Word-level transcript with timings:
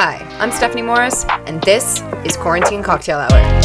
Hi, 0.00 0.24
I'm 0.38 0.52
Stephanie 0.52 0.82
Morris, 0.82 1.24
and 1.48 1.60
this 1.62 2.04
is 2.24 2.36
Quarantine 2.36 2.84
Cocktail 2.84 3.18
Hour. 3.18 3.58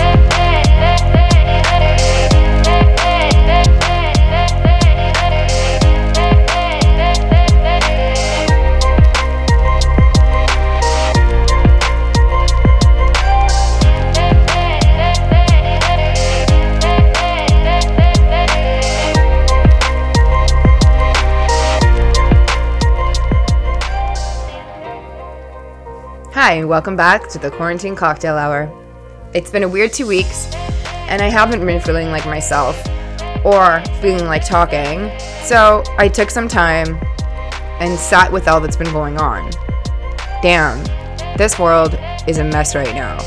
Hi, 26.46 26.55
and 26.55 26.67
welcome 26.67 26.98
back 26.98 27.30
to 27.30 27.40
the 27.40 27.49
Quarantine 27.52 27.95
Cocktail 27.95 28.38
Hour. 28.38 28.70
It's 29.34 29.49
been 29.49 29.63
a 29.63 29.70
weird 29.70 29.94
two 29.94 30.05
weeks, 30.05 30.54
and 31.08 31.22
I 31.22 31.30
haven't 31.30 31.66
been 31.66 31.80
feeling 31.80 32.09
like 32.09 32.26
myself 32.26 32.76
or 33.45 33.81
feeling 34.02 34.26
like 34.26 34.45
talking, 34.45 35.09
so 35.45 35.84
I 35.98 36.09
took 36.09 36.30
some 36.30 36.50
time 36.50 37.00
and 37.80 37.98
sat 37.98 38.30
with 38.30 38.50
all 38.50 38.59
that's 38.59 38.76
been 38.76 38.91
going 38.91 39.17
on. 39.17 39.52
Damn, 40.41 40.84
this 41.38 41.58
world 41.58 41.98
is 42.27 42.40
a 42.40 42.44
mess 42.44 42.75
right 42.75 42.94
now, 42.94 43.20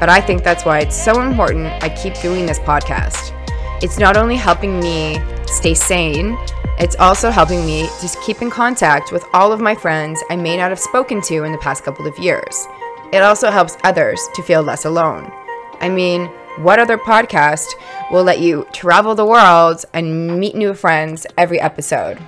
but 0.00 0.08
I 0.08 0.22
think 0.22 0.42
that's 0.42 0.64
why 0.64 0.78
it's 0.78 0.96
so 0.96 1.20
important 1.20 1.66
I 1.84 1.90
keep 1.90 2.14
doing 2.22 2.46
this 2.46 2.58
podcast. 2.58 3.34
It's 3.82 3.98
not 3.98 4.16
only 4.16 4.36
helping 4.36 4.80
me 4.80 5.18
stay 5.62 5.74
sane, 5.74 6.36
it's 6.80 6.96
also 6.96 7.30
helping 7.30 7.64
me 7.64 7.88
to 8.00 8.18
keep 8.26 8.42
in 8.42 8.50
contact 8.50 9.12
with 9.12 9.24
all 9.32 9.52
of 9.52 9.60
my 9.60 9.76
friends 9.76 10.20
I 10.28 10.34
may 10.34 10.56
not 10.56 10.70
have 10.70 10.80
spoken 10.80 11.20
to 11.22 11.44
in 11.44 11.52
the 11.52 11.58
past 11.58 11.84
couple 11.84 12.04
of 12.04 12.18
years. 12.18 12.66
It 13.12 13.22
also 13.22 13.48
helps 13.48 13.76
others 13.84 14.20
to 14.34 14.42
feel 14.42 14.60
less 14.64 14.86
alone. 14.86 15.30
I 15.78 15.88
mean, 15.88 16.26
what 16.56 16.80
other 16.80 16.98
podcast 16.98 17.68
will 18.10 18.24
let 18.24 18.40
you 18.40 18.66
travel 18.72 19.14
the 19.14 19.24
world 19.24 19.84
and 19.94 20.40
meet 20.40 20.56
new 20.56 20.74
friends 20.74 21.28
every 21.38 21.60
episode? 21.60 22.18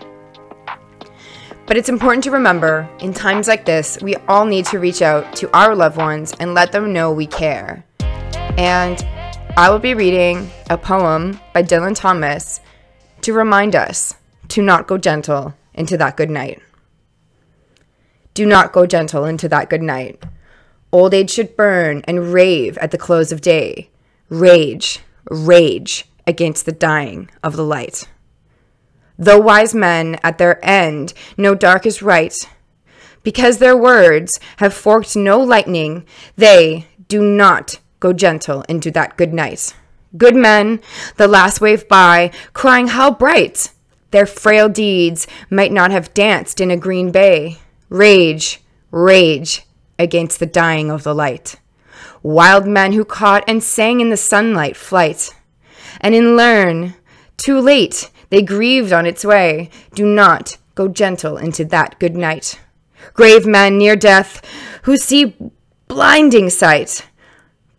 But 1.67 1.77
it's 1.77 1.89
important 1.89 2.23
to 2.25 2.31
remember 2.31 2.89
in 3.01 3.13
times 3.13 3.48
like 3.48 3.65
this, 3.65 3.98
we 4.01 4.15
all 4.29 4.45
need 4.45 4.67
to 4.67 4.79
reach 4.79 5.03
out 5.03 5.35
to 5.39 5.51
our 5.57 5.75
loved 5.75 5.97
ones 5.97 6.33
and 6.39 6.55
let 6.55 6.71
them 6.71 6.93
know 6.93 7.11
we 7.11 7.27
care. 7.27 7.85
And 8.57 9.05
I 9.57 9.71
will 9.71 9.81
be 9.81 9.95
reading 9.95 10.48
a 10.71 10.79
poem 10.79 11.41
by 11.53 11.65
Dylan 11.65 11.97
Thomas 11.97 12.61
to 13.25 13.33
remind 13.33 13.75
us 13.75 14.14
to 14.48 14.61
not 14.61 14.86
go 14.86 14.98
gentle 14.98 15.55
into 15.72 15.97
that 15.97 16.17
good 16.17 16.28
night. 16.28 16.61
Do 18.34 18.44
not 18.44 18.72
go 18.72 18.84
gentle 18.84 19.25
into 19.25 19.48
that 19.48 19.70
good 19.70 19.80
night. 19.80 20.22
Old 20.92 21.14
age 21.14 21.30
should 21.30 21.56
burn 21.56 22.02
and 22.06 22.34
rave 22.34 22.77
at 22.78 22.91
the 22.91 22.98
close 22.98 23.33
of 23.33 23.41
day. 23.41 23.89
Rage, 24.28 25.00
rage 25.30 26.05
against 26.27 26.67
the 26.67 26.72
dying 26.72 27.30
of 27.42 27.56
the 27.56 27.64
light. 27.64 28.08
Though 29.19 29.41
wise 29.41 29.75
men 29.75 30.19
at 30.22 30.36
their 30.36 30.62
end 30.62 31.14
know 31.39 31.55
dark 31.55 31.86
is 31.86 32.02
right, 32.02 32.36
because 33.22 33.56
their 33.56 33.77
words 33.77 34.39
have 34.58 34.75
forked 34.75 35.17
no 35.17 35.41
lightning, 35.41 36.05
they 36.36 36.89
do 37.08 37.22
not 37.22 37.80
go 38.00 38.12
gentle 38.12 38.62
into 38.69 38.91
that 38.91 39.17
good 39.17 39.33
night. 39.33 39.75
Good 40.17 40.37
men, 40.37 40.81
the 41.17 41.29
last 41.29 41.61
wave 41.61 41.89
by, 41.89 42.31
crying 42.53 42.89
how 42.89 43.11
bright 43.11 43.70
their 44.11 44.27
frail 44.27 44.69
deeds 44.69 45.27
might 45.51 45.73
not 45.73 45.91
have 45.91 46.15
danced 46.15 46.61
in 46.61 46.70
a 46.70 46.77
green 46.77 47.11
bay. 47.11 47.59
Rage, 47.89 48.61
rage 48.92 49.67
against 49.98 50.39
the 50.39 50.47
dying 50.47 50.91
of 50.91 51.03
the 51.03 51.15
light. 51.15 51.57
Wild 52.23 52.67
men 52.67 52.92
who 52.92 53.05
caught 53.05 53.45
and 53.48 53.62
sang 53.62 54.01
in 54.01 54.11
the 54.11 54.17
sunlight 54.17 54.77
flight. 54.77 55.31
And 56.01 56.15
in 56.15 56.37
learn, 56.37 56.95
too 57.36 57.58
late, 57.58 58.11
they 58.31 58.41
grieved 58.41 58.92
on 58.92 59.07
its 59.07 59.25
way. 59.25 59.69
Do 59.95 60.07
not 60.07 60.58
go 60.75 60.89
gentle 60.89 61.36
into 61.36 61.64
that 61.67 61.98
good 61.98 62.17
night. 62.17 62.61
Grave 63.14 63.46
men 63.46 63.79
near 63.79 63.96
death 63.96 64.41
who 64.83 64.96
see 64.96 65.36
blinding 65.89 66.51
sight. 66.51 67.07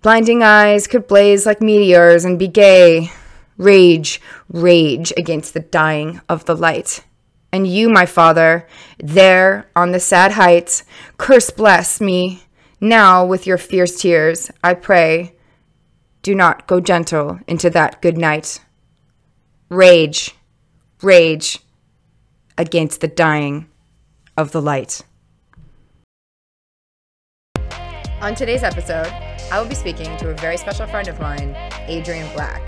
Blinding 0.05 0.43
eyes 0.43 0.85
could 0.85 1.07
blaze 1.07 1.47
like 1.47 1.61
meteors 1.61 2.25
and 2.25 2.37
be 2.37 2.47
gay. 2.47 3.11
Rage, 3.57 4.21
rage 4.47 5.11
against 5.17 5.55
the 5.55 5.61
dying 5.61 6.21
of 6.29 6.45
the 6.45 6.55
light. 6.55 7.03
And 7.51 7.65
you, 7.65 7.89
my 7.89 8.05
father, 8.05 8.67
there 8.99 9.67
on 9.75 9.93
the 9.93 9.99
sad 9.99 10.33
heights, 10.33 10.83
curse 11.17 11.49
bless 11.49 11.99
me. 11.99 12.43
Now, 12.79 13.25
with 13.25 13.47
your 13.47 13.57
fierce 13.57 13.99
tears, 13.99 14.51
I 14.63 14.75
pray, 14.75 15.33
do 16.21 16.35
not 16.35 16.67
go 16.67 16.79
gentle 16.79 17.39
into 17.47 17.71
that 17.71 17.99
good 18.03 18.15
night. 18.15 18.63
Rage, 19.69 20.35
rage 21.01 21.61
against 22.59 23.01
the 23.01 23.07
dying 23.07 23.65
of 24.37 24.51
the 24.51 24.61
light. 24.61 25.01
On 28.25 28.33
today's 28.33 28.63
episode, 28.63 29.05
I 29.51 29.61
will 29.61 29.67
be 29.69 29.75
speaking 29.75 30.17
to 30.17 30.31
a 30.31 30.33
very 30.33 30.57
special 30.57 30.87
friend 30.87 31.07
of 31.07 31.19
mine, 31.19 31.55
Adrian 31.85 32.27
Black. 32.33 32.59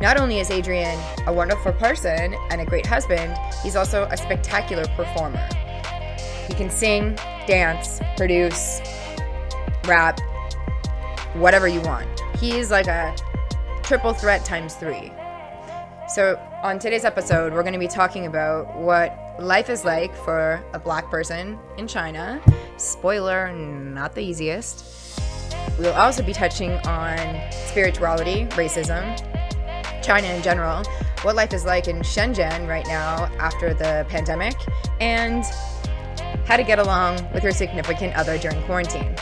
Not 0.00 0.16
only 0.16 0.38
is 0.38 0.48
Adrian 0.48 0.96
a 1.26 1.32
wonderful 1.32 1.72
person 1.72 2.36
and 2.48 2.60
a 2.60 2.64
great 2.64 2.86
husband, 2.86 3.36
he's 3.64 3.74
also 3.74 4.04
a 4.12 4.16
spectacular 4.16 4.84
performer. 4.94 5.44
He 6.46 6.54
can 6.54 6.70
sing, 6.70 7.16
dance, 7.48 8.00
produce, 8.16 8.80
rap, 9.86 10.20
whatever 11.34 11.66
you 11.66 11.80
want. 11.80 12.08
He's 12.38 12.70
like 12.70 12.86
a 12.86 13.16
triple 13.82 14.12
threat 14.12 14.44
times 14.44 14.74
three. 14.74 15.10
So, 16.06 16.40
on 16.62 16.78
today's 16.78 17.04
episode, 17.04 17.52
we're 17.52 17.64
going 17.64 17.72
to 17.72 17.80
be 17.80 17.88
talking 17.88 18.26
about 18.26 18.78
what 18.78 19.18
life 19.38 19.70
is 19.70 19.84
like 19.84 20.14
for 20.16 20.62
a 20.72 20.78
black 20.78 21.10
person 21.10 21.58
in 21.76 21.86
China. 21.86 22.42
Spoiler, 22.76 23.52
not 23.52 24.14
the 24.14 24.20
easiest. 24.20 25.20
We'll 25.78 25.94
also 25.94 26.22
be 26.22 26.32
touching 26.32 26.72
on 26.86 27.18
spirituality, 27.66 28.46
racism, 28.56 29.16
China 30.02 30.28
in 30.28 30.42
general, 30.42 30.82
what 31.22 31.36
life 31.36 31.52
is 31.52 31.64
like 31.64 31.86
in 31.86 31.98
Shenzhen 31.98 32.68
right 32.68 32.86
now 32.86 33.26
after 33.38 33.74
the 33.74 34.06
pandemic, 34.08 34.56
and 35.00 35.44
how 36.46 36.56
to 36.56 36.64
get 36.64 36.78
along 36.78 37.30
with 37.32 37.42
your 37.42 37.52
significant 37.52 38.14
other 38.16 38.38
during 38.38 38.60
quarantine. 38.64 39.14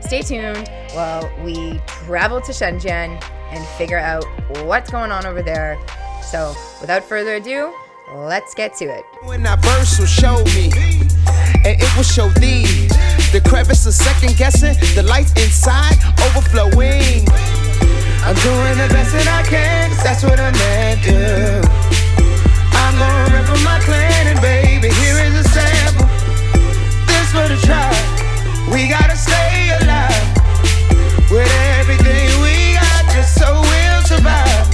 Stay 0.00 0.22
tuned 0.22 0.70
while 0.92 1.28
we 1.42 1.80
travel 1.86 2.40
to 2.42 2.52
Shenzhen 2.52 3.20
and 3.50 3.66
figure 3.78 3.98
out 3.98 4.24
what's 4.64 4.90
going 4.90 5.10
on 5.10 5.26
over 5.26 5.42
there. 5.42 5.78
So, 6.22 6.54
without 6.80 7.02
further 7.02 7.36
ado, 7.36 7.74
let's 8.14 8.54
get 8.54 8.74
to 8.74 8.84
it. 8.84 9.04
When 9.24 9.42
will 9.98 10.06
show 10.06 10.42
me, 10.56 10.70
and 11.64 11.80
it 11.80 11.96
will 11.96 12.04
show 12.04 12.28
thee 12.40 12.88
the 13.32 13.40
crevice 13.46 13.86
of 13.86 13.94
second 13.94 14.36
guessing, 14.36 14.74
the 14.94 15.02
inside 15.38 15.96
overflowing. 16.26 17.26
I'm 18.24 18.36
doing 18.44 18.76
the 18.78 18.88
best 18.92 19.12
that 19.12 19.26
I 19.26 19.42
can, 19.48 19.90
that's 20.04 20.22
what 20.22 20.38
I'm 20.38 20.52
meant 20.52 21.02
to. 21.04 21.62
I'm 22.72 22.94
gonna 22.98 23.36
rip 23.36 23.48
my 23.64 23.80
clan, 23.80 24.26
and 24.28 24.40
baby, 24.40 24.88
here 25.00 25.18
is 25.18 25.34
a 25.34 25.44
sample. 25.48 26.06
This 27.06 27.32
for 27.32 27.48
the. 27.66 27.96
We 28.70 28.88
gotta 28.88 29.16
stay 29.16 29.76
alive 29.80 30.32
with 31.30 31.50
everything 31.78 32.28
we 32.40 32.74
got, 32.74 33.04
just 33.14 33.38
so 33.38 33.60
we'll 33.60 34.02
survive. 34.04 34.71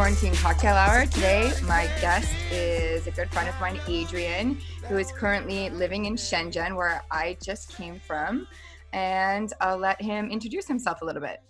Quarantine 0.00 0.34
Cocktail 0.36 0.76
Hour. 0.76 1.04
Today, 1.04 1.52
my 1.64 1.84
guest 2.00 2.32
is 2.50 3.06
a 3.06 3.10
good 3.10 3.30
friend 3.30 3.50
of 3.50 3.60
mine, 3.60 3.78
Adrian, 3.86 4.58
who 4.88 4.96
is 4.96 5.12
currently 5.12 5.68
living 5.68 6.06
in 6.06 6.14
Shenzhen, 6.14 6.74
where 6.74 7.02
I 7.10 7.36
just 7.42 7.76
came 7.76 8.00
from. 8.00 8.46
And 8.94 9.52
I'll 9.60 9.76
let 9.76 10.00
him 10.00 10.30
introduce 10.30 10.66
himself 10.66 11.02
a 11.02 11.04
little 11.04 11.20
bit. 11.20 11.42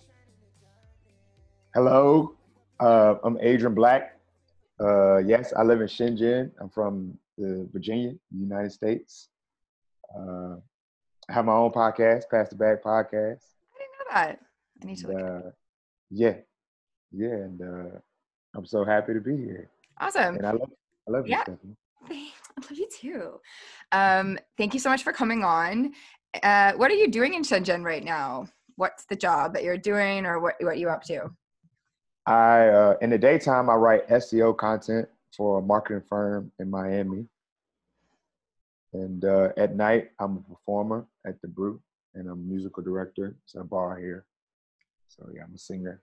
Hello, 1.75 2.35
uh, 2.81 3.14
I'm 3.23 3.38
Adrian 3.41 3.73
Black. 3.73 4.19
Uh, 4.81 5.19
yes, 5.19 5.53
I 5.56 5.62
live 5.62 5.81
in 5.81 5.87
Shenzhen. 5.87 6.50
I'm 6.61 6.70
from 6.70 7.17
the 7.38 7.69
Virginia, 7.73 8.14
United 8.37 8.73
States. 8.73 9.29
Uh, 10.12 10.56
I 11.29 11.35
have 11.35 11.44
my 11.44 11.53
own 11.53 11.70
podcast, 11.70 12.25
Pass 12.29 12.49
the 12.49 12.56
Bag 12.56 12.79
Podcast. 12.85 13.44
I 13.62 13.79
didn't 13.79 13.94
know 13.96 14.12
that. 14.12 14.41
I 14.82 14.87
need 14.87 14.96
to 14.96 15.06
look. 15.06 15.23
uh, 15.46 15.50
yeah, 16.11 16.35
yeah, 17.12 17.29
and 17.29 17.62
uh, 17.62 17.99
I'm 18.55 18.67
so 18.67 18.85
happy 18.85 19.14
to 19.14 19.20
be 19.20 19.37
here. 19.37 19.70
Awesome. 20.00 20.37
And 20.37 20.47
I 20.47 20.52
love, 20.52 20.70
I 21.08 21.11
love 21.12 21.26
Yeah. 21.26 21.38
you, 21.38 21.43
Stephanie. 21.43 21.76
I 22.11 22.61
love 22.62 22.79
you 22.79 22.88
too. 22.88 23.41
Um, 23.93 24.38
thank 24.56 24.75
you 24.75 24.81
so 24.81 24.91
much 24.91 25.02
for 25.05 25.12
coming 25.12 25.44
on. 25.44 25.93
Uh, 26.43 26.73
what 26.75 26.91
are 26.91 26.94
you 26.94 27.11
doing 27.11 27.35
in 27.35 27.43
Shenzhen 27.43 27.85
right 27.85 28.02
now? 28.02 28.49
What's 28.76 29.05
the 29.05 29.17
job 29.17 29.52
that 29.55 29.62
you're 29.62 29.76
doing, 29.76 30.25
or 30.25 30.41
what 30.41 30.55
what 30.61 30.79
you 30.79 30.88
up 30.88 31.02
to? 31.05 31.31
I 32.26 32.69
uh, 32.69 32.97
in 33.02 33.11
the 33.11 33.19
daytime 33.19 33.69
I 33.69 33.75
write 33.75 34.08
SEO 34.08 34.56
content 34.56 35.08
for 35.37 35.58
a 35.58 35.62
marketing 35.62 36.03
firm 36.08 36.50
in 36.58 36.70
Miami. 36.70 37.26
And 38.93 39.25
uh, 39.25 39.50
at 39.56 39.76
night, 39.76 40.11
I'm 40.19 40.38
a 40.38 40.55
performer 40.55 41.06
at 41.26 41.41
the 41.43 41.49
Brew, 41.49 41.81
and 42.14 42.26
I'm 42.26 42.32
a 42.32 42.37
musical 42.37 42.82
director. 42.82 43.37
It's 43.44 43.55
a 43.55 43.62
bar 43.62 43.99
here. 43.99 44.25
So 45.08 45.29
yeah, 45.35 45.43
I'm 45.44 45.55
a 45.55 45.58
singer. 45.58 46.00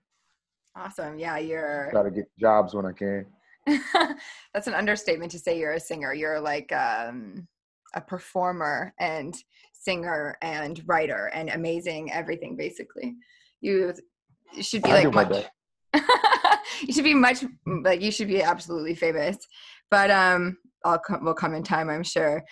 Awesome. 0.77 1.17
Yeah, 1.17 1.37
you're. 1.37 1.89
Try 1.91 2.03
to 2.03 2.11
get 2.11 2.25
jobs 2.39 2.73
when 2.75 2.85
I 2.85 2.91
can. 2.91 3.25
That's 4.53 4.67
an 4.67 4.75
understatement 4.75 5.31
to 5.31 5.39
say 5.39 5.57
you're 5.57 5.73
a 5.73 5.79
singer. 5.79 6.13
You're 6.13 6.39
like 6.39 6.71
um, 6.71 7.47
a 7.95 8.01
performer 8.01 8.93
and 8.99 9.35
singer 9.73 10.37
and 10.41 10.81
writer 10.85 11.31
and 11.33 11.49
amazing 11.49 12.11
everything. 12.11 12.55
Basically, 12.55 13.15
you 13.59 13.93
should 14.61 14.83
be 14.83 14.91
I 14.91 15.03
like 15.03 15.13
much. 15.13 15.45
you 16.81 16.93
should 16.93 17.03
be 17.03 17.15
much 17.15 17.43
like 17.65 18.01
you 18.01 18.11
should 18.11 18.27
be 18.27 18.43
absolutely 18.43 18.93
famous. 18.93 19.37
But 19.89 20.11
um, 20.11 20.57
I'll 20.85 20.99
come. 20.99 21.25
Will 21.25 21.33
come 21.33 21.55
in 21.55 21.63
time, 21.63 21.89
I'm 21.89 22.03
sure. 22.03 22.43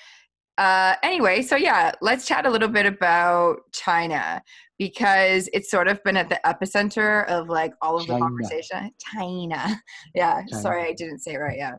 Uh, 0.58 0.96
anyway, 1.04 1.42
so 1.42 1.56
yeah, 1.56 1.92
let's 2.02 2.26
chat 2.26 2.46
a 2.46 2.50
little 2.50 2.70
bit 2.70 2.86
about 2.86 3.58
China 3.74 4.42
because 4.78 5.50
it's 5.54 5.70
sort 5.70 5.88
of 5.88 6.04
been 6.04 6.18
at 6.18 6.30
the 6.30 6.40
epicenter 6.46 7.26
of 7.28 7.50
like 7.50 7.74
all 7.82 7.98
of 7.98 8.08
the 8.08 8.18
conversation. 8.18 8.92
China, 9.14 9.82
yeah. 10.16 10.42
China. 10.50 10.62
Sorry, 10.62 10.84
I 10.84 10.94
didn't 10.94 11.20
say 11.20 11.34
it 11.34 11.38
right. 11.38 11.58
Yeah, 11.58 11.76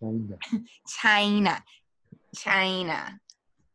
Kinda. 0.00 0.36
China, 1.00 1.62
China. 2.34 3.20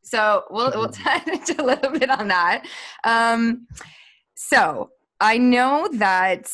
So 0.01 0.43
we'll 0.49 0.71
we'll 0.75 0.89
touch 0.91 1.49
a 1.57 1.63
little 1.63 1.91
bit 1.91 2.09
on 2.09 2.27
that. 2.27 2.65
Um, 3.03 3.67
so 4.35 4.91
I 5.19 5.37
know 5.37 5.87
that 5.93 6.51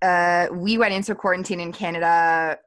uh, 0.00 0.48
we 0.52 0.78
went 0.78 0.94
into 0.94 1.14
quarantine 1.14 1.60
in 1.60 1.72
Canada, 1.72 2.58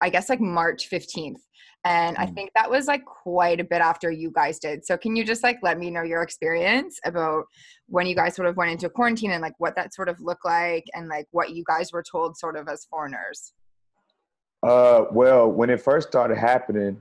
I 0.00 0.08
guess 0.10 0.28
like 0.28 0.40
March 0.40 0.88
fifteenth, 0.88 1.43
and 1.84 2.16
I 2.16 2.26
Mm. 2.26 2.34
think 2.34 2.50
that 2.54 2.70
was 2.70 2.86
like 2.86 3.04
quite 3.04 3.60
a 3.60 3.64
bit 3.64 3.80
after 3.80 4.10
you 4.10 4.30
guys 4.30 4.58
did. 4.58 4.86
So 4.86 4.96
can 4.96 5.14
you 5.16 5.24
just 5.24 5.42
like 5.42 5.58
let 5.62 5.78
me 5.78 5.90
know 5.90 6.02
your 6.02 6.22
experience 6.22 6.98
about 7.04 7.44
when 7.86 8.06
you 8.06 8.14
guys 8.14 8.34
sort 8.34 8.48
of 8.48 8.56
went 8.56 8.70
into 8.70 8.88
quarantine 8.88 9.32
and 9.32 9.42
like 9.42 9.54
what 9.58 9.76
that 9.76 9.92
sort 9.92 10.08
of 10.08 10.18
looked 10.20 10.44
like 10.44 10.84
and 10.94 11.08
like 11.08 11.26
what 11.30 11.50
you 11.54 11.62
guys 11.66 11.92
were 11.92 12.02
told 12.02 12.36
sort 12.38 12.56
of 12.56 12.68
as 12.68 12.86
foreigners? 12.86 13.52
Uh, 14.62 15.04
well, 15.12 15.50
when 15.50 15.68
it 15.68 15.80
first 15.80 16.08
started 16.08 16.38
happening, 16.38 16.98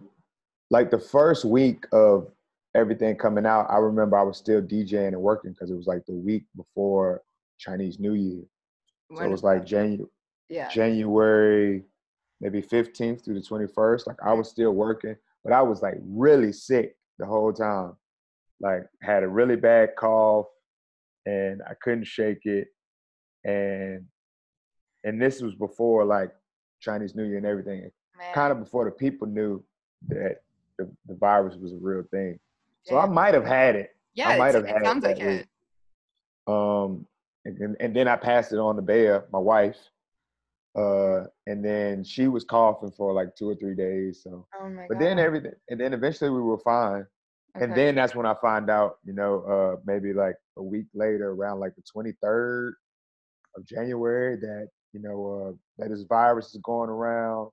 like 0.70 0.92
the 0.92 1.00
first 1.00 1.46
week 1.46 1.86
of 1.94 2.28
everything 2.76 3.16
coming 3.16 3.46
out, 3.46 3.68
I 3.70 3.78
remember 3.78 4.18
I 4.18 4.24
was 4.24 4.38
still 4.38 4.62
DJing 4.62 5.10
and 5.10 5.22
working 5.22 5.52
because 5.52 5.72
it 5.72 5.76
was 5.76 5.88
like 5.88 6.06
the 6.06 6.14
week 6.14 6.44
before 6.58 7.22
Chinese 7.58 8.00
New 8.00 8.16
Year. 8.16 8.44
So 9.16 9.24
it 9.24 9.30
was 9.30 9.44
like 9.44 9.64
January, 9.64 10.10
yeah. 10.50 10.68
January, 10.70 11.84
maybe 12.44 12.62
15th 12.62 13.24
through 13.24 13.36
the 13.36 13.40
21st. 13.40 14.06
Like 14.06 14.18
I 14.24 14.34
was 14.34 14.50
still 14.50 14.72
working, 14.72 15.16
but 15.45 15.54
I 15.54 15.62
was 15.62 15.81
like 15.81 15.95
really 16.04 16.51
sick 16.51 16.98
the 17.18 17.25
whole 17.25 17.54
time. 17.54 17.94
Like 18.60 18.84
had 19.01 19.24
a 19.24 19.28
really 19.28 19.56
bad 19.56 19.95
cough 19.98 20.48
and 21.25 21.62
I 21.68 21.74
couldn't 21.81 22.04
shake 22.06 22.45
it. 22.45 22.68
And 23.45 24.06
and 25.06 25.22
this 25.22 25.42
was 25.42 25.56
before 25.56 26.04
like 26.06 26.31
Chinese 26.81 27.16
New 27.16 27.24
Year 27.24 27.38
and 27.38 27.45
everything. 27.45 27.90
Man. 28.18 28.34
Kind 28.34 28.51
of 28.51 28.60
before 28.60 28.86
the 28.86 28.92
people 28.92 29.25
knew 29.28 29.63
that 30.10 30.42
the, 30.78 30.89
the 31.07 31.16
virus 31.16 31.56
was 31.56 31.72
a 31.74 31.78
real 31.81 32.04
thing. 32.12 32.39
So 32.84 32.98
I 32.98 33.06
might 33.06 33.34
have 33.34 33.46
had 33.46 33.75
it. 33.78 33.96
yeah, 34.13 34.30
I 34.30 34.38
might 34.38 34.54
have 34.56 34.66
it 34.66 34.69
had 34.69 34.84
sounds 34.84 35.04
it 35.06 35.07
like 35.07 35.19
it. 35.19 35.48
Um, 36.48 37.06
and, 37.46 37.57
then- 37.57 37.75
and 37.80 37.96
then 37.96 38.07
I 38.10 38.18
passed 38.18 38.51
it 38.51 38.57
on 38.60 38.75
to 38.75 38.81
Bea, 38.81 39.19
my 39.31 39.39
wife. 39.39 39.78
Uh, 40.75 41.25
and 41.46 41.64
then 41.64 42.04
she 42.04 42.28
was 42.28 42.44
coughing 42.44 42.92
for 42.92 43.14
like 43.14 43.36
two 43.36 43.50
or 43.50 43.56
three 43.56 43.75
days. 43.75 44.22
So, 44.24 44.48
Oh 44.60 44.70
but 44.88 44.98
god. 44.98 45.02
then 45.02 45.20
everything, 45.20 45.52
and 45.70 45.80
then 45.80 45.94
eventually 45.94 46.30
we 46.31 46.42
were 46.42 46.58
fine. 46.60 47.06
And 47.56 47.75
then 47.75 47.94
that's 47.94 48.16
when 48.16 48.25
I 48.25 48.34
find 48.42 48.68
out, 48.72 48.98
you 49.06 49.14
know, 49.14 49.42
uh, 49.44 49.80
maybe 49.86 50.12
like 50.14 50.36
a 50.58 50.64
week 50.64 50.88
later, 50.96 51.31
around 51.34 51.60
like 51.60 51.74
the 51.75 51.84
23rd 51.84 52.72
of 53.56 53.66
January, 53.68 54.36
that 54.38 54.70
you 54.92 55.00
know 55.00 55.28
uh, 55.28 55.52
that 55.78 55.90
this 55.90 56.02
virus 56.10 56.56
is 56.56 56.62
going 56.64 56.90
around, 56.90 57.52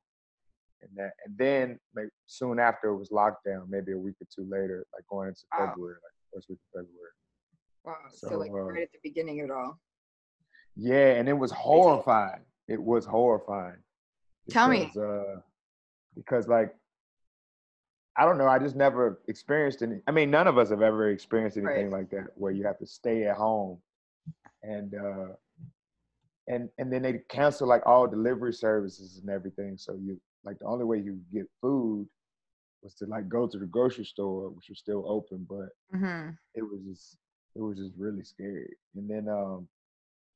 and 0.81 0.91
that, 0.97 1.11
and 1.27 1.37
then 1.37 1.79
like, 1.95 2.09
soon 2.27 2.59
after 2.59 2.89
it 2.89 2.97
was 2.97 3.11
lockdown, 3.11 3.69
maybe 3.69 3.93
a 3.93 3.99
week 3.99 4.15
or 4.23 4.27
two 4.35 4.49
later, 4.51 4.87
like 4.95 5.05
going 5.11 5.29
into 5.29 5.43
Wow. 5.53 5.69
February, 5.69 5.97
like 6.03 6.13
first 6.35 6.49
week 6.49 6.59
of 6.75 6.81
February. 6.81 7.13
Wow. 7.85 7.95
So, 8.15 8.29
So, 8.29 8.39
like 8.39 8.51
uh, 8.51 8.55
right 8.55 8.83
at 8.85 8.93
the 8.93 8.99
beginning 9.03 9.41
of 9.41 9.51
it 9.51 9.53
all. 9.53 9.79
Yeah, 10.77 11.13
and 11.17 11.29
it 11.29 11.35
was 11.35 11.51
horrifying. 11.51 12.41
It 12.71 12.81
was 12.83 13.05
horrifying. 13.05 13.77
Tell 14.51 14.69
me. 14.69 14.87
because, 14.87 14.97
Uh, 14.97 15.41
because 16.17 16.49
like, 16.49 16.75
I 18.17 18.25
don't 18.25 18.39
know. 18.39 18.47
I 18.49 18.59
just 18.59 18.77
never 18.77 19.21
experienced 19.29 19.83
any. 19.83 20.01
I 20.07 20.13
mean, 20.13 20.31
none 20.31 20.47
of 20.47 20.57
us 20.59 20.71
have 20.71 20.83
ever 20.83 21.11
experienced 21.11 21.57
anything 21.59 21.91
like 21.91 22.11
that, 22.11 22.29
where 22.37 22.53
you 22.53 22.65
have 22.67 22.79
to 22.79 22.87
stay 22.87 23.25
at 23.27 23.37
home, 23.37 23.79
and 24.63 24.95
uh, 24.95 25.29
and 26.49 26.69
and 26.79 26.93
then 26.93 27.03
they 27.03 27.21
cancel 27.29 27.69
like 27.69 27.87
all 27.87 28.07
delivery 28.07 28.53
services 28.53 29.19
and 29.21 29.31
everything. 29.31 29.77
So 29.77 29.95
you 29.95 30.21
like 30.45 30.59
the 30.59 30.67
only 30.67 30.85
way 30.85 30.99
you 30.99 31.21
get 31.33 31.47
food 31.61 32.07
was 32.83 32.95
to 32.95 33.07
like 33.07 33.29
go 33.29 33.47
to 33.47 33.59
the 33.59 33.67
grocery 33.67 34.05
store, 34.05 34.49
which 34.51 34.69
was 34.69 34.79
still 34.79 35.05
open, 35.09 35.47
but 35.49 35.69
Mm-hmm. 35.95 36.31
it 36.55 36.63
was 36.63 36.81
just 36.89 37.17
it 37.57 37.61
was 37.61 37.79
just 37.79 37.93
really 37.99 38.23
scary. 38.25 38.77
And 38.97 39.09
then 39.11 39.29
um 39.29 39.69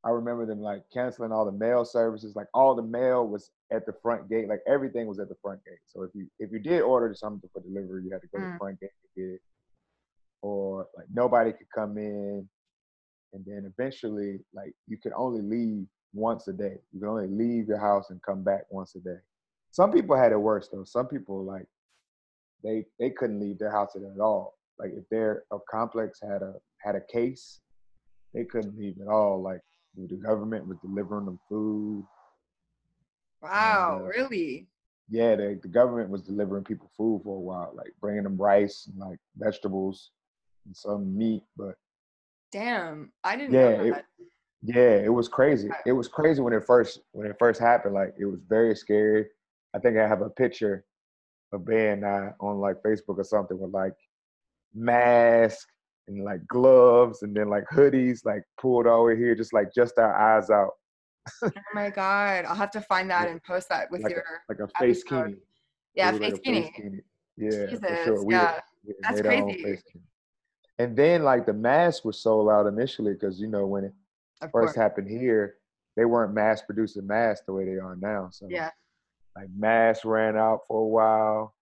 I 0.04 0.10
remember 0.10 0.44
them 0.44 0.60
like 0.60 0.82
canceling 0.92 1.32
all 1.32 1.46
the 1.46 1.52
mail 1.52 1.84
services. 1.84 2.36
Like 2.36 2.48
all 2.52 2.74
the 2.74 2.82
mail 2.82 3.26
was 3.26 3.50
at 3.72 3.86
the 3.86 3.94
front 4.02 4.28
gate. 4.28 4.48
Like 4.48 4.60
everything 4.68 5.06
was 5.06 5.18
at 5.18 5.28
the 5.30 5.36
front 5.42 5.64
gate. 5.64 5.78
So 5.86 6.02
if 6.02 6.10
you 6.14 6.26
if 6.38 6.52
you 6.52 6.58
did 6.58 6.82
order 6.82 7.14
something 7.14 7.48
for 7.52 7.60
delivery, 7.62 8.04
you 8.04 8.10
had 8.10 8.20
to 8.20 8.28
go 8.28 8.38
to 8.38 8.44
Mm. 8.44 8.52
the 8.52 8.58
front 8.58 8.80
gate 8.80 8.90
to 9.02 9.20
get 9.20 9.34
it. 9.34 9.40
Or 10.42 10.86
like 10.96 11.06
nobody 11.12 11.52
could 11.52 11.70
come 11.74 11.96
in. 11.96 12.46
And 13.32 13.44
then 13.46 13.64
eventually, 13.66 14.40
like 14.52 14.74
you 14.86 14.98
could 14.98 15.12
only 15.16 15.40
leave 15.42 15.86
once 16.12 16.46
a 16.48 16.52
day. 16.52 16.78
You 16.92 17.00
could 17.00 17.08
only 17.08 17.26
leave 17.26 17.66
your 17.66 17.78
house 17.80 18.10
and 18.10 18.22
come 18.22 18.42
back 18.42 18.66
once 18.70 18.94
a 18.96 19.00
day. 19.00 19.18
Some 19.70 19.90
people 19.90 20.16
had 20.16 20.32
it 20.32 20.36
worse 20.38 20.68
though. 20.68 20.84
Some 20.84 21.06
people 21.08 21.42
like 21.44 21.66
they 22.62 22.84
they 22.98 23.10
couldn't 23.10 23.40
leave 23.40 23.58
their 23.58 23.70
house 23.70 23.96
at 23.96 24.02
all. 24.20 24.58
Like 24.78 24.92
if 24.94 25.08
their 25.08 25.44
a 25.50 25.58
complex 25.70 26.20
had 26.20 26.42
a 26.42 26.54
had 26.78 26.94
a 26.94 27.00
case, 27.00 27.60
they 28.34 28.44
couldn't 28.44 28.78
leave 28.78 29.00
at 29.00 29.08
all. 29.08 29.40
Like 29.42 29.60
the 29.96 30.16
government 30.16 30.66
was 30.66 30.78
delivering 30.78 31.26
them 31.26 31.38
food. 31.48 32.04
Wow. 33.42 34.00
uh, 34.04 34.08
really? 34.08 34.66
Yeah, 35.10 35.36
the, 35.36 35.58
the 35.62 35.68
government 35.68 36.10
was 36.10 36.22
delivering 36.22 36.64
people 36.64 36.90
food 36.96 37.22
for 37.24 37.36
a 37.36 37.40
while, 37.40 37.72
like 37.74 37.92
bringing 38.00 38.22
them 38.24 38.36
rice 38.36 38.86
and 38.90 38.98
like 38.98 39.18
vegetables 39.36 40.10
and 40.66 40.76
some 40.76 41.16
meat. 41.16 41.42
But 41.56 41.74
Damn. 42.52 43.12
I 43.22 43.36
didn't 43.36 43.52
Yeah, 43.52 43.76
know 43.82 43.84
it- 43.84 44.04
yeah, 44.66 44.96
it 44.96 45.12
was 45.12 45.28
crazy. 45.28 45.68
It 45.84 45.92
was 45.92 46.08
crazy 46.08 46.40
when 46.40 46.54
it 46.54 46.64
first 46.64 47.00
when 47.12 47.26
it 47.26 47.36
first 47.38 47.60
happened. 47.60 47.92
Like 47.94 48.14
it 48.18 48.24
was 48.24 48.40
very 48.48 48.74
scary. 48.74 49.26
I 49.74 49.78
think 49.78 49.98
I 49.98 50.08
have 50.08 50.22
a 50.22 50.30
picture 50.30 50.86
of 51.52 51.66
Ben 51.66 51.98
and 52.02 52.06
I 52.06 52.32
on 52.40 52.56
like 52.60 52.76
Facebook 52.82 53.18
or 53.18 53.24
something 53.24 53.58
with 53.58 53.72
like 53.72 53.92
mask 54.72 55.68
and 56.08 56.24
like 56.24 56.46
gloves 56.46 57.22
and 57.22 57.34
then 57.34 57.48
like 57.48 57.64
hoodies 57.72 58.24
like 58.24 58.42
pulled 58.60 58.86
all 58.86 59.00
over 59.02 59.14
here, 59.16 59.34
just 59.34 59.52
like 59.52 59.72
just 59.74 59.98
our 59.98 60.14
eyes 60.14 60.50
out, 60.50 60.70
Oh 61.42 61.50
my 61.74 61.88
god. 61.90 62.44
I'll 62.44 62.54
have 62.54 62.70
to 62.72 62.80
find 62.82 63.10
that 63.10 63.24
Yeah. 63.24 63.30
and 63.32 63.42
post 63.42 63.68
that 63.70 63.90
with 63.90 64.02
like 64.02 64.10
your 64.12 64.20
a, 64.20 64.52
like 64.52 64.58
a 64.60 64.68
face 64.78 65.02
kini. 65.02 65.36
yeah 65.94 66.12
face 66.12 66.20
like 66.20 66.36
skinny. 66.36 66.72
kini. 66.76 67.00
Yeah, 67.36 67.66
Jesus, 67.66 67.80
for 67.80 68.04
sure. 68.04 68.24
We 68.24 68.34
yeah. 68.34 68.60
we 68.86 68.94
That's 69.00 69.22
made 69.22 69.26
our 69.26 69.32
own 69.48 69.62
crazy. 69.62 69.82
And 70.78 70.96
then 70.96 71.22
like 71.22 71.46
the 71.46 71.52
masks 71.54 72.04
were 72.04 72.12
sold 72.12 72.50
out 72.50 72.66
initially 72.66 73.14
because 73.14 73.40
you 73.40 73.46
know 73.48 73.66
when 73.66 73.84
it 73.84 73.92
Of 74.42 74.50
first 74.50 74.74
course. 74.74 74.76
happened 74.76 75.08
here, 75.08 75.54
they 75.96 76.04
weren't 76.04 76.34
mass 76.34 76.60
producing 76.62 77.06
masks 77.06 77.44
the 77.46 77.52
way 77.54 77.64
they 77.64 77.78
are 77.78 77.96
now. 77.96 78.28
So 78.30 78.46
Yeah. 78.50 78.70
like 79.36 79.48
masks 79.56 80.04
ran 80.04 80.36
out 80.36 80.60
for 80.68 80.82
a 80.82 80.86
while. 80.86 81.54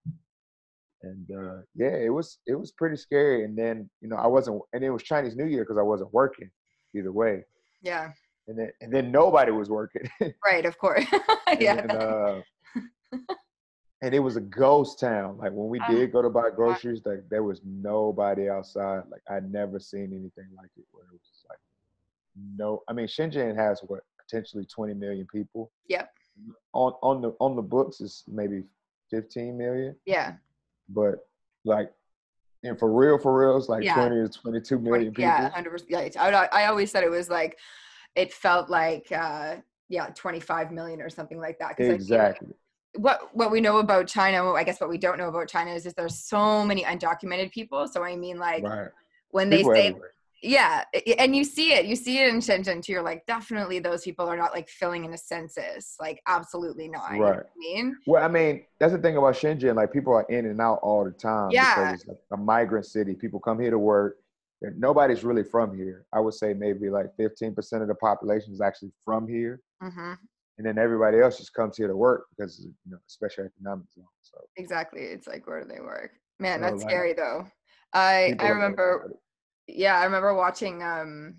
And 1.02 1.30
uh 1.30 1.62
yeah, 1.74 1.94
it 1.96 2.10
was 2.10 2.38
it 2.46 2.54
was 2.54 2.70
pretty 2.72 2.96
scary. 2.96 3.44
And 3.44 3.56
then, 3.56 3.88
you 4.00 4.08
know, 4.08 4.16
I 4.16 4.26
wasn't 4.26 4.62
and 4.72 4.84
it 4.84 4.90
was 4.90 5.02
Chinese 5.02 5.36
New 5.36 5.46
Year 5.46 5.62
because 5.64 5.78
I 5.78 5.82
wasn't 5.82 6.12
working 6.12 6.50
either 6.94 7.12
way. 7.12 7.44
Yeah. 7.82 8.12
And 8.48 8.58
then 8.58 8.72
and 8.80 8.92
then 8.92 9.10
nobody 9.10 9.52
was 9.52 9.68
working. 9.68 10.08
Right. 10.44 10.64
Of 10.64 10.78
course. 10.78 11.04
yeah. 11.58 11.78
and, 11.78 11.90
uh, 11.92 12.40
and 14.02 14.14
it 14.14 14.20
was 14.20 14.36
a 14.36 14.40
ghost 14.40 15.00
town. 15.00 15.38
Like 15.38 15.52
when 15.52 15.68
we 15.68 15.80
Ah, 15.80 15.90
did 15.90 16.12
go 16.12 16.22
to 16.22 16.30
buy 16.30 16.50
groceries, 16.54 17.02
like 17.04 17.28
there 17.28 17.42
was 17.42 17.60
nobody 17.64 18.48
outside. 18.48 19.02
Like 19.10 19.22
I'd 19.28 19.50
never 19.52 19.78
seen 19.80 20.06
anything 20.12 20.50
like 20.56 20.70
it 20.76 20.84
where 20.92 21.04
it 21.04 21.12
was 21.12 21.22
just 21.28 21.46
like 21.48 21.58
no 22.56 22.82
I 22.88 22.92
mean 22.92 23.06
Shenzhen 23.06 23.56
has 23.56 23.80
what 23.86 24.00
potentially 24.18 24.64
20 24.64 24.94
million 24.94 25.26
people. 25.32 25.70
Yep. 25.88 26.10
On 26.72 26.92
on 27.02 27.20
the 27.20 27.30
on 27.40 27.56
the 27.56 27.62
books 27.62 28.00
is 28.00 28.24
maybe 28.26 28.62
15 29.10 29.58
million, 29.58 29.94
yeah. 30.06 30.32
But 30.92 31.16
like 31.64 31.90
and 32.64 32.78
for 32.78 32.92
real 32.92 33.18
for 33.18 33.36
real 33.38 33.56
it's 33.56 33.68
like 33.68 33.82
Yeah. 33.84 33.94
20 33.94 34.16
or 34.16 34.28
22 34.28 34.78
million 34.78 35.08
people. 35.10 35.24
Yeah. 35.24 35.48
Hundred 35.50 35.70
percent. 35.70 35.90
Yeah. 35.90 36.00
it's- 36.00 36.16
I, 36.16 36.48
I 36.52 36.66
always 36.66 36.90
said 36.90 37.02
it 37.04 37.10
was 37.10 37.28
like, 37.28 37.58
it 38.14 38.32
felt 38.32 38.68
like, 38.70 39.10
uh, 39.10 39.56
yeah, 39.88 40.06
twenty 40.14 40.40
five 40.40 40.70
million 40.70 41.02
or 41.02 41.10
something 41.10 41.38
like 41.38 41.58
that. 41.58 41.76
feel 41.76 41.88
like 41.88 41.94
Exactly. 41.96 42.54
what 42.96 43.34
what 43.34 43.50
we 43.50 43.60
know 43.60 43.78
about 43.78 44.06
China, 44.06 44.52
I 44.52 44.64
guess 44.64 44.80
what 44.80 44.88
we 44.88 44.96
don't 44.98 45.18
know 45.18 45.28
about 45.28 45.48
China 45.48 45.70
is 45.72 45.84
that 45.84 45.96
there's 45.96 46.18
so 46.24 46.64
many 46.64 46.84
undocumented 46.84 47.50
people. 47.52 47.86
So 47.88 48.02
I 48.04 48.16
mean, 48.16 48.38
like 48.38 48.62
Right. 48.64 48.88
when 49.30 49.50
they 49.50 49.62
say, 49.62 49.88
everywhere. 49.88 50.12
Yeah, 50.42 50.84
and 51.18 51.36
you 51.36 51.44
see 51.44 51.72
it, 51.72 51.86
you 51.86 51.94
see 51.94 52.18
it 52.18 52.28
in 52.28 52.40
Shenzhen 52.40 52.82
too. 52.82 52.92
You're 52.92 53.02
like, 53.02 53.24
definitely 53.26 53.78
those 53.78 54.02
people 54.02 54.26
are 54.26 54.36
not 54.36 54.52
like 54.52 54.68
filling 54.68 55.04
in 55.04 55.12
a 55.12 55.18
census. 55.18 55.96
Like, 56.00 56.20
absolutely 56.26 56.88
not. 56.88 57.12
You 57.12 57.18
know 57.18 57.24
what 57.24 57.36
Right. 57.36 57.46
I 57.46 57.58
mean, 57.58 57.96
Well, 58.06 58.24
I 58.24 58.28
mean, 58.28 58.64
that's 58.80 58.92
the 58.92 58.98
thing 58.98 59.16
about 59.16 59.34
Shenzhen. 59.34 59.76
Like 59.76 59.92
people 59.92 60.12
are 60.12 60.26
in 60.28 60.46
and 60.46 60.60
out 60.60 60.80
all 60.82 61.04
the 61.04 61.12
time. 61.12 61.50
Yeah. 61.52 61.92
It's 61.92 62.06
like 62.06 62.18
a 62.32 62.36
migrant 62.36 62.86
city. 62.86 63.14
People 63.14 63.38
come 63.38 63.60
here 63.60 63.70
to 63.70 63.78
work. 63.78 64.16
Nobody's 64.76 65.24
really 65.24 65.44
from 65.44 65.76
here. 65.76 66.06
I 66.12 66.20
would 66.20 66.34
say 66.34 66.54
maybe 66.54 66.90
like 66.90 67.06
15% 67.18 67.82
of 67.82 67.88
the 67.88 67.94
population 67.94 68.52
is 68.52 68.60
actually 68.60 68.92
from 69.04 69.28
here. 69.28 69.60
mm-hmm. 69.82 70.14
And 70.58 70.66
then 70.66 70.76
everybody 70.76 71.18
else 71.18 71.38
just 71.38 71.54
comes 71.54 71.76
here 71.76 71.88
to 71.88 71.96
work 71.96 72.26
because, 72.36 72.60
you 72.64 72.92
know, 72.92 72.98
special 73.06 73.44
economic 73.44 73.86
zone. 73.94 74.04
So 74.20 74.38
exactly. 74.56 75.00
It's 75.00 75.26
like, 75.26 75.46
where 75.46 75.62
do 75.62 75.68
they 75.72 75.80
work? 75.80 76.10
Man, 76.38 76.58
So, 76.58 76.62
that's 76.62 76.82
like, 76.82 76.90
scary 76.90 77.12
though. 77.14 77.46
I 77.94 78.34
I 78.38 78.48
remember 78.48 79.12
yeah 79.68 79.98
i 79.98 80.04
remember 80.04 80.34
watching 80.34 80.82
um 80.82 81.34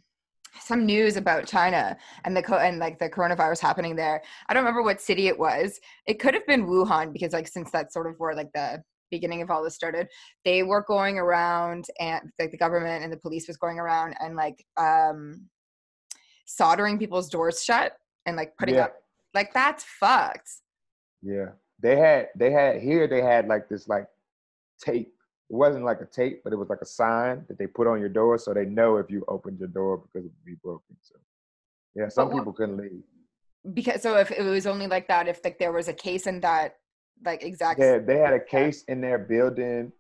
some 0.62 0.86
news 0.86 1.18
about 1.18 1.46
china 1.48 1.98
and 2.26 2.36
the 2.38 2.42
co- 2.44 2.58
and 2.58 2.78
like 2.80 3.00
the 3.00 3.10
coronavirus 3.10 3.60
happening 3.60 3.96
there 3.96 4.22
i 4.48 4.54
don't 4.54 4.64
remember 4.64 4.84
what 4.84 5.02
city 5.02 5.28
it 5.28 5.38
was 5.38 5.80
it 6.06 6.20
could 6.20 6.34
have 6.34 6.46
been 6.46 6.66
wuhan 6.66 7.12
because 7.12 7.34
like 7.34 7.48
since 7.48 7.72
that's 7.72 7.94
sort 7.94 8.08
of 8.08 8.16
where 8.20 8.36
like 8.36 8.52
the 8.54 8.82
beginning 9.12 9.42
of 9.42 9.52
all 9.52 9.64
this 9.64 9.76
started 9.76 10.08
they 10.46 10.64
were 10.64 10.84
going 10.88 11.18
around 11.18 11.86
and 12.00 12.32
like 12.40 12.52
the 12.52 12.58
government 12.58 13.04
and 13.04 13.12
the 13.14 13.18
police 13.18 13.48
was 13.48 13.58
going 13.58 13.78
around 13.80 14.16
and 14.20 14.36
like 14.36 14.64
um 14.78 15.48
soldering 16.46 16.98
people's 17.00 17.30
doors 17.30 17.64
shut 17.64 17.94
and 18.26 18.36
like 18.36 18.56
putting 18.58 18.76
Yeah. 18.76 18.86
up 18.86 18.96
like 19.34 19.54
that's 19.54 19.84
fucked 19.84 20.50
Yeah, 21.22 21.50
they 21.80 21.96
had 21.98 22.30
they 22.36 22.52
had 22.52 22.82
here 22.82 23.08
they 23.08 23.22
had 23.22 23.48
like 23.48 23.70
this 23.70 23.88
like 23.88 24.08
tape. 24.84 25.13
It 25.54 25.58
wasn't 25.58 25.86
like 25.86 26.02
a 26.02 26.08
tape, 26.08 26.42
but 26.44 26.52
it 26.52 26.56
was 26.56 26.68
like 26.70 26.82
a 26.82 26.86
sign 26.86 27.46
that 27.48 27.60
they 27.60 27.68
put 27.68 27.86
on 27.86 28.00
your 28.00 28.10
door 28.10 28.40
so 28.40 28.56
they 28.56 28.66
know 28.66 28.98
if 28.98 29.12
you 29.12 29.24
opened 29.28 29.60
your 29.60 29.68
door 29.68 29.98
because 29.98 30.26
it 30.26 30.32
would 30.32 30.46
be 30.46 30.56
broken. 30.64 30.96
So 31.04 31.14
yeah, 31.94 32.10
some 32.10 32.32
people 32.32 32.54
couldn't 32.54 32.78
leave. 32.78 33.04
because 33.72 34.02
so 34.02 34.18
if 34.18 34.32
it 34.32 34.42
was 34.42 34.66
only 34.66 34.88
like 34.88 35.08
that 35.10 35.28
if 35.28 35.42
like 35.44 35.60
there 35.60 35.72
was 35.72 35.88
a 35.88 35.94
case 35.94 36.26
in 36.26 36.40
that 36.42 36.78
like 37.24 37.44
exact 37.44 37.80
Yeah, 37.80 38.00
they 38.00 38.18
had 38.18 38.34
a 38.34 38.40
case 38.40 38.84
in 38.86 39.00
their 39.00 39.20
building, 39.20 39.92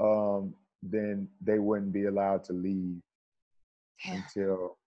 um, 0.00 0.52
then 0.82 1.28
they 1.40 1.60
wouldn't 1.60 1.92
be 1.92 2.06
allowed 2.06 2.42
to 2.44 2.52
leave 2.52 3.00
until 4.04 4.78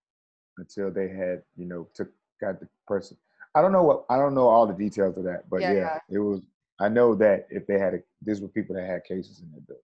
until 0.58 0.92
they 0.92 1.08
had 1.08 1.42
you 1.56 1.66
know 1.66 1.88
took 1.94 2.10
got 2.42 2.60
the 2.60 2.68
person. 2.86 3.16
I 3.56 3.62
don't 3.62 3.72
know 3.72 3.84
what 3.84 4.04
I 4.10 4.18
don't 4.18 4.36
know 4.36 4.50
all 4.50 4.68
the 4.68 4.74
details 4.74 5.16
of 5.16 5.24
that, 5.24 5.50
but 5.50 5.62
Yeah, 5.62 5.72
yeah, 5.72 5.80
yeah. 5.80 6.18
it 6.18 6.20
was. 6.20 6.42
I 6.82 6.90
know 6.90 7.16
that 7.16 7.48
if 7.50 7.66
they 7.66 7.80
had 7.80 7.94
a, 7.94 8.00
these 8.22 8.42
were 8.42 8.50
people 8.50 8.76
that 8.76 8.86
had 8.86 9.06
cases 9.06 9.40
in 9.40 9.50
their 9.52 9.62
building. 9.62 9.84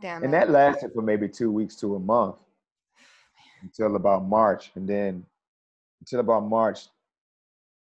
Damn 0.00 0.22
and 0.24 0.32
it. 0.32 0.36
that 0.36 0.50
lasted 0.50 0.92
for 0.94 1.02
maybe 1.02 1.28
two 1.28 1.50
weeks 1.50 1.76
to 1.76 1.94
a 1.96 1.98
month 1.98 2.36
until 3.62 3.96
about 3.96 4.24
March, 4.24 4.70
and 4.74 4.88
then 4.88 5.24
until 6.00 6.20
about 6.20 6.46
March, 6.46 6.88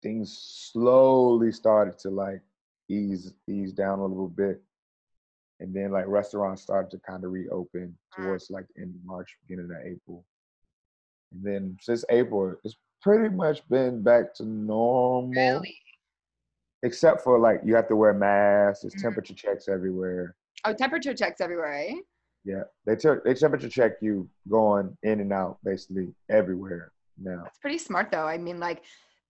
things 0.02 0.36
slowly 0.72 1.52
started 1.52 1.98
to 1.98 2.10
like 2.10 2.40
ease 2.88 3.32
ease 3.46 3.72
down 3.72 3.98
a 4.00 4.04
little 4.06 4.28
bit, 4.28 4.60
and 5.60 5.74
then 5.74 5.90
like 5.92 6.06
restaurants 6.06 6.62
started 6.62 6.90
to 6.90 6.98
kind 6.98 7.24
of 7.24 7.30
reopen 7.32 7.96
Mm. 8.18 8.24
towards 8.24 8.50
like 8.50 8.66
end 8.76 8.94
of 8.96 9.04
March, 9.04 9.36
beginning 9.46 9.70
of 9.70 9.76
April, 9.86 10.24
and 11.32 11.42
then 11.44 11.76
since 11.80 12.04
April, 12.10 12.56
it's 12.64 12.76
pretty 13.00 13.32
much 13.32 13.66
been 13.68 14.02
back 14.02 14.34
to 14.34 14.44
normal, 14.44 15.30
really 15.30 15.76
except 16.82 17.22
for 17.22 17.38
like 17.38 17.60
you 17.64 17.74
have 17.76 17.86
to 17.88 17.94
wear 17.96 18.12
masks, 18.14 18.82
there's 18.82 18.94
Mhm. 18.94 19.02
temperature 19.02 19.34
checks 19.34 19.68
everywhere. 19.68 20.34
Oh 20.64 20.72
temperature 20.72 21.14
checks 21.14 21.40
everywhere 21.40 21.74
eh? 21.74 21.94
Yeah, 22.44 22.62
they 22.86 22.96
took 22.96 23.24
they 23.24 23.34
temperature 23.34 23.68
check 23.68 23.92
you 24.00 24.28
going 24.48 24.96
in 25.02 25.20
and 25.20 25.32
out 25.32 25.58
basically 25.64 26.14
everywhere 26.30 26.92
now. 27.20 27.42
That's 27.44 27.58
pretty 27.58 27.78
smart 27.78 28.10
though. 28.10 28.26
I 28.26 28.38
mean, 28.38 28.58
like 28.58 28.84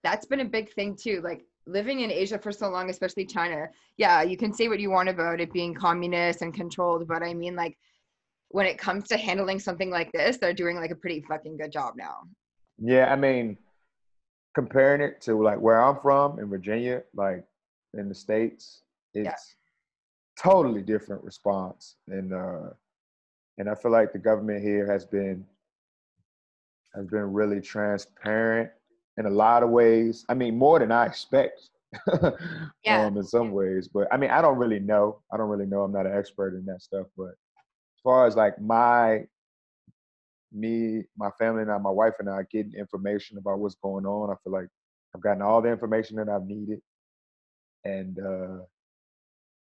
that's 0.04 0.26
been 0.26 0.40
a 0.40 0.44
big 0.44 0.72
thing 0.72 0.96
too. 0.96 1.20
Like 1.22 1.44
living 1.66 2.00
in 2.00 2.10
Asia 2.10 2.38
for 2.38 2.52
so 2.52 2.68
long, 2.68 2.90
especially 2.90 3.26
China. 3.26 3.68
Yeah, 3.96 4.22
you 4.22 4.36
can 4.36 4.52
say 4.52 4.68
what 4.68 4.80
you 4.80 4.90
want 4.90 5.08
about 5.08 5.40
it 5.40 5.52
being 5.52 5.74
communist 5.74 6.42
and 6.42 6.54
controlled, 6.54 7.08
but 7.08 7.22
I 7.22 7.34
mean 7.34 7.56
like 7.56 7.76
when 8.50 8.66
it 8.66 8.78
comes 8.78 9.08
to 9.08 9.16
handling 9.16 9.58
something 9.58 9.90
like 9.90 10.10
this, 10.12 10.38
they're 10.38 10.54
doing 10.54 10.76
like 10.76 10.90
a 10.90 10.96
pretty 10.96 11.20
fucking 11.22 11.56
good 11.56 11.72
job 11.72 11.94
now. 11.96 12.22
Yeah, 12.78 13.12
I 13.12 13.16
mean, 13.16 13.58
comparing 14.54 15.00
it 15.00 15.20
to 15.22 15.42
like 15.42 15.60
where 15.60 15.82
I'm 15.82 15.98
from 16.00 16.38
in 16.38 16.48
Virginia, 16.48 17.02
like 17.14 17.44
in 17.94 18.08
the 18.08 18.14
states, 18.14 18.82
it's. 19.14 19.56
Totally 20.40 20.82
different 20.82 21.22
response, 21.24 21.96
and 22.08 22.32
uh, 22.32 22.70
and 23.58 23.68
I 23.68 23.74
feel 23.74 23.90
like 23.90 24.12
the 24.12 24.18
government 24.18 24.62
here 24.62 24.90
has 24.90 25.04
been 25.04 25.44
has 26.94 27.06
been 27.06 27.32
really 27.32 27.60
transparent 27.60 28.70
in 29.16 29.26
a 29.26 29.30
lot 29.30 29.62
of 29.62 29.70
ways. 29.70 30.24
I 30.28 30.34
mean, 30.34 30.56
more 30.56 30.78
than 30.78 30.92
I 30.92 31.06
expect. 31.06 31.70
Yeah. 32.84 33.06
um, 33.06 33.16
in 33.16 33.24
some 33.24 33.50
ways, 33.52 33.88
but 33.88 34.08
I 34.12 34.18
mean, 34.18 34.30
I 34.30 34.42
don't 34.42 34.58
really 34.58 34.78
know. 34.78 35.20
I 35.32 35.36
don't 35.38 35.48
really 35.48 35.66
know. 35.66 35.82
I'm 35.82 35.92
not 35.92 36.06
an 36.06 36.16
expert 36.16 36.54
in 36.54 36.64
that 36.66 36.82
stuff, 36.82 37.06
but 37.16 37.28
as 37.30 38.00
far 38.02 38.26
as 38.26 38.36
like 38.36 38.60
my 38.60 39.24
me, 40.52 41.04
my 41.16 41.30
family 41.38 41.62
and 41.62 41.70
I, 41.70 41.78
my 41.78 41.90
wife 41.90 42.14
and 42.18 42.28
I 42.28 42.42
getting 42.50 42.74
information 42.74 43.38
about 43.38 43.58
what's 43.58 43.74
going 43.76 44.06
on. 44.06 44.30
I 44.30 44.34
feel 44.44 44.52
like 44.52 44.68
I've 45.14 45.22
gotten 45.22 45.42
all 45.42 45.62
the 45.62 45.70
information 45.70 46.16
that 46.16 46.28
I've 46.28 46.44
needed. 46.46 46.80
And 47.84 48.18
uh 48.18 48.64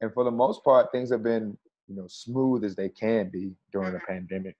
and 0.01 0.13
for 0.13 0.23
the 0.23 0.31
most 0.31 0.63
part, 0.63 0.91
things 0.91 1.11
have 1.11 1.23
been, 1.23 1.57
you 1.87 1.95
know, 1.95 2.07
smooth 2.07 2.63
as 2.63 2.75
they 2.75 2.89
can 2.89 3.29
be 3.29 3.51
during 3.71 3.93
the 3.93 3.99
pandemic. 3.99 4.55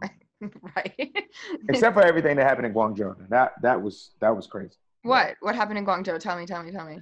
right. 0.00 0.10
right. 0.76 1.28
Except 1.68 1.94
for 1.94 2.04
everything 2.04 2.36
that 2.36 2.46
happened 2.46 2.66
in 2.66 2.74
Guangzhou. 2.74 3.28
That 3.28 3.52
that 3.62 3.80
was 3.80 4.12
that 4.20 4.34
was 4.34 4.46
crazy. 4.46 4.76
what? 5.02 5.34
What 5.40 5.54
happened 5.54 5.78
in 5.78 5.86
Guangzhou? 5.86 6.18
Tell 6.20 6.38
me, 6.38 6.46
tell 6.46 6.62
me, 6.62 6.70
tell 6.70 6.86
me. 6.86 7.00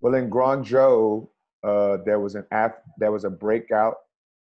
Well, 0.00 0.14
in 0.14 0.30
Guangzhou, 0.30 1.28
uh, 1.64 1.98
there 2.04 2.20
was 2.20 2.34
an 2.36 2.44
Af- 2.52 2.82
there 2.98 3.12
was 3.12 3.24
a 3.24 3.30
breakout 3.30 3.96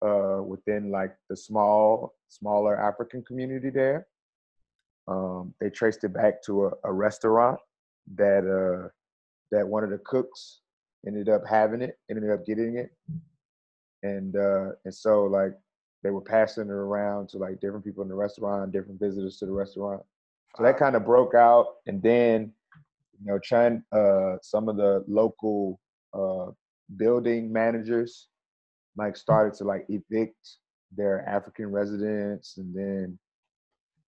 uh, 0.05 0.41
within 0.45 0.91
like 0.91 1.15
the 1.29 1.35
small 1.35 2.13
smaller 2.29 2.79
African 2.79 3.23
community 3.23 3.69
there. 3.69 4.07
Um, 5.07 5.53
they 5.59 5.69
traced 5.69 6.03
it 6.03 6.13
back 6.13 6.41
to 6.43 6.65
a, 6.65 6.71
a 6.83 6.91
restaurant 6.91 7.59
that 8.15 8.45
uh, 8.45 8.89
that 9.51 9.67
one 9.67 9.83
of 9.83 9.89
the 9.89 9.99
cooks 9.99 10.61
ended 11.07 11.29
up 11.29 11.43
having 11.47 11.81
it, 11.81 11.97
ended 12.09 12.29
up 12.29 12.45
getting 12.45 12.77
it, 12.77 12.91
and 14.03 14.35
uh, 14.35 14.71
and 14.83 14.93
so 14.93 15.23
like 15.25 15.53
they 16.03 16.11
were 16.11 16.21
passing 16.21 16.65
it 16.65 16.71
around 16.71 17.29
to 17.29 17.37
like 17.37 17.59
different 17.59 17.83
people 17.83 18.03
in 18.03 18.09
the 18.09 18.15
restaurant, 18.15 18.71
different 18.71 18.99
visitors 18.99 19.37
to 19.37 19.45
the 19.45 19.51
restaurant. 19.51 20.01
So 20.55 20.63
that 20.63 20.77
kind 20.77 20.95
of 20.95 21.05
broke 21.05 21.33
out, 21.35 21.67
and 21.87 22.01
then 22.01 22.53
you 23.19 23.25
know, 23.27 23.39
trying 23.43 23.83
uh, 23.91 24.37
some 24.41 24.69
of 24.69 24.77
the 24.77 25.03
local 25.07 25.79
uh, 26.13 26.51
building 26.97 27.51
managers 27.51 28.27
like 28.97 29.17
started 29.17 29.53
to 29.57 29.63
like 29.63 29.85
evict 29.89 30.57
their 30.95 31.27
African 31.27 31.71
residents, 31.71 32.57
and 32.57 32.73
then 32.75 33.19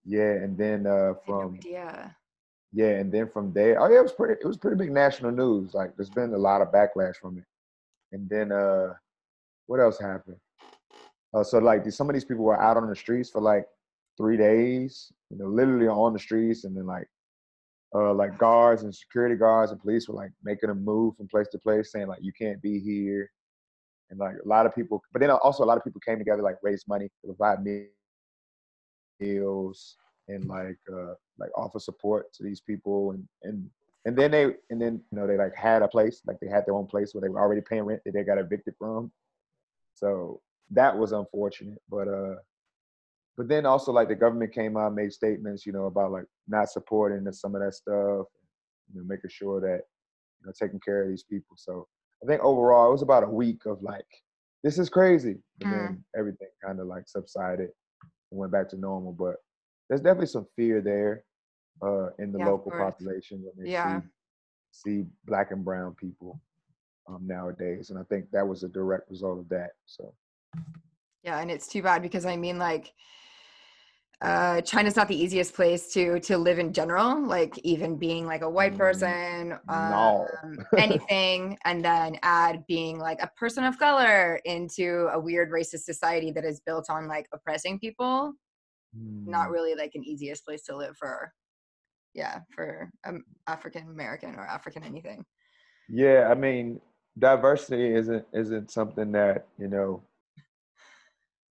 yeah, 0.04 0.32
and 0.32 0.56
then 0.56 0.86
uh, 0.86 0.90
I 0.90 0.94
had 0.94 1.06
no 1.06 1.16
from 1.26 1.54
idea. 1.56 2.16
Yeah, 2.72 2.90
and 2.90 3.10
then 3.10 3.28
from 3.28 3.52
there, 3.52 3.80
oh 3.80 3.90
yeah, 3.90 3.98
it 4.00 4.02
was 4.02 4.12
pretty. 4.12 4.34
It 4.40 4.46
was 4.46 4.58
pretty 4.58 4.76
big 4.76 4.92
national 4.92 5.30
news. 5.30 5.72
Like, 5.72 5.96
there's 5.96 6.10
been 6.10 6.34
a 6.34 6.38
lot 6.38 6.60
of 6.60 6.68
backlash 6.68 7.16
from 7.16 7.38
it. 7.38 7.44
And 8.12 8.28
then, 8.28 8.52
uh, 8.52 8.94
what 9.66 9.80
else 9.80 9.98
happened? 9.98 10.36
Uh, 11.32 11.44
so 11.44 11.58
like, 11.58 11.90
some 11.90 12.08
of 12.08 12.14
these 12.14 12.24
people 12.24 12.44
were 12.44 12.60
out 12.60 12.76
on 12.76 12.88
the 12.88 12.96
streets 12.96 13.30
for 13.30 13.40
like 13.40 13.66
three 14.16 14.36
days. 14.36 15.12
You 15.30 15.38
know, 15.38 15.46
literally 15.46 15.88
on 15.88 16.12
the 16.12 16.18
streets, 16.18 16.64
and 16.64 16.76
then 16.76 16.86
like, 16.86 17.08
uh, 17.94 18.12
like 18.12 18.36
guards 18.36 18.82
and 18.82 18.94
security 18.94 19.34
guards 19.34 19.72
and 19.72 19.80
police 19.80 20.08
were 20.08 20.14
like 20.14 20.32
making 20.44 20.68
them 20.68 20.84
move 20.84 21.16
from 21.16 21.28
place 21.28 21.48
to 21.48 21.58
place, 21.58 21.90
saying 21.92 22.06
like, 22.06 22.22
you 22.22 22.32
can't 22.38 22.60
be 22.60 22.78
here. 22.78 23.30
And 24.10 24.18
like 24.18 24.36
a 24.42 24.48
lot 24.48 24.64
of 24.64 24.74
people, 24.74 25.02
but 25.12 25.20
then 25.20 25.30
also 25.30 25.64
a 25.64 25.66
lot 25.66 25.76
of 25.76 25.84
people 25.84 26.00
came 26.00 26.18
together 26.18 26.42
like 26.42 26.56
raise 26.62 26.88
money 26.88 27.08
to 27.08 27.34
provide 27.34 27.58
meals 29.20 29.96
and 30.28 30.44
like 30.46 30.78
uh 30.92 31.14
like 31.38 31.50
offer 31.56 31.78
support 31.78 32.32
to 32.32 32.42
these 32.42 32.60
people 32.60 33.12
and 33.12 33.26
and 33.42 33.68
and 34.04 34.16
then 34.16 34.30
they 34.30 34.44
and 34.70 34.80
then 34.80 35.00
you 35.10 35.18
know 35.18 35.26
they 35.26 35.36
like 35.36 35.54
had 35.54 35.82
a 35.82 35.88
place 35.88 36.22
like 36.26 36.38
they 36.40 36.48
had 36.48 36.64
their 36.66 36.74
own 36.74 36.86
place 36.86 37.14
where 37.14 37.20
they 37.22 37.28
were 37.28 37.40
already 37.40 37.60
paying 37.60 37.82
rent 37.84 38.00
that 38.04 38.12
they 38.12 38.22
got 38.22 38.38
evicted 38.38 38.74
from 38.78 39.10
so 39.94 40.40
that 40.70 40.96
was 40.96 41.12
unfortunate 41.12 41.78
but 41.90 42.08
uh 42.08 42.34
but 43.36 43.48
then 43.48 43.66
also 43.66 43.92
like 43.92 44.08
the 44.08 44.14
government 44.14 44.52
came 44.52 44.76
out 44.76 44.88
and 44.88 44.96
made 44.96 45.12
statements 45.12 45.64
you 45.66 45.72
know 45.72 45.86
about 45.86 46.12
like 46.12 46.24
not 46.46 46.68
supporting 46.68 47.30
some 47.32 47.54
of 47.54 47.62
that 47.62 47.74
stuff 47.74 48.26
you 48.92 49.00
know 49.00 49.04
making 49.06 49.30
sure 49.30 49.60
that 49.60 49.82
you 50.40 50.46
know 50.46 50.52
taking 50.58 50.80
care 50.80 51.02
of 51.02 51.08
these 51.08 51.24
people 51.24 51.56
so 51.56 51.86
i 52.22 52.26
think 52.26 52.42
overall 52.42 52.88
it 52.88 52.92
was 52.92 53.02
about 53.02 53.24
a 53.24 53.28
week 53.28 53.64
of 53.66 53.82
like 53.82 54.06
this 54.62 54.78
is 54.78 54.88
crazy 54.88 55.36
and 55.60 55.70
Mm. 55.70 55.72
then 55.72 56.04
everything 56.16 56.48
kind 56.64 56.80
of 56.80 56.86
like 56.86 57.04
subsided 57.08 57.70
and 58.30 58.38
went 58.40 58.52
back 58.52 58.68
to 58.68 58.76
normal 58.76 59.12
but 59.12 59.36
there's 59.88 60.00
definitely 60.00 60.26
some 60.26 60.46
fear 60.56 60.80
there 60.80 61.24
uh, 61.82 62.10
in 62.18 62.32
the 62.32 62.38
Yeah, 62.38 62.46
local 62.46 62.72
population 62.72 63.42
when 63.42 63.52
they 63.56 63.70
Yeah. 63.70 64.00
see 64.00 64.08
see 64.70 65.06
black 65.24 65.50
and 65.50 65.64
brown 65.64 65.94
people 65.94 66.40
um, 67.08 67.26
nowadays, 67.26 67.90
and 67.90 67.98
I 67.98 68.02
think 68.04 68.30
that 68.32 68.46
was 68.46 68.62
a 68.64 68.68
direct 68.68 69.10
result 69.10 69.38
of 69.38 69.48
that. 69.48 69.70
So 69.86 70.14
Yeah, 71.22 71.40
and 71.40 71.50
it's 71.50 71.66
too 71.68 71.82
bad 71.82 72.02
because 72.02 72.26
I 72.26 72.36
mean, 72.36 72.58
like, 72.58 72.92
uh, 74.20 74.60
China's 74.62 74.96
not 74.96 75.08
the 75.08 75.16
easiest 75.16 75.54
place 75.54 75.92
to 75.94 76.18
to 76.20 76.36
live 76.38 76.58
in 76.58 76.72
general. 76.72 77.20
Like, 77.26 77.56
even 77.64 77.96
being 77.96 78.26
like 78.26 78.42
a 78.42 78.50
white 78.50 78.74
Mm, 78.74 78.78
person, 78.78 79.58
no. 79.68 80.28
um, 80.44 80.58
anything, 80.76 81.58
and 81.64 81.84
then 81.84 82.18
add 82.22 82.66
being 82.66 82.98
like 82.98 83.22
a 83.22 83.30
person 83.36 83.64
of 83.64 83.78
color 83.78 84.40
into 84.44 85.08
a 85.12 85.18
weird 85.18 85.50
racist 85.50 85.80
society 85.84 86.30
that 86.32 86.44
is 86.44 86.60
built 86.60 86.90
on 86.90 87.08
like 87.08 87.28
oppressing 87.32 87.78
people. 87.78 88.34
Not 89.26 89.48
Mm, 89.48 89.52
really 89.52 89.74
like 89.74 89.92
an 89.94 90.04
easiest 90.04 90.44
place 90.44 90.62
to 90.64 90.76
live 90.76 90.96
for, 90.96 91.32
yeah, 92.14 92.40
for 92.54 92.90
um, 93.04 93.24
African 93.46 93.88
American 93.88 94.34
or 94.34 94.46
African 94.46 94.82
anything. 94.84 95.24
Yeah, 95.88 96.28
I 96.30 96.34
mean, 96.34 96.80
diversity 97.18 97.94
isn't 97.94 98.26
isn't 98.32 98.70
something 98.70 99.12
that 99.12 99.46
you 99.58 99.68
know 99.68 100.02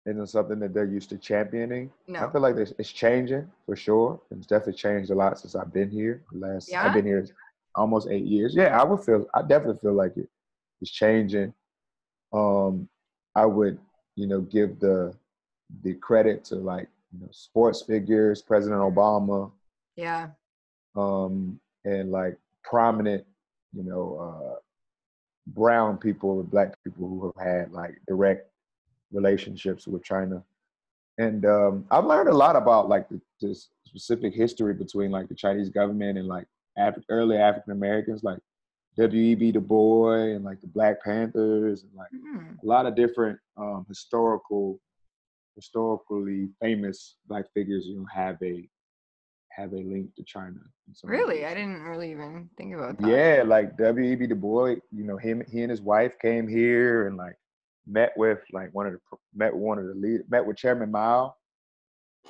isn't 0.06 0.28
something 0.28 0.58
that 0.60 0.74
they're 0.74 0.84
used 0.84 1.10
to 1.10 1.18
championing. 1.18 1.90
I 2.18 2.30
feel 2.30 2.40
like 2.40 2.56
it's, 2.56 2.72
it's 2.78 2.90
changing 2.92 3.50
for 3.66 3.76
sure. 3.76 4.20
It's 4.30 4.46
definitely 4.46 4.74
changed 4.74 5.10
a 5.10 5.14
lot 5.14 5.38
since 5.38 5.54
I've 5.54 5.72
been 5.72 5.90
here. 5.90 6.22
The 6.32 6.38
last 6.38 6.70
Yeah? 6.70 6.84
I've 6.84 6.94
been 6.94 7.06
here 7.06 7.26
almost 7.74 8.08
eight 8.08 8.24
years. 8.24 8.54
Yeah, 8.54 8.80
I 8.80 8.84
would 8.84 9.00
feel. 9.04 9.26
I 9.34 9.42
definitely 9.42 9.78
feel 9.80 9.94
like 9.94 10.16
it 10.16 10.28
is 10.80 10.90
changing. 10.90 11.54
Um, 12.32 12.88
I 13.34 13.46
would, 13.46 13.78
you 14.16 14.26
know, 14.26 14.40
give 14.40 14.80
the 14.80 15.14
the 15.82 15.94
credit 15.94 16.44
to 16.46 16.56
like 16.56 16.88
you 17.12 17.20
know 17.20 17.28
sports 17.30 17.82
figures, 17.82 18.42
President 18.42 18.80
Obama, 18.80 19.50
Yeah. 19.96 20.30
um, 20.96 21.58
and 21.84 22.10
like 22.10 22.36
prominent, 22.64 23.24
you 23.72 23.82
know, 23.82 24.16
uh, 24.18 24.58
brown 25.48 25.96
people 25.96 26.40
and 26.40 26.50
black 26.50 26.74
people 26.84 27.08
who 27.08 27.26
have 27.34 27.46
had 27.46 27.72
like 27.72 27.94
direct 28.06 28.50
relationships 29.12 29.86
with 29.86 30.04
China. 30.04 30.42
And 31.18 31.44
um, 31.44 31.84
I've 31.90 32.04
learned 32.06 32.28
a 32.28 32.34
lot 32.36 32.56
about 32.56 32.88
like 32.88 33.08
the, 33.08 33.20
the 33.40 33.54
specific 33.84 34.34
history 34.34 34.74
between 34.74 35.10
like 35.10 35.28
the 35.28 35.34
Chinese 35.34 35.68
government 35.68 36.18
and 36.18 36.28
like 36.28 36.46
Af- 36.78 37.02
early 37.08 37.36
African 37.36 37.72
Americans, 37.72 38.22
like 38.22 38.38
W.E.B. 38.96 39.52
Du 39.52 39.60
Bois 39.60 40.12
and 40.34 40.44
like 40.44 40.60
the 40.60 40.66
Black 40.68 41.02
Panthers 41.02 41.82
and 41.82 41.92
like 41.94 42.08
Mm, 42.14 42.62
a 42.62 42.66
lot 42.66 42.86
of 42.86 42.94
different 42.94 43.38
um, 43.56 43.84
historical, 43.88 44.78
historically 45.56 46.48
famous 46.60 47.16
black 47.26 47.46
figures. 47.54 47.86
You 47.86 47.98
know, 47.98 48.06
have 48.12 48.36
a 48.42 48.68
have 49.50 49.72
a 49.72 49.76
link 49.76 50.14
to 50.16 50.24
China. 50.24 50.56
in 50.86 51.08
Really. 51.08 51.44
I 51.44 51.54
didn't 51.54 51.82
really 51.82 52.10
even 52.10 52.48
think 52.56 52.74
about 52.74 52.98
that. 52.98 53.08
Yeah, 53.08 53.42
like 53.44 53.76
W.E.B. 53.76 54.26
Du 54.26 54.34
Bois, 54.34 54.76
you 54.90 55.04
know, 55.04 55.16
him, 55.16 55.42
he 55.48 55.62
and 55.62 55.70
his 55.70 55.82
wife 55.82 56.12
came 56.20 56.48
here 56.48 57.06
and 57.06 57.16
like 57.16 57.36
met 57.86 58.12
with 58.16 58.38
like 58.52 58.72
one 58.72 58.86
of 58.86 58.92
the 58.92 59.00
met 59.34 59.54
one 59.54 59.78
of 59.78 59.86
the 59.86 59.94
lead 59.94 60.22
met 60.28 60.44
with 60.44 60.56
Chairman 60.56 60.90
Mao, 60.90 61.34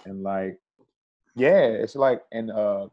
and 0.04 0.22
like, 0.22 0.58
yeah, 1.36 1.66
it's 1.66 1.96
like 1.96 2.22
and 2.32 2.50
uh, 2.50 2.88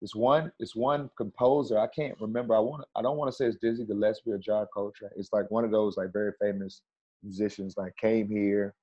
this 0.00 0.14
one 0.14 0.52
this 0.58 0.74
one 0.74 1.10
composer 1.16 1.78
I 1.78 1.88
can't 1.88 2.20
remember. 2.20 2.54
I 2.54 2.60
want 2.60 2.84
I 2.96 3.02
don't 3.02 3.16
want 3.16 3.30
to 3.30 3.36
say 3.36 3.46
it's 3.46 3.56
Dizzy 3.56 3.84
Gillespie 3.84 4.32
or 4.32 4.38
John 4.38 4.66
Coltrane. 4.72 5.10
It's 5.16 5.32
like 5.32 5.50
one 5.50 5.64
of 5.64 5.70
those 5.70 5.96
like 5.96 6.12
very 6.12 6.32
famous 6.40 6.82
musicians 7.22 7.76
like 7.76 7.96
came 7.96 8.28
here, 8.28 8.74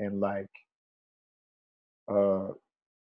and 0.00 0.20
like, 0.20 0.48
uh, 2.10 2.48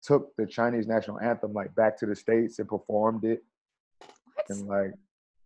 took 0.03 0.35
the 0.37 0.47
Chinese 0.47 0.87
national 0.87 1.21
anthem 1.21 1.53
like 1.53 1.75
back 1.75 1.97
to 1.99 2.07
the 2.07 2.15
states 2.15 2.59
and 2.59 2.69
performed 2.69 3.25
it 3.25 3.43
What? 4.35 4.47
and 4.49 4.67
like 4.69 4.93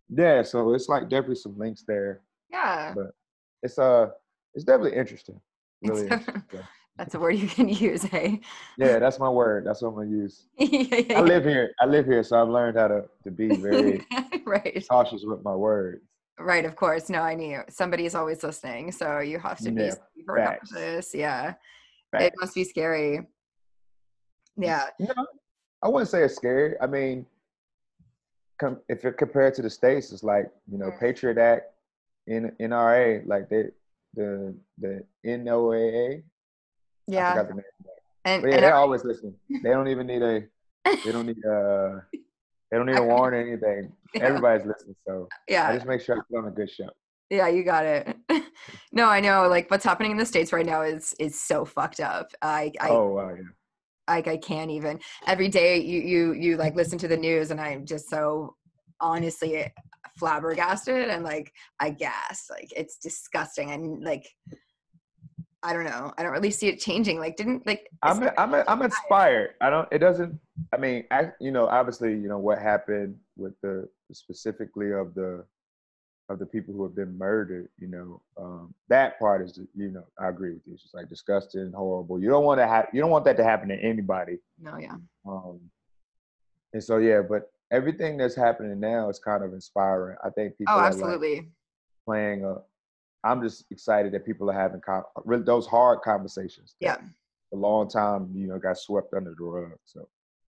yeah 0.09 0.41
so 0.43 0.73
it's 0.73 0.87
like 0.89 1.03
definitely 1.09 1.35
some 1.35 1.57
links 1.57 1.83
there 1.87 2.21
Yeah. 2.51 2.93
but 2.95 3.07
it's 3.63 3.79
uh 3.79 4.09
it's 4.53 4.63
definitely 4.63 4.95
interesting 4.97 5.39
really 5.81 6.03
interesting. 6.03 6.43
That's 6.97 7.15
a 7.15 7.19
word 7.19 7.31
you 7.37 7.47
can 7.47 7.67
use, 7.87 8.03
hey? 8.03 8.41
yeah 8.77 8.99
that's 8.99 9.17
my 9.19 9.27
word 9.29 9.65
that's 9.65 9.81
what 9.81 9.89
i'm 9.89 9.95
gonna 9.95 10.09
use 10.11 10.45
yeah, 10.57 10.97
yeah, 11.09 11.17
i 11.19 11.21
live 11.21 11.43
here 11.43 11.71
i 11.81 11.85
live 11.87 12.05
here 12.05 12.23
so 12.23 12.39
i've 12.39 12.49
learned 12.49 12.77
how 12.77 12.87
to 12.87 13.05
to 13.23 13.31
be 13.31 13.47
very 13.55 14.05
right. 14.45 14.85
cautious 14.87 15.23
with 15.25 15.43
my 15.43 15.55
words 15.55 16.03
Right, 16.39 16.65
of 16.65 16.75
course. 16.75 17.09
No, 17.09 17.21
I 17.21 17.35
knew 17.35 17.61
somebody's 17.69 18.15
always 18.15 18.43
listening, 18.43 18.91
so 18.91 19.19
you 19.19 19.39
have 19.39 19.59
to 19.59 19.71
be 19.71 19.83
Yeah, 19.83 19.95
super 20.17 20.37
facts. 20.37 20.71
cautious. 20.71 21.13
Yeah, 21.13 21.53
it 22.13 22.33
must 22.39 22.55
be 22.55 22.63
scary. 22.63 23.21
Yeah, 24.57 24.85
know 24.99 25.25
i 25.81 25.87
wouldn't 25.87 26.09
say 26.09 26.23
it's 26.23 26.35
scary 26.35 26.75
i 26.79 26.85
mean 26.87 27.25
com- 28.59 28.79
if 28.87 29.03
it 29.03 29.17
compared 29.17 29.53
to 29.55 29.61
the 29.63 29.69
states 29.69 30.11
it's 30.13 30.23
like 30.23 30.49
you 30.71 30.77
know 30.77 30.91
Mm. 30.91 30.99
patriot 30.99 31.37
act 31.39 31.65
in 32.27 32.51
nra 32.61 33.25
like 33.27 33.49
they 33.49 33.63
the 34.13 34.55
the 34.77 35.03
noaa 35.25 36.19
I 36.19 36.23
yeah, 37.07 37.33
forgot 37.33 37.47
the 37.49 37.53
name. 37.55 37.63
and, 38.25 38.41
But 38.43 38.47
yeah, 38.49 38.55
and 38.57 38.63
they 38.63 38.67
I- 38.69 38.81
always 38.83 39.03
listening. 39.03 39.35
They 39.49 39.71
don't 39.71 39.89
even 39.89 40.07
need 40.07 40.21
a. 40.21 40.35
They 41.03 41.11
don't 41.11 41.25
need 41.31 41.43
uh. 41.45 41.99
They 42.73 42.79
don't 42.79 42.87
need 42.87 42.97
a 42.97 43.03
warrant 43.03 43.35
or 43.35 43.47
anything. 43.47 43.93
Yeah. 44.15 44.23
Everybody's 44.29 44.65
listening, 44.65 44.95
so 45.05 45.27
yeah, 45.47 45.69
I 45.69 45.75
just 45.75 45.85
make 45.85 46.01
sure 46.01 46.17
I 46.17 46.21
put 46.27 46.39
on 46.39 46.47
a 46.47 46.51
good 46.51 46.71
show. 46.71 46.89
yeah, 47.29 47.47
you 47.47 47.63
got 47.63 47.85
it. 47.85 48.17
no, 48.91 49.05
I 49.05 49.19
know. 49.19 49.47
Like 49.47 49.69
what's 49.69 49.85
happening 49.85 50.09
in 50.09 50.17
the 50.17 50.25
states 50.25 50.51
right 50.51 50.65
now 50.65 50.81
is 50.81 51.13
is 51.19 51.39
so 51.39 51.65
fucked 51.65 51.99
up. 51.99 52.31
I 52.41 52.71
I 52.79 52.89
oh 52.89 53.09
wow, 53.09 53.29
yeah. 53.29 53.43
like 54.07 54.27
I 54.27 54.37
can't 54.37 54.71
even. 54.71 54.99
Every 55.27 55.49
day 55.49 55.77
you 55.81 56.01
you 56.01 56.33
you 56.33 56.57
like 56.57 56.73
listen 56.73 56.97
to 56.97 57.07
the 57.07 57.15
news, 57.15 57.51
and 57.51 57.61
I'm 57.61 57.85
just 57.85 58.09
so 58.09 58.55
honestly 58.99 59.71
flabbergasted 60.17 61.09
and 61.09 61.23
like 61.23 61.51
I 61.79 61.91
guess 61.91 62.47
like 62.49 62.69
it's 62.75 62.97
disgusting 62.97 63.69
and 63.69 64.03
like 64.03 64.27
I 65.63 65.73
don't 65.73 65.85
know. 65.85 66.13
I 66.17 66.23
don't 66.23 66.33
really 66.33 66.51
see 66.51 66.67
it 66.67 66.79
changing. 66.79 67.19
Like 67.19 67.37
didn't 67.37 67.65
like 67.65 67.89
I'm 68.01 68.29
I'm 68.37 68.53
I'm 68.67 68.81
inspired. 68.81 69.51
I 69.61 69.69
don't. 69.69 69.87
It 69.91 69.99
doesn't. 69.99 70.39
I 70.73 70.77
mean, 70.77 71.05
I, 71.09 71.31
you 71.39 71.51
know, 71.51 71.67
obviously, 71.67 72.11
you 72.11 72.27
know 72.27 72.37
what 72.37 72.59
happened 72.59 73.15
with 73.37 73.53
the 73.61 73.87
specifically 74.11 74.91
of 74.91 75.13
the 75.15 75.45
of 76.29 76.39
the 76.39 76.45
people 76.45 76.73
who 76.73 76.83
have 76.83 76.95
been 76.95 77.17
murdered. 77.17 77.69
You 77.79 77.87
know, 77.87 78.21
um, 78.37 78.73
that 78.89 79.17
part 79.19 79.41
is, 79.41 79.57
you 79.75 79.89
know, 79.89 80.03
I 80.19 80.27
agree 80.29 80.51
with 80.53 80.61
you. 80.65 80.73
It's 80.73 80.83
just 80.83 80.95
like 80.95 81.09
disgusting, 81.09 81.71
horrible. 81.73 82.19
You 82.21 82.29
don't 82.29 82.43
want 82.45 82.59
to 82.59 82.67
have. 82.67 82.87
You 82.93 82.99
don't 83.01 83.11
want 83.11 83.25
that 83.25 83.37
to 83.37 83.43
happen 83.43 83.69
to 83.69 83.75
anybody. 83.75 84.39
no, 84.59 84.77
yeah. 84.77 84.95
Um, 85.25 85.59
and 86.73 86.83
so 86.83 86.97
yeah, 86.97 87.21
but 87.21 87.51
everything 87.71 88.17
that's 88.17 88.35
happening 88.35 88.79
now 88.79 89.09
is 89.09 89.19
kind 89.19 89.43
of 89.43 89.53
inspiring. 89.53 90.17
I 90.23 90.29
think 90.29 90.57
people 90.57 90.73
Oh, 90.73 90.77
are 90.79 90.83
like 90.83 90.93
absolutely. 90.93 91.49
playing 92.05 92.43
a. 92.43 92.55
I'm 93.23 93.41
just 93.41 93.65
excited 93.71 94.11
that 94.13 94.25
people 94.25 94.49
are 94.49 94.53
having 94.53 94.81
con- 94.81 95.03
really 95.23 95.43
those 95.43 95.65
hard 95.65 96.01
conversations. 96.01 96.75
Yeah. 96.79 96.97
A 97.53 97.55
long 97.55 97.87
time, 97.87 98.31
you 98.35 98.47
know, 98.47 98.59
got 98.59 98.77
swept 98.77 99.13
under 99.13 99.33
the 99.37 99.43
rug. 99.43 99.71
So 99.85 100.07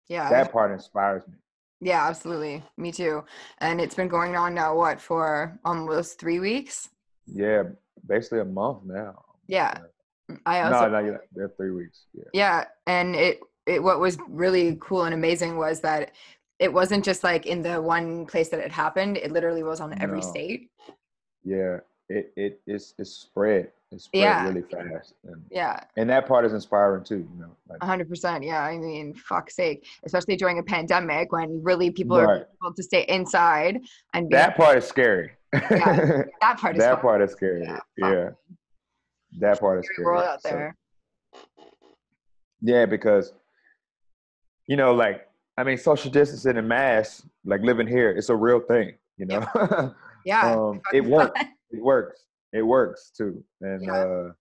Yeah. 0.08 0.30
that 0.30 0.52
part 0.52 0.72
inspires 0.72 1.24
me. 1.28 1.36
yeah, 1.80 2.08
absolutely. 2.08 2.64
Me 2.76 2.92
too. 2.92 3.24
And 3.60 3.80
it's 3.80 3.94
been 3.96 4.08
going 4.08 4.36
on 4.36 4.54
now 4.56 4.76
what 4.76 5.00
for 5.00 5.58
almost 5.64 6.20
3 6.20 6.40
weeks? 6.40 6.90
Yeah, 7.28 7.64
basically 8.06 8.40
a 8.40 8.46
month 8.46 8.84
now. 8.86 9.24
Yeah. 9.48 9.78
I 10.46 10.62
also 10.62 10.90
no, 10.90 11.00
no, 11.02 11.12
yeah, 11.12 11.18
they're 11.34 11.48
three 11.56 11.72
weeks. 11.72 12.06
Yeah. 12.14 12.24
Yeah, 12.34 12.66
and 12.86 13.16
it 13.16 13.40
it 13.66 13.82
what 13.82 14.00
was 14.02 14.18
really 14.28 14.78
cool 14.82 15.04
and 15.04 15.14
amazing 15.14 15.56
was 15.58 15.80
that 15.82 16.12
it 16.60 16.74
wasn't 16.74 17.06
just 17.06 17.24
like 17.24 17.46
in 17.46 17.62
the 17.62 17.82
one 17.82 18.26
place 18.26 18.50
that 18.50 18.60
it 18.60 18.72
happened. 18.72 19.16
It 19.18 19.32
literally 19.32 19.64
was 19.64 19.80
on 19.80 20.02
every 20.02 20.20
No. 20.20 20.28
state. 20.28 20.70
Yeah. 21.46 21.80
It 22.10 22.32
it 22.38 22.62
it's 22.65 22.93
it's 22.98 23.12
spread. 23.12 23.70
It's 23.91 24.06
spread 24.06 24.22
Yeah. 24.22 24.48
really 24.48 24.62
fast. 24.62 25.13
And 25.26 25.43
Yeah, 25.52 25.80
and 25.98 26.10
that 26.10 26.26
part 26.28 26.46
is 26.46 26.54
inspiring 26.54 27.04
too, 27.04 27.28
you 27.34 27.39
know. 27.41 27.52
Like 27.70 27.84
hundred 27.84 28.08
percent. 28.10 28.43
Yeah, 28.43 28.62
I 28.63 28.78
mean, 28.78 29.13
fuck's 29.13 29.56
sake, 29.56 29.86
especially 30.06 30.36
during 30.38 30.60
a 30.60 30.63
pandemic 30.63 31.32
when 31.34 31.62
really 31.63 31.91
people 31.91 32.17
are 32.17 32.48
able 32.63 32.74
to 32.76 32.84
stay 32.84 33.06
inside 33.10 33.82
and 34.13 34.30
be, 34.30 34.36
that 34.36 34.56
part 34.56 34.78
is 34.78 34.86
scary. 34.86 35.32
Yeah, 35.54 36.24
that 36.41 36.60
part 36.60 36.76
is 36.78 36.80
that 36.84 36.93
fun. 36.96 37.02
part 37.02 37.22
is 37.22 37.32
scary. 37.32 37.63
Yeah, 37.63 37.80
Yeah. 37.98 38.30
That 39.39 39.60
part 39.60 39.80
is 39.80 39.86
Scary 39.86 39.96
scary. 39.96 40.06
world 40.06 40.24
out 40.26 40.41
So- 40.41 40.50
there. 40.50 40.76
yeah, 42.62 42.86
because 42.86 43.34
you 44.67 44.76
know, 44.78 44.93
like 44.93 45.28
I 45.58 45.63
mean, 45.63 45.78
social 45.78 46.12
distancing 46.12 46.58
and 46.58 46.67
masks, 46.67 47.26
like 47.46 47.62
living 47.62 47.88
here, 47.88 48.12
it's 48.12 48.30
a 48.30 48.36
real 48.36 48.60
thing. 48.60 48.93
You 49.17 49.26
know, 49.26 49.93
Yeah, 50.26 50.54
um, 50.56 50.82
it 50.93 51.04
works. 51.06 51.39
It 51.72 51.84
works. 51.84 52.24
It 52.54 52.62
works 52.62 53.12
too. 53.16 53.44
And 53.62 53.84
Yeah. 53.84 53.94
uh, 53.94 54.32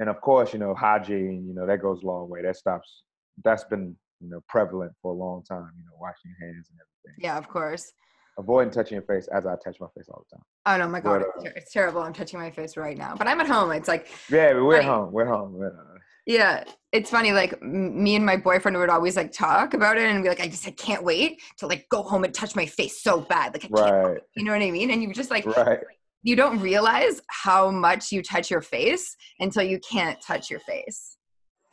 and 0.00 0.08
of 0.08 0.20
course, 0.20 0.52
you 0.52 0.58
know, 0.60 0.74
hygiene. 0.74 1.44
You 1.48 1.54
know, 1.54 1.66
that 1.66 1.82
goes 1.82 2.02
a 2.02 2.06
long 2.06 2.28
way. 2.28 2.42
That 2.42 2.56
stops. 2.56 3.02
That's 3.44 3.64
been 3.64 3.96
you 4.20 4.30
know 4.30 4.40
prevalent 4.48 4.92
for 5.02 5.12
a 5.12 5.16
long 5.16 5.42
time. 5.44 5.70
You 5.76 5.84
know, 5.84 5.96
washing 6.00 6.34
your 6.38 6.48
hands 6.48 6.68
and 6.70 6.78
everything. 6.80 7.24
yeah, 7.24 7.36
of 7.38 7.48
course. 7.48 7.92
Avoiding 8.38 8.70
touching 8.70 8.94
your 8.94 9.02
face 9.02 9.26
as 9.28 9.46
I 9.46 9.56
touch 9.64 9.80
my 9.80 9.88
face 9.96 10.08
all 10.08 10.24
the 10.30 10.36
time. 10.36 10.44
Oh 10.66 10.76
no, 10.84 10.88
my 10.88 11.00
god, 11.00 11.24
But, 11.34 11.44
it's, 11.44 11.46
uh, 11.46 11.52
it's 11.56 11.72
terrible. 11.72 12.02
I'm 12.02 12.12
touching 12.12 12.38
my 12.38 12.52
face 12.52 12.76
right 12.76 12.96
now, 12.96 13.16
but 13.16 13.26
I'm 13.26 13.40
at 13.40 13.48
home. 13.48 13.72
It's 13.72 13.88
like 13.88 14.06
Yeah, 14.30 14.52
we're 14.60 14.80
home. 14.82 15.10
We're 15.12 15.26
home. 15.26 15.54
We're 15.54 15.74
home. 15.74 15.98
Yeah, 16.24 16.62
it's 16.92 17.10
funny 17.10 17.32
like 17.32 17.54
m- 17.60 18.00
me 18.00 18.14
and 18.14 18.24
my 18.24 18.36
boyfriend 18.36 18.76
would 18.76 18.90
always 18.90 19.16
like 19.16 19.32
talk 19.32 19.74
about 19.74 19.96
it 19.96 20.04
and 20.04 20.22
be 20.22 20.28
like 20.28 20.40
i 20.40 20.46
just 20.46 20.66
i 20.68 20.70
can't 20.72 21.02
wait 21.02 21.40
to 21.56 21.66
like 21.66 21.86
go 21.90 22.02
home 22.02 22.22
and 22.24 22.32
touch 22.34 22.54
my 22.54 22.66
face 22.66 23.02
so 23.02 23.20
bad 23.22 23.54
like 23.54 23.64
I 23.64 23.68
can't, 23.68 23.72
Right. 24.06 24.20
you 24.36 24.44
know 24.44 24.52
what 24.52 24.60
i 24.62 24.70
mean 24.70 24.90
and 24.90 25.02
you 25.02 25.12
just 25.14 25.30
like 25.30 25.46
Right. 25.46 25.80
You 26.22 26.34
don't 26.36 26.58
realize 26.60 27.20
how 27.28 27.70
much 27.70 28.10
you 28.12 28.22
touch 28.22 28.50
your 28.50 28.60
face 28.62 29.16
until 29.40 29.62
you 29.62 29.78
can't 29.80 30.20
touch 30.20 30.50
your 30.50 30.60
face 30.60 31.16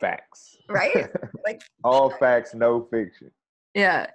Facts. 0.00 0.56
right 0.68 1.08
like 1.46 1.60
All 1.84 2.10
facts, 2.20 2.54
no 2.54 2.86
fiction. 2.90 3.30
yeah 3.74 4.06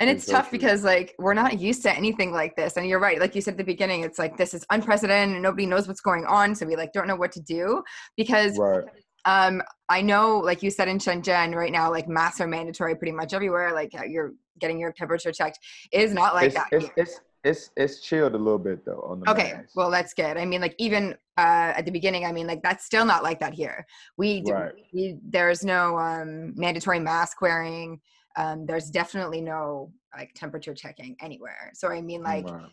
and 0.00 0.08
it's 0.08 0.24
It's 0.24 0.32
tough 0.32 0.48
true. 0.50 0.58
because 0.58 0.84
like 0.84 1.14
we're 1.18 1.34
not 1.34 1.58
used 1.60 1.82
to 1.82 1.92
anything 1.94 2.32
like 2.32 2.56
this 2.56 2.76
and 2.76 2.86
you're 2.86 3.00
right 3.00 3.20
like 3.20 3.34
you 3.34 3.40
said 3.40 3.52
at 3.52 3.58
the 3.58 3.64
beginning 3.64 4.02
it's 4.04 4.18
like 4.18 4.36
this 4.36 4.54
is 4.54 4.64
unprecedented 4.70 5.34
and 5.34 5.42
nobody 5.42 5.66
knows 5.66 5.86
what's 5.88 6.00
going 6.00 6.24
on 6.26 6.54
so 6.54 6.66
we 6.66 6.76
like 6.76 6.92
don't 6.92 7.06
know 7.08 7.16
what 7.16 7.32
to 7.32 7.40
do 7.42 7.82
because 8.16 8.56
Right. 8.58 8.84
um 9.24 9.60
i 9.88 10.00
know 10.00 10.38
like 10.38 10.62
you 10.62 10.70
said 10.70 10.88
in 10.88 10.98
shenzhen 10.98 11.54
right 11.54 11.72
now 11.72 11.90
like 11.90 12.08
masks 12.08 12.40
are 12.40 12.46
mandatory 12.46 12.94
pretty 12.96 13.12
much 13.12 13.34
everywhere 13.34 13.72
like 13.74 13.90
uh, 13.98 14.04
you're 14.04 14.32
getting 14.60 14.78
your 14.78 14.92
temperature 14.92 15.32
checked 15.32 15.58
it 15.92 16.00
is 16.02 16.12
not 16.14 16.34
like 16.34 16.46
it's, 16.46 16.54
that 16.54 16.92
it's. 16.96 17.20
It's 17.44 17.70
it's 17.76 18.00
chilled 18.00 18.34
a 18.34 18.38
little 18.38 18.58
bit 18.58 18.84
though 18.84 19.04
on 19.08 19.20
the 19.20 19.30
okay 19.30 19.54
well 19.76 19.90
that's 19.90 20.12
good 20.14 20.36
i 20.36 20.44
mean 20.44 20.60
like 20.60 20.74
even 20.78 21.12
uh 21.36 21.72
at 21.76 21.84
the 21.84 21.90
beginning 21.90 22.24
i 22.24 22.32
mean 22.32 22.46
like 22.46 22.62
that's 22.62 22.84
still 22.84 23.04
not 23.04 23.22
like 23.22 23.38
that 23.38 23.54
here 23.54 23.86
we 24.16 24.40
do 24.40 24.52
Right. 24.52 24.72
we, 24.92 25.18
there's 25.22 25.64
no 25.64 25.98
um 25.98 26.52
mandatory 26.56 26.98
mask 26.98 27.40
wearing 27.40 28.00
um 28.36 28.66
there's 28.66 28.90
definitely 28.90 29.40
no 29.40 29.92
like 30.16 30.32
temperature 30.34 30.74
checking 30.74 31.16
anywhere 31.20 31.70
so 31.74 31.88
i 31.88 32.00
mean 32.00 32.22
like 32.22 32.46
Right. 32.46 32.70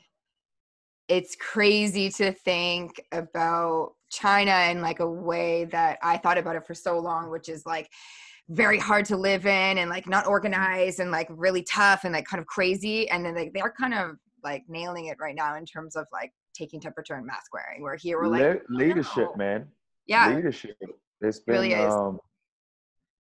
it's 1.07 1.35
crazy 1.35 2.09
to 2.09 2.31
think 2.31 2.99
about 3.11 3.93
China 4.09 4.71
in 4.71 4.81
like 4.81 4.99
a 4.99 5.09
way 5.09 5.65
that 5.65 5.99
I 6.01 6.17
thought 6.17 6.37
about 6.37 6.55
it 6.55 6.65
for 6.65 6.73
so 6.73 6.97
long, 6.99 7.29
which 7.29 7.49
is 7.49 7.65
like 7.65 7.91
very 8.49 8.79
hard 8.79 9.05
to 9.05 9.17
live 9.17 9.45
in 9.45 9.77
and 9.77 9.89
like 9.89 10.07
not 10.07 10.25
organized 10.27 10.99
and 10.99 11.11
like 11.11 11.27
really 11.29 11.63
tough 11.63 12.03
and 12.03 12.13
like 12.13 12.25
kind 12.25 12.39
of 12.41 12.47
crazy. 12.47 13.09
And 13.09 13.25
then 13.25 13.35
like 13.35 13.53
they're 13.53 13.73
kind 13.79 13.93
of 13.93 14.17
like 14.45 14.63
nailing 14.69 15.07
it 15.07 15.17
right 15.19 15.35
now 15.35 15.57
in 15.57 15.65
terms 15.65 15.97
of 15.97 16.05
like 16.13 16.31
taking 16.53 16.79
temperature 16.79 17.15
and 17.15 17.25
mask 17.25 17.53
wearing. 17.53 17.81
We're 17.81 17.97
here 17.97 18.21
we're 18.21 18.27
like, 18.27 18.61
Le- 18.69 18.77
leadership, 18.77 19.35
man. 19.35 19.67
yeah, 20.05 20.33
leadership. 20.33 20.77
It's 21.19 21.39
been 21.39 21.55
really 21.55 21.73
is. 21.73 21.93
um 21.93 22.19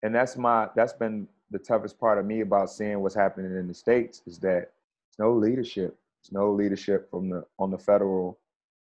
and 0.04 0.14
that's 0.14 0.38
my 0.38 0.68
that's 0.76 0.94
been 0.94 1.28
the 1.50 1.58
toughest 1.58 2.00
part 2.00 2.18
of 2.20 2.26
me 2.26 2.42
about 2.42 2.70
seeing 2.70 3.00
what's 3.00 3.16
happening 3.16 3.58
in 3.58 3.68
the 3.68 3.74
states 3.74 4.22
is 4.28 4.38
that 4.40 4.72
it's 5.10 5.18
no 5.18 5.34
leadership. 5.34 5.98
It's 6.22 6.32
no 6.32 6.52
leadership 6.52 7.10
from 7.10 7.30
the 7.30 7.44
on 7.58 7.72
the 7.72 7.78
federal 7.78 8.38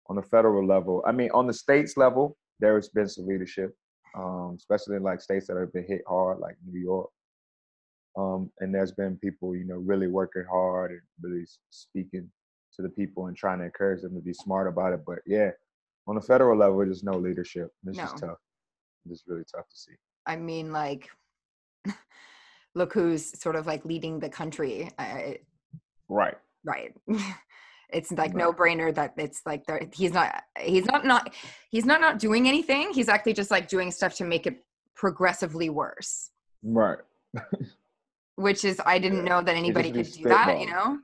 on 0.08 0.16
the 0.16 0.22
federal 0.22 0.64
level. 0.64 1.02
I 1.06 1.12
mean, 1.12 1.30
on 1.32 1.46
the 1.46 1.54
states 1.54 1.96
level, 1.96 2.36
there 2.60 2.76
has 2.76 2.88
been 2.88 3.08
some 3.08 3.26
leadership, 3.26 3.74
um, 4.14 4.54
especially 4.56 4.96
in 4.96 5.02
like 5.02 5.20
states 5.20 5.46
that 5.46 5.56
have 5.56 5.72
been 5.72 5.86
hit 5.86 6.02
hard, 6.06 6.38
like 6.38 6.56
New 6.64 6.80
York. 6.80 7.10
Um, 8.16 8.50
and 8.60 8.74
there's 8.74 8.92
been 8.92 9.16
people, 9.16 9.54
you 9.54 9.64
know, 9.64 9.76
really 9.76 10.06
working 10.06 10.44
hard 10.50 10.92
and 10.92 11.00
really 11.20 11.44
speaking 11.70 12.30
to 12.74 12.82
the 12.82 12.88
people 12.88 13.26
and 13.26 13.36
trying 13.36 13.58
to 13.58 13.64
encourage 13.66 14.02
them 14.02 14.14
to 14.14 14.20
be 14.20 14.32
smart 14.32 14.68
about 14.68 14.92
it. 14.92 15.00
But 15.06 15.18
yeah, 15.26 15.50
on 16.06 16.14
the 16.14 16.20
federal 16.22 16.56
level, 16.58 16.78
there's 16.78 17.02
no 17.02 17.12
leadership. 17.12 17.70
It's 17.86 17.98
just 17.98 18.22
No. 18.22 18.28
tough. 18.28 18.38
It's 19.10 19.24
really 19.26 19.44
tough 19.54 19.68
to 19.68 19.76
see. 19.76 19.92
I 20.26 20.36
mean, 20.36 20.72
like, 20.72 21.10
look 22.74 22.92
who's 22.94 23.38
sort 23.40 23.56
of 23.56 23.66
like 23.66 23.84
leading 23.84 24.18
the 24.18 24.28
country. 24.28 24.90
I, 24.98 25.38
Right. 26.08 26.38
right 26.64 26.94
it's 27.90 28.12
like 28.12 28.34
no 28.34 28.52
brainer 28.52 28.94
that 28.94 29.12
it's 29.16 29.42
like 29.44 29.64
he's 29.92 30.12
not 30.12 30.42
he's 30.60 30.84
not 30.86 31.04
not 31.04 31.34
he's 31.70 31.84
not 31.84 32.00
not 32.00 32.18
doing 32.20 32.46
anything 32.48 32.92
he's 32.92 33.08
actually 33.08 33.32
just 33.32 33.50
like 33.50 33.68
doing 33.68 33.90
stuff 33.90 34.14
to 34.14 34.24
make 34.24 34.46
it 34.46 34.64
progressively 34.94 35.68
worse 35.68 36.30
Right. 36.62 36.98
which 38.36 38.64
is 38.64 38.80
i 38.86 38.98
didn't 38.98 39.24
know 39.24 39.42
that 39.42 39.56
anybody 39.56 39.90
could 39.90 40.10
do 40.12 40.24
that 40.24 40.58
you 40.60 40.70
know 40.70 40.98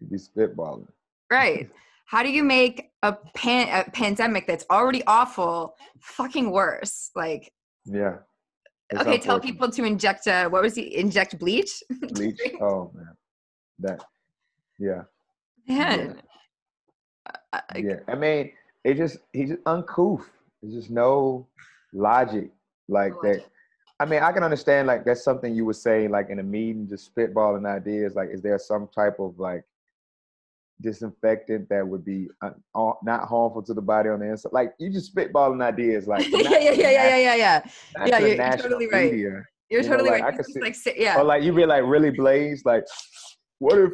You'd 0.00 0.10
be 0.10 0.16
spitballing. 0.18 0.86
right 1.30 1.68
how 2.06 2.22
do 2.22 2.30
you 2.30 2.42
make 2.42 2.90
a 3.02 3.12
pan 3.34 3.68
a 3.86 3.90
pandemic 3.90 4.46
that's 4.46 4.64
already 4.70 5.02
awful 5.06 5.74
fucking 6.00 6.50
worse 6.50 7.10
like 7.14 7.52
Yeah. 7.84 8.16
It's 8.90 9.02
okay 9.02 9.18
tell 9.18 9.38
people 9.38 9.70
to 9.70 9.84
inject 9.84 10.26
uh 10.26 10.48
what 10.48 10.62
was 10.62 10.74
he 10.74 10.96
inject 10.96 11.38
bleach 11.38 11.72
bleach. 12.14 12.40
Oh 12.60 12.90
man. 12.94 13.14
That 13.80 14.02
yeah. 14.78 15.02
man 15.68 16.22
I- 17.52 17.62
I- 17.74 17.78
yeah. 17.78 18.00
I 18.08 18.14
mean, 18.14 18.52
it 18.84 18.94
just 18.94 19.18
he's 19.32 19.50
just 19.50 19.60
uncouth. 19.66 20.24
There's 20.62 20.74
just 20.74 20.90
no 20.90 21.46
logic 21.92 22.50
like 22.88 23.12
No 23.12 23.20
that. 23.22 23.28
logic. 23.38 23.46
I 24.00 24.04
mean, 24.04 24.22
I 24.22 24.30
can 24.32 24.42
understand 24.44 24.86
like 24.86 25.04
that's 25.04 25.24
something 25.24 25.54
you 25.54 25.64
would 25.64 25.76
say 25.76 26.06
like 26.08 26.30
in 26.30 26.38
a 26.38 26.42
meeting, 26.42 26.86
just 26.88 27.12
spitballing 27.14 27.66
ideas. 27.66 28.14
Like, 28.14 28.28
is 28.30 28.40
there 28.42 28.58
some 28.58 28.88
type 28.94 29.18
of 29.18 29.38
like 29.38 29.64
disinfectant 30.80 31.68
that 31.68 31.86
would 31.86 32.04
be 32.04 32.28
uh, 32.42 32.50
not 33.02 33.28
harmful 33.28 33.62
to 33.62 33.74
the 33.74 33.82
body 33.82 34.08
on 34.08 34.20
the 34.20 34.26
inside? 34.30 34.52
Like, 34.52 34.72
you 34.78 34.90
just 34.92 35.14
spitballing 35.14 35.62
ideas. 35.62 36.06
Like, 36.06 36.28
yeah 36.30 36.38
yeah 36.40 36.58
yeah 36.58 36.70
yeah 36.70 36.90
yeah 36.90 37.16
yeah 37.16 37.36
yeah 37.36 38.06
Yeah, 38.06 38.18
you're- 38.18 38.36
you're 38.36 38.56
totally 38.56 38.86
right. 38.88 39.10
media. 39.12 39.42
you're 39.68 39.82
You 39.82 39.88
know, 39.88 39.96
totally 39.96 40.10
like, 40.10 40.22
I 40.22 40.26
right 40.26 40.36
could 40.36 40.46
see- 40.46 40.60
like 40.60 40.74
sit- 40.74 40.98
yeah 40.98 41.18
Or 41.18 41.24
like 41.24 41.42
you 41.42 41.52
be 41.52 41.66
like 41.66 41.82
really 41.84 42.10
blazed, 42.10 42.64
like, 42.64 42.84
what 43.58 43.78
if, 43.78 43.90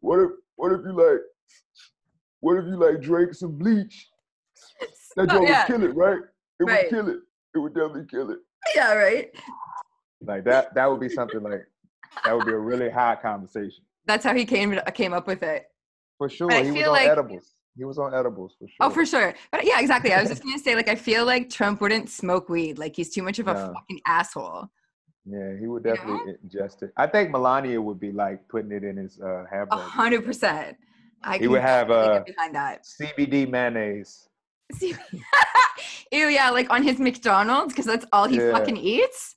what 0.00 0.20
if, 0.20 0.30
what 0.56 0.72
if 0.72 0.80
you 0.84 0.92
like, 0.92 1.20
what 2.40 2.56
if 2.56 2.64
you 2.64 2.76
like 2.76 3.00
drank 3.02 3.34
some 3.34 3.52
bleach? 3.58 4.08
That 5.16 5.30
Oh, 5.30 5.42
yeah. 5.46 5.60
would 5.60 5.66
kill 5.78 5.84
it, 5.88 5.94
right? 5.94 6.18
It 6.58 6.64
Right. 6.64 6.84
would 6.84 6.90
kill 6.90 7.08
it. 7.10 7.18
It 7.54 7.58
would 7.58 7.72
definitely 7.74 8.06
kill 8.10 8.30
it. 8.32 8.38
Yeah 8.74 8.92
right 8.94 9.30
Like 10.22 10.44
that. 10.44 10.74
That 10.74 10.90
would 10.90 11.00
be 11.00 11.08
something 11.08 11.42
like 11.42 11.66
that 12.24 12.36
would 12.36 12.46
be 12.46 12.52
a 12.52 12.58
really 12.58 12.90
high 12.90 13.16
conversation 13.16 13.84
that's 14.06 14.24
how 14.24 14.34
he 14.34 14.44
came 14.44 14.78
came 14.94 15.12
up 15.12 15.26
with 15.26 15.42
it 15.42 15.64
for 16.18 16.28
sure. 16.28 16.50
He 16.50 16.70
was 16.70 16.82
on 16.86 16.92
like- 16.92 17.08
edibles. 17.08 17.54
He 17.76 17.84
was 17.84 17.98
on 17.98 18.14
edibles 18.14 18.54
for 18.58 18.68
sure. 18.68 18.76
oh 18.82 18.90
for 18.90 19.04
sure 19.04 19.34
but 19.50 19.64
yeah 19.64 19.80
exactly 19.80 20.12
i 20.12 20.20
was 20.20 20.30
just 20.30 20.44
gonna 20.44 20.60
say 20.60 20.76
like 20.76 20.88
i 20.88 20.94
feel 20.94 21.24
like 21.26 21.50
trump 21.50 21.80
wouldn't 21.80 22.08
smoke 22.08 22.48
weed 22.48 22.78
like 22.78 22.94
he's 22.94 23.10
too 23.12 23.22
much 23.24 23.40
of 23.40 23.48
a 23.48 23.54
No. 23.54 23.72
fucking 23.74 24.00
asshole 24.06 24.68
Yeah, 25.26 25.56
he 25.58 25.66
would 25.66 25.84
You 25.84 25.94
definitely 25.94 26.34
ingest 26.46 26.82
it. 26.84 26.90
I 26.96 27.06
think 27.08 27.30
Melania 27.32 27.80
would 27.82 27.98
be 27.98 28.12
like 28.12 28.46
putting 28.48 28.70
it 28.70 28.84
in 28.84 28.96
his 28.98 29.18
uh, 29.20 29.44
hamburger. 29.50 29.82
hundred 29.82 30.22
percent 30.24 30.76
i 31.24 31.38
He 31.38 31.48
would 31.48 31.62
have, 31.62 31.90
uh, 31.90 32.22
behind 32.26 32.54
that 32.54 32.84
CBD 32.84 33.48
mayonnaise. 33.50 34.28
Ew 36.12 36.26
yeah 36.28 36.50
like 36.50 36.70
on 36.70 36.82
his 36.82 36.98
mcdonald's 36.98 37.72
because 37.72 37.86
that's 37.86 38.06
all 38.12 38.26
he 38.26 38.36
Yeah. 38.36 38.52
fucking 38.52 38.76
eats 38.76 39.36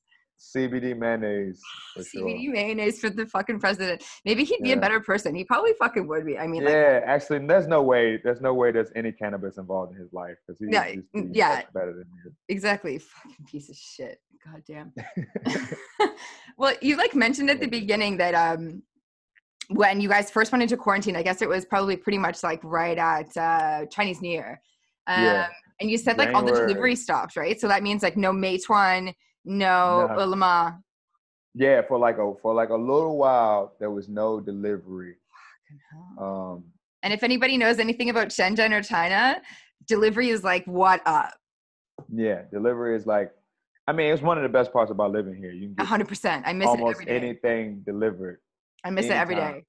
CBD 0.55 0.97
mayonnaise 0.97 1.59
CBD 1.97 2.43
sure. 2.45 2.53
mayonnaise 2.53 2.99
for 3.01 3.09
the 3.09 3.25
fucking 3.25 3.59
president. 3.59 4.03
Maybe 4.23 4.43
he'd 4.43 4.61
be 4.63 4.71
a 4.71 4.77
better 4.77 4.99
person. 4.99 5.35
He 5.35 5.43
probably 5.43 5.73
fucking 5.77 6.07
would 6.07 6.25
be. 6.25 6.37
I 6.37 6.47
mean, 6.47 6.63
like, 6.63 6.73
Yeah, 6.73 7.01
actually, 7.05 7.45
there's 7.45 7.67
no 7.67 7.81
way. 7.81 8.17
There's 8.23 8.39
no 8.39 8.53
way 8.53 8.71
there's 8.71 8.91
any 8.95 9.11
cannabis 9.11 9.57
involved 9.57 9.93
in 9.93 9.99
his 10.01 10.13
life 10.13 10.35
because 10.45 10.59
he's, 10.59 10.69
Yeah, 10.71 10.85
he's, 10.85 11.03
he's 11.11 11.25
yeah. 11.33 11.63
better 11.73 11.91
than 11.93 12.05
you. 12.23 12.31
exactly. 12.47 12.97
Fucking 12.99 13.45
piece 13.45 13.69
of 13.69 13.75
shit. 13.75 14.19
God 14.45 14.63
damn. 14.67 14.93
well, 16.57 16.75
you 16.81 16.95
like 16.95 17.13
mentioned 17.15 17.49
at 17.49 17.59
the 17.59 17.67
beginning 17.67 18.17
that 18.17 18.33
um 18.33 18.81
when 19.69 19.99
you 19.99 20.07
guys 20.07 20.31
first 20.31 20.51
went 20.53 20.61
into 20.61 20.77
quarantine, 20.77 21.15
I 21.17 21.23
guess 21.23 21.41
it 21.41 21.49
was 21.49 21.65
probably 21.65 21.97
pretty 21.97 22.19
much 22.19 22.41
like 22.43 22.61
right 22.63 22.97
at 22.97 23.35
uh 23.35 23.85
Chinese 23.87 24.21
New 24.21 24.31
Year. 24.31 24.61
Um 25.07 25.23
Yeah. 25.23 25.47
and 25.79 25.89
you 25.89 25.97
said 25.97 26.17
like 26.17 26.33
all 26.35 26.43
the 26.43 26.51
delivery 26.53 26.95
stopped, 26.95 27.35
right? 27.35 27.59
So 27.59 27.67
that 27.67 27.83
means 27.83 28.03
like 28.03 28.17
no 28.17 28.31
Meituan, 28.31 29.13
no 29.45 30.07
No. 30.07 30.19
Ele.me. 30.19 30.77
Yeah, 31.55 31.81
for 31.87 31.97
like 31.97 32.17
a 32.17 32.33
for 32.41 32.53
like 32.53 32.69
a 32.69 32.75
little 32.75 33.17
while, 33.17 33.73
there 33.79 33.89
was 33.89 34.07
no 34.07 34.39
delivery. 34.39 35.15
Um, 36.19 36.63
And 37.03 37.13
if 37.13 37.23
anybody 37.23 37.57
knows 37.57 37.79
anything 37.79 38.09
about 38.09 38.29
Shenzhen 38.29 38.71
or 38.71 38.81
China, 38.81 39.41
delivery 39.87 40.29
is 40.29 40.43
like 40.43 40.65
what 40.65 41.01
up? 41.05 41.33
yeah, 42.13 42.43
delivery 42.51 42.95
is 42.95 43.05
like. 43.05 43.31
I 43.89 43.93
mean, 43.93 44.11
it's 44.13 44.21
one 44.21 44.37
of 44.37 44.43
the 44.43 44.49
best 44.49 44.73
parts 44.73 44.91
about 44.91 45.11
living 45.11 45.33
here. 45.35 45.51
You 45.51 45.67
can 45.67 45.75
get 45.75 45.85
hundred 45.87 46.09
percent. 46.09 46.43
I 46.45 46.51
miss 46.53 46.67
it 46.67 46.69
almost 46.69 46.95
every 47.01 47.05
day. 47.05 47.15
anything 47.15 47.83
delivered. 47.85 48.39
I 48.83 48.89
miss 48.89 49.05
it 49.05 49.13
every 49.13 49.35
day. 49.35 49.63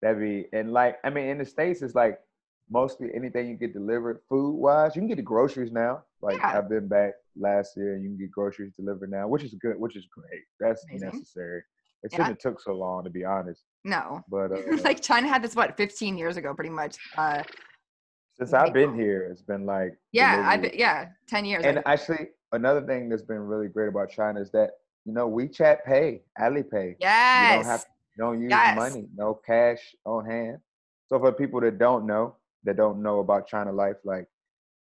That'd 0.00 0.20
be 0.20 0.46
and 0.52 0.72
like 0.72 0.98
I 1.04 1.10
mean, 1.10 1.26
in 1.26 1.38
the 1.38 1.44
states, 1.44 1.82
it's 1.82 1.94
like 1.94 2.20
mostly 2.70 3.08
anything 3.14 3.48
you 3.48 3.56
get 3.56 3.72
delivered 3.72 4.20
food 4.28 4.52
wise. 4.52 4.94
You 4.94 5.00
can 5.02 5.08
get 5.08 5.16
the 5.16 5.22
groceries 5.22 5.72
now. 5.72 6.04
Like 6.22 6.38
Yeah. 6.38 6.56
I've 6.58 6.68
been 6.68 6.88
back 6.88 7.14
last 7.36 7.76
year, 7.76 7.94
and 7.94 8.02
you 8.02 8.10
can 8.10 8.18
get 8.18 8.30
groceries 8.30 8.72
delivered 8.76 9.10
now, 9.10 9.26
which 9.28 9.42
is 9.42 9.54
good, 9.54 9.78
which 9.78 9.96
is 9.96 10.06
great. 10.06 10.42
That's 10.60 10.84
Amazing. 10.88 11.08
necessary. 11.08 11.62
It 12.02 12.12
shouldn't 12.12 12.28
have 12.28 12.38
took 12.38 12.60
so 12.60 12.72
long, 12.74 13.04
to 13.04 13.10
be 13.10 13.24
honest. 13.24 13.64
No. 13.84 14.22
But 14.28 14.52
uh, 14.52 14.76
like 14.84 15.00
China 15.02 15.28
had 15.28 15.42
this 15.42 15.54
what 15.56 15.76
15 15.76 16.16
years 16.16 16.36
ago 16.36 16.54
pretty 16.54 16.70
much. 16.70 16.96
Uh 17.18 17.42
since 18.36 18.54
I've 18.54 18.72
been 18.72 18.94
here, 18.94 19.28
it's 19.30 19.42
been 19.42 19.66
like 19.66 19.98
yeah, 20.12 20.42
I 20.46 20.56
delivery. 20.56 20.70
bet 20.70 20.78
yeah, 20.78 21.08
10 21.28 21.44
years. 21.44 21.64
And 21.64 21.82
actually, 21.84 22.28
another 22.52 22.80
thing 22.86 23.08
that's 23.10 23.22
been 23.22 23.38
really 23.40 23.68
great 23.68 23.88
about 23.88 24.10
China 24.10 24.40
is 24.40 24.50
that 24.52 24.70
you 25.04 25.12
know 25.12 25.28
WeChat 25.28 25.84
Pay, 25.84 26.22
Alipay. 26.40 26.94
yes. 26.98 27.40
You 27.42 27.56
don't 27.56 27.66
have 27.66 27.84
don't 28.18 28.40
use 28.40 28.50
Yes. 28.50 28.76
money, 28.76 29.08
no 29.14 29.34
cash 29.46 29.94
on 30.04 30.24
hand. 30.24 30.58
So 31.08 31.18
for 31.18 31.32
people 31.32 31.60
that 31.60 31.78
don't 31.78 32.06
know, 32.06 32.36
that 32.64 32.76
don't 32.76 33.02
know 33.02 33.20
about 33.20 33.46
China 33.46 33.72
life, 33.72 33.96
like 34.04 34.26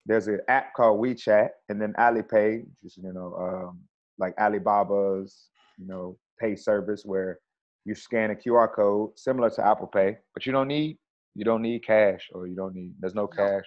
there's 0.07 0.29
an 0.29 0.41
app 0.49 0.75
called 0.75 1.01
WeChat 1.01 1.51
and 1.69 1.81
then 1.81 1.93
Alipay, 1.99 2.65
which 2.83 2.97
is 2.97 2.97
you 2.97 3.13
know 3.13 3.35
um, 3.37 3.81
like 4.19 4.35
Alibaba's, 4.37 5.49
you 5.79 5.87
know, 5.87 6.17
pay 6.39 6.57
service 6.57 7.03
where 7.05 7.39
you 7.85 7.95
scan 7.95 8.31
a 8.31 8.35
QR 8.35 8.73
code 8.73 9.19
similar 9.19 9.51
to 9.51 9.67
Apple 9.67 9.87
Pay, 9.87 10.17
but 10.35 10.47
you 10.47 10.53
don't 10.53 10.69
need 10.69 10.99
you 11.35 11.45
don't 11.45 11.63
need 11.63 11.85
cash 11.85 12.29
or 12.33 12.47
you 12.47 12.57
don't 12.57 12.75
need 12.75 12.93
there's 13.01 13.15
no 13.15 13.27
cash. 13.27 13.67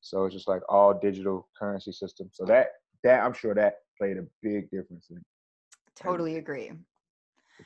So 0.00 0.26
it's 0.26 0.34
just 0.34 0.48
like 0.48 0.60
all 0.68 0.98
digital 0.98 1.48
currency 1.58 1.92
system. 1.92 2.28
So 2.32 2.44
that 2.46 2.68
that 3.02 3.24
I'm 3.24 3.32
sure 3.32 3.54
that 3.54 3.76
played 3.98 4.18
a 4.18 4.24
big 4.42 4.70
difference 4.70 5.06
in 5.10 5.22
Totally 5.96 6.36
agree. 6.36 6.72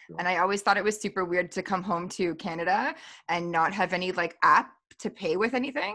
sure. 0.06 0.16
And 0.18 0.28
I 0.28 0.38
always 0.38 0.60
thought 0.60 0.76
it 0.76 0.84
was 0.84 1.00
super 1.00 1.24
weird 1.24 1.50
to 1.52 1.62
come 1.62 1.82
home 1.82 2.08
to 2.10 2.34
Canada 2.34 2.94
and 3.28 3.50
not 3.50 3.72
have 3.72 3.92
any 3.92 4.12
like 4.12 4.36
app 4.42 4.70
to 5.00 5.10
pay 5.10 5.36
with 5.36 5.54
anything. 5.54 5.94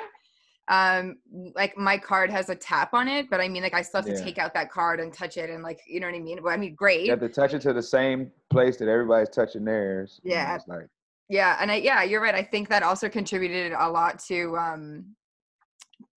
Um, 0.69 1.17
like 1.55 1.77
my 1.77 1.97
card 1.97 2.29
has 2.31 2.49
a 2.49 2.55
tap 2.55 2.93
on 2.93 3.07
it, 3.09 3.29
but 3.29 3.41
I 3.41 3.49
mean, 3.49 3.63
like 3.63 3.73
I 3.73 3.81
still 3.81 4.01
have 4.01 4.05
to 4.05 4.17
Yeah. 4.17 4.23
take 4.23 4.37
out 4.37 4.53
that 4.53 4.71
card 4.71 4.99
and 5.01 5.13
touch 5.13 5.35
it, 5.37 5.49
and 5.49 5.61
like 5.61 5.81
you 5.87 5.99
know 5.99 6.07
what 6.07 6.15
I 6.15 6.19
mean. 6.19 6.41
Well, 6.41 6.53
I 6.53 6.57
mean, 6.57 6.73
great. 6.73 7.03
you 7.05 7.11
have 7.11 7.19
to 7.19 7.27
touch 7.29 7.53
it 7.53 7.61
to 7.63 7.73
the 7.73 7.83
same 7.83 8.31
place 8.49 8.77
that 8.77 8.87
everybody's 8.87 9.29
touching 9.29 9.65
theirs. 9.65 10.21
you 10.23 10.29
know, 10.31 10.35
Yeah. 10.37 10.55
It's 10.55 10.67
like 10.67 10.87
Yeah, 11.29 11.57
and 11.59 11.69
I 11.71 11.75
yeah, 11.75 12.03
you're 12.03 12.21
right. 12.21 12.35
I 12.35 12.43
think 12.43 12.69
that 12.69 12.81
also 12.81 13.09
contributed 13.09 13.73
a 13.77 13.89
lot 13.89 14.19
to 14.27 14.57
um 14.57 15.15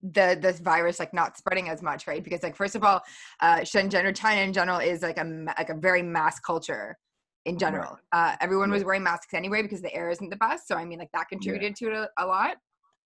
the 0.02 0.38
this 0.40 0.60
virus 0.60 0.98
like 1.00 1.12
not 1.12 1.36
spreading 1.36 1.68
as 1.68 1.82
much, 1.82 2.06
right? 2.06 2.22
Because 2.22 2.42
like 2.42 2.54
first 2.54 2.76
of 2.76 2.84
all, 2.84 3.02
uh 3.40 3.58
Shenzhen 3.60 4.04
or 4.04 4.12
China 4.12 4.42
in 4.42 4.52
general 4.52 4.78
is 4.78 5.02
like 5.02 5.18
a 5.18 5.24
like 5.58 5.70
a 5.70 5.74
very 5.74 6.02
mass 6.02 6.38
culture 6.38 6.96
in 7.46 7.58
general. 7.58 7.98
Uh 8.12 8.36
everyone 8.40 8.70
was 8.70 8.84
wearing 8.84 9.02
masks 9.02 9.34
anyway 9.34 9.62
because 9.62 9.82
the 9.82 9.92
air 9.94 10.08
isn't 10.10 10.30
the 10.30 10.36
best. 10.36 10.68
So 10.68 10.76
I 10.76 10.84
mean 10.84 10.98
like 11.00 11.10
that 11.12 11.28
contributed 11.28 11.74
to 11.76 11.86
it 11.88 11.92
a, 11.94 12.08
a 12.18 12.26
lot. 12.26 12.56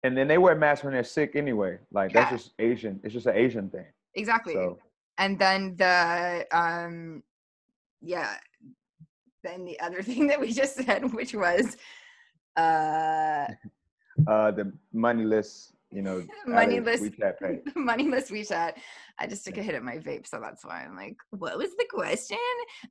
And 0.03 0.17
then 0.17 0.27
they 0.27 0.37
wear 0.37 0.55
masks 0.55 0.83
when 0.83 0.93
they're 0.93 1.03
sick 1.03 1.35
anyway. 1.35 1.77
Like 1.91 2.13
that's 2.13 2.31
just 2.31 2.51
Asian. 2.59 2.99
It's 3.03 3.13
just 3.13 3.25
an 3.25 3.35
Asian 3.35 3.69
thing. 3.69 3.85
Exactly. 4.15 4.53
So 4.53 4.79
and 5.17 5.37
then 5.39 5.75
the 5.77 6.45
um 6.51 7.23
yeah 8.01 8.35
then 9.43 9.65
the 9.65 9.79
other 9.79 10.01
thing 10.09 10.27
that 10.27 10.39
we 10.39 10.51
just 10.51 10.75
said 10.75 11.11
which 11.13 11.33
was 11.33 11.77
uh 12.55 13.45
uh 14.27 14.51
the 14.51 14.71
moneyless, 14.93 15.73
you 15.91 16.01
know, 16.01 16.23
Moneyless- 16.47 17.01
WeChat 17.01 17.39
pay. 17.39 17.59
moneyless 17.75 18.29
WeChat. 18.29 18.73
I 19.19 19.25
just 19.27 19.45
took 19.45 19.57
a 19.57 19.63
hit 19.63 19.73
at 19.75 19.83
my 19.83 19.97
vape, 19.97 20.27
so 20.27 20.39
that's 20.39 20.63
why 20.63 20.83
I'm 20.83 20.95
like, 20.95 21.17
what 21.31 21.57
was 21.57 21.71
the 21.75 21.85
question? 21.89 22.37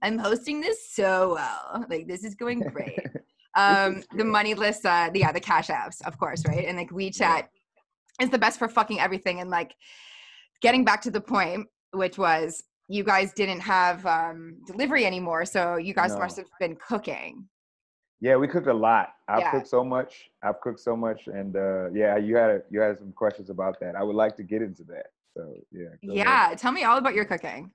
I'm 0.02 0.18
hosting 0.18 0.60
this 0.60 0.90
so 0.90 1.34
well. 1.34 1.84
Like 1.88 2.08
this 2.08 2.24
is 2.24 2.34
going 2.34 2.60
great. 2.60 2.98
Um, 3.56 4.02
the 4.14 4.24
moneyless, 4.24 4.84
uh, 4.84 5.08
yeah, 5.14 5.32
the 5.32 5.40
cash 5.40 5.68
apps, 5.68 6.02
of 6.06 6.18
course, 6.18 6.44
right? 6.46 6.66
And 6.66 6.76
like 6.76 6.90
WeChat 6.90 7.48
is 8.20 8.28
the 8.30 8.38
best 8.38 8.58
for 8.58 8.68
fucking 8.68 9.00
everything. 9.00 9.40
And 9.40 9.48
like 9.48 9.74
getting 10.60 10.84
back 10.84 11.00
to 11.02 11.10
the 11.10 11.22
point, 11.22 11.66
which 11.92 12.18
was 12.18 12.62
you 12.88 13.02
guys 13.02 13.32
didn't 13.32 13.60
have 13.60 14.04
um 14.06 14.58
delivery 14.66 15.06
anymore, 15.06 15.44
so 15.46 15.76
you 15.76 15.94
guys 15.94 16.12
No. 16.12 16.18
must 16.20 16.36
have 16.36 16.46
been 16.60 16.76
cooking. 16.76 17.48
Yeah, 18.20 18.36
we 18.36 18.46
cooked 18.46 18.66
a 18.66 18.74
lot. 18.74 19.14
I've 19.28 19.40
Yeah. 19.40 19.50
cooked 19.50 19.68
so 19.68 19.82
much. 19.84 20.30
I've 20.42 20.60
cooked 20.60 20.80
so 20.80 20.94
much, 20.96 21.26
and 21.26 21.56
uh, 21.56 21.90
yeah, 21.92 22.16
you 22.16 22.36
had 22.36 22.62
you 22.70 22.80
had 22.80 22.98
some 22.98 23.12
questions 23.12 23.48
about 23.50 23.80
that. 23.80 23.96
I 23.96 24.02
would 24.02 24.16
like 24.16 24.36
to 24.36 24.42
get 24.42 24.60
into 24.62 24.84
that. 24.84 25.06
So 25.34 25.54
yeah. 25.72 25.88
go 26.04 26.12
ahead. 26.12 26.26
Yeah, 26.26 26.54
tell 26.56 26.72
me 26.72 26.84
all 26.84 26.98
about 26.98 27.14
your 27.14 27.24
cooking. 27.24 27.72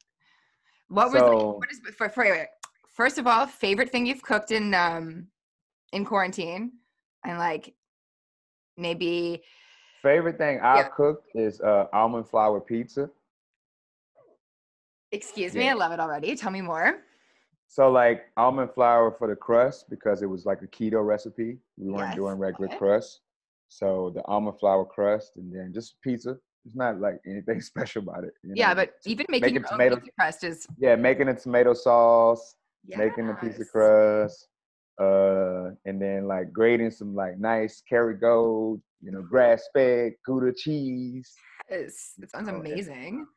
What 0.89 1.11
was 1.11 1.21
like, 1.21 1.33
what 1.33 1.71
is 1.71 1.79
for, 1.97 2.09
for 2.09 2.23
wait, 2.23 2.31
wait. 2.31 2.47
first 2.93 3.17
of 3.17 3.25
all 3.27 3.45
favorite 3.47 3.89
thing 3.91 4.05
you've 4.05 4.23
cooked 4.23 4.51
in 4.51 4.73
um 4.73 5.27
in 5.91 6.05
quarantine, 6.05 6.73
and 7.25 7.37
like 7.37 7.73
maybe 8.77 9.43
Favorite 10.01 10.37
thing 10.39 10.59
I've 10.61 10.85
Yeah. 10.85 10.89
cooked 10.89 11.27
is 11.35 11.61
uh, 11.61 11.85
almond 11.93 12.27
flour 12.27 12.59
pizza. 12.59 13.09
excuse 15.11 15.53
me, 15.53 15.67
I 15.69 15.73
love 15.73 15.91
it 15.91 15.99
already. 15.99 16.35
Tell 16.35 16.51
me 16.51 16.61
more. 16.61 17.01
So 17.67 17.91
like 17.91 18.23
almond 18.37 18.71
flour 18.73 19.11
for 19.11 19.27
the 19.27 19.35
crust 19.35 19.89
because 19.89 20.21
it 20.21 20.25
was 20.25 20.45
like 20.45 20.61
a 20.61 20.67
keto 20.67 21.05
recipe. 21.05 21.57
We 21.77 21.89
weren't 21.91 22.09
Yes, 22.09 22.15
doing 22.15 22.37
regular 22.37 22.67
okay. 22.67 22.77
crust. 22.77 23.21
So 23.69 24.11
the 24.15 24.25
almond 24.25 24.59
flour 24.59 24.85
crust 24.85 25.37
and 25.37 25.53
then 25.53 25.71
just 25.73 26.01
pizza. 26.01 26.37
It's 26.65 26.75
not 26.75 26.99
like 26.99 27.19
anything 27.27 27.61
special 27.71 28.03
about 28.03 28.23
it. 28.23 28.33
you 28.43 28.53
yeah, 28.55 28.69
know, 28.69 28.75
but 28.75 28.93
even 29.05 29.25
making 29.29 29.53
making 29.53 29.61
your 29.61 29.63
own 29.65 29.77
tomato- 29.77 29.95
pizza 29.97 30.11
crust 30.17 30.43
is 30.43 30.67
yeah, 30.77 30.95
making 30.95 31.27
a 31.29 31.35
tomato 31.35 31.73
sauce, 31.73 32.55
making 32.87 33.27
the 33.27 33.33
pizza 33.35 33.59
Yes. 33.59 33.69
crust, 33.69 34.47
uh, 35.01 35.71
and 35.85 36.01
then 36.01 36.27
like 36.27 36.51
grating 36.53 36.91
some 36.91 37.15
like 37.15 37.39
nice 37.39 37.81
Kerrygold, 37.91 38.81
you 39.01 39.11
know, 39.11 39.21
grass 39.21 39.63
fed 39.73 40.13
Gouda 40.25 40.53
cheese. 40.53 41.33
Yes, 41.69 42.13
It 42.21 42.29
sounds 42.31 42.49
Oh, 42.49 42.55
amazing. 42.55 43.27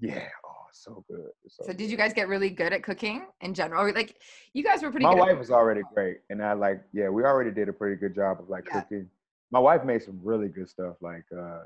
Yeah, 0.00 0.26
oh, 0.46 0.66
so 0.72 1.04
good. 1.08 1.30
So 1.48 1.64
So, 1.64 1.72
did 1.72 1.78
good. 1.78 1.90
you 1.90 1.96
guys 1.96 2.12
get 2.14 2.28
really 2.28 2.48
good 2.50 2.72
at 2.72 2.82
cooking 2.82 3.26
in 3.42 3.52
general? 3.52 3.82
Or, 3.84 3.92
Like, 3.92 4.16
you 4.54 4.62
guys 4.62 4.82
were 4.82 4.90
pretty. 4.90 5.04
My 5.04 5.14
wife 5.14 5.38
was 5.38 5.50
already 5.50 5.82
great, 5.94 6.18
and 6.30 6.42
I 6.42 6.54
like, 6.54 6.80
yeah, 6.92 7.08
we 7.10 7.24
already 7.24 7.50
did 7.50 7.68
a 7.68 7.72
pretty 7.72 7.96
good 7.96 8.14
job 8.14 8.40
of 8.40 8.48
like 8.48 8.64
Yeah. 8.66 8.80
cooking. 8.80 9.10
My 9.50 9.58
wife 9.58 9.84
made 9.84 10.02
some 10.02 10.18
really 10.22 10.48
good 10.48 10.68
stuff, 10.70 10.96
like 11.02 11.24
uh, 11.36 11.64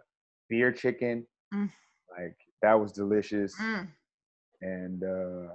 beer 0.49 0.73
chicken, 0.73 1.27
Mm. 1.53 1.71
like 2.19 2.37
that 2.63 2.75
was 2.81 2.91
delicious. 2.93 3.55
Mm, 3.61 3.89
And 4.63 5.05
uh, 5.05 5.55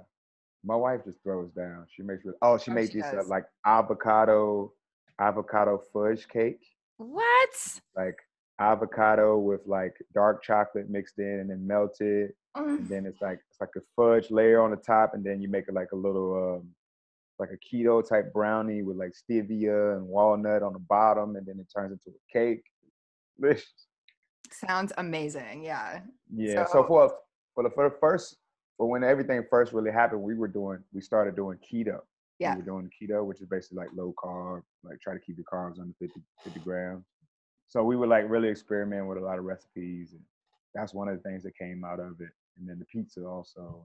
my 0.64 0.76
wife 0.76 1.00
just 1.04 1.22
throws 1.22 1.50
down. 1.52 1.86
She 1.94 2.02
makes 2.02 2.24
really, 2.24 2.36
oh, 2.42 2.58
she 2.58 2.70
Oh, 2.70 2.74
made 2.74 2.90
she 2.92 2.98
this 3.00 3.12
uh, 3.12 3.22
like 3.26 3.44
avocado, 3.64 4.72
avocado 5.18 5.82
fudge 5.92 6.28
cake, 6.28 6.60
what? 6.98 7.80
like 7.96 8.16
avocado 8.58 9.38
with 9.38 9.62
like 9.66 9.94
dark 10.14 10.42
chocolate 10.42 10.90
mixed 10.90 11.18
in 11.18 11.40
and 11.40 11.50
then 11.50 11.66
melted, 11.66 12.32
Mm, 12.56 12.78
and 12.80 12.88
then 12.88 13.06
it's 13.06 13.20
like 13.22 13.38
it's 13.48 13.60
like 13.60 13.70
a 13.76 13.80
fudge 13.94 14.30
layer 14.32 14.60
on 14.60 14.70
the 14.72 14.76
top, 14.76 15.14
and 15.14 15.22
then 15.24 15.40
you 15.40 15.48
make 15.48 15.68
it 15.68 15.74
like 15.74 15.92
a 15.92 15.96
little 15.96 16.58
um, 16.60 16.68
like 17.38 17.50
a 17.52 17.56
keto 17.76 18.06
type 18.06 18.32
brownie 18.32 18.82
with 18.82 18.96
like 18.96 19.12
stevia 19.12 19.96
and 19.96 20.04
walnut 20.04 20.62
on 20.64 20.72
the 20.72 20.80
bottom, 20.80 21.36
and 21.36 21.46
then 21.46 21.60
it 21.60 21.68
turns 21.74 21.92
into 21.92 22.10
a 22.10 22.32
cake. 22.32 22.64
Delicious. 23.40 23.86
Sounds 24.52 24.92
amazing. 24.98 25.62
Yeah. 25.64 26.00
Yeah. 26.34 26.66
So- 26.66 26.72
So, 26.72 26.84
for 26.88 27.14
for 27.54 27.62
the 27.62 27.70
for 27.70 27.88
the 27.88 27.96
first 28.00 28.36
for 28.80 28.88
when 28.88 29.04
everything 29.04 29.44
first 29.50 29.74
really 29.74 29.90
happened, 29.90 30.22
we 30.22 30.34
were 30.34 30.48
doing 30.48 30.78
we 30.94 31.02
started 31.02 31.36
doing 31.36 31.58
keto. 31.58 31.98
Yeah. 32.38 32.54
We 32.54 32.62
were 32.62 32.66
doing 32.66 32.90
keto, 32.98 33.26
which 33.26 33.42
is 33.42 33.46
basically 33.46 33.76
like 33.76 33.90
low 33.94 34.14
carb, 34.16 34.62
like 34.82 34.98
try 35.02 35.12
to 35.12 35.20
keep 35.20 35.36
your 35.36 35.44
carbs 35.52 35.78
under 35.78 35.92
50, 35.98 36.18
50 36.44 36.60
grams. 36.60 37.04
So 37.68 37.84
we 37.84 37.94
would 37.94 38.08
like 38.08 38.24
really 38.26 38.48
experiment 38.48 39.06
with 39.06 39.18
a 39.18 39.20
lot 39.20 39.38
of 39.38 39.44
recipes, 39.44 40.12
and 40.12 40.22
that's 40.74 40.94
one 40.94 41.08
of 41.08 41.16
the 41.18 41.22
things 41.22 41.42
that 41.42 41.54
came 41.58 41.84
out 41.84 42.00
of 42.00 42.22
it. 42.22 42.30
And 42.56 42.66
then 42.66 42.78
the 42.78 42.86
pizza 42.86 43.22
also. 43.22 43.84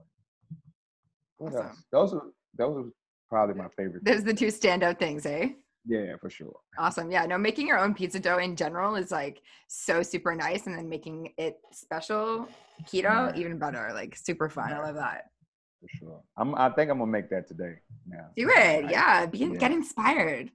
What 1.36 1.52
Awesome. 1.52 1.66
else? 1.66 1.84
Those 1.92 2.14
are 2.14 2.22
those 2.56 2.86
are 2.86 2.90
probably 3.28 3.54
my 3.56 3.68
favorite. 3.76 4.02
Those 4.02 4.20
are 4.20 4.32
the 4.32 4.32
two 4.32 4.46
standout 4.46 4.98
things, 4.98 5.26
eh? 5.26 5.50
Yeah, 5.86 6.16
for 6.20 6.28
sure. 6.30 6.56
Awesome. 6.78 7.10
Yeah. 7.10 7.26
No, 7.26 7.38
making 7.38 7.66
your 7.68 7.78
own 7.78 7.94
pizza 7.94 8.18
dough 8.18 8.38
in 8.38 8.56
general 8.56 8.96
is 8.96 9.10
like 9.10 9.40
so 9.68 10.02
super 10.02 10.34
nice. 10.34 10.66
And 10.66 10.76
then 10.76 10.88
making 10.88 11.32
it 11.38 11.58
special 11.72 12.48
keto, 12.84 13.04
Right. 13.28 13.36
even 13.36 13.58
better. 13.58 13.90
Like 13.94 14.16
super 14.16 14.48
fun. 14.48 14.72
I 14.72 14.80
love 14.82 14.96
that. 14.96 15.26
For 15.80 15.88
sure. 15.98 16.20
I'm. 16.36 16.54
I 16.56 16.70
think 16.70 16.90
I'm 16.90 16.98
gonna 16.98 17.10
make 17.10 17.30
that 17.30 17.46
today. 17.46 17.74
Now. 18.06 18.26
Do 18.36 18.48
it. 18.50 18.84
Like, 18.84 18.92
Yeah. 18.92 19.26
Be, 19.26 19.56
Get 19.56 19.70
inspired. 19.70 20.50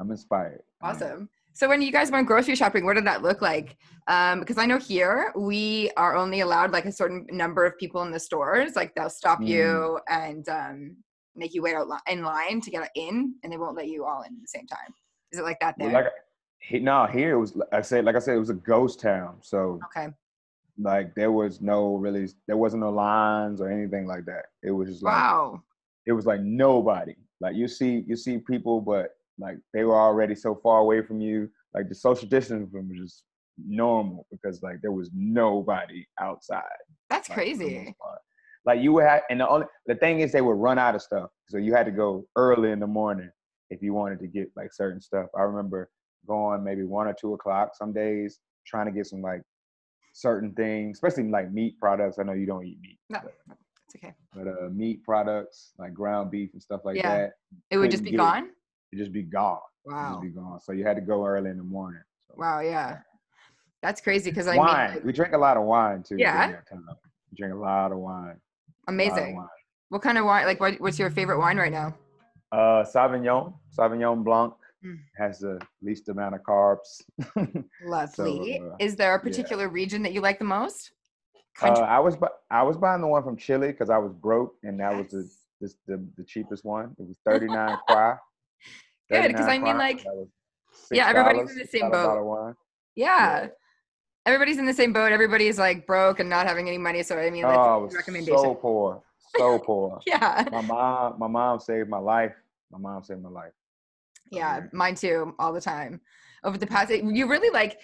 I'm 0.00 0.10
inspired. 0.10 0.62
Awesome. 0.80 1.28
So 1.54 1.68
when 1.68 1.82
you 1.82 1.90
guys 1.90 2.12
went 2.12 2.28
grocery 2.28 2.54
shopping, 2.54 2.84
what 2.84 2.94
did 2.94 3.06
that 3.06 3.22
look 3.22 3.42
like? 3.42 3.76
Um, 4.06 4.38
because 4.38 4.58
I 4.58 4.66
know 4.66 4.78
here 4.78 5.32
we 5.36 5.90
are 5.96 6.14
only 6.14 6.38
allowed 6.38 6.70
like 6.70 6.84
a 6.84 6.92
certain 6.92 7.26
number 7.32 7.66
of 7.66 7.76
people 7.78 8.02
in 8.02 8.12
the 8.12 8.20
stores. 8.20 8.76
Like 8.76 8.94
they'll 8.94 9.10
stop 9.10 9.40
Mm. 9.40 9.46
you 9.48 9.98
and 10.08 10.48
um, 10.48 10.96
make 11.38 11.54
you 11.54 11.62
wait 11.62 11.74
out 11.74 11.88
li- 11.88 11.96
in 12.08 12.22
line 12.22 12.60
to 12.60 12.70
get 12.70 12.90
in, 12.94 13.34
and 13.42 13.52
they 13.52 13.56
won't 13.56 13.76
let 13.76 13.88
you 13.88 14.04
all 14.04 14.22
in 14.22 14.34
at 14.34 14.40
the 14.40 14.48
same 14.48 14.66
time. 14.66 14.94
Is 15.32 15.38
it 15.38 15.42
like 15.42 15.60
that 15.60 15.76
there? 15.78 15.88
Well, 15.88 16.02
like 16.04 16.12
he, 16.58 16.78
no, 16.78 17.06
here 17.06 17.34
it 17.34 17.38
was. 17.38 17.60
I 17.72 17.80
said, 17.82 18.04
like 18.04 18.16
I 18.16 18.18
said, 18.18 18.36
it 18.36 18.40
was 18.40 18.50
a 18.50 18.54
ghost 18.54 19.00
town. 19.00 19.36
So 19.42 19.80
okay. 19.86 20.08
like 20.78 21.14
there 21.14 21.32
was 21.32 21.60
no 21.60 21.96
really, 21.96 22.28
there 22.46 22.56
wasn't 22.56 22.82
no 22.82 22.90
lines 22.90 23.60
or 23.60 23.70
anything 23.70 24.06
like 24.06 24.24
that. 24.26 24.46
It 24.62 24.70
was 24.70 24.88
just 24.88 25.02
like 25.02 25.14
Wow. 25.14 25.62
it 26.06 26.12
was 26.12 26.26
like 26.26 26.40
nobody. 26.40 27.14
Like 27.40 27.54
you 27.54 27.68
see, 27.68 28.04
you 28.06 28.16
see 28.16 28.38
people, 28.38 28.80
but 28.80 29.10
like 29.38 29.58
they 29.72 29.84
were 29.84 29.96
already 29.98 30.34
so 30.34 30.54
far 30.54 30.80
away 30.80 31.02
from 31.02 31.20
you. 31.20 31.48
Like 31.74 31.88
the 31.88 31.94
social 31.94 32.28
distancing 32.28 32.88
was 32.88 32.98
just 32.98 33.24
normal 33.66 34.26
because 34.30 34.62
like 34.62 34.80
there 34.82 34.92
was 34.92 35.10
nobody 35.14 36.06
outside. 36.20 36.62
That's 37.10 37.28
like, 37.28 37.36
crazy. 37.36 37.94
Like 38.68 38.82
you 38.82 38.92
would 38.92 39.04
have, 39.04 39.22
and 39.30 39.40
the 39.40 39.48
only 39.48 39.66
the 39.86 39.94
thing 39.94 40.20
is 40.20 40.30
they 40.30 40.42
would 40.42 40.58
run 40.58 40.78
out 40.78 40.94
of 40.94 41.00
stuff, 41.00 41.30
so 41.48 41.56
you 41.56 41.72
had 41.74 41.86
to 41.86 41.90
go 41.90 42.26
early 42.36 42.70
in 42.70 42.78
the 42.80 42.86
morning 42.86 43.30
if 43.70 43.82
you 43.82 43.94
wanted 43.94 44.20
to 44.20 44.26
get 44.26 44.50
like 44.56 44.74
certain 44.74 45.00
stuff. 45.00 45.28
I 45.34 45.40
remember 45.40 45.88
going 46.26 46.62
maybe 46.62 46.82
one 46.84 47.06
or 47.06 47.14
two 47.14 47.32
o'clock 47.32 47.74
some 47.74 47.94
days 47.94 48.40
trying 48.66 48.84
to 48.84 48.92
get 48.92 49.06
some 49.06 49.22
like 49.22 49.40
certain 50.12 50.52
things, 50.52 50.98
especially 50.98 51.30
like 51.30 51.50
meat 51.50 51.78
products. 51.78 52.18
I 52.18 52.24
know 52.24 52.34
you 52.34 52.44
don't 52.44 52.66
eat 52.66 52.78
meat, 52.82 52.98
No, 53.08 53.20
but, 53.22 53.34
it's 53.86 53.96
okay. 53.96 54.12
but 54.34 54.46
uh, 54.46 54.68
meat 54.70 55.02
products 55.02 55.72
like 55.78 55.94
ground 55.94 56.30
beef 56.30 56.50
and 56.52 56.60
stuff 56.62 56.82
like 56.84 56.96
Yeah. 56.98 57.16
that, 57.16 57.32
It 57.70 57.78
would 57.78 57.90
just 57.90 58.04
be 58.04 58.10
couldn't 58.10 58.26
get 58.26 58.36
it. 58.36 58.40
gone. 58.42 58.50
it 58.92 58.96
just 58.96 59.12
be 59.12 59.22
gone. 59.22 59.60
It 59.86 59.92
Wow. 59.92 60.10
just 60.10 60.22
be 60.22 60.28
gone. 60.38 60.60
So 60.60 60.72
you 60.72 60.84
had 60.84 60.96
to 60.96 61.02
go 61.02 61.24
early 61.24 61.48
in 61.48 61.56
the 61.56 61.62
morning. 61.62 62.02
So. 62.26 62.34
Wow. 62.36 62.60
Yeah. 62.60 62.98
That's 63.80 64.02
crazy 64.02 64.28
because 64.30 64.46
I 64.46 64.56
wine. 64.58 64.86
mean, 64.88 64.94
like, 64.96 65.04
we 65.06 65.12
drink 65.14 65.32
a 65.32 65.38
lot 65.38 65.56
of 65.56 65.62
wine 65.62 66.02
too. 66.02 66.16
Yeah. 66.18 66.48
We 67.30 67.36
drink 67.36 67.54
a 67.54 67.56
lot 67.56 67.92
of 67.92 67.98
wine. 67.98 68.38
A 68.88 68.90
lot 68.90 68.94
of 69.06 69.12
amazing. 69.12 69.46
What 69.90 70.02
kind 70.02 70.18
of 70.18 70.24
wine? 70.24 70.46
Like, 70.46 70.60
what, 70.60 70.80
what's 70.80 70.98
your 70.98 71.10
favorite 71.10 71.38
wine 71.38 71.56
right 71.58 71.72
now? 71.72 71.94
Uh, 72.52 72.84
Sauvignon, 72.84 73.54
Sauvignon 73.76 74.24
Blanc 74.24 74.54
Mm. 74.84 74.96
has 75.16 75.40
the 75.40 75.60
least 75.82 76.08
amount 76.08 76.36
of 76.36 76.42
carbs. 76.44 77.02
Lovely. 77.84 78.60
uh, 78.60 78.76
Is 78.78 78.94
there 78.94 79.12
a 79.12 79.18
yeah. 79.18 79.22
particular 79.22 79.68
region 79.68 80.04
that 80.04 80.12
you 80.12 80.20
like 80.20 80.38
the 80.38 80.44
most? 80.44 80.92
uh, 81.60 81.66
I 81.80 81.98
was 81.98 82.14
bu- 82.16 82.28
I 82.48 82.62
was 82.62 82.76
buying 82.76 83.00
the 83.00 83.08
one 83.08 83.24
from 83.24 83.36
Chile 83.36 83.66
because 83.72 83.90
I 83.90 83.98
was 83.98 84.12
broke, 84.12 84.54
and 84.62 84.78
that 84.78 84.94
was 84.96 85.08
the 85.08 85.22
Yes. 85.22 85.36
this, 85.60 85.74
the 85.88 85.96
the 86.16 86.22
cheapest 86.22 86.64
one. 86.64 86.94
It 86.96 87.08
was 87.08 87.18
thirty 87.26 87.46
nine 87.48 87.76
kuai. 87.90 88.18
Good, 89.10 89.26
because 89.32 89.48
I 89.48 89.58
mean, 89.58 89.78
like- 89.78 90.04
Yeah, 90.92 91.08
everybody's 91.08 91.50
in 91.50 91.58
the 91.58 91.66
same 91.66 91.90
boat. 91.90 92.24
wine. 92.24 92.54
yeah. 92.94 93.48
Everybody's 94.28 94.58
in 94.58 94.66
the 94.66 94.74
same 94.74 94.92
boat. 94.92 95.10
Everybody's 95.10 95.58
like 95.58 95.86
broke 95.86 96.20
and 96.20 96.28
not 96.28 96.46
having 96.46 96.68
any 96.68 96.76
money. 96.76 97.02
So 97.02 97.16
I 97.18 97.30
mean, 97.30 97.42
that's 97.42 97.56
Oh, 97.56 97.84
a 97.84 97.86
I 97.86 97.88
good 97.88 97.96
recommendation. 97.96 98.36
so 98.38 98.54
poor, 98.54 99.02
so 99.38 99.58
poor. 99.64 100.00
yeah. 100.06 100.44
My 100.52 100.60
mom, 100.60 101.18
my 101.18 101.26
mom 101.26 101.58
saved 101.60 101.88
my 101.88 101.98
life. 101.98 102.34
My 102.70 102.78
mom 102.78 103.02
saved 103.02 103.22
my 103.22 103.30
life. 103.30 103.52
Yeah, 104.30 104.60
mine 104.74 104.96
too, 104.96 105.34
all 105.38 105.54
the 105.54 105.62
time. 105.62 106.02
Over 106.44 106.58
the 106.58 106.66
past, 106.66 106.90
you 106.90 107.26
really 107.26 107.48
like 107.48 107.80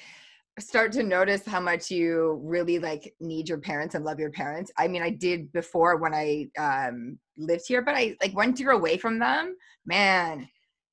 start 0.59 0.93
to 0.93 1.03
notice 1.03 1.47
how 1.47 1.61
much 1.61 1.91
you 1.91 2.39
really 2.45 2.79
like 2.79 3.15
need 3.21 3.49
your 3.49 3.59
parents 3.59 3.95
and 3.95 4.05
love 4.05 4.21
your 4.21 4.31
parents. 4.31 4.71
I 4.77 4.87
mean, 4.87 5.01
I 5.03 5.09
did 5.09 5.51
before 5.53 5.97
when 5.97 6.13
I 6.13 6.49
um 6.59 7.19
lived 7.39 7.65
here, 7.67 7.81
but 7.81 7.95
I 7.95 8.17
like 8.21 8.37
once 8.37 8.61
you're 8.61 8.73
away 8.73 8.99
from 8.99 9.19
them, 9.19 9.57
man, 9.87 10.47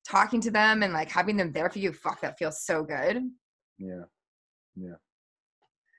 talking 0.08 0.40
to 0.40 0.50
them 0.50 0.82
and 0.82 0.94
like 0.94 1.10
having 1.10 1.36
them 1.36 1.52
there 1.52 1.68
for 1.68 1.78
you, 1.78 1.92
fuck, 1.92 2.22
that 2.22 2.38
feels 2.38 2.62
so 2.64 2.82
good. 2.82 3.22
Yeah. 3.78 4.04
Yeah, 4.74 4.94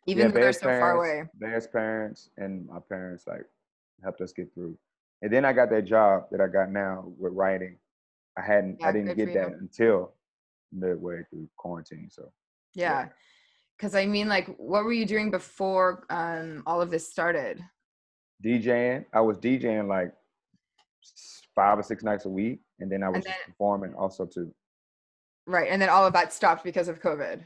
Even 0.05 0.31
though 0.31 0.39
they're 0.39 0.53
so 0.53 0.67
far 0.67 0.97
away. 0.97 1.23
Bear's 1.39 1.67
parents 1.67 2.29
and 2.37 2.67
my 2.67 2.79
parents 2.89 3.25
like 3.27 3.45
helped 4.03 4.21
us 4.21 4.33
get 4.33 4.53
through. 4.53 4.77
And 5.21 5.31
then 5.31 5.45
I 5.45 5.53
got 5.53 5.69
that 5.69 5.85
job 5.85 6.25
that 6.31 6.41
I 6.41 6.47
got 6.47 6.69
now 6.71 7.05
with 7.17 7.33
writing. 7.33 7.77
I 8.37 8.41
hadn't, 8.41 8.77
Yeah, 8.79 8.87
I 8.87 8.91
didn't 8.91 9.15
get 9.15 9.33
that 9.33 9.53
until 9.53 10.13
midway 10.71 11.21
through 11.29 11.47
quarantine. 11.57 12.09
So 12.09 12.31
Yeah. 12.73 13.09
Cause 13.79 13.95
I 13.95 14.05
mean, 14.05 14.27
like, 14.27 14.47
what 14.57 14.83
were 14.83 14.93
you 14.93 15.05
doing 15.05 15.31
before 15.31 16.05
um 16.09 16.63
all 16.65 16.81
of 16.81 16.91
this 16.91 17.09
started? 17.09 17.63
DJing, 18.43 19.05
I 19.13 19.21
was 19.21 19.37
DJing 19.37 19.87
like 19.87 20.13
five 21.55 21.77
or 21.79 21.83
six 21.83 22.03
nights 22.03 22.25
a 22.25 22.29
week, 22.29 22.61
and 22.79 22.91
then 22.91 23.03
I 23.03 23.09
was 23.09 23.23
then- 23.23 23.33
performing 23.45 23.93
also 23.93 24.25
too. 24.25 24.53
Right. 25.45 25.69
And 25.69 25.81
then 25.81 25.89
all 25.89 26.05
of 26.05 26.13
that 26.13 26.31
stopped 26.31 26.63
because 26.63 26.87
of 26.87 27.01
COVID. 27.01 27.41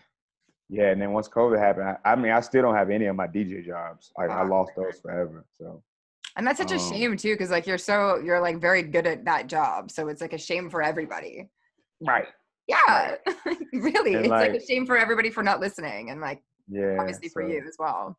Yeah, 0.69 0.89
and 0.91 1.01
then 1.01 1.13
once 1.13 1.29
COVID 1.29 1.57
happened, 1.59 1.97
I, 2.03 2.11
I 2.11 2.15
mean, 2.15 2.31
I 2.31 2.41
still 2.41 2.61
don't 2.61 2.75
have 2.75 2.89
any 2.89 3.05
of 3.05 3.15
my 3.15 3.27
DJ 3.27 3.65
jobs. 3.65 4.11
Like 4.17 4.29
I 4.29 4.41
Ah, 4.41 4.43
lost 4.43 4.71
those 4.75 4.99
forever. 4.99 5.45
So 5.57 5.81
And 6.35 6.45
that's 6.45 6.57
such 6.59 6.71
a 6.71 6.75
Um, 6.75 6.91
shame 6.91 7.17
too, 7.17 7.33
because 7.33 7.51
like 7.51 7.65
you're 7.67 7.77
so 7.77 8.17
you're 8.17 8.41
like 8.41 8.57
very 8.59 8.83
good 8.83 9.07
at 9.07 9.23
that 9.25 9.47
job. 9.47 9.91
So 9.91 10.07
it's 10.09 10.21
like 10.21 10.33
a 10.33 10.37
shame 10.37 10.69
for 10.69 10.81
everybody. 10.81 11.49
right, 12.01 12.27
Yeah. 12.67 13.15
really. 13.73 14.15
And, 14.15 14.25
it's 14.25 14.29
like, 14.29 14.51
like- 14.51 14.61
a 14.61 14.65
shame 14.65 14.85
for 14.85 14.97
everybody 14.97 15.29
for 15.29 15.41
not 15.43 15.59
listening 15.59 16.09
and 16.11 16.19
like 16.21 16.43
yeah. 16.67 16.97
obviously 16.99 17.29
for 17.29 17.41
you 17.47 17.63
as 17.67 17.75
well. 17.79 18.17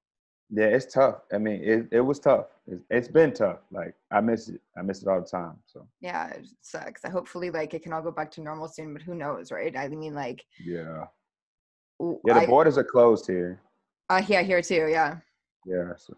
Yeah, 0.51 0.65
it's 0.69 0.91
tough. 0.91 1.17
I 1.31 1.37
mean, 1.37 1.61
it, 1.63 1.89
it 1.93 2.01
was 2.01 2.19
tough. 2.19 2.47
It's, 2.67 2.83
it's 2.89 3.09
been 3.09 3.35
tough. 3.35 3.59
Like 3.71 3.95
I 4.11 4.23
miss 4.23 4.49
it. 4.49 4.63
I 4.79 4.81
miss 4.81 5.03
it 5.03 5.09
all 5.09 5.21
the 5.21 5.27
time. 5.27 5.59
So 5.67 5.87
Yeah, 6.01 6.29
it 6.29 6.47
sucks. 6.63 7.03
Hopefully 7.05 7.51
like 7.51 7.75
it 7.75 7.83
can 7.83 7.93
all 7.93 8.01
go 8.01 8.11
back 8.11 8.31
to 8.33 8.41
normal 8.41 8.69
soon, 8.69 8.95
but 8.95 9.03
who 9.03 9.15
knows, 9.15 9.53
right? 9.53 9.77
I 9.77 9.89
mean 9.89 10.15
like 10.15 10.43
yeah, 10.65 11.05
yeah. 12.01 12.35
The 12.35 12.41
I- 12.41 12.47
borders 12.47 12.79
are 12.79 12.85
closed 12.85 13.27
here. 13.27 13.61
uh, 14.11 14.23
yeah, 14.27 14.43
here 14.43 14.63
too, 14.63 14.89
yeah. 14.91 15.19
Yeah, 15.67 15.93
so 15.97 16.15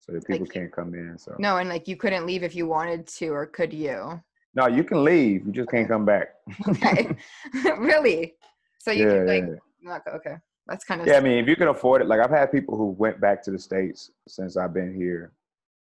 so 0.00 0.12
the 0.12 0.20
people 0.20 0.40
Like- 0.46 0.52
can't 0.52 0.72
come 0.72 0.94
in. 0.94 1.16
So 1.18 1.34
No, 1.38 1.56
and 1.58 1.68
like 1.68 1.86
you 1.88 1.96
couldn't 1.96 2.26
leave 2.26 2.42
if 2.42 2.54
you 2.54 2.66
wanted 2.66 3.06
to, 3.18 3.28
or 3.28 3.46
could 3.46 3.72
you? 3.72 4.20
no, 4.54 4.66
you 4.66 4.84
can 4.84 5.02
leave. 5.04 5.46
You 5.46 5.52
just 5.52 5.70
can't 5.70 5.88
come 5.88 6.04
back. 6.04 6.34
Okay. 6.68 7.16
really? 7.78 8.34
So 8.78 8.90
you 8.90 9.06
yeah, 9.06 9.18
could 9.18 9.26
like 9.28 9.44
yeah. 9.44 9.56
not 9.80 10.04
go- 10.04 10.12
okay. 10.12 10.36
That's 10.66 10.84
kind 10.84 11.00
of 11.00 11.06
Yeah, 11.06 11.16
I 11.16 11.20
mean, 11.20 11.38
if 11.38 11.48
you 11.48 11.56
can 11.56 11.68
afford 11.68 12.02
it, 12.02 12.06
like 12.08 12.20
I've 12.20 12.30
had 12.30 12.52
people 12.52 12.76
who 12.76 12.86
went 12.90 13.20
back 13.20 13.42
to 13.44 13.50
the 13.50 13.58
states 13.58 14.10
since 14.28 14.56
I've 14.56 14.72
been 14.74 14.94
here, 14.94 15.32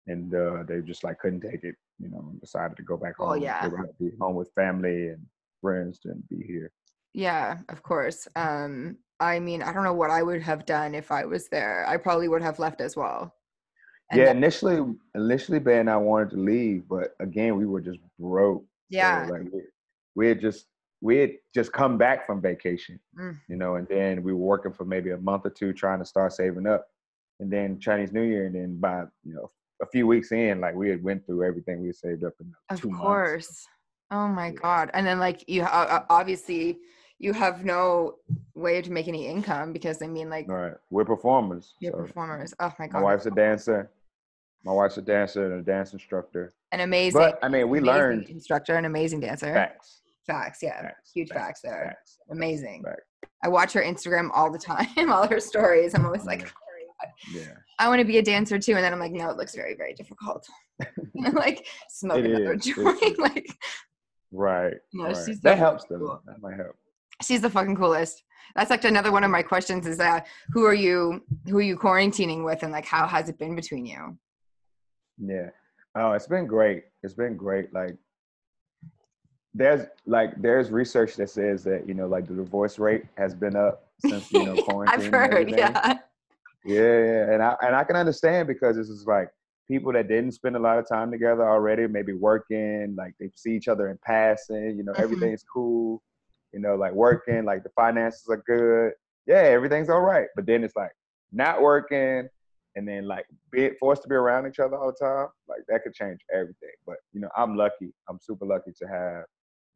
and 0.06 0.34
uh, 0.34 0.64
they 0.68 0.80
just 0.82 1.02
like 1.04 1.18
couldn't 1.18 1.40
take 1.40 1.62
it, 1.64 1.76
you 1.98 2.08
know, 2.10 2.18
and 2.30 2.40
decided 2.40 2.76
to 2.76 2.82
go 2.82 2.96
back 2.96 3.18
Well, 3.18 3.30
home. 3.34 3.42
yeah. 3.42 3.68
They 3.68 3.76
to 3.76 3.88
be 3.98 4.10
home 4.20 4.34
with 4.34 4.50
family 4.54 5.08
and 5.08 5.24
friends 5.62 6.00
and 6.04 6.22
be 6.28 6.44
here. 6.46 6.72
Yeah, 7.14 7.58
of 7.70 7.82
course. 7.82 8.28
Um, 8.36 8.98
I 9.20 9.38
mean, 9.40 9.62
I 9.62 9.72
don't 9.72 9.84
know 9.84 9.94
what 9.94 10.10
I 10.10 10.22
would 10.22 10.42
have 10.42 10.66
done 10.66 10.94
if 10.94 11.10
I 11.10 11.24
was 11.24 11.48
there. 11.48 11.86
I 11.88 11.96
probably 11.96 12.28
would 12.28 12.42
have 12.42 12.58
left 12.58 12.80
as 12.80 12.96
well. 12.96 13.34
And 14.10 14.18
yeah, 14.20 14.26
then- 14.26 14.36
initially, 14.38 14.94
initially, 15.14 15.58
Ben 15.58 15.80
and 15.80 15.90
I 15.90 15.96
wanted 15.96 16.30
to 16.30 16.36
leave, 16.36 16.86
but 16.88 17.14
again, 17.20 17.56
we 17.56 17.66
were 17.66 17.80
just 17.80 17.98
broke. 18.18 18.62
So, 18.62 18.68
Yeah. 18.98 19.26
like 19.30 19.42
we, 19.52 19.62
we 20.14 20.28
had 20.28 20.40
just 20.40 20.66
we 21.02 21.18
had 21.18 21.32
just 21.54 21.72
come 21.72 21.98
back 21.98 22.26
from 22.26 22.40
vacation, 22.40 22.98
Mm. 23.18 23.38
you 23.48 23.56
know, 23.56 23.74
and 23.76 23.86
then 23.88 24.22
we 24.22 24.32
were 24.32 24.38
working 24.38 24.72
for 24.72 24.84
maybe 24.86 25.10
a 25.10 25.18
month 25.18 25.44
or 25.44 25.50
two 25.50 25.72
trying 25.74 25.98
to 25.98 26.06
start 26.06 26.32
saving 26.32 26.66
up, 26.66 26.86
and 27.40 27.50
then 27.52 27.78
Chinese 27.80 28.12
New 28.12 28.22
Year, 28.22 28.46
and 28.46 28.54
then 28.54 28.78
by 28.78 29.02
you 29.24 29.34
know 29.34 29.50
a 29.82 29.86
few 29.86 30.06
weeks 30.06 30.32
in, 30.32 30.60
like 30.60 30.74
we 30.74 30.88
had 30.88 31.02
went 31.02 31.26
through 31.26 31.42
everything 31.44 31.80
we 31.80 31.88
had 31.88 31.96
saved 31.96 32.24
up 32.24 32.32
in 32.40 32.52
Of 32.70 32.80
two 32.80 32.88
months. 32.88 33.00
Of 33.02 33.06
course. 33.06 33.66
Oh 34.10 34.28
my 34.28 34.46
Yeah. 34.48 34.52
god. 34.52 34.90
And 34.94 35.06
then 35.06 35.18
like 35.18 35.46
you 35.48 35.62
uh, 35.64 36.04
obviously 36.08 36.78
you 37.18 37.32
have 37.32 37.64
no 37.64 38.16
way 38.54 38.82
to 38.82 38.90
make 38.92 39.08
any 39.08 39.26
income 39.26 39.72
because 39.72 40.02
I 40.02 40.06
mean 40.06 40.28
like 40.30 40.48
All 40.48 40.54
right, 40.56 40.74
we're 40.90 41.04
performers. 41.04 41.74
you're 41.80 41.92
so 41.92 41.98
performers. 41.98 42.54
Oh 42.60 42.72
my 42.78 42.86
god. 42.86 42.98
my 42.98 43.02
wife's 43.02 43.26
a 43.26 43.30
dancer. 43.30 43.90
My 44.64 44.72
wife's 44.72 44.96
a 44.98 45.02
dancer 45.02 45.52
and 45.52 45.60
a 45.60 45.62
dance 45.62 45.92
instructor. 45.92 46.52
an 46.72 46.80
amazing 46.80 47.20
But 47.20 47.38
I 47.42 47.48
mean, 47.48 47.68
we 47.68 47.80
learned 47.80 48.28
instructor, 48.28 48.74
an 48.74 48.84
amazing 48.84 49.20
dancer. 49.20 49.52
facts. 49.52 50.00
Facts, 50.26 50.58
yeah. 50.62 50.82
Facts. 50.82 51.12
Huge 51.12 51.28
facts 51.30 51.60
there. 51.62 51.84
Facts. 51.86 52.18
Amazing. 52.32 52.82
Facts. 52.82 53.02
I 53.44 53.48
watch 53.48 53.72
her 53.74 53.82
Instagram 53.82 54.28
all 54.34 54.50
the 54.50 54.58
time, 54.58 54.88
all 55.10 55.28
her 55.28 55.38
stories. 55.38 55.94
I'm 55.94 56.04
always 56.04 56.24
like, 56.24 56.40
Yeah. 56.40 56.46
"Oh 56.48 56.60
my 56.72 57.08
God, 57.08 57.40
Yeah. 57.48 57.54
I 57.78 57.88
want 57.88 58.00
to 58.00 58.04
be 58.06 58.18
a 58.18 58.22
dancer 58.22 58.58
too. 58.58 58.72
And 58.74 58.82
then 58.82 58.92
I'm 58.92 58.98
like, 58.98 59.12
no, 59.12 59.30
it 59.30 59.36
looks 59.36 59.54
very, 59.54 59.74
very 59.74 59.94
difficult. 59.94 60.46
Like, 61.32 61.66
smoke 61.88 62.18
It 62.18 62.26
another 62.26 62.54
is. 62.54 62.64
joint. 62.64 63.18
Like, 63.18 63.46
Right. 64.32 64.74
No, 64.92 65.04
right. 65.04 65.42
that 65.42 65.58
helps 65.58 65.84
them. 65.84 66.00
That 66.26 66.40
might 66.42 66.56
help. 66.56 66.76
She's 67.22 67.40
the 67.40 67.50
fucking 67.50 67.76
coolest. 67.76 68.22
That's 68.54 68.70
like 68.70 68.84
another 68.84 69.12
one 69.12 69.24
of 69.24 69.30
my 69.30 69.42
questions 69.42 69.86
is 69.86 69.98
that 69.98 70.26
who 70.50 70.64
are 70.64 70.74
you, 70.74 71.22
who 71.46 71.58
are 71.58 71.62
you 71.62 71.76
quarantining 71.76 72.44
with? 72.44 72.62
And 72.62 72.72
like, 72.72 72.86
how 72.86 73.06
has 73.06 73.28
it 73.28 73.38
been 73.38 73.54
between 73.54 73.84
you? 73.84 74.16
Yeah. 75.18 75.50
Oh, 75.94 76.12
it's 76.12 76.26
been 76.26 76.46
great. 76.46 76.84
It's 77.02 77.14
been 77.14 77.36
great. 77.36 77.72
Like 77.72 77.96
there's 79.54 79.86
like 80.04 80.30
there's 80.40 80.70
research 80.70 81.16
that 81.16 81.30
says 81.30 81.64
that, 81.64 81.88
you 81.88 81.94
know, 81.94 82.06
like 82.06 82.26
the 82.26 82.34
divorce 82.34 82.78
rate 82.78 83.04
has 83.16 83.34
been 83.34 83.56
up 83.56 83.88
since, 84.00 84.30
you 84.30 84.44
know, 84.44 84.62
quarantine. 84.64 85.06
I've 85.06 85.30
heard, 85.30 85.50
yeah. 85.50 85.98
Yeah, 86.64 86.80
yeah. 87.04 87.32
And 87.32 87.42
I 87.42 87.56
and 87.62 87.74
I 87.74 87.84
can 87.84 87.96
understand 87.96 88.48
because 88.48 88.76
this 88.76 88.88
is 88.90 89.06
like 89.06 89.28
people 89.68 89.92
that 89.94 90.08
didn't 90.08 90.32
spend 90.32 90.56
a 90.56 90.58
lot 90.58 90.78
of 90.78 90.86
time 90.88 91.10
together 91.10 91.48
already, 91.48 91.86
maybe 91.86 92.12
working, 92.12 92.94
like 92.96 93.14
they 93.18 93.30
see 93.34 93.52
each 93.56 93.68
other 93.68 93.88
in 93.88 93.98
passing, 94.04 94.76
you 94.76 94.84
know, 94.84 94.92
Mhm. 94.92 95.00
everything's 95.00 95.44
cool, 95.44 96.02
you 96.56 96.62
know, 96.62 96.74
like 96.74 96.92
working, 96.92 97.44
like 97.44 97.62
the 97.62 97.68
finances 97.76 98.26
are 98.30 98.42
good. 98.46 98.92
Yeah, 99.26 99.42
everything's 99.42 99.90
all 99.90 100.00
right. 100.00 100.28
But 100.34 100.46
then 100.46 100.64
it's 100.64 100.74
like 100.74 100.92
not 101.30 101.60
working 101.60 102.30
and 102.76 102.88
then 102.88 103.06
like 103.06 103.26
being 103.52 103.74
forced 103.78 104.02
to 104.04 104.08
be 104.08 104.14
around 104.14 104.46
each 104.46 104.58
other 104.58 104.74
all 104.74 104.90
the 104.98 105.06
time, 105.06 105.26
like 105.48 105.60
that 105.68 105.82
could 105.82 105.92
change 105.92 106.18
everything. 106.32 106.70
But 106.86 106.96
you 107.12 107.20
know, 107.20 107.28
I'm 107.36 107.58
lucky. 107.58 107.92
I'm 108.08 108.18
super 108.18 108.46
lucky 108.46 108.72
to 108.78 108.86
have 108.86 109.24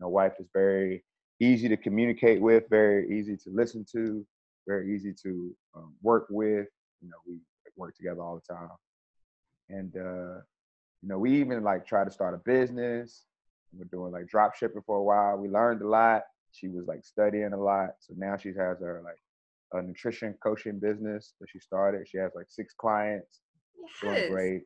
a 0.00 0.08
wife 0.08 0.32
that's 0.38 0.48
very 0.54 1.04
easy 1.38 1.68
to 1.68 1.76
communicate 1.76 2.40
with, 2.40 2.64
very 2.70 3.10
easy 3.10 3.36
to 3.36 3.50
listen 3.52 3.84
to, 3.92 4.24
very 4.66 4.94
easy 4.94 5.12
to 5.22 5.54
um, 5.76 5.92
work 6.00 6.28
with. 6.30 6.66
You 7.02 7.10
know, 7.10 7.16
we 7.26 7.40
work 7.76 7.94
together 7.94 8.22
all 8.22 8.40
the 8.40 8.54
time. 8.54 8.70
And 9.68 9.94
uh, 9.96 10.40
you 11.02 11.10
know, 11.10 11.18
we 11.18 11.38
even 11.42 11.62
like 11.62 11.86
try 11.86 12.04
to 12.04 12.10
start 12.10 12.32
a 12.32 12.38
business. 12.38 13.26
We're 13.74 13.84
doing 13.84 14.12
like 14.12 14.28
drop 14.28 14.54
shipping 14.54 14.82
for 14.86 14.96
a 14.96 15.02
while. 15.02 15.36
We 15.36 15.50
learned 15.50 15.82
a 15.82 15.86
lot. 15.86 16.22
She 16.52 16.68
was 16.68 16.86
like 16.86 17.04
studying 17.04 17.52
a 17.52 17.56
lot. 17.60 17.90
So 18.00 18.14
now 18.16 18.36
she 18.36 18.48
has 18.48 18.80
her 18.80 19.02
like 19.04 19.18
a 19.72 19.82
nutrition 19.86 20.34
coaching 20.42 20.78
business 20.78 21.34
that 21.40 21.48
she 21.50 21.58
started. 21.58 22.08
She 22.08 22.18
has 22.18 22.32
like 22.34 22.46
six 22.48 22.74
clients, 22.74 23.40
doing 24.00 24.30
great. 24.30 24.62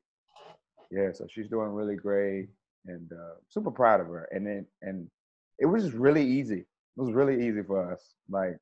Yeah, 0.91 1.12
so 1.12 1.26
she's 1.28 1.49
doing 1.49 1.68
really 1.68 1.97
great 1.97 2.49
and 2.87 3.11
uh, 3.12 3.35
super 3.49 3.70
proud 3.70 4.01
of 4.01 4.07
her. 4.09 4.28
And 4.30 4.47
then 4.47 4.66
and 4.82 5.09
it 5.59 5.66
was 5.66 5.85
just 5.85 5.97
really 5.97 6.26
easy. 6.26 6.61
It 6.61 7.01
was 7.01 7.12
really 7.12 7.47
easy 7.47 7.62
for 7.62 7.93
us. 7.93 8.14
Like, 8.28 8.57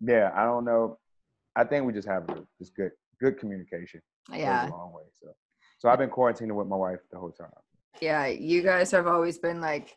yeah, 0.00 0.30
I 0.34 0.44
don't 0.44 0.64
know. 0.64 0.98
I 1.54 1.64
think 1.64 1.84
we 1.84 1.92
just 1.92 2.08
have 2.08 2.26
just 2.58 2.74
good 2.74 2.92
good 3.20 3.38
communication. 3.38 4.00
Yeah. 4.32 4.68
a 4.68 4.70
long 4.70 4.92
way. 4.92 5.02
So 5.20 5.28
so 5.78 5.88
I've 5.88 5.98
been 5.98 6.10
quarantining 6.10 6.54
with 6.54 6.68
my 6.68 6.76
wife 6.76 7.00
the 7.10 7.18
whole 7.18 7.32
time. 7.32 7.50
Yeah. 8.00 8.26
You 8.26 8.62
guys 8.62 8.90
have 8.92 9.06
always 9.06 9.38
been 9.38 9.60
like 9.60 9.96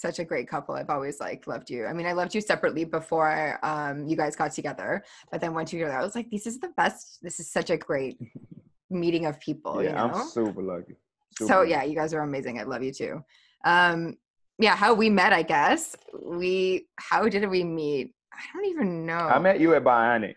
such 0.00 0.18
a 0.18 0.24
great 0.24 0.48
couple. 0.48 0.74
I've 0.74 0.90
always 0.90 1.20
like 1.20 1.46
loved 1.46 1.70
you. 1.70 1.86
I 1.86 1.92
mean, 1.92 2.06
I 2.06 2.12
loved 2.12 2.34
you 2.34 2.40
separately 2.40 2.84
before 2.84 3.58
um 3.64 4.06
you 4.06 4.16
guys 4.16 4.36
got 4.36 4.52
together, 4.52 5.02
but 5.30 5.40
then 5.40 5.54
once 5.54 5.72
you 5.72 5.78
together, 5.80 5.98
I 5.98 6.02
was 6.04 6.14
like, 6.14 6.30
this 6.30 6.46
is 6.46 6.58
the 6.60 6.68
best. 6.76 7.18
This 7.22 7.40
is 7.40 7.50
such 7.50 7.70
a 7.70 7.76
great 7.76 8.18
meeting 8.90 9.26
of 9.26 9.38
people. 9.40 9.82
yeah, 9.82 9.90
you 9.90 9.94
know? 9.96 10.14
I'm 10.20 10.28
super 10.28 10.62
lucky. 10.62 10.94
so 11.38 11.46
Super. 11.46 11.64
yeah, 11.64 11.82
you 11.84 11.94
guys 11.96 12.12
are 12.14 12.20
amazing. 12.20 12.58
I 12.60 12.64
love 12.64 12.82
you 12.82 12.92
too. 12.92 13.24
Um, 13.64 14.16
yeah, 14.58 14.74
how 14.76 14.94
we 14.94 15.10
met, 15.10 15.32
I 15.32 15.42
guess. 15.42 15.96
We 16.22 16.88
how 16.96 17.28
did 17.28 17.48
we 17.48 17.64
meet? 17.64 18.12
I 18.32 18.40
don't 18.52 18.66
even 18.66 19.06
know. 19.06 19.14
I 19.18 19.38
met 19.38 19.60
you 19.60 19.74
at 19.74 19.82
Bionic 19.84 20.34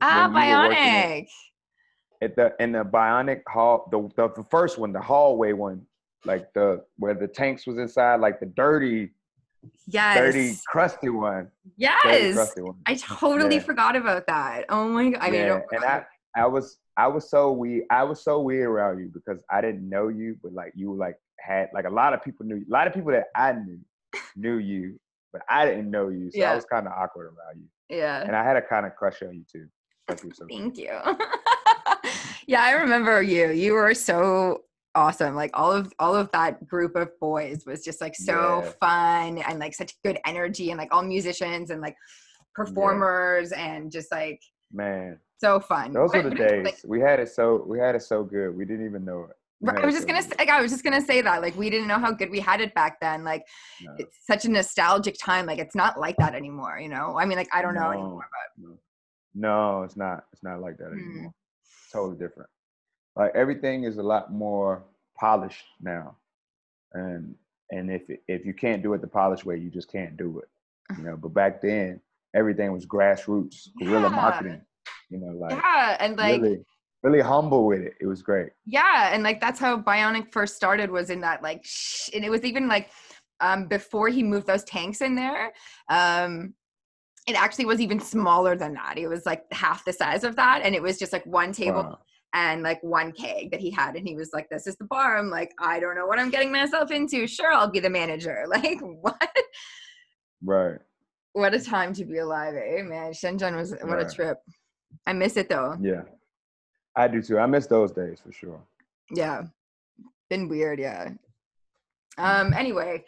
ah 0.00 0.30
when 0.32 0.48
you 0.48 0.56
were 0.56 0.62
working 0.68 0.78
at- 0.78 1.08
Bionic. 1.08 1.26
at 2.22 2.36
the 2.36 2.54
in 2.62 2.72
the 2.72 2.84
Bionic 2.84 3.42
hall, 3.48 3.88
the, 3.92 3.98
the 4.16 4.28
the 4.40 4.44
first 4.50 4.78
one, 4.78 4.92
the 4.92 5.00
hallway 5.00 5.52
one, 5.52 5.86
like 6.24 6.52
the 6.54 6.84
where 6.98 7.14
the 7.14 7.26
tanks 7.28 7.66
was 7.66 7.78
inside, 7.78 8.16
like 8.20 8.40
the 8.40 8.46
dirty, 8.46 9.10
Yes. 9.86 10.16
dirty, 10.18 10.56
crusty 10.66 11.08
one. 11.08 11.48
Yes. 11.76 12.34
crusty 12.34 12.62
one. 12.62 12.76
I 12.86 12.94
totally 12.94 13.56
Yeah. 13.56 13.62
forgot 13.62 13.96
about 13.96 14.26
that. 14.26 14.64
Oh 14.68 14.88
my 14.88 15.10
god. 15.10 15.20
I 15.22 15.30
mean, 15.30 15.40
I 15.40 15.44
yeah, 15.44 15.48
don't 15.48 15.64
and. 15.72 15.84
I 15.84 16.04
I 16.34 16.46
was 16.46 16.78
I 16.96 17.06
was 17.08 17.28
so 17.30 17.52
weird. 17.52 17.84
I 17.90 18.02
was 18.04 18.22
so 18.22 18.40
weird 18.40 18.66
around 18.68 18.98
you 19.00 19.10
because 19.12 19.42
I 19.50 19.60
didn't 19.60 19.88
know 19.88 20.08
you, 20.08 20.36
but 20.42 20.52
like 20.52 20.72
you 20.74 20.94
like 20.94 21.16
had 21.38 21.68
like 21.74 21.84
a 21.84 21.90
lot 21.90 22.14
of 22.14 22.22
people 22.22 22.46
knew 22.46 22.56
you. 22.56 22.66
A 22.70 22.72
lot 22.72 22.86
of 22.86 22.94
people 22.94 23.12
that 23.12 23.26
I 23.36 23.52
knew 23.52 23.78
knew 24.36 24.56
you, 24.56 24.98
but 25.32 25.42
I 25.48 25.64
didn't 25.66 25.90
know 25.90 26.08
you, 26.08 26.30
so 26.30 26.38
Yeah. 26.38 26.52
I 26.52 26.54
was 26.54 26.64
kind 26.64 26.86
of 26.86 26.92
awkward 26.94 27.26
around 27.26 27.56
you. 27.60 27.96
yeah. 27.96 28.22
And 28.22 28.34
I 28.34 28.42
had 28.44 28.56
a 28.56 28.62
kind 28.62 28.86
of 28.86 28.94
crush 28.96 29.22
on 29.22 29.34
you 29.34 29.44
too. 29.50 29.66
Like 30.08 30.22
you 30.24 30.32
so 30.34 30.46
Thank 30.50 30.76
you. 30.78 30.90
yeah, 32.46 32.62
I 32.62 32.72
remember 32.72 33.22
you. 33.22 33.50
You 33.50 33.74
were 33.74 33.94
so 33.94 34.62
awesome. 34.94 35.34
Like 35.34 35.50
all 35.54 35.72
of 35.72 35.92
all 35.98 36.14
of 36.14 36.30
that 36.32 36.66
group 36.66 36.96
of 36.96 37.08
boys 37.20 37.64
was 37.66 37.82
just 37.84 38.00
like 38.00 38.14
so 38.14 38.62
Yeah. 38.64 38.72
fun 38.80 39.38
and 39.38 39.58
like 39.58 39.74
such 39.74 39.94
good 40.02 40.18
energy 40.26 40.70
and 40.70 40.78
like 40.78 40.92
all 40.94 41.02
musicians 41.02 41.70
and 41.70 41.80
like 41.80 41.96
performers 42.54 43.52
and 43.52 43.90
just 43.90 44.10
like 44.12 44.40
man. 44.72 45.18
so 45.38 45.60
fun. 45.60 45.92
Those 45.92 46.12
were 46.12 46.22
the 46.22 46.30
but 46.30 46.38
days. 46.38 46.64
like, 46.64 46.78
we 46.86 47.00
had 47.00 47.20
it 47.20 47.28
so 47.28 47.64
we 47.66 47.78
had 47.78 47.94
it 47.94 48.02
so 48.02 48.22
good. 48.24 48.56
We 48.56 48.64
didn't 48.64 48.86
even 48.86 49.04
know 49.04 49.24
it. 49.30 49.36
We 49.60 49.68
Right, 49.68 49.76
had 49.76 49.84
I 49.84 49.86
was 49.86 49.94
just 49.94 50.08
gonna 50.08 50.22
say, 50.22 50.32
like, 50.38 50.48
I 50.48 50.60
was 50.60 50.70
just 50.72 50.82
gonna 50.84 51.00
say 51.00 51.20
that 51.22 51.40
like 51.40 51.56
we 51.56 51.70
didn't 51.70 51.86
know 51.88 51.98
how 51.98 52.12
good 52.12 52.30
we 52.30 52.40
had 52.40 52.60
it 52.60 52.74
back 52.74 52.98
then. 53.00 53.24
Like 53.24 53.44
No. 53.80 53.94
it's 53.98 54.16
such 54.26 54.44
a 54.44 54.50
nostalgic 54.50 55.16
time. 55.18 55.46
Like 55.46 55.58
it's 55.58 55.74
not 55.76 55.98
like 55.98 56.16
that 56.18 56.34
anymore. 56.34 56.78
You 56.80 56.88
know? 56.88 57.16
I 57.18 57.24
mean, 57.24 57.38
like 57.38 57.48
I 57.52 57.62
don't 57.62 57.74
know 57.74 57.82
No, 57.82 57.92
anymore, 57.92 58.26
no. 58.58 58.76
No, 59.34 59.82
it's 59.84 59.96
not. 59.96 60.24
It's 60.32 60.42
not 60.42 60.60
like 60.60 60.76
that 60.78 60.88
Mm. 60.90 60.92
anymore. 61.14 61.32
Totally 61.92 62.18
different. 62.18 62.50
Like 63.16 63.32
everything 63.34 63.84
is 63.84 63.98
a 63.98 64.02
lot 64.02 64.32
more 64.32 64.82
polished 65.16 65.64
now, 65.80 66.16
and 66.92 67.34
and 67.70 67.90
if 67.90 68.02
if 68.28 68.46
you 68.46 68.54
can't 68.54 68.82
do 68.82 68.94
it 68.94 69.00
the 69.00 69.06
polished 69.06 69.44
way, 69.44 69.56
you 69.58 69.70
just 69.70 69.90
can't 69.90 70.16
do 70.16 70.38
it. 70.38 70.48
You 70.98 71.04
know. 71.04 71.16
But 71.16 71.34
back 71.34 71.60
then, 71.60 72.00
everything 72.34 72.72
was 72.72 72.86
grassroots, 72.86 73.68
guerrilla 73.78 74.08
Yeah. 74.10 74.16
marketing. 74.16 74.60
You 75.10 75.18
know, 75.18 75.32
like 75.38 75.52
yeah, 75.52 75.96
and 76.00 76.16
like 76.16 76.40
really, 76.40 76.64
really 77.02 77.20
humble 77.20 77.66
with 77.66 77.80
it. 77.82 77.94
It 78.00 78.06
was 78.06 78.22
great. 78.22 78.50
yeah 78.64 79.10
and 79.12 79.22
like 79.22 79.40
that's 79.40 79.60
how 79.60 79.76
bionic 79.76 80.32
first 80.32 80.56
started 80.56 80.90
was 80.90 81.10
in 81.10 81.20
that 81.20 81.42
like 81.42 81.60
sh- 81.64 82.08
and 82.14 82.24
it 82.24 82.30
was 82.30 82.44
even 82.44 82.66
like 82.68 82.88
um 83.40 83.66
before 83.66 84.08
he 84.08 84.22
moved 84.22 84.46
those 84.46 84.62
tanks 84.64 85.00
in 85.02 85.14
there 85.16 85.52
um 85.88 86.54
it 87.26 87.34
actually 87.34 87.64
was 87.66 87.80
even 87.80 87.98
smaller 88.00 88.56
than 88.56 88.72
that 88.74 88.96
it 88.96 89.08
was 89.08 89.26
like 89.26 89.42
half 89.52 89.84
the 89.84 89.92
size 89.92 90.22
of 90.24 90.36
that 90.36 90.60
and 90.64 90.74
it 90.76 90.82
was 90.82 90.96
just 90.98 91.12
like 91.12 91.26
one 91.26 91.52
table 91.52 91.82
Wow. 91.82 91.98
And 92.34 92.62
like 92.62 92.82
one 92.82 93.12
keg 93.12 93.50
that 93.50 93.60
he 93.60 93.70
had 93.70 93.94
and 93.96 94.06
he 94.08 94.14
was 94.14 94.30
like 94.32 94.48
this 94.50 94.66
is 94.66 94.76
the 94.76 94.84
bar. 94.84 95.18
I'm 95.18 95.28
like 95.30 95.52
i 95.58 95.78
don't 95.78 95.94
know 95.96 96.06
what 96.06 96.18
i'm 96.18 96.30
getting 96.30 96.50
myself 96.52 96.90
into. 96.90 97.26
Sure 97.26 97.52
i'll 97.52 97.70
be 97.70 97.80
the 97.80 97.90
manager. 97.90 98.44
Like 98.48 98.80
what? 98.80 99.36
Right. 100.44 100.78
what 101.34 101.54
a 101.54 101.60
time 101.60 101.92
to 101.94 102.04
be 102.04 102.18
alive 102.18 102.54
eh 102.54 102.82
man? 102.82 103.12
Shenzhen 103.12 103.56
was 103.56 103.74
what 103.82 104.00
a 104.00 104.08
trip. 104.08 104.38
I 105.06 105.12
miss 105.12 105.36
it 105.36 105.48
though. 105.48 105.76
Yeah. 105.80 106.02
I 106.96 107.08
do 107.08 107.22
too. 107.22 107.38
I 107.38 107.46
miss 107.46 107.66
those 107.66 107.92
days 107.92 108.20
for 108.24 108.32
sure. 108.32 108.60
yeah. 109.10 109.42
Been 110.30 110.48
weird 110.48 110.78
yeah. 110.78 111.10
Um 112.18 112.52
anyway 112.54 113.04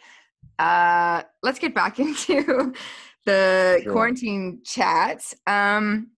uh 0.59 1.23
let's 1.43 1.59
get 1.59 1.73
back 1.75 1.99
into 2.05 2.73
the 3.25 3.79
Sure. 3.83 3.91
quarantine 3.91 4.61
chat. 4.63 5.33
Um 5.47 6.11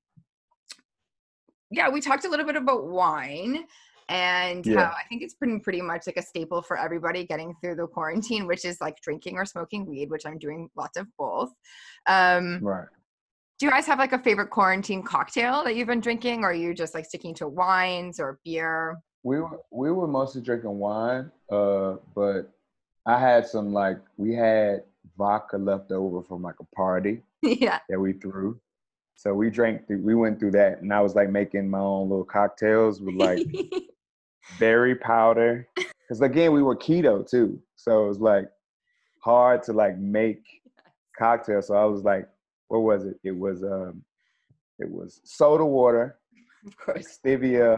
yeah 1.72 1.89
we 1.89 2.01
talked 2.01 2.26
a 2.26 2.30
little 2.30 2.45
bit 2.45 2.55
about 2.55 2.88
wine 2.88 3.65
and 4.09 4.65
Yeah. 4.65 4.86
how 4.86 4.91
i 4.91 5.03
think 5.09 5.22
it's 5.22 5.34
pretty 5.34 5.59
pretty 5.59 5.82
much 5.82 6.07
like 6.07 6.18
a 6.18 6.22
staple 6.22 6.61
for 6.61 6.78
everybody 6.78 7.26
getting 7.26 7.53
through 7.61 7.76
the 7.76 7.88
quarantine 7.88 8.47
which 8.47 8.63
is 8.63 8.80
like 8.80 8.95
drinking 9.01 9.36
or 9.38 9.45
smoking 9.45 9.86
weed 9.86 10.09
which 10.09 10.26
i'm 10.26 10.38
doing 10.38 10.70
lots 10.78 10.97
of 10.97 11.07
both 11.18 11.51
um 12.07 12.59
Right. 12.61 12.88
do 13.59 13.65
you 13.65 13.72
guys 13.72 13.86
have 13.86 13.99
like 13.99 14.13
a 14.13 14.20
favorite 14.20 14.49
quarantine 14.49 15.03
cocktail 15.03 15.63
that 15.65 15.76
you've 15.76 15.88
been 15.88 15.99
drinking 15.99 16.43
or 16.43 16.51
are 16.51 16.53
you 16.53 16.74
just 16.74 16.93
like 16.93 17.05
sticking 17.05 17.34
to 17.36 17.47
wines 17.47 18.20
or 18.20 18.39
beer 18.45 18.97
We 19.24 19.39
were 19.41 19.59
we 19.72 19.91
were 19.91 20.07
mostly 20.07 20.41
drinking 20.41 20.80
wine, 20.80 21.32
uh, 21.51 21.97
but 22.15 22.53
I 23.05 23.20
had 23.20 23.45
some 23.47 23.74
like 23.74 23.97
we 24.15 24.34
had 24.36 24.84
vodka 25.18 25.57
left 25.57 25.91
over 25.91 26.22
from 26.24 26.41
like 26.43 26.55
a 26.61 26.76
party 26.76 27.24
yeah 27.41 27.80
that 27.89 27.99
we 27.99 28.13
threw. 28.13 28.57
So 29.18 29.34
we 29.34 29.49
drank 29.49 29.88
through 29.88 30.03
we 30.03 30.13
went 30.13 30.39
through 30.39 30.51
that 30.51 30.82
and 30.82 30.93
I 30.93 31.01
was 31.01 31.15
like 31.15 31.32
making 31.32 31.68
my 31.70 31.80
own 31.80 32.07
little 32.07 32.24
cocktails 32.24 33.01
with 33.01 33.15
like 33.15 33.39
berry 34.59 34.95
powder. 34.95 35.68
Cause 36.07 36.22
again 36.22 36.53
we 36.53 36.61
were 36.61 36.76
keto 36.76 37.28
too. 37.28 37.59
So 37.76 38.05
it 38.05 38.07
was 38.07 38.20
like 38.20 38.45
hard 39.20 39.63
to 39.63 39.74
like 39.74 39.97
make 39.97 40.43
cocktails. 41.18 41.68
So 41.68 41.76
I 41.76 41.86
was 41.86 42.03
like, 42.03 42.30
what 42.68 42.80
was 42.80 43.05
it? 43.05 43.20
It 43.24 43.36
was 43.36 43.63
um 43.63 44.03
it 44.78 44.89
was 44.89 45.20
soda 45.24 45.65
water, 45.65 46.20
of 46.68 46.78
course 46.78 47.20
stevia, 47.20 47.78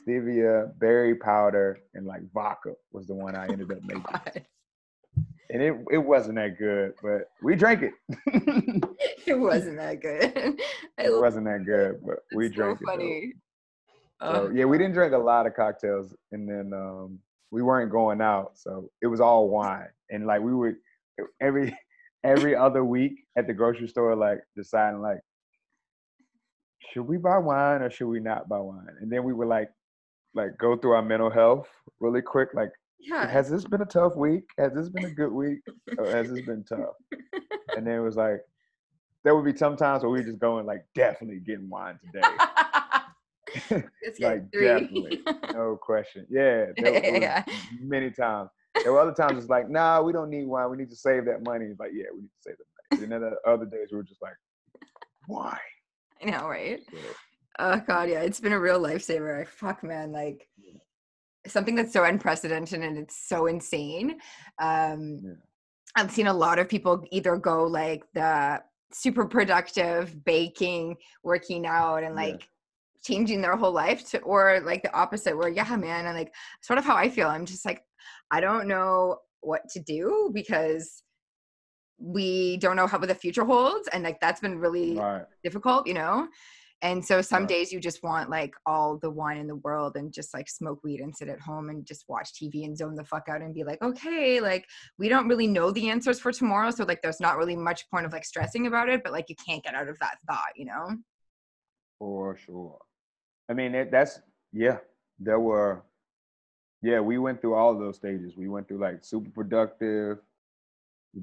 stevia, 0.00 0.72
berry 0.78 1.14
powder, 1.14 1.78
and 1.92 2.06
like 2.06 2.22
vodka 2.32 2.72
was 2.90 3.06
the 3.06 3.14
one 3.14 3.36
I 3.36 3.48
ended 3.48 3.70
up 3.70 3.82
making. 3.82 4.02
God. 4.10 4.46
And 5.50 5.62
it 5.62 5.74
it 5.90 5.98
wasn't 5.98 6.36
that 6.36 6.58
good, 6.58 6.92
but 7.02 7.30
we 7.42 7.56
drank 7.56 7.82
it. 7.82 7.92
it 8.26 8.84
it 9.26 9.34
wasn't 9.38 9.76
that 9.78 10.00
good. 10.00 10.32
it 10.98 11.20
wasn't 11.20 11.46
that 11.46 11.64
good, 11.64 12.00
but 12.04 12.18
we 12.34 12.46
it's 12.46 12.54
drank 12.54 12.78
so 12.78 12.84
it. 12.84 12.86
funny. 12.86 13.32
So, 14.22 14.48
Oh, 14.48 14.50
yeah, 14.52 14.64
we 14.64 14.78
didn't 14.78 14.94
drink 14.94 15.14
a 15.14 15.18
lot 15.18 15.46
of 15.46 15.54
cocktails, 15.54 16.14
and 16.32 16.48
then 16.48 16.72
um, 16.74 17.18
we 17.50 17.62
weren't 17.62 17.90
going 17.90 18.20
out, 18.20 18.58
so 18.58 18.90
it 19.00 19.06
was 19.06 19.20
all 19.20 19.48
wine. 19.48 19.88
And 20.10 20.26
like 20.26 20.42
we 20.42 20.54
would 20.54 20.76
every 21.40 21.76
every 22.24 22.54
other 22.54 22.84
week 22.84 23.24
at 23.36 23.46
the 23.46 23.54
grocery 23.54 23.88
store, 23.88 24.14
like 24.16 24.40
deciding 24.56 25.00
like, 25.00 25.20
should 26.92 27.06
we 27.06 27.16
buy 27.16 27.38
wine 27.38 27.82
or 27.82 27.90
should 27.90 28.08
we 28.08 28.20
not 28.20 28.48
buy 28.48 28.58
wine? 28.58 28.88
And 29.00 29.10
then 29.10 29.24
we 29.24 29.32
would 29.32 29.48
like 29.48 29.70
like 30.34 30.58
go 30.58 30.76
through 30.76 30.92
our 30.92 31.02
mental 31.02 31.30
health 31.30 31.68
really 32.00 32.22
quick, 32.22 32.50
like 32.54 32.70
yeah. 33.00 33.26
has 33.28 33.48
this 33.50 33.64
been 33.64 33.82
a 33.82 33.86
tough 33.86 34.16
week? 34.16 34.44
Has 34.58 34.72
this 34.74 34.88
been 34.88 35.04
a 35.06 35.10
good 35.10 35.32
week? 35.32 35.58
Or 35.96 36.06
has 36.06 36.30
this 36.30 36.44
been 36.44 36.64
tough? 36.64 36.94
And 37.76 37.86
then 37.86 37.94
it 37.96 38.00
was 38.00 38.16
like, 38.16 38.40
there 39.24 39.36
would 39.36 39.44
be 39.44 39.56
some 39.56 39.76
times 39.76 40.02
where 40.02 40.10
we 40.10 40.22
just 40.24 40.38
going 40.38 40.66
like, 40.66 40.84
definitely 40.94 41.38
getting 41.40 41.68
wine 41.68 41.98
today. 42.04 42.26
Like 44.20 44.50
three. 44.52 44.64
definitely, 44.66 45.22
no 45.52 45.78
question. 45.80 46.26
Yeah, 46.30 46.66
there 46.76 47.18
Yeah. 47.20 47.44
many 47.80 48.10
times. 48.10 48.50
There 48.82 48.92
were 48.92 49.00
other 49.00 49.12
times 49.14 49.38
it's 49.38 49.48
like, 49.50 49.68
nah, 49.70 50.00
we 50.02 50.12
don't 50.12 50.30
need 50.30 50.46
wine. 50.46 50.70
We 50.70 50.76
need 50.76 50.90
to 50.90 50.96
save 50.96 51.24
that 51.26 51.42
money. 51.44 51.66
It's 51.66 51.80
like, 51.80 51.92
yeah, 51.94 52.06
we 52.14 52.22
need 52.22 52.28
to 52.28 52.40
save 52.40 52.56
the 52.58 52.64
money. 52.96 53.04
And 53.04 53.12
then 53.12 53.20
the 53.30 53.50
other 53.50 53.64
days 53.64 53.88
we 53.90 53.96
were 53.98 54.02
just 54.02 54.20
like, 54.22 54.34
why? 55.26 55.58
I 56.22 56.30
know, 56.30 56.48
right? 56.48 56.80
Yeah. 56.92 57.00
Oh 57.60 57.80
god, 57.86 58.08
yeah, 58.08 58.20
it's 58.20 58.40
been 58.40 58.52
a 58.52 58.60
real 58.60 58.80
lifesaver. 58.80 59.46
Fuck, 59.48 59.82
man, 59.82 60.12
like 60.12 60.48
something 61.50 61.74
that's 61.74 61.92
so 61.92 62.04
unprecedented 62.04 62.82
and 62.82 62.98
it's 62.98 63.16
so 63.28 63.46
insane. 63.46 64.20
Um, 64.58 65.20
Yeah. 65.22 65.32
I've 65.96 66.10
seen 66.10 66.26
a 66.26 66.32
lot 66.34 66.58
of 66.58 66.68
people 66.68 67.04
either 67.10 67.36
go 67.36 67.64
like 67.64 68.04
the 68.12 68.62
super 68.92 69.24
productive 69.26 70.24
baking, 70.24 70.96
working 71.22 71.66
out, 71.66 72.02
and 72.04 72.14
Yeah. 72.14 72.22
like 72.22 72.48
changing 73.02 73.40
their 73.40 73.56
whole 73.56 73.72
life 73.72 74.08
to, 74.10 74.18
or 74.20 74.60
like 74.60 74.82
the 74.82 74.92
opposite, 74.94 75.36
where 75.36 75.48
yeah, 75.48 75.76
man, 75.76 76.06
and 76.06 76.16
like 76.16 76.34
sort 76.62 76.78
of 76.78 76.84
how 76.84 76.96
I 76.96 77.08
feel. 77.08 77.28
I'm 77.28 77.46
just 77.46 77.64
like, 77.64 77.82
I 78.30 78.40
don't 78.40 78.68
know 78.68 79.18
what 79.40 79.62
to 79.70 79.80
do 79.80 80.30
because 80.34 81.02
we 81.98 82.56
don't 82.58 82.76
know 82.76 82.86
how 82.86 82.98
what 82.98 83.08
the 83.08 83.14
future 83.14 83.44
holds, 83.44 83.88
and 83.88 84.04
like 84.04 84.20
that's 84.20 84.40
been 84.40 84.58
really 84.58 84.98
Right. 84.98 85.26
difficult, 85.42 85.86
you 85.86 85.94
know? 85.94 86.28
And 86.80 87.04
so 87.04 87.20
some 87.20 87.42
Right. 87.42 87.48
days 87.48 87.72
you 87.72 87.80
just 87.80 88.04
want 88.04 88.30
like 88.30 88.54
all 88.64 88.98
the 88.98 89.10
wine 89.10 89.36
in 89.38 89.48
the 89.48 89.56
world 89.56 89.96
and 89.96 90.12
just 90.12 90.32
like 90.32 90.48
smoke 90.48 90.80
weed 90.84 91.00
and 91.00 91.14
sit 91.14 91.28
at 91.28 91.40
home 91.40 91.70
and 91.70 91.84
just 91.84 92.04
watch 92.08 92.32
TV 92.34 92.64
and 92.64 92.76
zone 92.78 92.94
the 92.94 93.04
fuck 93.04 93.28
out 93.28 93.42
and 93.42 93.52
be 93.52 93.64
like, 93.64 93.82
okay, 93.82 94.40
like 94.40 94.64
we 94.96 95.08
don't 95.08 95.26
really 95.26 95.48
know 95.48 95.72
the 95.72 95.90
answers 95.90 96.20
for 96.20 96.30
tomorrow. 96.30 96.70
So 96.70 96.84
like 96.84 97.02
there's 97.02 97.20
not 97.20 97.36
really 97.36 97.56
much 97.56 97.90
point 97.90 98.06
of 98.06 98.12
like 98.12 98.24
stressing 98.24 98.68
about 98.68 98.88
it, 98.88 99.02
but 99.02 99.12
like 99.12 99.28
you 99.28 99.34
can't 99.44 99.62
get 99.64 99.74
out 99.74 99.88
of 99.88 99.98
that 99.98 100.18
thought, 100.28 100.52
you 100.54 100.66
know? 100.66 100.96
For 101.98 102.36
sure. 102.36 102.78
I 103.48 103.54
mean, 103.54 103.74
it, 103.74 103.90
that's 103.90 104.20
yeah. 104.52 104.78
There 105.18 105.40
were, 105.40 105.82
yeah. 106.80 107.00
We 107.00 107.18
went 107.18 107.40
through 107.40 107.54
all 107.54 107.72
of 107.72 107.80
those 107.80 107.96
stages. 107.96 108.36
We 108.36 108.48
went 108.48 108.68
through 108.68 108.78
like 108.78 109.04
super 109.04 109.30
productive, 109.30 110.18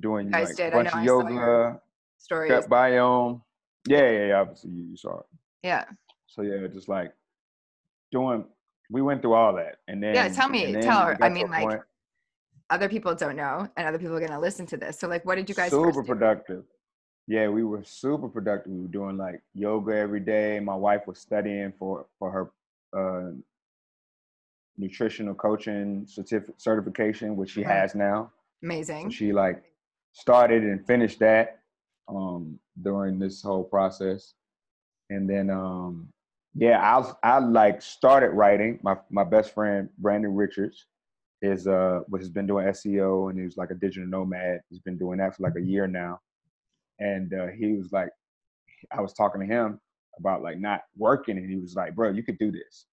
doing 0.01 0.31
like 0.31 0.53
did. 0.55 0.73
bunch 0.73 0.93
know, 0.93 0.99
of 0.99 1.03
I 1.03 1.05
saw 1.05 1.29
your 1.29 1.31
yoga, 1.31 1.81
Stories. 2.17 2.51
gut 2.51 2.69
biome. 2.69 3.41
Yeah, 3.87 4.09
yeah, 4.11 4.25
yeah. 4.27 4.41
Obviously, 4.41 4.71
you, 4.71 4.83
you 4.83 4.97
saw 4.97 5.19
it. 5.19 5.25
Yeah. 5.65 5.85
So 6.27 6.43
yeah, 6.43 6.67
just 6.67 6.87
like 6.87 7.11
doing 8.11 8.45
we 8.91 9.01
went 9.01 9.23
through 9.23 9.33
all 9.33 9.53
that, 9.55 9.77
and 9.87 10.01
then 10.03 10.13
Yeah, 10.13 10.27
tell 10.29 10.47
me, 10.47 10.73
tell 10.79 11.07
her. 11.07 11.17
I 11.19 11.29
mean, 11.29 11.49
like, 11.49 11.67
point- 11.67 11.81
Other 12.69 12.87
people 12.87 13.13
don't 13.15 13.35
know, 13.35 13.67
and 13.75 13.87
other 13.87 13.97
people 13.97 14.15
are 14.15 14.19
gonna 14.19 14.39
listen 14.39 14.65
to 14.67 14.77
this. 14.77 14.99
So, 14.99 15.07
like, 15.07 15.23
what 15.25 15.35
did 15.35 15.49
you 15.49 15.55
guys? 15.55 15.71
Do? 15.71 15.83
Super 15.85 16.03
productive. 16.03 16.63
Yeah, 17.27 17.47
we 17.49 17.63
were 17.63 17.83
super 17.83 18.27
productive. 18.29 18.71
We 18.71 18.81
were 18.81 18.87
doing 18.99 19.17
like 19.17 19.41
yoga 19.55 19.95
every 19.95 20.19
day. 20.19 20.59
My 20.59 20.75
wife 20.75 21.07
was 21.07 21.17
studying 21.19 21.71
for 21.79 22.05
for 22.19 22.29
her 22.31 22.51
uh, 22.99 23.31
nutritional 24.77 25.33
coaching 25.33 26.05
certif- 26.05 26.53
certification, 26.57 27.35
which 27.35 27.51
she 27.51 27.61
Mhm. 27.63 27.67
has 27.67 27.95
now. 27.95 28.31
So 28.61 28.67
Amazing. 28.67 29.09
she 29.09 29.31
like 29.33 29.63
started 30.11 30.63
and 30.63 30.85
finished 30.85 31.19
that 31.19 31.59
um, 32.07 32.59
during 32.83 33.17
this 33.17 33.41
whole 33.41 33.63
process, 33.63 34.35
and 35.09 35.29
then 35.29 35.49
um, 35.49 36.09
yeah, 36.55 36.79
I 36.79 36.97
was, 36.97 37.13
I 37.23 37.39
like 37.39 37.81
started 37.81 38.29
writing. 38.29 38.79
My 38.83 38.97
my 39.09 39.23
best 39.23 39.53
friend 39.53 39.89
Brandon 39.97 40.33
Richards 40.35 40.85
is 41.41 41.67
uh 41.67 41.99
what 42.07 42.21
has 42.21 42.29
been 42.29 42.47
doing 42.47 42.65
SEO 42.67 43.29
and 43.29 43.37
he 43.37 43.43
was 43.45 43.57
like 43.57 43.69
a 43.71 43.75
digital 43.75 44.07
nomad. 44.07 44.61
He's 44.69 44.79
been 44.79 44.97
doing 44.97 45.17
that 45.19 45.35
for 45.35 45.43
like 45.43 45.55
a 45.57 45.61
year 45.61 45.87
now, 45.87 46.19
and 46.99 47.33
uh, 47.33 47.47
he 47.47 47.73
was 47.73 47.91
like, 47.91 48.09
I 48.91 49.01
was 49.01 49.13
talking 49.13 49.41
to 49.41 49.47
him 49.47 49.79
about 50.17 50.41
like 50.41 50.59
not 50.59 50.81
working, 50.97 51.37
and 51.37 51.49
he 51.49 51.57
was 51.57 51.75
like, 51.75 51.93
bro, 51.95 52.11
you 52.11 52.23
could 52.23 52.37
do 52.39 52.51
this. 52.51 52.85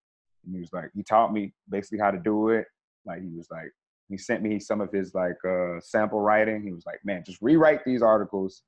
And 0.45 0.55
he 0.55 0.61
was 0.61 0.73
like, 0.73 0.91
he 0.95 1.05
taught 1.05 1.33
me 1.33 1.55
basically 1.71 2.01
how 2.01 2.11
to 2.11 2.19
do 2.19 2.49
it. 2.49 2.67
Like 3.07 3.23
he 3.23 3.29
was 3.37 3.49
like, 3.51 3.71
he 4.09 4.19
sent 4.19 4.43
me 4.43 4.59
some 4.59 4.81
of 4.81 4.91
his 4.93 5.15
like 5.15 5.37
uh 5.49 5.81
sample 5.81 6.21
writing. 6.21 6.63
He 6.65 6.73
was 6.73 6.85
like, 6.85 6.99
man, 7.05 7.23
just 7.25 7.41
rewrite 7.41 7.85
these 7.85 8.03
articles, 8.03 8.63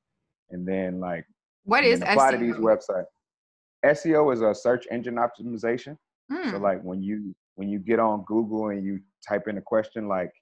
and 0.51 0.67
then 0.67 1.01
like 1.01 1.27
What 1.65 1.83
is 1.85 2.01
then 2.01 2.17
to 2.17 2.37
these 2.39 2.55
SEO? 2.55 2.61
websites. 2.61 3.07
SEO 3.85 4.33
is 4.33 4.41
a 4.41 4.55
search 4.55 4.87
engine 4.91 5.17
optimization. 5.17 5.97
So 6.51 6.59
Hmm. 6.59 6.63
like 6.63 6.83
when 6.83 7.03
you 7.03 7.35
when 7.57 7.69
you 7.69 7.79
get 7.79 7.99
on 8.01 8.25
Google 8.27 8.69
and 8.71 8.85
you 8.85 9.01
type 9.27 9.47
in 9.49 9.59
a 9.59 9.63
question 9.63 10.09
like 10.09 10.33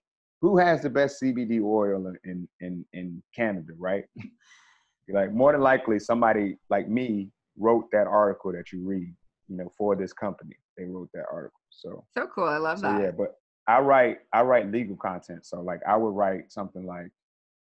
who 0.40 0.58
has 0.58 0.82
the 0.82 0.90
best 0.90 1.20
CBD 1.22 1.60
oil 1.62 2.12
in 2.24 2.48
in 2.60 2.84
in, 2.92 3.22
Canada, 3.34 3.72
right? 3.78 4.04
You're 5.06 5.20
like 5.20 5.32
more 5.32 5.52
than 5.52 5.60
likely 5.60 5.98
somebody 5.98 6.56
like 6.70 6.88
me 6.88 7.30
wrote 7.58 7.86
that 7.92 8.06
article 8.06 8.52
that 8.52 8.72
you 8.72 8.80
read, 8.86 9.14
you 9.48 9.56
know, 9.56 9.70
for 9.76 9.94
this 9.94 10.12
company. 10.12 10.56
They 10.76 10.84
wrote 10.84 11.10
that 11.14 11.26
article. 11.32 11.60
So 11.70 12.04
So 12.16 12.26
cool. 12.34 12.44
I 12.48 12.56
love 12.56 12.80
so 12.80 12.88
that. 12.88 13.02
yeah, 13.02 13.10
but 13.10 13.34
I 13.68 13.80
write 13.80 14.18
I 14.32 14.42
write 14.42 14.70
legal 14.70 14.96
content. 14.96 15.46
So 15.46 15.60
like 15.60 15.80
I 15.86 15.96
would 15.96 16.14
write 16.14 16.50
something 16.50 16.84
like 16.86 17.10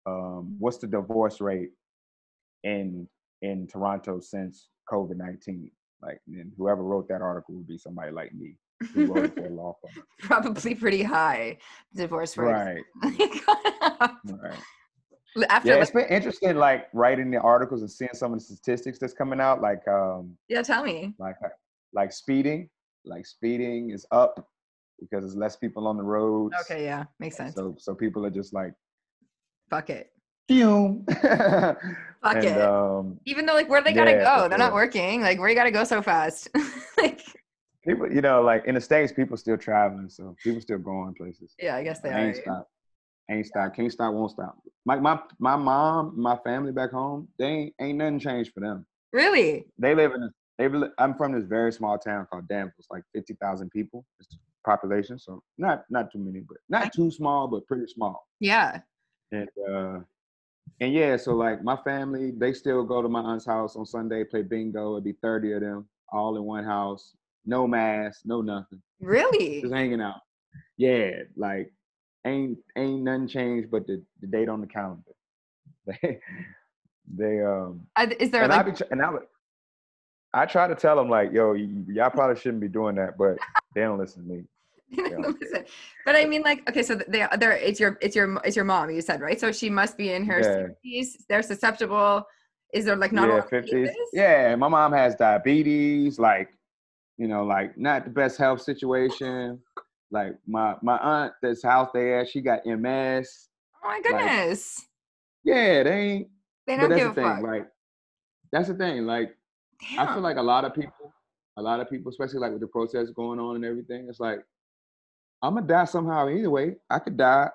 um 0.05 0.55
what's 0.59 0.77
the 0.77 0.87
divorce 0.87 1.39
rate 1.41 1.69
in 2.63 3.07
in 3.43 3.67
Toronto 3.67 4.19
since 4.19 4.69
COVID 4.91 5.17
nineteen? 5.17 5.69
Like 6.01 6.19
and 6.27 6.51
whoever 6.57 6.83
wrote 6.83 7.07
that 7.09 7.21
article 7.21 7.55
would 7.55 7.67
be 7.67 7.77
somebody 7.77 8.11
like 8.11 8.33
me 8.33 8.57
who 8.93 9.05
wrote 9.05 9.25
it 9.25 9.35
for 9.35 9.45
a 9.45 9.49
law 9.49 9.75
firm. 9.81 10.03
Probably 10.19 10.75
pretty 10.75 11.03
high 11.03 11.57
divorce 11.95 12.35
rate. 12.37 12.83
Right. 13.03 14.11
Right. 15.35 15.49
After, 15.49 15.69
Yeah, 15.69 15.75
like, 15.75 15.83
it's 15.83 15.91
been 15.91 16.07
interesting 16.09 16.55
like 16.57 16.87
writing 16.93 17.31
the 17.31 17.39
articles 17.39 17.81
and 17.81 17.89
seeing 17.89 18.11
some 18.13 18.33
of 18.33 18.39
the 18.39 18.45
statistics 18.45 18.99
that's 18.99 19.13
coming 19.13 19.39
out. 19.39 19.61
Like 19.61 19.87
um 19.87 20.37
yeah, 20.47 20.61
tell 20.61 20.83
me. 20.83 21.15
like 21.17 21.35
like 21.93 22.11
speeding. 22.11 22.69
Like 23.05 23.25
speeding 23.25 23.89
is 23.89 24.05
up 24.11 24.47
because 24.99 25.23
there's 25.23 25.35
less 25.35 25.55
people 25.55 25.87
on 25.87 25.97
the 25.97 26.03
roads. 26.03 26.55
Okay, 26.61 26.83
yeah, 26.83 27.05
makes 27.19 27.35
sense. 27.37 27.55
So 27.55 27.75
so 27.79 27.95
people 27.95 28.25
are 28.25 28.29
just 28.29 28.53
like 28.53 28.73
Fuck 29.69 29.89
it. 29.89 30.11
Fume. 30.47 31.05
Fuck 31.07 32.35
and, 32.35 32.45
it. 32.45 32.61
Um, 32.61 33.19
Even 33.25 33.45
though, 33.45 33.53
like, 33.53 33.69
where 33.69 33.81
they 33.81 33.93
gotta 33.93 34.11
Yeah, 34.11 34.37
go? 34.37 34.47
They're 34.47 34.57
not 34.57 34.73
working. 34.73 35.21
Like, 35.21 35.39
where 35.39 35.49
you 35.49 35.55
gotta 35.55 35.71
go 35.71 35.83
so 35.83 36.01
fast? 36.01 36.49
like, 36.97 37.21
people, 37.85 38.11
you 38.11 38.21
know, 38.21 38.41
like 38.41 38.65
in 38.65 38.75
the 38.75 38.81
states, 38.81 39.11
people 39.11 39.35
still 39.37 39.57
traveling, 39.57 40.09
so 40.09 40.35
people 40.41 40.61
still 40.61 40.77
going 40.77 41.13
places. 41.13 41.53
yeah, 41.59 41.75
I 41.75 41.83
guess 41.83 41.99
they 41.99 42.09
I 42.09 42.13
are. 42.13 42.27
ain't 42.27 42.37
stop. 42.37 42.69
Ain't 43.29 43.45
stop. 43.45 43.75
Can't 43.75 43.91
stop. 43.91 44.13
Won't 44.13 44.31
stop. 44.31 44.57
Like 44.85 45.01
my 45.01 45.19
my 45.39 45.55
mom, 45.55 46.13
my 46.19 46.37
family 46.37 46.71
back 46.71 46.91
home, 46.91 47.27
they 47.39 47.45
ain't, 47.45 47.75
ain't 47.79 47.97
nothing 47.97 48.19
changed 48.19 48.51
for 48.53 48.59
them. 48.59 48.85
Really? 49.11 49.65
They 49.77 49.95
live 49.95 50.11
in. 50.13 50.23
A, 50.23 50.29
they. 50.57 50.87
I'm 50.97 51.15
from 51.15 51.31
this 51.33 51.45
very 51.45 51.71
small 51.71 51.97
town 51.97 52.27
called 52.29 52.47
Danville. 52.47 52.73
It's 52.77 52.89
like 52.91 53.03
fifty 53.13 53.35
thousand 53.41 53.69
people. 53.71 54.05
It's 54.19 54.37
population, 54.65 55.19
so 55.19 55.41
not 55.57 55.83
not 55.89 56.11
too 56.11 56.19
many, 56.19 56.39
but 56.41 56.57
not 56.69 56.93
too 56.93 57.11
small, 57.11 57.47
but 57.47 57.65
pretty 57.67 57.87
small. 57.87 58.27
Yeah. 58.39 58.79
And 59.31 59.49
uh, 59.69 59.99
and 60.79 60.93
yeah, 60.93 61.17
so 61.17 61.35
like 61.35 61.63
my 61.63 61.77
family, 61.77 62.31
they 62.31 62.53
still 62.53 62.83
go 62.83 63.01
to 63.01 63.09
my 63.09 63.21
aunt's 63.21 63.45
house 63.45 63.75
on 63.75 63.85
Sunday, 63.85 64.23
play 64.23 64.41
bingo. 64.41 64.93
It'd 64.93 65.03
be 65.03 65.13
thirty 65.21 65.53
of 65.53 65.61
them, 65.61 65.87
all 66.11 66.35
in 66.37 66.43
one 66.43 66.63
house, 66.63 67.15
no 67.45 67.67
mask, 67.67 68.21
no 68.25 68.41
nothing, 68.41 68.81
Really? 68.99 69.61
just 69.61 69.73
hanging 69.73 70.01
out. 70.01 70.21
Yeah, 70.77 71.11
like 71.37 71.71
ain't 72.25 72.57
ain't 72.77 73.03
nothing 73.03 73.27
changed 73.27 73.69
but 73.71 73.85
the, 73.87 74.01
the 74.21 74.27
date 74.27 74.49
on 74.49 74.61
the 74.61 74.67
calendar. 74.67 75.11
They 76.01 76.19
they 77.15 77.41
um 77.43 77.85
Uh, 77.97 78.07
is 78.19 78.31
there 78.31 78.43
and 78.43 78.53
I 78.53 78.63
be 78.63 78.71
and 78.91 79.01
I 79.01 79.09
would 79.11 79.23
I 80.33 80.45
try 80.45 80.67
to 80.67 80.75
tell 80.75 80.95
them 80.95 81.09
like, 81.09 81.31
yo, 81.31 81.51
y- 81.51 81.67
y'all 81.89 82.09
probably 82.09 82.39
shouldn't 82.39 82.61
be 82.61 82.67
doing 82.69 82.95
that, 82.95 83.17
but 83.17 83.37
they 83.75 83.81
don't 83.81 83.99
listen 83.99 84.23
to 84.23 84.29
me. 84.33 84.43
Listen, 84.91 85.65
but 86.05 86.15
I 86.15 86.25
mean, 86.25 86.41
like, 86.43 86.67
okay, 86.69 86.83
so 86.83 86.95
they, 87.07 87.25
they're 87.39 87.53
it's 87.53 87.79
your 87.79 87.97
it's 88.01 88.15
your 88.15 88.39
it's 88.43 88.55
your 88.55 88.65
mom. 88.65 88.91
You 88.91 89.01
said 89.01 89.21
right, 89.21 89.39
so 89.39 89.51
she 89.51 89.69
must 89.69 89.97
be 89.97 90.11
in 90.11 90.25
her 90.25 90.39
Yeah. 90.41 90.67
sixties. 90.67 91.25
They're 91.27 91.41
susceptible. 91.43 92.23
Is 92.73 92.85
there 92.85 92.95
like 92.95 93.11
not 93.11 93.29
yeah, 93.29 93.41
fifties. 93.41 93.89
cases? 93.89 94.09
Yeah, 94.13 94.55
my 94.55 94.67
mom 94.67 94.93
has 94.93 95.15
diabetes, 95.15 96.19
like, 96.19 96.49
you 97.17 97.27
know, 97.27 97.43
like 97.43 97.77
not 97.77 98.03
the 98.05 98.09
best 98.11 98.37
health 98.37 98.61
situation. 98.61 99.59
Like 100.11 100.35
my 100.47 100.75
my 100.81 100.97
aunt, 100.97 101.33
this 101.41 101.63
house 101.63 101.89
they 101.93 102.13
at, 102.15 102.29
she 102.29 102.41
got 102.41 102.65
MS. 102.65 103.47
Oh 103.83 103.87
my 103.87 104.01
goodness. 104.01 104.85
Yeah, 105.43 105.83
they 105.83 105.91
ain't. 105.99 106.27
they 106.67 106.77
don't 106.77 106.89
that's 106.89 107.01
give 107.01 107.15
the 107.15 107.21
a 107.21 107.25
thing. 107.25 107.35
fuck. 107.35 107.43
Like, 107.43 107.67
that's 108.51 108.67
the 108.69 108.75
thing. 108.75 109.05
Like, 109.05 109.35
I 109.97 110.13
feel 110.13 110.21
like 110.21 110.37
a 110.37 110.41
lot 110.41 110.63
of 110.65 110.73
people, 110.73 111.13
a 111.57 111.61
lot 111.61 111.79
of 111.79 111.89
people, 111.89 112.09
especially 112.09 112.39
like 112.39 112.51
with 112.51 112.61
the 112.61 112.67
protests 112.67 113.11
going 113.11 113.39
on 113.39 113.55
and 113.55 113.65
everything, 113.65 114.07
it's 114.07 114.19
like, 114.19 114.39
I'm 115.43 115.53
gonna 115.55 115.67
die 115.67 115.85
somehow 115.85 116.29
either 116.29 116.49
way. 116.49 116.77
I 116.89 116.99
could 116.99 117.17
die. 117.17 117.49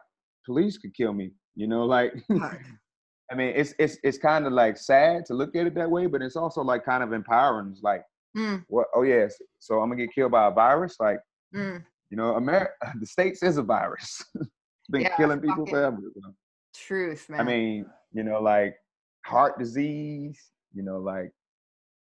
Police 0.46 0.78
could 0.78 0.94
kill 0.94 1.12
me. 1.12 1.32
You 1.56 1.66
know, 1.66 1.84
like, 1.84 2.12
I 2.30 3.34
mean, 3.34 3.52
it's 3.56 3.74
it's 3.78 3.98
it's 4.04 4.18
kind 4.18 4.46
of 4.46 4.52
like 4.52 4.76
sad 4.76 5.24
to 5.26 5.34
look 5.34 5.56
at 5.56 5.66
it 5.66 5.74
that 5.74 5.90
way, 5.90 6.06
but 6.06 6.22
it's 6.22 6.36
also 6.36 6.62
like 6.62 6.84
kind 6.84 7.02
of 7.02 7.12
empowering. 7.12 7.70
It's 7.72 7.82
like, 7.82 8.02
Mm, 8.36 8.62
what? 8.68 8.86
Oh 8.94 9.02
yes, 9.02 9.34
so 9.58 9.80
I'm 9.80 9.88
gonna 9.88 10.00
get 10.04 10.14
killed 10.14 10.32
by 10.32 10.46
a 10.48 10.50
virus? 10.50 10.96
Like, 11.00 11.18
mm. 11.54 11.82
you 12.10 12.16
know, 12.16 12.36
America, 12.36 12.72
the 13.00 13.06
states 13.06 13.42
is 13.42 13.56
a 13.56 13.62
virus. 13.62 14.22
been 14.90 15.02
Yeah, 15.02 15.16
killing 15.16 15.40
people 15.40 15.66
forever. 15.66 15.96
you 16.00 16.22
know? 16.22 16.34
Truth, 16.74 17.28
man. 17.30 17.40
I 17.40 17.42
mean, 17.44 17.86
you 18.12 18.22
know, 18.22 18.40
like 18.40 18.76
heart 19.24 19.58
disease, 19.58 20.38
you 20.72 20.82
know, 20.82 20.98
like 20.98 21.30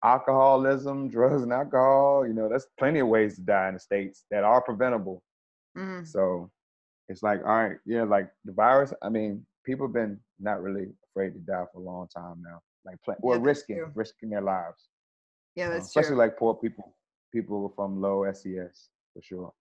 alcoholism, 0.04 1.10
drugs 1.10 1.44
and 1.44 1.52
alcohol, 1.54 2.26
you 2.28 2.34
know, 2.34 2.48
there's 2.50 2.68
plenty 2.78 3.00
of 3.00 3.08
ways 3.08 3.36
to 3.36 3.42
die 3.42 3.68
in 3.70 3.74
the 3.76 3.80
States 3.80 4.26
that 4.32 4.44
are 4.44 4.62
preventable. 4.62 5.24
Mm. 5.80 6.06
So 6.08 6.52
it's 7.08 7.24
like, 7.24 7.40
all 7.40 7.56
right, 7.64 7.78
yeah, 7.86 8.04
like 8.04 8.30
the 8.46 8.52
virus, 8.52 8.94
I 9.02 9.10
mean, 9.10 9.46
people 9.66 9.88
have 9.88 9.94
been 9.94 10.20
not 10.40 10.62
really 10.62 10.88
afraid 11.10 11.34
to 11.34 11.40
die 11.40 11.66
for 11.72 11.80
a 11.80 11.84
long 11.84 12.08
time 12.08 12.42
now. 12.44 12.62
Like, 12.86 12.98
or 13.22 13.36
that's 13.36 13.46
risking, 13.46 13.78
true. 13.78 13.92
risking 13.96 14.30
their 14.30 14.42
lives. 14.42 14.90
yeah, 15.56 15.68
uh, 15.68 15.72
that's 15.72 15.88
especially 15.88 16.10
true. 16.10 16.18
like 16.18 16.38
poor 16.38 16.54
people, 16.56 16.96
people 17.34 17.72
from 17.76 18.02
low 18.02 18.26
SES 18.32 18.90
for 19.14 19.22
sure. 19.22 19.54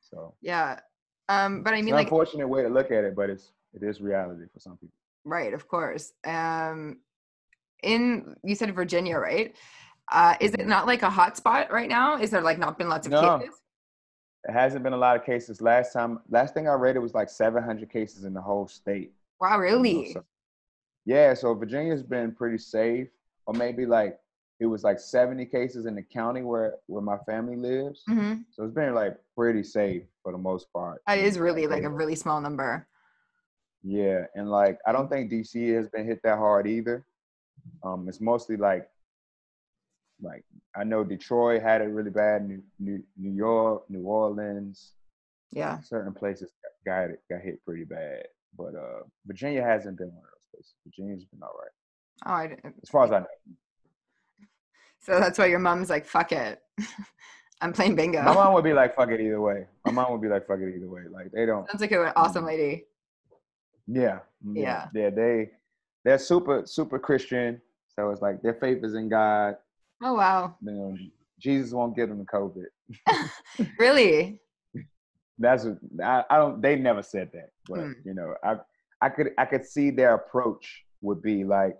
So 0.00 0.34
yeah. 0.40 0.80
Um, 1.28 1.62
but 1.62 1.74
I 1.74 1.78
it's 1.78 1.84
mean, 1.86 1.94
an 1.94 1.98
like, 1.98 2.06
unfortunate 2.06 2.48
way 2.48 2.62
to 2.62 2.68
look 2.68 2.90
at 2.90 3.04
it, 3.04 3.14
but 3.14 3.28
it's 3.30 3.52
it 3.74 3.82
is 3.82 4.00
reality 4.00 4.44
for 4.52 4.60
some 4.60 4.76
people. 4.78 4.96
right, 5.24 5.52
of 5.52 5.68
course. 5.68 6.12
Um, 6.24 6.98
in 7.82 8.34
you 8.42 8.54
said 8.54 8.74
Virginia, 8.74 9.18
right? 9.18 9.54
Uh, 10.10 10.34
is 10.40 10.52
it 10.54 10.60
Mhm. 10.60 10.66
not 10.68 10.86
like 10.86 11.02
a 11.02 11.10
hot 11.10 11.36
spot 11.36 11.70
right 11.70 11.88
now? 11.88 12.16
Is 12.18 12.30
there 12.30 12.40
like 12.40 12.58
not 12.58 12.78
been 12.78 12.88
lots 12.88 13.06
of 13.06 13.12
No. 13.12 13.38
cases? 13.38 13.54
It 14.44 14.52
hasn't 14.52 14.82
been 14.84 14.92
a 14.92 14.96
lot 14.98 15.16
of 15.16 15.24
cases. 15.24 15.60
Last 15.60 15.92
time, 15.92 16.20
last 16.30 16.54
thing 16.54 16.68
I 16.68 16.74
read, 16.74 16.96
it 16.96 17.00
was 17.00 17.14
like 17.14 17.28
700 17.28 17.90
cases 17.90 18.24
in 18.24 18.32
the 18.34 18.40
whole 18.40 18.68
state. 18.68 19.12
Wow, 19.40 19.58
really? 19.58 20.12
so- 20.12 20.24
yeah, 21.04 21.32
so 21.34 21.54
Virginia's 21.54 22.02
been 22.02 22.32
pretty 22.32 22.58
safe, 22.58 23.08
or 23.46 23.54
maybe 23.54 23.86
like 23.86 24.18
it 24.60 24.66
was 24.66 24.84
like 24.84 25.00
70 25.00 25.46
cases 25.46 25.86
in 25.86 25.94
the 25.94 26.02
county 26.02 26.42
where 26.42 26.74
where 26.86 27.02
my 27.02 27.16
family 27.18 27.56
lives. 27.56 28.02
hmm 28.06 28.34
So 28.50 28.64
it's 28.64 28.74
been 28.74 28.94
like 28.94 29.16
pretty 29.34 29.62
safe 29.62 30.02
for 30.22 30.32
the 30.32 30.38
most 30.38 30.70
part. 30.72 31.00
That 31.06 31.18
is 31.18 31.38
really 31.38 31.66
like 31.66 31.84
a 31.84 31.88
really 31.88 32.14
small 32.14 32.40
number. 32.40 32.86
Yeah, 33.82 34.24
and 34.34 34.50
like 34.50 34.78
I 34.86 34.92
don't 34.92 35.08
think 35.08 35.30
DC 35.30 35.74
has 35.76 35.88
been 35.88 36.04
hit 36.06 36.20
that 36.24 36.36
hard 36.38 36.66
either. 36.66 37.04
Um, 37.82 38.08
it's 38.08 38.20
mostly 38.20 38.56
like, 38.56 38.88
like 40.20 40.44
I 40.76 40.84
know 40.84 41.04
Detroit 41.04 41.62
had 41.62 41.80
it 41.80 41.84
really 41.84 42.10
bad. 42.10 42.46
New 42.48 42.62
New, 42.78 43.02
New 43.16 43.32
York, 43.32 43.84
New 43.88 44.02
Orleans, 44.02 44.92
Yeah. 45.52 45.80
certain 45.80 46.12
places 46.12 46.50
got 46.84 47.10
it 47.10 47.20
got 47.30 47.40
hit 47.40 47.64
pretty 47.64 47.84
bad. 47.84 48.24
But 48.56 48.74
uh, 48.74 49.02
Virginia 49.26 49.62
hasn't 49.62 49.98
been 49.98 50.08
one 50.08 50.16
of 50.18 50.22
those 50.24 50.48
places. 50.52 50.74
Virginia's 50.84 51.24
been 51.24 51.40
all 51.42 51.54
right, 51.60 51.70
Oh, 52.26 52.32
I, 52.32 52.46
didn't- 52.48 52.74
as 52.82 52.88
far 52.88 53.04
as 53.04 53.12
I 53.12 53.20
know. 53.20 53.26
so 55.00 55.20
that's 55.20 55.38
why 55.38 55.46
your 55.46 55.58
mom's 55.60 55.90
like, 55.90 56.04
"Fuck 56.06 56.32
it, 56.32 56.60
I'm 57.60 57.72
playing 57.72 57.94
bingo. 57.96 58.22
My 58.22 58.34
mom 58.34 58.54
would 58.54 58.64
be 58.64 58.72
like, 58.72 58.96
"Fuck 58.96 59.10
it 59.10 59.20
either 59.20 59.40
way." 59.40 59.66
My 59.84 59.92
mom 59.92 60.12
would 60.12 60.22
be 60.22 60.28
like, 60.28 60.46
"Fuck 60.46 60.60
it 60.60 60.74
either 60.74 60.88
way." 60.88 61.02
Like 61.10 61.30
they 61.32 61.46
don't. 61.46 61.68
Sounds 61.70 61.80
like 61.80 61.92
an 61.92 62.12
awesome 62.16 62.44
lady. 62.44 62.84
Yeah, 63.86 64.20
Yeah. 64.44 64.88
yeah. 64.94 65.10
They 65.10 65.50
they're 66.04 66.18
super 66.18 66.62
super 66.66 66.98
Christian, 66.98 67.60
so 67.94 68.10
it's 68.10 68.20
like 68.22 68.42
their 68.42 68.54
faith 68.54 68.82
is 68.84 68.94
in 68.94 69.08
God. 69.08 69.56
Oh 70.02 70.14
wow. 70.14 70.56
Know, 70.60 70.96
Jesus 71.40 71.72
won't 71.72 71.96
get 71.96 72.08
them 72.08 72.18
the 72.18 72.24
COVID. 72.24 73.28
Really? 73.78 74.40
That's 75.38 75.64
what- 75.64 75.78
I, 76.04 76.24
I 76.30 76.36
don't. 76.38 76.60
They 76.62 76.76
never 76.76 77.02
said 77.02 77.30
that, 77.32 77.50
but 77.68 77.80
Hmm. 77.80 77.92
you 78.04 78.14
know, 78.14 78.34
I 78.44 78.56
I 79.00 79.08
could 79.08 79.28
I 79.38 79.44
could 79.44 79.64
see 79.66 79.90
their 79.90 80.14
approach 80.14 80.84
would 81.00 81.22
be 81.22 81.44
like, 81.44 81.76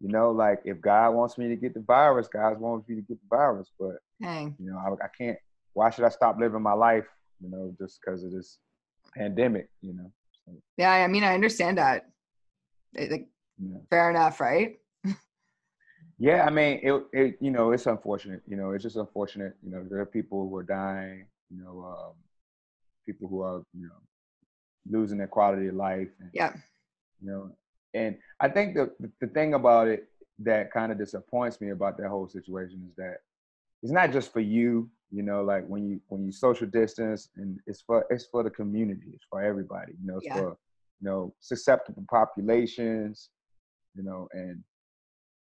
you 0.00 0.08
know, 0.08 0.30
like 0.30 0.60
if 0.64 0.80
God 0.80 1.10
wants 1.10 1.36
me 1.38 1.48
to 1.48 1.56
get 1.56 1.74
the 1.74 1.80
virus, 1.80 2.28
God 2.28 2.58
wants 2.58 2.88
me 2.88 2.96
to 2.96 3.02
get 3.02 3.18
the 3.20 3.28
virus, 3.36 3.70
but 3.78 3.96
Dang. 4.20 4.56
you 4.58 4.70
know, 4.70 4.78
I, 4.78 5.04
I 5.04 5.08
can't. 5.16 5.38
Why 5.74 5.90
should 5.90 6.04
I 6.04 6.08
stop 6.10 6.38
living 6.38 6.62
my 6.62 6.72
life? 6.72 7.06
You 7.40 7.50
know, 7.50 7.74
just 7.78 8.00
because 8.00 8.24
of 8.24 8.32
this 8.32 8.58
pandemic. 9.16 9.68
You 9.82 9.94
know. 9.94 10.10
So, 10.46 10.52
Yeah, 10.78 10.90
I 10.92 11.06
mean, 11.08 11.24
I 11.24 11.34
understand 11.34 11.78
that. 11.78 12.06
Like, 12.96 13.28
know. 13.58 13.82
fair 13.90 14.08
enough, 14.10 14.40
right? 14.40 14.78
Yeah, 16.18 16.44
I 16.46 16.50
mean, 16.50 16.80
it, 16.82 17.02
it, 17.12 17.36
you 17.40 17.50
know, 17.50 17.72
it's 17.72 17.86
unfortunate. 17.86 18.42
You 18.46 18.56
know, 18.56 18.70
it's 18.72 18.84
just 18.84 18.96
unfortunate. 18.96 19.54
You 19.62 19.70
know, 19.72 19.84
there 19.90 20.00
are 20.00 20.06
people 20.06 20.48
who 20.48 20.56
are 20.56 20.62
dying. 20.62 21.26
You 21.50 21.62
know, 21.62 21.84
um, 21.84 22.12
people 23.06 23.28
who 23.28 23.42
are, 23.42 23.62
you 23.74 23.86
know, 23.88 24.00
losing 24.98 25.18
their 25.18 25.26
quality 25.28 25.68
of 25.68 25.74
life. 25.74 26.08
And, 26.20 26.30
Yeah. 26.32 26.52
You 27.20 27.30
know, 27.30 27.50
and 27.94 28.16
I 28.40 28.48
think 28.48 28.74
the 28.74 28.92
the 29.20 29.28
thing 29.28 29.54
about 29.54 29.88
it 29.88 30.08
that 30.40 30.70
kind 30.72 30.90
of 30.92 30.98
disappoints 30.98 31.60
me 31.60 31.70
about 31.70 31.96
that 31.98 32.08
whole 32.08 32.28
situation 32.28 32.84
is 32.88 32.94
that 32.96 33.18
it's 33.82 33.92
not 33.92 34.12
just 34.12 34.32
for 34.32 34.40
you. 34.40 34.90
You 35.10 35.22
know, 35.22 35.42
like 35.44 35.64
when 35.68 35.86
you 35.88 36.00
when 36.08 36.24
you 36.24 36.32
social 36.32 36.66
distance, 36.66 37.28
and 37.36 37.58
it's 37.66 37.80
for 37.82 38.04
it's 38.10 38.26
for 38.26 38.42
the 38.42 38.50
community. 38.50 39.10
It's 39.14 39.24
for 39.30 39.42
everybody. 39.42 39.92
You 40.00 40.06
know, 40.08 40.16
it's 40.16 40.26
Yeah. 40.26 40.34
for 40.34 40.48
you 41.00 41.08
know 41.08 41.34
susceptible 41.40 42.04
populations. 42.10 43.30
You 43.94 44.02
know, 44.02 44.28
and 44.32 44.62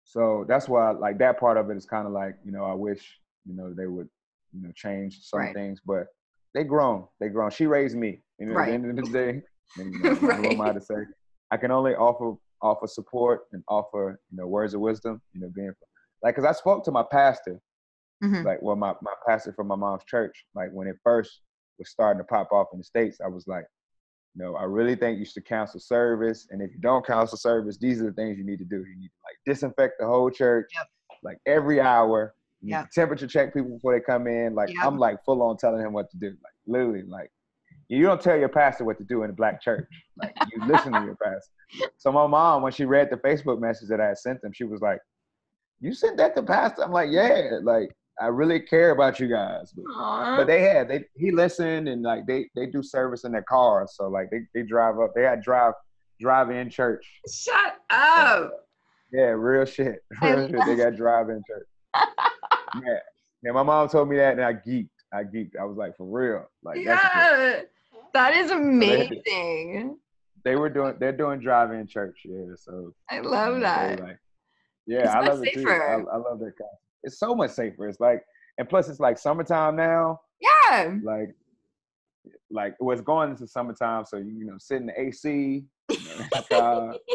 so 0.10 0.46
that's 0.48 0.70
why 0.70 0.92
like 0.92 1.18
that 1.20 1.38
part 1.38 1.58
of 1.58 1.70
it 1.70 1.76
is 1.76 1.86
kind 1.86 2.08
of 2.08 2.14
like 2.14 2.38
you 2.46 2.52
know 2.54 2.64
I 2.64 2.74
wish 2.74 3.20
you 3.46 3.54
know 3.54 3.74
they 3.74 3.88
would 3.88 4.08
you 4.54 4.62
know 4.64 4.72
change 4.74 5.20
some 5.22 5.42
Right. 5.42 5.54
things, 5.54 5.82
but 5.86 6.08
they 6.54 6.64
grown. 6.64 7.06
They 7.20 7.28
grown. 7.28 7.52
She 7.52 7.68
raised 7.68 7.98
me. 7.98 8.22
You 8.40 8.48
know, 8.48 8.56
Right. 8.56 8.70
at 8.70 8.82
the 8.82 8.88
end 8.90 9.00
of 9.00 9.06
the 9.06 9.12
day, 9.26 9.42
and, 9.76 9.94
you 9.94 10.00
know, 10.04 10.16
who 10.16 10.50
am 10.54 10.62
I 10.62 10.72
to 10.72 10.80
say? 10.82 10.96
I 11.52 11.58
can 11.58 11.72
only 11.72 11.94
offer 11.94 12.36
offer 12.62 12.88
support 12.88 13.42
and 13.52 13.62
offer 13.68 14.20
you 14.32 14.38
know 14.38 14.48
words 14.48 14.74
of 14.74 14.80
wisdom. 14.80 15.22
You 15.34 15.42
know, 15.42 15.50
being 15.54 15.74
like 16.24 16.36
because 16.36 16.48
I 16.48 16.54
spoke 16.58 16.86
to 16.86 16.92
my 16.92 17.04
pastor, 17.12 17.60
Mhm. 18.24 18.46
like 18.46 18.62
well 18.62 18.78
my 18.78 18.94
my 19.02 19.14
pastor 19.28 19.52
from 19.52 19.68
my 19.68 19.76
mom's 19.76 20.06
church, 20.06 20.46
like 20.56 20.70
when 20.72 20.88
it 20.88 20.96
first 21.04 21.42
was 21.80 21.90
starting 21.90 22.20
to 22.20 22.24
pop 22.24 22.52
off 22.54 22.68
in 22.72 22.80
the 22.80 22.84
states, 22.86 23.20
I 23.24 23.28
was 23.28 23.46
like. 23.46 23.66
No, 24.38 24.56
I 24.56 24.66
really 24.66 24.96
think 24.96 25.18
you 25.18 25.26
should 25.26 25.46
cancel 25.46 25.80
service. 25.80 26.48
And 26.52 26.62
if 26.62 26.72
you 26.72 26.80
don't 26.80 27.04
cancel 27.06 27.38
service, 27.40 27.78
these 27.78 28.00
are 28.02 28.06
the 28.06 28.12
things 28.14 28.38
you 28.38 28.46
need 28.46 28.60
to 28.60 28.66
do. 28.66 28.78
You 28.86 28.96
need 28.96 29.08
to 29.08 29.20
like 29.26 29.36
disinfect 29.48 29.96
the 30.00 30.06
whole 30.06 30.30
church, 30.30 30.70
Yep. 30.76 30.88
like 31.24 31.38
every 31.48 31.82
hour. 31.82 32.36
You 32.62 32.68
need 32.68 32.72
Yep. 32.74 32.86
to 32.86 32.92
temperature 33.02 33.28
check 33.28 33.54
people 33.54 33.72
before 33.72 33.94
they 33.94 34.00
come 34.00 34.28
in. 34.28 34.54
Like 34.54 34.70
Yep. 34.70 34.78
I'm 34.86 34.98
like 35.00 35.24
full 35.26 35.42
on 35.42 35.58
telling 35.58 35.82
him 35.84 35.92
what 35.92 36.12
to 36.12 36.18
do. 36.18 36.28
Like 36.28 36.54
literally, 36.68 37.02
like 37.02 37.32
you 37.88 38.04
don't 38.04 38.22
tell 38.22 38.38
your 38.38 38.50
pastor 38.50 38.84
what 38.86 39.00
to 39.00 39.04
do 39.04 39.24
in 39.24 39.32
a 39.32 39.34
black 39.34 39.60
church. 39.60 39.90
Like 40.18 40.36
you 40.54 40.62
listen 40.68 40.94
to 40.94 41.04
your 41.04 41.16
pastor. 41.16 41.52
So 41.98 42.12
my 42.12 42.28
mom, 42.28 42.62
when 42.62 42.72
she 42.72 42.86
read 42.86 43.10
the 43.10 43.18
Facebook 43.18 43.60
message 43.60 43.90
that 43.90 44.00
I 44.00 44.08
had 44.10 44.20
sent 44.20 44.42
them, 44.44 44.54
she 44.54 44.66
was 44.66 44.82
like, 44.82 45.00
"You 45.80 45.94
sent 45.94 46.18
that 46.18 46.36
to 46.36 46.44
pastor?" 46.44 46.84
I'm 46.84 46.92
like, 46.92 47.10
"Yeah." 47.12 47.58
Like 47.64 47.90
I 48.20 48.28
really 48.28 48.60
care 48.60 48.92
about 48.92 49.20
you 49.20 49.28
guys. 49.28 49.72
But, 49.74 49.84
but 50.38 50.48
they 50.48 50.62
had 50.62 50.88
they 50.90 51.06
he 51.16 51.32
listened 51.32 51.88
and 51.88 52.02
like 52.02 52.26
they 52.26 52.50
they 52.56 52.66
do 52.66 52.82
service 52.82 53.24
in 53.26 53.32
their 53.32 53.44
cars. 53.44 53.94
So 53.96 54.08
like 54.08 54.30
they 54.32 54.40
they 54.54 54.64
drive 54.64 55.00
up. 55.00 55.12
They 55.16 55.24
had 55.24 55.42
drive 55.42 55.74
drive 56.20 56.50
in 56.50 56.70
church. 56.70 57.06
Shut 57.32 57.76
up. 57.90 58.52
Yeah, 59.14 59.28
real 59.36 59.66
shit. 59.66 60.04
Real 60.22 60.50
shit. 60.50 60.60
They 60.66 60.76
got 60.76 60.96
drive 60.98 61.30
in 61.30 61.42
church. 61.48 61.68
yeah. 62.86 63.00
Yeah, 63.44 63.52
my 63.52 63.64
mom 63.64 63.88
told 63.88 64.10
me 64.10 64.18
that 64.18 64.34
and 64.34 64.44
I 64.44 64.54
geeked. 64.54 64.90
I 65.14 65.24
geeked. 65.24 65.52
I 65.60 65.64
was 65.64 65.78
like, 65.78 65.96
for 65.96 66.06
real. 66.06 66.46
Like 66.64 66.84
that's. 66.84 67.04
Yeah. 67.16 67.62
That 68.14 68.34
is 68.34 68.52
amazing. 68.52 69.98
they 70.44 70.56
were 70.56 70.70
doing 70.70 70.96
they're 71.00 71.12
doing 71.12 71.40
drive 71.40 71.72
in 71.72 71.86
church, 71.88 72.22
yeah. 72.26 72.54
So 72.58 72.94
I 73.10 73.20
love 73.20 73.60
that. 73.62 74.00
Like, 74.00 74.18
yeah, 74.88 75.00
It's 75.00 75.10
I 75.10 75.20
much 75.22 75.30
love 75.30 75.44
it 75.44 75.54
too. 75.54 75.70
I. 75.70 75.94
I 75.94 76.18
love 76.18 76.40
that 76.40 76.54
kind. 76.58 76.78
It's 77.04 77.20
so 77.20 77.36
much 77.36 77.52
safer. 77.52 77.88
It's 77.88 78.00
like 78.00 78.24
and 78.58 78.68
plus 78.68 78.90
it's 78.90 79.00
like 79.00 79.18
summertime 79.18 79.76
now. 79.76 80.20
Yeah. 80.42 80.96
Like 81.04 81.36
like 82.52 82.74
it 82.80 82.84
was 82.84 83.02
going 83.02 83.32
into 83.32 83.48
summertime, 83.48 84.06
so 84.06 84.18
you, 84.18 84.46
know, 84.46 84.56
sit 84.58 84.78
in 84.82 84.88
the 84.88 85.00
AC. 85.02 85.64
You 85.90 85.98
know. 86.52 86.94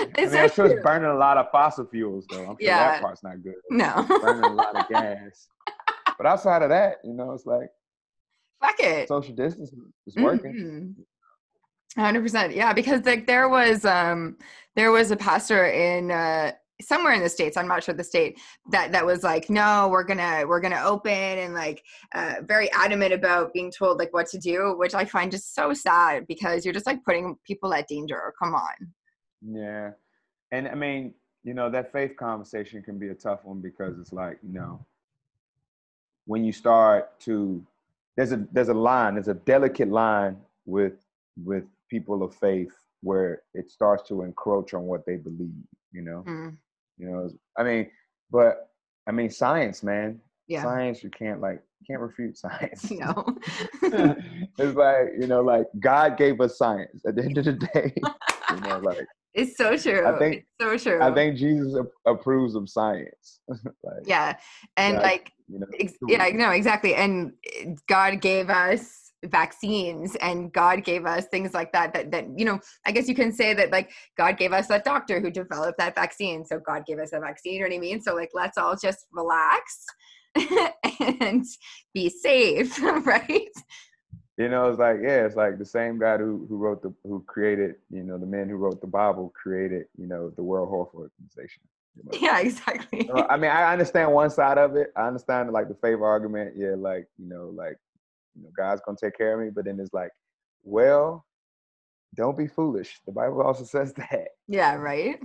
I 0.00 0.10
mean, 0.16 0.36
I'm 0.36 0.50
sure 0.50 0.66
it's 0.66 0.82
burning 0.82 1.10
a 1.10 1.14
lot 1.14 1.36
of 1.38 1.50
fossil 1.50 1.84
fuels 1.86 2.24
though. 2.30 2.40
I'm 2.42 2.46
sure 2.46 2.56
Yeah. 2.60 2.92
that 2.92 3.02
part's 3.02 3.22
not 3.24 3.42
good. 3.42 3.54
No. 3.70 4.04
burning 4.08 4.44
a 4.44 4.54
lot 4.54 4.76
of 4.76 4.88
gas. 4.90 5.48
But 6.16 6.26
outside 6.26 6.62
of 6.62 6.68
that, 6.70 6.96
you 7.04 7.12
know, 7.12 7.32
it's 7.32 7.46
like 7.46 7.70
Fuck 8.60 8.76
it. 8.80 9.08
social 9.08 9.34
distance 9.34 9.72
is 10.06 10.16
working. 10.16 10.94
Mhm. 11.96 12.00
Hundred 12.00 12.22
percent, 12.22 12.54
yeah. 12.54 12.72
Because 12.72 13.04
like 13.04 13.26
there 13.26 13.48
was 13.48 13.84
um 13.84 14.36
there 14.76 14.92
was 14.92 15.10
a 15.10 15.16
pastor 15.16 15.66
in 15.66 16.10
uh 16.12 16.52
somewhere 16.80 17.12
in 17.12 17.22
the 17.22 17.28
states 17.28 17.56
i'm 17.56 17.68
not 17.68 17.82
sure 17.82 17.94
the 17.94 18.04
state 18.04 18.38
that 18.70 18.92
that 18.92 19.04
was 19.04 19.22
like 19.22 19.50
no 19.50 19.88
we're 19.90 20.04
gonna 20.04 20.44
we're 20.46 20.60
gonna 20.60 20.82
open 20.84 21.12
and 21.12 21.54
like 21.54 21.82
uh, 22.14 22.34
very 22.42 22.70
adamant 22.72 23.12
about 23.12 23.52
being 23.52 23.70
told 23.70 23.98
like 23.98 24.12
what 24.12 24.26
to 24.28 24.38
do 24.38 24.74
which 24.78 24.94
i 24.94 25.04
find 25.04 25.30
just 25.30 25.54
so 25.54 25.72
sad 25.72 26.26
because 26.26 26.64
you're 26.64 26.74
just 26.74 26.86
like 26.86 27.02
putting 27.04 27.36
people 27.46 27.74
at 27.74 27.88
danger 27.88 28.32
come 28.40 28.54
on 28.54 28.92
Yeah. 29.42 29.90
And 30.52 30.68
I 30.68 30.74
mean, 30.74 31.14
you 31.44 31.54
know, 31.54 31.70
that 31.70 31.92
faith 31.92 32.16
conversation 32.16 32.82
can 32.82 32.98
be 32.98 33.08
a 33.08 33.14
tough 33.14 33.44
one 33.44 33.60
because 33.60 33.98
it's 33.98 34.12
like, 34.12 34.38
you 34.42 34.52
know, 34.52 34.84
when 36.26 36.44
you 36.44 36.52
start 36.52 37.18
to 37.20 37.64
there's 38.16 38.32
a 38.32 38.46
there's 38.52 38.68
a 38.68 38.74
line, 38.74 39.14
there's 39.14 39.28
a 39.28 39.34
delicate 39.34 39.88
line 39.88 40.36
with 40.66 41.04
with 41.44 41.64
people 41.88 42.22
of 42.22 42.34
faith 42.34 42.72
where 43.02 43.42
it 43.54 43.70
starts 43.70 44.08
to 44.08 44.22
encroach 44.22 44.74
on 44.74 44.82
what 44.82 45.06
they 45.06 45.16
believe, 45.16 45.54
you 45.92 46.02
know. 46.02 46.24
Mm, 46.26 46.56
You 46.98 47.10
know, 47.10 47.30
I 47.56 47.62
mean, 47.64 47.90
but 48.30 48.68
I 49.08 49.12
mean 49.12 49.30
science, 49.30 49.82
man. 49.82 50.20
yeah 50.48 50.62
Science 50.62 51.02
you 51.02 51.10
can't 51.10 51.40
like 51.40 51.60
can't 51.86 52.00
refute 52.00 52.36
science. 52.44 52.90
no 52.90 53.24
it's 53.82 54.76
like, 54.76 55.06
you 55.20 55.26
know, 55.26 55.42
like 55.42 55.66
God 55.80 56.16
gave 56.16 56.40
us 56.40 56.58
science. 56.58 57.02
At 57.06 57.16
the 57.16 57.24
end 57.24 57.38
of 57.38 57.44
the 57.44 57.52
day, 57.54 57.92
you 57.96 58.60
know, 58.60 58.78
like 58.78 59.06
it's 59.34 59.56
so 59.56 59.76
true 59.76 60.06
I 60.06 60.18
think- 60.18 60.36
it's 60.36 60.50
so 60.60 60.90
true 60.90 61.02
I 61.02 61.14
think 61.14 61.36
Jesus 61.36 61.74
approves 62.06 62.54
of 62.54 62.68
science. 62.68 63.40
like, 63.48 64.02
yeah 64.06 64.36
and 64.76 64.96
God, 64.96 65.02
like 65.02 65.32
you 65.48 65.60
know, 65.60 65.66
Ex- 65.78 65.94
yeah, 66.08 66.28
no, 66.34 66.50
exactly. 66.50 66.94
And 66.94 67.32
eh, 67.56 67.74
God 67.88 68.20
gave 68.20 68.50
us 68.50 69.07
vaccines 69.24 70.16
and 70.16 70.52
God 70.52 70.84
gave 70.84 71.04
us 71.06 71.26
things 71.26 71.52
like 71.54 71.72
that 71.72 71.92
that 71.94 72.10
that 72.12 72.26
you 72.36 72.44
know, 72.44 72.60
I 72.86 72.92
guess 72.92 73.08
you 73.08 73.14
can 73.14 73.32
say 73.32 73.54
that 73.54 73.72
like 73.72 73.90
God 74.16 74.38
gave 74.38 74.52
us 74.52 74.68
that 74.68 74.84
doctor 74.84 75.20
who 75.20 75.30
developed 75.30 75.78
that 75.78 75.94
vaccine. 75.94 76.44
So 76.44 76.58
God 76.58 76.86
gave 76.86 76.98
us 76.98 77.12
a 77.12 77.20
vaccine, 77.20 77.54
you 77.54 77.60
know 77.60 77.66
what 77.66 77.74
I 77.74 77.78
mean? 77.78 78.00
So 78.00 78.14
like 78.14 78.30
let's 78.34 78.58
all 78.58 78.76
just 78.76 79.06
relax 79.12 79.84
and 81.20 81.44
be 81.94 82.08
safe, 82.08 82.80
right? 82.82 83.50
you 84.38 84.48
know, 84.48 84.70
it's 84.70 84.78
like 84.78 84.98
yeah, 85.02 85.26
it's 85.26 85.34
like 85.34 85.58
the 85.58 85.64
same 85.64 85.98
God 85.98 86.20
who 86.20 86.46
who 86.48 86.56
wrote 86.56 86.80
the 86.80 86.94
who 87.02 87.24
created, 87.26 87.74
you 87.90 88.04
know, 88.04 88.16
the 88.18 88.26
man 88.26 88.48
who 88.48 88.56
wrote 88.56 88.80
the 88.80 88.86
Bible 88.86 89.32
created, 89.34 89.86
you 89.98 90.06
know, 90.06 90.30
the 90.30 90.42
World 90.42 90.68
Health 90.70 90.90
Organization. 90.94 91.62
You 91.96 92.04
know? 92.04 92.18
Yeah, 92.20 92.38
exactly. 92.38 93.10
I 93.28 93.36
mean, 93.36 93.50
I 93.50 93.72
understand 93.72 94.12
one 94.12 94.30
side 94.30 94.56
of 94.56 94.76
it. 94.76 94.92
I 94.96 95.08
understand 95.08 95.50
like 95.50 95.66
the 95.66 95.74
favor 95.74 96.06
argument. 96.06 96.54
Yeah, 96.56 96.76
like 96.78 97.08
you 97.18 97.28
know, 97.28 97.52
like 97.52 97.78
you 98.38 98.44
know, 98.44 98.50
God's 98.56 98.80
gonna 98.84 98.98
take 99.00 99.16
care 99.16 99.34
of 99.38 99.44
me. 99.44 99.50
But 99.54 99.64
then 99.64 99.78
it's 99.80 99.92
like, 99.92 100.10
well, 100.62 101.24
don't 102.16 102.38
be 102.38 102.46
foolish. 102.46 103.00
The 103.06 103.12
Bible 103.12 103.42
also 103.42 103.64
says 103.76 103.92
that. 103.94 104.28
Yeah, 104.46 104.74
right. 104.76 105.20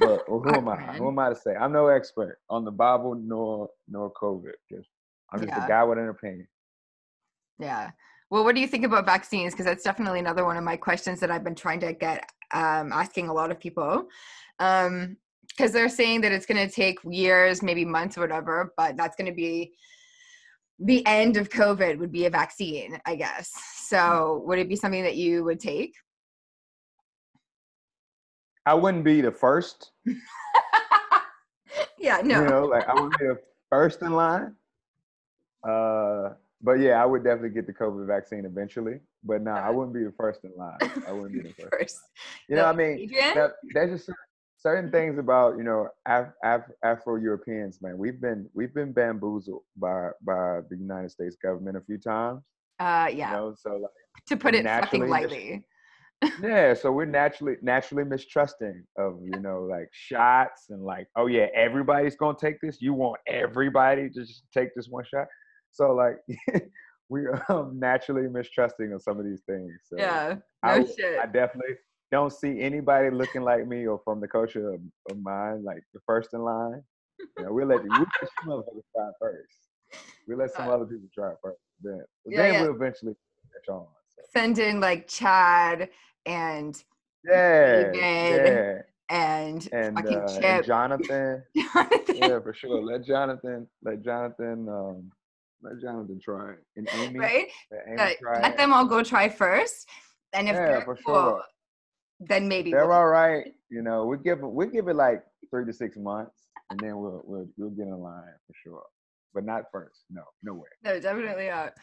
But 0.00 0.24
who 0.26 0.48
am 0.54 0.68
I? 0.68 0.76
Who 0.96 1.08
am 1.08 1.18
I 1.18 1.30
to 1.30 1.36
say? 1.36 1.54
I'm 1.54 1.72
no 1.72 1.88
expert 1.88 2.38
on 2.48 2.64
the 2.64 2.70
Bible 2.70 3.14
nor 3.14 3.68
nor 3.88 4.12
COVID. 4.12 4.52
Just 4.70 4.88
I'm 5.32 5.40
just 5.40 5.52
Yeah. 5.52 5.64
a 5.64 5.68
guy 5.68 5.84
with 5.84 5.98
an 5.98 6.08
opinion. 6.08 6.48
Yeah. 7.58 7.90
Well, 8.30 8.44
what 8.44 8.54
do 8.54 8.60
you 8.60 8.68
think 8.68 8.84
about 8.84 9.06
vaccines? 9.06 9.52
Because 9.54 9.66
that's 9.66 9.82
definitely 9.84 10.20
another 10.20 10.44
one 10.44 10.56
of 10.56 10.64
my 10.64 10.76
questions 10.76 11.18
that 11.20 11.30
I've 11.30 11.44
been 11.44 11.54
trying 11.54 11.80
to 11.80 11.92
get 11.94 12.28
um, 12.52 12.92
asking 12.92 13.28
a 13.28 13.32
lot 13.32 13.50
of 13.50 13.58
people. 13.58 14.06
Um, 14.58 15.16
because 15.48 15.72
they're 15.72 15.88
saying 15.88 16.20
that 16.20 16.30
it's 16.30 16.46
going 16.46 16.68
to 16.68 16.72
take 16.72 16.98
years, 17.04 17.62
maybe 17.62 17.84
months, 17.84 18.16
or 18.18 18.20
whatever, 18.20 18.72
but 18.76 18.96
that's 18.96 19.16
going 19.16 19.26
to 19.30 19.34
be 19.34 19.72
the 20.78 21.04
end 21.06 21.36
of 21.36 21.48
COVID 21.48 21.98
would 21.98 22.12
be 22.12 22.26
a 22.26 22.30
vaccine, 22.30 23.00
I 23.04 23.16
guess. 23.16 23.50
So, 23.76 24.42
would 24.46 24.58
it 24.58 24.68
be 24.68 24.76
something 24.76 25.02
that 25.02 25.16
you 25.16 25.44
would 25.44 25.60
take? 25.60 25.94
I 28.64 28.74
wouldn't 28.74 29.04
be 29.04 29.20
the 29.20 29.32
first. 29.32 29.92
yeah, 31.98 32.20
no. 32.22 32.42
You 32.42 32.48
know, 32.48 32.66
like 32.66 32.88
I 32.88 32.94
wouldn't 32.94 33.18
be 33.18 33.26
the, 33.26 33.38
first 33.70 34.02
in 34.02 34.12
line. 34.12 34.54
Uh, 35.68 36.30
but 36.62 36.74
yeah, 36.74 37.02
I 37.02 37.06
would 37.06 37.24
definitely 37.24 37.50
get 37.50 37.66
the 37.66 37.72
COVID 37.72 38.06
vaccine 38.06 38.44
eventually. 38.44 39.00
But 39.24 39.42
no, 39.42 39.52
nah, 39.52 39.60
I 39.60 39.70
wouldn't 39.70 39.94
be 39.94 40.04
the 40.04 40.12
first 40.12 40.44
in 40.44 40.52
line. 40.56 40.78
I 41.06 41.12
wouldn't 41.12 41.32
be 41.32 41.48
the 41.48 41.54
first. 41.62 41.74
first. 41.78 42.00
You 42.48 42.56
know, 42.56 42.66
what 42.66 42.74
I 42.74 42.78
mean, 42.78 43.10
that, 43.34 43.52
there's 43.72 44.06
just 44.06 44.18
certain 44.58 44.90
things 44.90 45.18
about 45.18 45.56
you 45.56 45.62
know 45.62 45.88
Af- 46.06 46.34
Af- 46.44 46.70
Afro 46.84 47.16
Europeans, 47.16 47.80
man. 47.80 47.96
We've 47.96 48.20
been 48.20 48.48
we've 48.54 48.74
been 48.74 48.92
bamboozled 48.92 49.62
by 49.76 50.10
by 50.22 50.60
the 50.68 50.76
United 50.76 51.10
States 51.10 51.36
government 51.42 51.76
a 51.76 51.80
few 51.80 51.98
times. 51.98 52.42
Uh, 52.78 53.08
yeah. 53.12 53.30
You 53.30 53.36
know, 53.36 53.54
so 53.56 53.70
like 53.76 53.90
to 54.26 54.36
put 54.36 54.54
it 54.54 54.64
fucking 54.64 55.08
lightly. 55.08 55.64
yeah, 56.42 56.74
so 56.74 56.90
we're 56.90 57.04
naturally 57.04 57.54
naturally 57.62 58.02
mistrusting 58.02 58.82
of 58.98 59.20
you 59.22 59.40
know 59.40 59.68
like 59.70 59.88
shots 59.92 60.66
and 60.70 60.82
like 60.82 61.06
oh 61.16 61.26
yeah 61.26 61.46
everybody's 61.54 62.16
gonna 62.16 62.36
take 62.38 62.60
this. 62.60 62.82
You 62.82 62.92
want 62.92 63.20
everybody 63.28 64.10
to 64.10 64.20
just 64.24 64.42
take 64.52 64.74
this 64.74 64.88
one 64.88 65.04
shot. 65.04 65.26
So 65.70 65.92
like 65.92 66.16
we 67.08 67.26
are 67.26 67.44
um, 67.48 67.78
naturally 67.78 68.28
mistrusting 68.28 68.92
of 68.92 69.00
some 69.00 69.20
of 69.20 69.24
these 69.24 69.42
things. 69.48 69.70
So 69.84 69.96
yeah, 69.96 70.36
no 70.64 70.70
I, 70.70 70.84
shit. 70.84 71.20
I 71.20 71.26
definitely 71.26 71.76
don't 72.10 72.32
see 72.32 72.60
anybody 72.60 73.10
looking 73.10 73.42
like 73.42 73.66
me 73.66 73.86
or 73.86 74.00
from 74.04 74.20
the 74.20 74.28
culture 74.28 74.74
of, 74.74 74.80
of 75.10 75.18
mine, 75.20 75.62
like 75.64 75.82
the 75.92 76.00
first 76.06 76.32
in 76.32 76.40
line. 76.40 76.82
You 77.36 77.44
know, 77.44 77.52
we'll 77.52 77.66
let, 77.66 77.82
we 77.82 77.88
let 77.90 78.08
some 78.20 78.28
motherfuckers 78.48 78.82
try 78.94 79.10
first. 79.20 80.02
We 80.26 80.34
let 80.34 80.52
some 80.52 80.68
other 80.68 80.84
people 80.84 81.08
try 81.14 81.32
first. 81.42 81.58
Then, 81.82 82.02
yeah, 82.26 82.42
then 82.42 82.54
yeah. 82.54 82.62
we'll 82.62 82.74
eventually 82.74 83.14
catch 83.52 83.72
on. 83.72 83.86
So. 84.16 84.22
Send 84.32 84.58
in 84.58 84.80
like 84.80 85.08
Chad 85.08 85.88
and 86.26 86.82
yeah, 87.24 87.90
yeah. 87.94 88.74
and 89.10 89.68
and, 89.72 89.98
uh, 89.98 90.28
Chip. 90.28 90.44
and 90.44 90.64
Jonathan. 90.64 91.42
Jonathan. 91.74 92.16
Yeah, 92.16 92.40
for 92.40 92.54
sure. 92.54 92.82
Let 92.82 93.04
Jonathan. 93.04 93.66
Let 93.82 94.04
Jonathan. 94.04 94.68
Um, 94.68 95.10
let 95.62 95.80
Jonathan 95.80 96.20
try 96.22 96.52
it. 96.52 96.64
And 96.76 96.88
Amy. 96.94 97.18
Right. 97.18 97.48
Let, 97.72 98.16
Amy 98.20 98.42
let 98.42 98.56
them 98.56 98.72
all 98.72 98.84
go 98.84 99.02
try 99.02 99.28
first. 99.28 99.88
And 100.32 100.48
if 100.48 100.54
yeah, 100.54 100.66
they're 100.66 100.82
for 100.82 100.96
cool, 101.04 101.14
sure. 101.14 101.42
Then 102.20 102.48
maybe 102.48 102.70
they're 102.70 102.86
we'll 102.86 102.96
all 102.96 103.06
right. 103.06 103.52
You 103.70 103.82
know, 103.82 104.04
we 104.06 104.18
give 104.18 104.40
we 104.40 104.66
give 104.66 104.88
it 104.88 104.96
like 104.96 105.22
three 105.50 105.64
to 105.66 105.72
six 105.72 105.96
months, 105.96 106.48
and 106.70 106.80
then 106.80 106.98
we'll 106.98 107.22
we'll 107.24 107.48
we'll 107.56 107.70
get 107.70 107.86
in 107.86 107.98
line 108.00 108.24
for 108.46 108.54
sure. 108.62 108.82
But 109.34 109.44
not 109.44 109.64
first. 109.70 110.04
No, 110.10 110.22
no 110.42 110.54
way. 110.54 110.68
No, 110.82 110.98
definitely 110.98 111.48
not. 111.48 111.74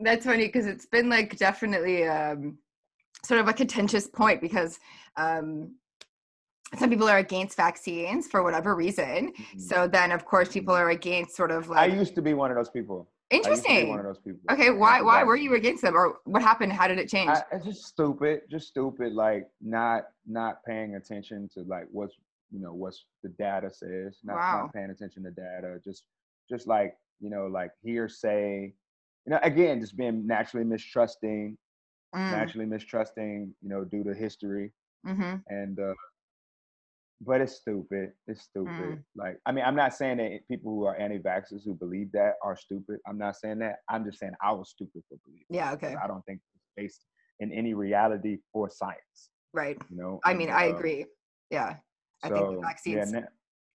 That's 0.00 0.26
funny 0.26 0.46
because 0.46 0.66
it's 0.66 0.86
been 0.86 1.08
like 1.08 1.36
definitely 1.38 2.06
um, 2.06 2.58
sort 3.24 3.40
of 3.40 3.48
a 3.48 3.52
contentious 3.52 4.06
point 4.06 4.40
because 4.40 4.78
um, 5.16 5.74
some 6.76 6.90
people 6.90 7.08
are 7.08 7.18
against 7.18 7.56
vaccines 7.56 8.26
for 8.26 8.42
whatever 8.42 8.74
reason. 8.74 9.32
Mm-hmm. 9.32 9.58
So 9.58 9.88
then, 9.88 10.12
of 10.12 10.24
course, 10.24 10.48
people 10.48 10.74
are 10.74 10.90
against 10.90 11.36
sort 11.36 11.50
of 11.50 11.68
like. 11.68 11.90
I 11.90 11.94
used 11.94 12.14
to 12.16 12.22
be 12.22 12.34
one 12.34 12.50
of 12.50 12.56
those 12.56 12.70
people. 12.70 13.08
Interesting. 13.30 13.90
one 13.90 13.98
of 13.98 14.04
those 14.06 14.18
people. 14.18 14.40
Okay, 14.50 14.70
why 14.70 15.02
why 15.02 15.22
were 15.22 15.36
you 15.36 15.54
against 15.54 15.82
them, 15.82 15.94
or 15.94 16.18
what 16.24 16.40
happened? 16.42 16.72
How 16.72 16.88
did 16.88 16.98
it 16.98 17.08
change? 17.08 17.30
I, 17.30 17.42
it's 17.52 17.64
just 17.64 17.84
stupid, 17.84 18.42
just 18.50 18.68
stupid. 18.68 19.12
Like 19.12 19.48
not 19.60 20.04
not 20.26 20.64
paying 20.64 20.94
attention 20.94 21.48
to 21.54 21.62
like 21.64 21.86
what's 21.90 22.14
you 22.50 22.60
know 22.60 22.72
what's 22.72 23.04
the 23.22 23.28
data 23.30 23.70
says. 23.70 24.18
Not, 24.24 24.36
wow. 24.36 24.60
not 24.62 24.72
paying 24.72 24.90
attention 24.90 25.24
to 25.24 25.30
data. 25.30 25.78
Just 25.84 26.04
just 26.48 26.66
like 26.66 26.96
you 27.20 27.28
know 27.28 27.46
like 27.46 27.70
hearsay. 27.82 28.72
You 29.26 29.32
know, 29.32 29.40
again, 29.42 29.80
just 29.80 29.96
being 29.96 30.26
naturally 30.26 30.64
mistrusting, 30.64 31.58
mm. 32.14 32.30
naturally 32.30 32.64
mistrusting. 32.64 33.52
You 33.60 33.68
know, 33.68 33.84
due 33.84 34.04
to 34.04 34.14
history, 34.14 34.72
mm-hmm. 35.06 35.36
and 35.48 35.78
uh, 35.78 35.92
but 37.20 37.40
it's 37.40 37.56
stupid. 37.56 38.12
It's 38.26 38.42
stupid. 38.42 38.72
Mm. 38.72 39.02
Like, 39.16 39.38
I 39.44 39.52
mean, 39.52 39.64
I'm 39.64 39.74
not 39.74 39.94
saying 39.94 40.18
that 40.18 40.40
people 40.48 40.72
who 40.72 40.84
are 40.84 40.96
anti-vaxxers 40.96 41.64
who 41.64 41.74
believe 41.74 42.12
that 42.12 42.34
are 42.44 42.56
stupid. 42.56 42.98
I'm 43.08 43.18
not 43.18 43.36
saying 43.36 43.58
that. 43.58 43.76
I'm 43.88 44.04
just 44.04 44.18
saying 44.18 44.32
I 44.42 44.52
was 44.52 44.70
stupid 44.70 45.02
for 45.08 45.18
believing. 45.24 45.46
Yeah. 45.50 45.72
Okay. 45.72 45.96
I 46.02 46.06
don't 46.06 46.24
think 46.26 46.40
it's 46.54 46.64
based 46.76 47.04
in 47.40 47.52
any 47.52 47.74
reality 47.74 48.38
or 48.52 48.70
science. 48.70 49.30
Right. 49.52 49.76
You 49.90 49.96
know. 49.96 50.20
I 50.24 50.34
mean, 50.34 50.50
uh, 50.50 50.54
I 50.54 50.64
agree. 50.64 51.06
Yeah. 51.50 51.76
I 52.22 52.28
think 52.28 52.50
the 52.50 52.60
vaccines 52.60 53.12
yeah, 53.12 53.20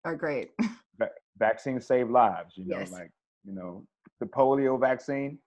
are 0.05 0.15
great. 0.15 0.51
Va- 0.99 1.09
vaccines 1.37 1.85
save 1.87 2.09
lives. 2.09 2.53
You 2.55 2.65
know, 2.67 2.79
yes. 2.79 2.91
like 2.91 3.09
you 3.43 3.53
know, 3.53 3.85
the 4.19 4.25
polio 4.25 4.79
vaccine 4.79 5.39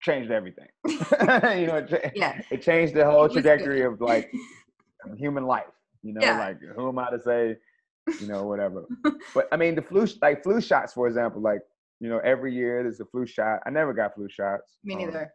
changed 0.00 0.30
everything. 0.30 0.68
you 0.86 1.66
know, 1.66 1.86
it, 1.90 2.12
yeah. 2.14 2.40
it 2.50 2.62
changed 2.62 2.94
the 2.94 3.04
whole 3.04 3.28
trajectory 3.28 3.82
of 3.82 4.00
like 4.00 4.32
human 5.16 5.46
life. 5.46 5.64
You 6.04 6.12
know, 6.12 6.20
yeah. 6.20 6.38
like 6.38 6.58
who 6.76 6.88
am 6.88 6.98
I 6.98 7.10
to 7.10 7.18
say, 7.18 7.56
you 8.20 8.28
know, 8.28 8.44
whatever. 8.44 8.84
but 9.34 9.48
I 9.50 9.56
mean, 9.56 9.74
the 9.74 9.82
flu, 9.82 10.06
like 10.20 10.42
flu 10.42 10.60
shots, 10.60 10.92
for 10.92 11.08
example, 11.08 11.40
like 11.40 11.60
you 12.00 12.08
know, 12.08 12.18
every 12.18 12.54
year 12.54 12.82
there's 12.82 13.00
a 13.00 13.06
flu 13.06 13.26
shot. 13.26 13.60
I 13.66 13.70
never 13.70 13.94
got 13.94 14.14
flu 14.14 14.28
shots. 14.28 14.78
Me 14.84 14.94
neither. 14.94 15.22
Um, 15.22 15.28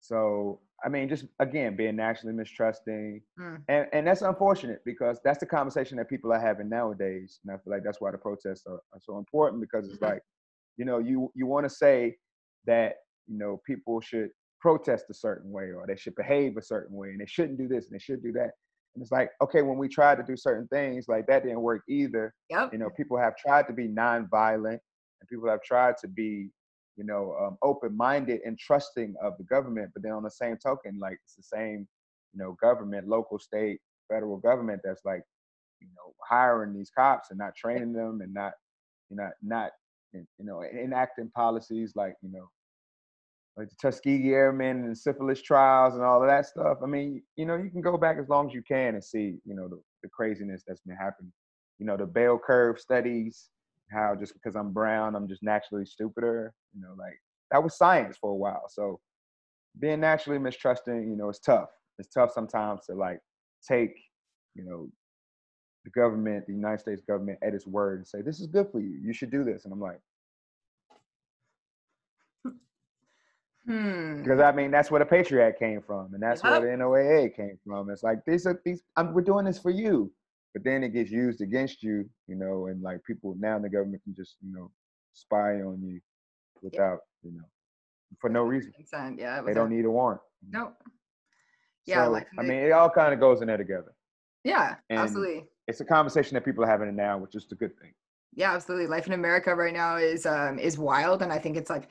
so 0.00 0.60
I 0.84 0.88
mean, 0.88 1.08
just 1.08 1.26
again, 1.40 1.76
being 1.76 1.96
nationally 1.96 2.36
mistrusting, 2.36 3.20
mm. 3.38 3.62
and 3.68 3.86
and 3.92 4.06
that's 4.06 4.22
unfortunate 4.22 4.80
because 4.84 5.18
that's 5.24 5.40
the 5.40 5.46
conversation 5.46 5.96
that 5.98 6.08
people 6.08 6.32
are 6.32 6.40
having 6.40 6.68
nowadays, 6.68 7.40
and 7.44 7.52
I 7.52 7.58
feel 7.58 7.72
like 7.72 7.82
that's 7.84 8.00
why 8.00 8.12
the 8.12 8.18
protests 8.18 8.64
are, 8.66 8.80
are 8.92 9.00
so 9.00 9.18
important 9.18 9.60
because 9.60 9.86
it's 9.86 9.96
mm-hmm. 9.96 10.14
like, 10.14 10.22
you 10.76 10.84
know, 10.84 10.98
you 10.98 11.32
you 11.34 11.46
want 11.46 11.68
to 11.68 11.70
say 11.70 12.16
that 12.66 12.94
you 13.26 13.38
know 13.38 13.60
people 13.66 14.00
should 14.00 14.30
protest 14.60 15.06
a 15.10 15.14
certain 15.14 15.50
way 15.50 15.72
or 15.72 15.84
they 15.86 15.96
should 15.96 16.14
behave 16.14 16.56
a 16.56 16.62
certain 16.62 16.96
way 16.96 17.08
and 17.08 17.20
they 17.20 17.26
shouldn't 17.26 17.58
do 17.58 17.66
this 17.66 17.86
and 17.86 17.94
they 17.94 18.02
should 18.02 18.22
do 18.22 18.30
that 18.30 18.52
and 18.94 19.02
it's 19.02 19.12
like, 19.12 19.30
okay, 19.40 19.62
when 19.62 19.78
we 19.78 19.88
tried 19.88 20.16
to 20.16 20.22
do 20.22 20.36
certain 20.36 20.68
things, 20.68 21.06
like 21.08 21.26
that 21.26 21.44
didn't 21.44 21.62
work 21.62 21.82
either. 21.88 22.34
Yep. 22.50 22.72
You 22.72 22.78
know, 22.78 22.90
people 22.90 23.18
have 23.18 23.36
tried 23.36 23.66
to 23.68 23.72
be 23.72 23.88
nonviolent 23.88 24.78
and 24.78 25.28
people 25.30 25.48
have 25.48 25.62
tried 25.62 25.96
to 25.98 26.08
be, 26.08 26.50
you 26.96 27.04
know, 27.04 27.34
um, 27.40 27.56
open-minded 27.62 28.40
and 28.44 28.58
trusting 28.58 29.14
of 29.22 29.32
the 29.38 29.44
government. 29.44 29.90
But 29.94 30.02
then 30.02 30.12
on 30.12 30.22
the 30.22 30.30
same 30.30 30.58
token, 30.58 30.98
like 31.00 31.18
it's 31.24 31.36
the 31.36 31.42
same, 31.42 31.88
you 32.34 32.38
know, 32.38 32.56
government, 32.60 33.08
local, 33.08 33.38
state, 33.38 33.80
federal 34.10 34.36
government 34.36 34.82
that's 34.84 35.04
like, 35.06 35.22
you 35.80 35.88
know, 35.88 36.12
hiring 36.28 36.74
these 36.74 36.90
cops 36.90 37.30
and 37.30 37.38
not 37.38 37.56
training 37.56 37.94
them 37.94 38.20
and 38.20 38.34
not, 38.34 38.52
you 39.08 39.16
know, 39.16 39.30
not, 39.42 39.70
you 40.12 40.26
know, 40.40 40.62
enacting 40.62 41.30
policies 41.34 41.92
like, 41.96 42.14
you 42.22 42.30
know, 42.30 42.46
like 43.56 43.68
the 43.68 43.76
Tuskegee 43.80 44.32
Airmen 44.32 44.84
and 44.84 44.96
syphilis 44.96 45.42
trials 45.42 45.94
and 45.94 46.02
all 46.02 46.22
of 46.22 46.28
that 46.28 46.46
stuff. 46.46 46.78
I 46.82 46.86
mean, 46.86 47.22
you 47.36 47.44
know, 47.44 47.56
you 47.56 47.70
can 47.70 47.82
go 47.82 47.96
back 47.98 48.16
as 48.18 48.28
long 48.28 48.48
as 48.48 48.54
you 48.54 48.62
can 48.62 48.94
and 48.94 49.04
see, 49.04 49.36
you 49.44 49.54
know, 49.54 49.68
the, 49.68 49.80
the 50.02 50.08
craziness 50.08 50.62
that's 50.66 50.80
been 50.80 50.96
happening. 50.96 51.32
You 51.78 51.86
know, 51.86 51.96
the 51.96 52.06
bell 52.06 52.38
curve 52.38 52.78
studies, 52.78 53.50
how 53.90 54.14
just 54.18 54.34
because 54.34 54.56
I'm 54.56 54.72
brown, 54.72 55.14
I'm 55.14 55.28
just 55.28 55.42
naturally 55.42 55.84
stupider. 55.84 56.54
You 56.74 56.80
know, 56.80 56.94
like 56.98 57.18
that 57.50 57.62
was 57.62 57.76
science 57.76 58.16
for 58.18 58.30
a 58.30 58.36
while. 58.36 58.64
So 58.68 59.00
being 59.78 60.00
naturally 60.00 60.38
mistrusting, 60.38 61.10
you 61.10 61.16
know, 61.16 61.28
it's 61.28 61.40
tough. 61.40 61.68
It's 61.98 62.08
tough 62.08 62.32
sometimes 62.32 62.86
to 62.86 62.94
like 62.94 63.20
take, 63.66 63.94
you 64.54 64.64
know, 64.64 64.88
the 65.84 65.90
government, 65.90 66.46
the 66.46 66.54
United 66.54 66.80
States 66.80 67.02
government 67.06 67.38
at 67.42 67.54
its 67.54 67.66
word 67.66 67.98
and 67.98 68.06
say, 68.06 68.22
this 68.22 68.40
is 68.40 68.46
good 68.46 68.68
for 68.70 68.80
you. 68.80 68.98
You 69.02 69.12
should 69.12 69.30
do 69.30 69.44
this. 69.44 69.64
And 69.64 69.72
I'm 69.72 69.80
like, 69.80 70.00
Hmm. 73.66 74.22
Because 74.22 74.40
I 74.40 74.52
mean, 74.52 74.70
that's 74.70 74.90
where 74.90 74.98
the 74.98 75.06
Patriot 75.06 75.56
came 75.58 75.82
from, 75.82 76.12
and 76.14 76.22
that's 76.22 76.42
yep. 76.42 76.50
where 76.52 76.60
the 76.60 76.82
NDAA 76.82 77.36
came 77.36 77.58
from. 77.64 77.90
It's 77.90 78.02
like 78.02 78.18
these 78.26 78.46
are 78.46 78.60
these. 78.64 78.82
I'm, 78.96 79.14
we're 79.14 79.22
doing 79.22 79.44
this 79.44 79.58
for 79.58 79.70
you, 79.70 80.12
but 80.52 80.64
then 80.64 80.82
it 80.82 80.90
gets 80.90 81.10
used 81.10 81.40
against 81.40 81.82
you, 81.82 82.08
you 82.26 82.34
know, 82.34 82.66
and 82.66 82.82
like 82.82 83.04
people 83.04 83.36
now 83.38 83.58
the 83.58 83.68
government 83.68 84.02
can 84.02 84.14
just 84.14 84.36
you 84.44 84.52
know 84.52 84.70
spy 85.12 85.60
on 85.60 85.80
you 85.82 86.00
without 86.60 86.98
you 87.22 87.32
know 87.32 87.44
for 88.20 88.28
no 88.30 88.42
reason. 88.42 88.72
Consent, 88.72 89.18
yeah. 89.18 89.40
They 89.42 89.54
don't 89.54 89.70
need 89.70 89.84
a 89.84 89.90
warrant. 89.90 90.20
Nope. 90.50 90.74
Yeah, 91.86 92.04
so, 92.04 92.10
like 92.10 92.26
I 92.38 92.42
mean, 92.42 92.58
it 92.58 92.72
all 92.72 92.90
kind 92.90 93.12
of 93.12 93.20
goes 93.20 93.40
in 93.40 93.48
there 93.48 93.56
together. 93.56 93.92
Yeah, 94.44 94.76
and 94.90 95.00
absolutely. 95.00 95.44
It's 95.66 95.80
a 95.80 95.84
conversation 95.84 96.34
that 96.34 96.44
people 96.44 96.64
are 96.64 96.68
having 96.68 96.94
now, 96.94 97.18
which 97.18 97.34
is 97.34 97.46
a 97.50 97.54
good 97.54 97.76
thing. 97.80 97.92
Yeah, 98.34 98.54
absolutely. 98.54 98.86
Life 98.86 99.06
in 99.06 99.12
America 99.12 99.54
right 99.54 99.74
now 99.74 99.96
is 99.96 100.26
um 100.26 100.58
is 100.58 100.78
wild, 100.78 101.22
and 101.22 101.32
I 101.32 101.38
think 101.38 101.56
it's 101.56 101.70
like 101.70 101.90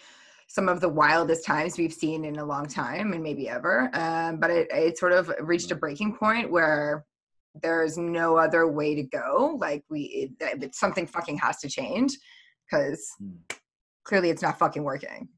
some 0.52 0.68
of 0.68 0.82
the 0.82 0.90
wildest 0.90 1.46
times 1.46 1.78
we've 1.78 1.94
seen 1.94 2.26
in 2.26 2.38
a 2.38 2.44
long 2.44 2.66
time 2.66 3.14
and 3.14 3.24
maybe 3.24 3.48
ever. 3.48 3.90
Um, 3.94 4.36
but 4.38 4.52
it, 4.52 4.68
it 4.70 4.98
sort 4.98 5.14
of 5.14 5.32
reached 5.40 5.72
a 5.72 5.76
breaking 5.76 6.18
point 6.18 6.52
where 6.52 7.06
there's 7.62 7.98
no 7.98 8.36
other 8.36 8.68
way 8.68 8.94
to 8.96 9.04
go. 9.04 9.58
Like 9.58 9.86
we, 9.90 10.34
it, 10.42 10.62
it, 10.64 10.76
something 10.76 11.08
fucking 11.08 11.38
has 11.38 11.60
to 11.60 11.70
change 11.70 12.18
because 12.70 13.10
mm. 13.24 13.34
clearly 14.04 14.30
it's 14.30 14.42
not 14.42 14.60
fucking 14.60 14.84
working. 14.84 15.30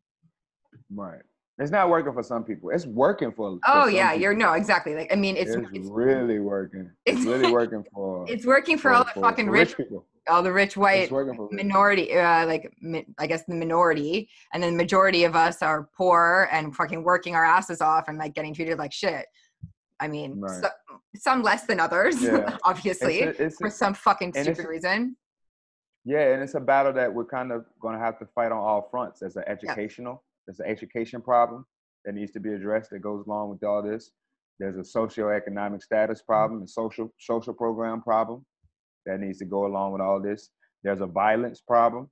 Right. 0.92 1.22
It's 1.60 1.70
not 1.70 1.90
working 1.90 2.12
for 2.12 2.24
some 2.24 2.44
people. 2.44 2.72
It's 2.72 2.88
working 2.88 3.32
for. 3.32 3.60
for 3.60 3.60
oh 3.68 3.86
yeah, 3.86 4.10
people. 4.10 4.22
you're 4.24 4.34
no 4.34 4.54
exactly. 4.54 4.96
Like 4.96 5.14
I 5.14 5.16
mean, 5.16 5.38
it's, 5.38 5.52
it's, 5.52 5.68
it's 5.72 5.90
really 5.92 6.40
working. 6.40 6.90
It's, 7.06 7.20
it's 7.20 7.28
really 7.28 7.52
working 7.52 7.86
for. 7.94 8.26
It's 8.28 8.48
working 8.48 8.78
for, 8.78 8.90
for 8.90 8.94
all 8.94 9.04
the 9.04 9.22
fucking 9.22 9.48
rich, 9.48 9.78
rich 9.78 9.78
people 9.78 10.08
all 10.30 10.42
the 10.42 10.52
rich 10.52 10.78
white 10.78 11.12
minority 11.52 12.14
uh, 12.14 12.46
like 12.46 12.74
mi- 12.82 13.06
i 13.18 13.28
guess 13.28 13.44
the 13.48 13.56
minority 13.56 14.30
and 14.54 14.64
then 14.64 14.74
the 14.74 14.84
majority 14.84 15.24
of 15.24 15.36
us 15.36 15.62
are 15.62 15.90
poor 15.98 16.50
and 16.52 16.76
fucking 16.76 17.04
working 17.04 17.36
our 17.36 17.46
asses 17.46 17.82
off 17.82 18.08
and 18.08 18.18
like 18.18 18.34
getting 18.34 18.54
treated 18.54 18.78
like 18.78 18.94
shit 18.94 19.26
i 20.00 20.08
mean 20.08 20.40
right. 20.40 20.62
so, 20.62 20.70
some 21.16 21.44
less 21.44 21.66
than 21.66 21.80
others 21.80 22.22
yeah. 22.22 22.58
obviously 22.64 23.20
it's 23.22 23.40
a, 23.40 23.44
it's 23.46 23.58
for 23.58 23.70
some 23.70 23.94
fucking 23.94 24.34
stupid 24.34 24.66
reason 24.66 25.16
Yeah, 26.06 26.34
and 26.34 26.44
it's 26.44 26.56
a 26.56 26.60
battle 26.60 26.94
that 26.94 27.14
we're 27.14 27.26
kind 27.26 27.52
of 27.52 27.66
going 27.80 27.96
to 27.96 28.00
have 28.00 28.20
to 28.20 28.26
fight 28.36 28.52
on 28.52 28.58
all 28.58 28.88
fronts. 28.92 29.22
There's 29.22 29.38
an 29.38 29.46
educational, 29.48 30.24
there's 30.46 30.60
an 30.60 30.66
education 30.66 31.22
problem 31.22 31.66
that 32.04 32.14
needs 32.14 32.32
to 32.34 32.42
be 32.42 32.54
addressed 32.54 32.90
that 32.90 33.00
goes 33.00 33.26
along 33.26 33.52
with 33.52 33.64
all 33.64 33.82
this. 33.82 34.12
There's 34.60 34.76
a 34.76 34.98
socioeconomic 34.98 35.82
status 35.82 36.22
problem 36.22 36.60
and 36.60 36.70
social 36.70 37.12
social 37.20 37.54
program 37.54 38.02
problem 38.02 38.46
that 39.06 39.20
needs 39.20 39.40
to 39.40 39.46
go 39.46 39.66
along 39.66 39.92
with 39.92 40.02
all 40.02 40.22
this. 40.22 40.50
There's 40.84 41.02
a 41.02 41.06
violence 41.08 41.62
problem 41.62 42.10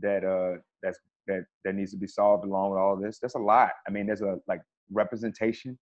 that 0.00 0.24
uh 0.24 0.60
that's 0.82 0.98
that 1.26 1.44
that 1.64 1.74
needs 1.74 1.90
to 1.92 1.96
be 1.96 2.06
solved 2.06 2.44
along 2.44 2.70
with 2.70 2.78
all 2.78 2.96
this. 2.96 3.18
There's 3.18 3.34
a 3.34 3.38
lot. 3.38 3.70
I 3.86 3.90
mean, 3.90 4.06
there's 4.06 4.22
a 4.22 4.38
like 4.46 4.62
representation 4.92 5.78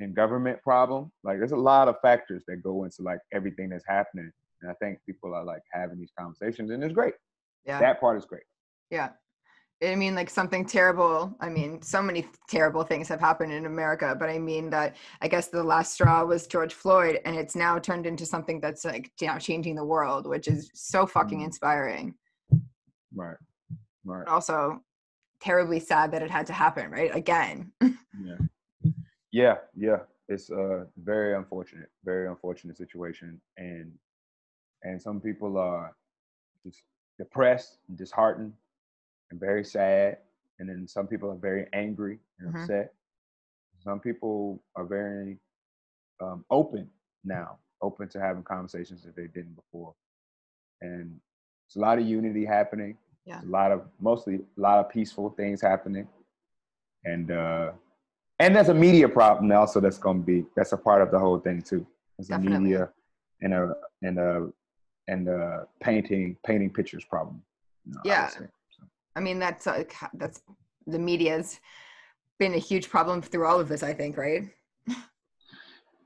and 0.00 0.14
government 0.14 0.62
problem. 0.62 1.10
Like 1.22 1.38
there's 1.38 1.52
a 1.52 1.56
lot 1.56 1.88
of 1.88 1.96
factors 2.02 2.44
that 2.48 2.62
go 2.62 2.84
into 2.84 3.02
like 3.02 3.20
everything 3.32 3.68
that's 3.70 3.86
happening. 3.86 4.30
And 4.62 4.70
I 4.70 4.74
think 4.74 4.98
people 5.06 5.34
are 5.34 5.44
like 5.44 5.62
having 5.72 5.98
these 5.98 6.12
conversations 6.18 6.70
and 6.70 6.82
it's 6.82 6.94
great. 6.94 7.14
Yeah. 7.64 7.78
That 7.80 8.00
part 8.00 8.18
is 8.18 8.24
great. 8.24 8.42
Yeah. 8.90 9.10
I 9.82 9.94
mean, 9.96 10.14
like 10.14 10.30
something 10.30 10.64
terrible. 10.64 11.36
I 11.40 11.48
mean, 11.48 11.82
so 11.82 12.00
many 12.00 12.26
terrible 12.48 12.84
things 12.84 13.08
have 13.08 13.20
happened 13.20 13.52
in 13.52 13.66
America, 13.66 14.16
but 14.18 14.28
I 14.30 14.38
mean 14.38 14.70
that 14.70 14.96
I 15.20 15.28
guess 15.28 15.48
the 15.48 15.62
last 15.62 15.92
straw 15.94 16.24
was 16.24 16.46
George 16.46 16.72
Floyd, 16.72 17.20
and 17.24 17.36
it's 17.36 17.56
now 17.56 17.78
turned 17.78 18.06
into 18.06 18.24
something 18.24 18.60
that's 18.60 18.84
like 18.84 19.10
you 19.20 19.26
know 19.26 19.38
changing 19.38 19.74
the 19.74 19.84
world, 19.84 20.26
which 20.26 20.48
is 20.48 20.70
so 20.74 21.06
fucking 21.06 21.40
Mm. 21.40 21.44
inspiring. 21.44 22.14
Right. 23.14 23.36
Right. 24.04 24.24
But 24.24 24.28
also 24.30 24.80
terribly 25.40 25.80
sad 25.80 26.10
that 26.12 26.22
it 26.22 26.30
had 26.30 26.46
to 26.46 26.52
happen, 26.52 26.90
right? 26.90 27.14
Again. 27.14 27.72
Yeah. 27.80 28.38
Yeah, 29.32 29.56
yeah. 29.74 29.98
It's 30.28 30.48
a 30.50 30.86
very 30.96 31.34
unfortunate, 31.34 31.90
very 32.04 32.28
unfortunate 32.28 32.76
situation. 32.76 33.40
And 33.58 33.92
and 34.82 35.02
some 35.02 35.20
people 35.20 35.58
are 35.58 35.94
just 36.64 36.82
depressed 37.18 37.78
and 37.88 37.98
disheartened 37.98 38.52
and 39.34 39.40
very 39.40 39.64
sad. 39.64 40.18
And 40.58 40.68
then 40.68 40.86
some 40.86 41.06
people 41.08 41.30
are 41.30 41.34
very 41.50 41.66
angry 41.72 42.18
and 42.38 42.54
Mhm. 42.54 42.62
upset. 42.62 42.94
Some 43.80 44.00
people 44.00 44.62
are 44.76 44.84
very 44.84 45.38
um, 46.20 46.44
open 46.48 46.88
now, 47.24 47.58
open 47.82 48.08
to 48.08 48.20
having 48.20 48.44
conversations 48.44 49.02
that 49.02 49.16
they 49.16 49.26
didn't 49.26 49.56
before. 49.56 49.94
And 50.80 51.20
it's 51.66 51.74
a 51.74 51.80
lot 51.80 51.98
of 51.98 52.04
unity 52.06 52.44
happening. 52.44 52.96
Yeah. 53.24 53.38
It's 53.38 53.46
a 53.46 53.50
lot 53.50 53.72
of 53.72 53.90
mostly 53.98 54.36
a 54.36 54.60
lot 54.60 54.78
of 54.78 54.88
peaceful 54.88 55.30
things 55.30 55.60
happening. 55.60 56.06
And 57.04 57.30
uh 57.32 57.72
and 58.38 58.54
there's 58.54 58.68
a 58.68 58.74
media 58.74 59.08
problem 59.08 59.50
also 59.52 59.80
that's 59.80 59.98
gonna 59.98 60.20
be 60.20 60.46
that's 60.54 60.72
a 60.72 60.78
part 60.78 61.02
of 61.02 61.10
the 61.10 61.18
whole 61.18 61.40
thing 61.40 61.60
too. 61.62 61.84
There's 62.16 62.30
a 62.30 62.38
media 62.38 62.92
and 63.42 63.52
a 63.54 63.76
and 64.02 64.18
a 64.18 64.52
and 65.08 65.28
a 65.28 65.66
painting 65.80 66.36
painting 66.46 66.70
pictures 66.70 67.04
problem. 67.04 67.42
you 67.84 67.92
know, 67.94 68.00
Yeah. 68.04 68.30
I 69.16 69.20
mean, 69.20 69.38
that's 69.38 69.66
uh, 69.66 69.84
that's 70.14 70.42
the 70.86 70.98
media's 70.98 71.60
been 72.38 72.54
a 72.54 72.58
huge 72.58 72.88
problem 72.90 73.22
through 73.22 73.46
all 73.46 73.60
of 73.60 73.68
this. 73.68 73.82
I 73.82 73.92
think, 73.94 74.16
right? 74.16 74.50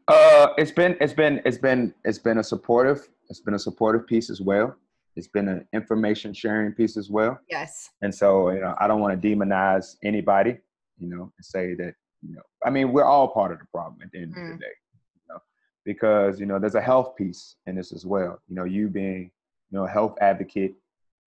Uh, 0.07 0.49
it's 0.57 0.71
been 0.71 0.97
it's 1.01 1.13
been 1.13 1.43
it's 1.45 1.59
been 1.59 1.95
it's 2.05 2.19
been 2.19 2.39
a 2.39 2.45
supportive 2.45 3.09
it's 3.29 3.41
been 3.41 3.55
a 3.55 3.59
supportive 3.59 4.07
piece 4.07 4.31
as 4.31 4.41
well. 4.41 4.75
It's 5.17 5.29
been 5.29 5.49
an 5.49 5.67
information 5.75 6.33
sharing 6.33 6.73
piece 6.73 6.97
as 6.97 7.11
well. 7.11 7.39
Yes. 7.51 7.91
And 8.03 8.15
so, 8.15 8.51
you 8.51 8.61
know, 8.61 8.75
I 8.81 8.87
don't 8.87 9.01
want 9.01 9.21
to 9.21 9.29
demonize 9.29 9.97
anybody, 10.03 10.57
you 10.99 11.09
know, 11.09 11.23
and 11.37 11.45
say 11.45 11.75
that, 11.75 11.93
you 12.23 12.35
know, 12.37 12.43
I 12.65 12.71
mean, 12.71 12.93
we're 12.93 13.05
all 13.05 13.29
part 13.29 13.53
of 13.53 13.59
the 13.59 13.67
problem 13.67 14.01
at 14.03 14.13
the 14.13 14.19
end 14.23 14.33
of 14.33 14.39
Mm. 14.39 14.53
the 14.53 14.59
day, 14.61 14.73
you 15.17 15.21
know, 15.29 15.41
because, 15.85 16.39
you 16.41 16.47
know, 16.47 16.59
there's 16.59 16.77
a 16.77 16.81
health 16.81 17.17
piece 17.17 17.57
in 17.67 17.75
this 17.75 17.93
as 17.93 18.07
well. 18.07 18.41
You 18.49 18.55
know, 18.55 18.65
you 18.65 18.89
being, 18.89 19.31
you 19.71 19.79
know, 19.79 19.85
a 19.85 19.89
health 19.89 20.17
advocate, 20.21 20.77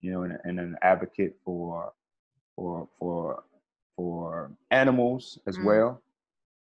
you 0.02 0.10
know, 0.12 0.22
and, 0.24 0.38
and 0.44 0.60
an 0.60 0.76
advocate 0.82 1.36
for, 1.44 1.92
for, 2.56 2.88
for, 2.98 3.42
for 3.96 4.52
animals 4.70 5.38
as 5.46 5.58
Mm. 5.58 5.64
well. 5.64 6.02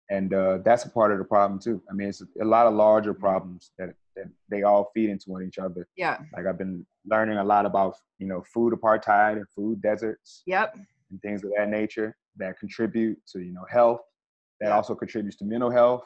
And 0.09 0.33
uh, 0.33 0.59
that's 0.63 0.85
a 0.85 0.89
part 0.89 1.11
of 1.11 1.17
the 1.19 1.23
problem 1.25 1.59
too. 1.59 1.81
I 1.89 1.93
mean, 1.93 2.09
it's 2.09 2.21
a 2.41 2.45
lot 2.45 2.67
of 2.67 2.73
larger 2.73 3.13
problems 3.13 3.71
that, 3.77 3.93
that 4.15 4.25
they 4.49 4.63
all 4.63 4.91
feed 4.93 5.09
into 5.09 5.29
one 5.31 5.41
each 5.43 5.57
other. 5.57 5.87
Yeah. 5.95 6.17
Like 6.35 6.45
I've 6.45 6.57
been 6.57 6.85
learning 7.05 7.37
a 7.37 7.43
lot 7.43 7.65
about, 7.65 7.95
you 8.19 8.27
know, 8.27 8.43
food 8.53 8.73
apartheid 8.73 9.37
and 9.37 9.45
food 9.55 9.81
deserts 9.81 10.43
Yep. 10.45 10.75
and 11.09 11.21
things 11.21 11.43
of 11.43 11.51
that 11.57 11.69
nature 11.69 12.15
that 12.37 12.59
contribute 12.59 13.17
to, 13.31 13.39
you 13.39 13.53
know, 13.53 13.65
health, 13.69 14.01
that 14.59 14.67
Yeah. 14.67 14.75
also 14.75 14.95
contributes 14.95 15.37
to 15.37 15.45
mental 15.45 15.71
health, 15.71 16.03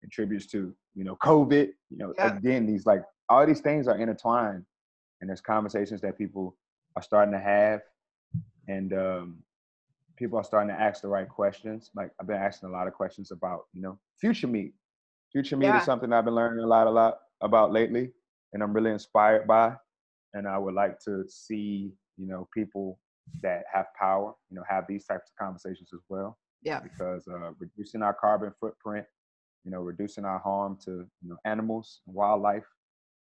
contributes 0.00 0.46
to, 0.52 0.72
you 0.94 1.04
know, 1.04 1.16
COVID. 1.16 1.66
You 1.90 1.96
know, 1.98 2.14
Yeah. 2.16 2.36
again, 2.36 2.64
these 2.64 2.86
like 2.86 3.02
all 3.28 3.44
these 3.44 3.60
things 3.60 3.88
are 3.88 3.98
intertwined 3.98 4.64
and 5.20 5.28
there's 5.28 5.40
conversations 5.40 6.00
that 6.02 6.16
people 6.16 6.56
are 6.96 7.02
starting 7.02 7.32
to 7.32 7.40
have. 7.40 7.80
And 8.68 8.92
um 8.92 9.42
people 10.16 10.36
are 10.38 10.44
starting 10.44 10.74
to 10.74 10.80
ask 10.80 11.02
the 11.02 11.08
right 11.08 11.28
questions. 11.28 11.90
Like 11.94 12.10
I've 12.20 12.26
been 12.26 12.36
asking 12.36 12.68
a 12.68 12.72
lot 12.72 12.88
of 12.88 12.92
questions 12.94 13.30
about, 13.30 13.66
you 13.72 13.80
know, 13.80 13.98
future 14.20 14.48
meat. 14.48 14.74
Future 15.30 15.56
meat 15.56 15.66
Yeah. 15.66 15.78
is 15.78 15.84
something 15.84 16.12
I've 16.12 16.24
been 16.24 16.34
learning 16.34 16.64
a 16.64 16.66
lot, 16.66 16.86
a 16.86 16.90
lot 16.90 17.20
about 17.40 17.70
lately, 17.72 18.12
and 18.52 18.62
I'm 18.62 18.72
really 18.72 18.90
inspired 18.90 19.46
by. 19.46 19.76
And 20.34 20.48
I 20.48 20.58
would 20.58 20.74
like 20.74 20.98
to 21.04 21.24
see, 21.28 21.92
you 22.16 22.26
know, 22.26 22.48
people 22.52 22.98
that 23.42 23.62
have 23.72 23.86
power, 23.98 24.34
you 24.50 24.56
know, 24.56 24.64
have 24.68 24.86
these 24.88 25.04
types 25.04 25.30
of 25.30 25.36
conversations 25.44 25.90
as 25.94 26.00
well. 26.08 26.36
Yeah. 26.62 26.80
Because 26.80 27.28
uh, 27.28 27.52
reducing 27.60 28.02
our 28.02 28.14
carbon 28.14 28.52
footprint, 28.58 29.06
you 29.64 29.70
know, 29.70 29.80
reducing 29.82 30.24
our 30.24 30.38
harm 30.40 30.78
to 30.84 31.06
you 31.22 31.28
know 31.28 31.36
animals 31.44 32.00
and 32.06 32.14
wildlife 32.16 32.66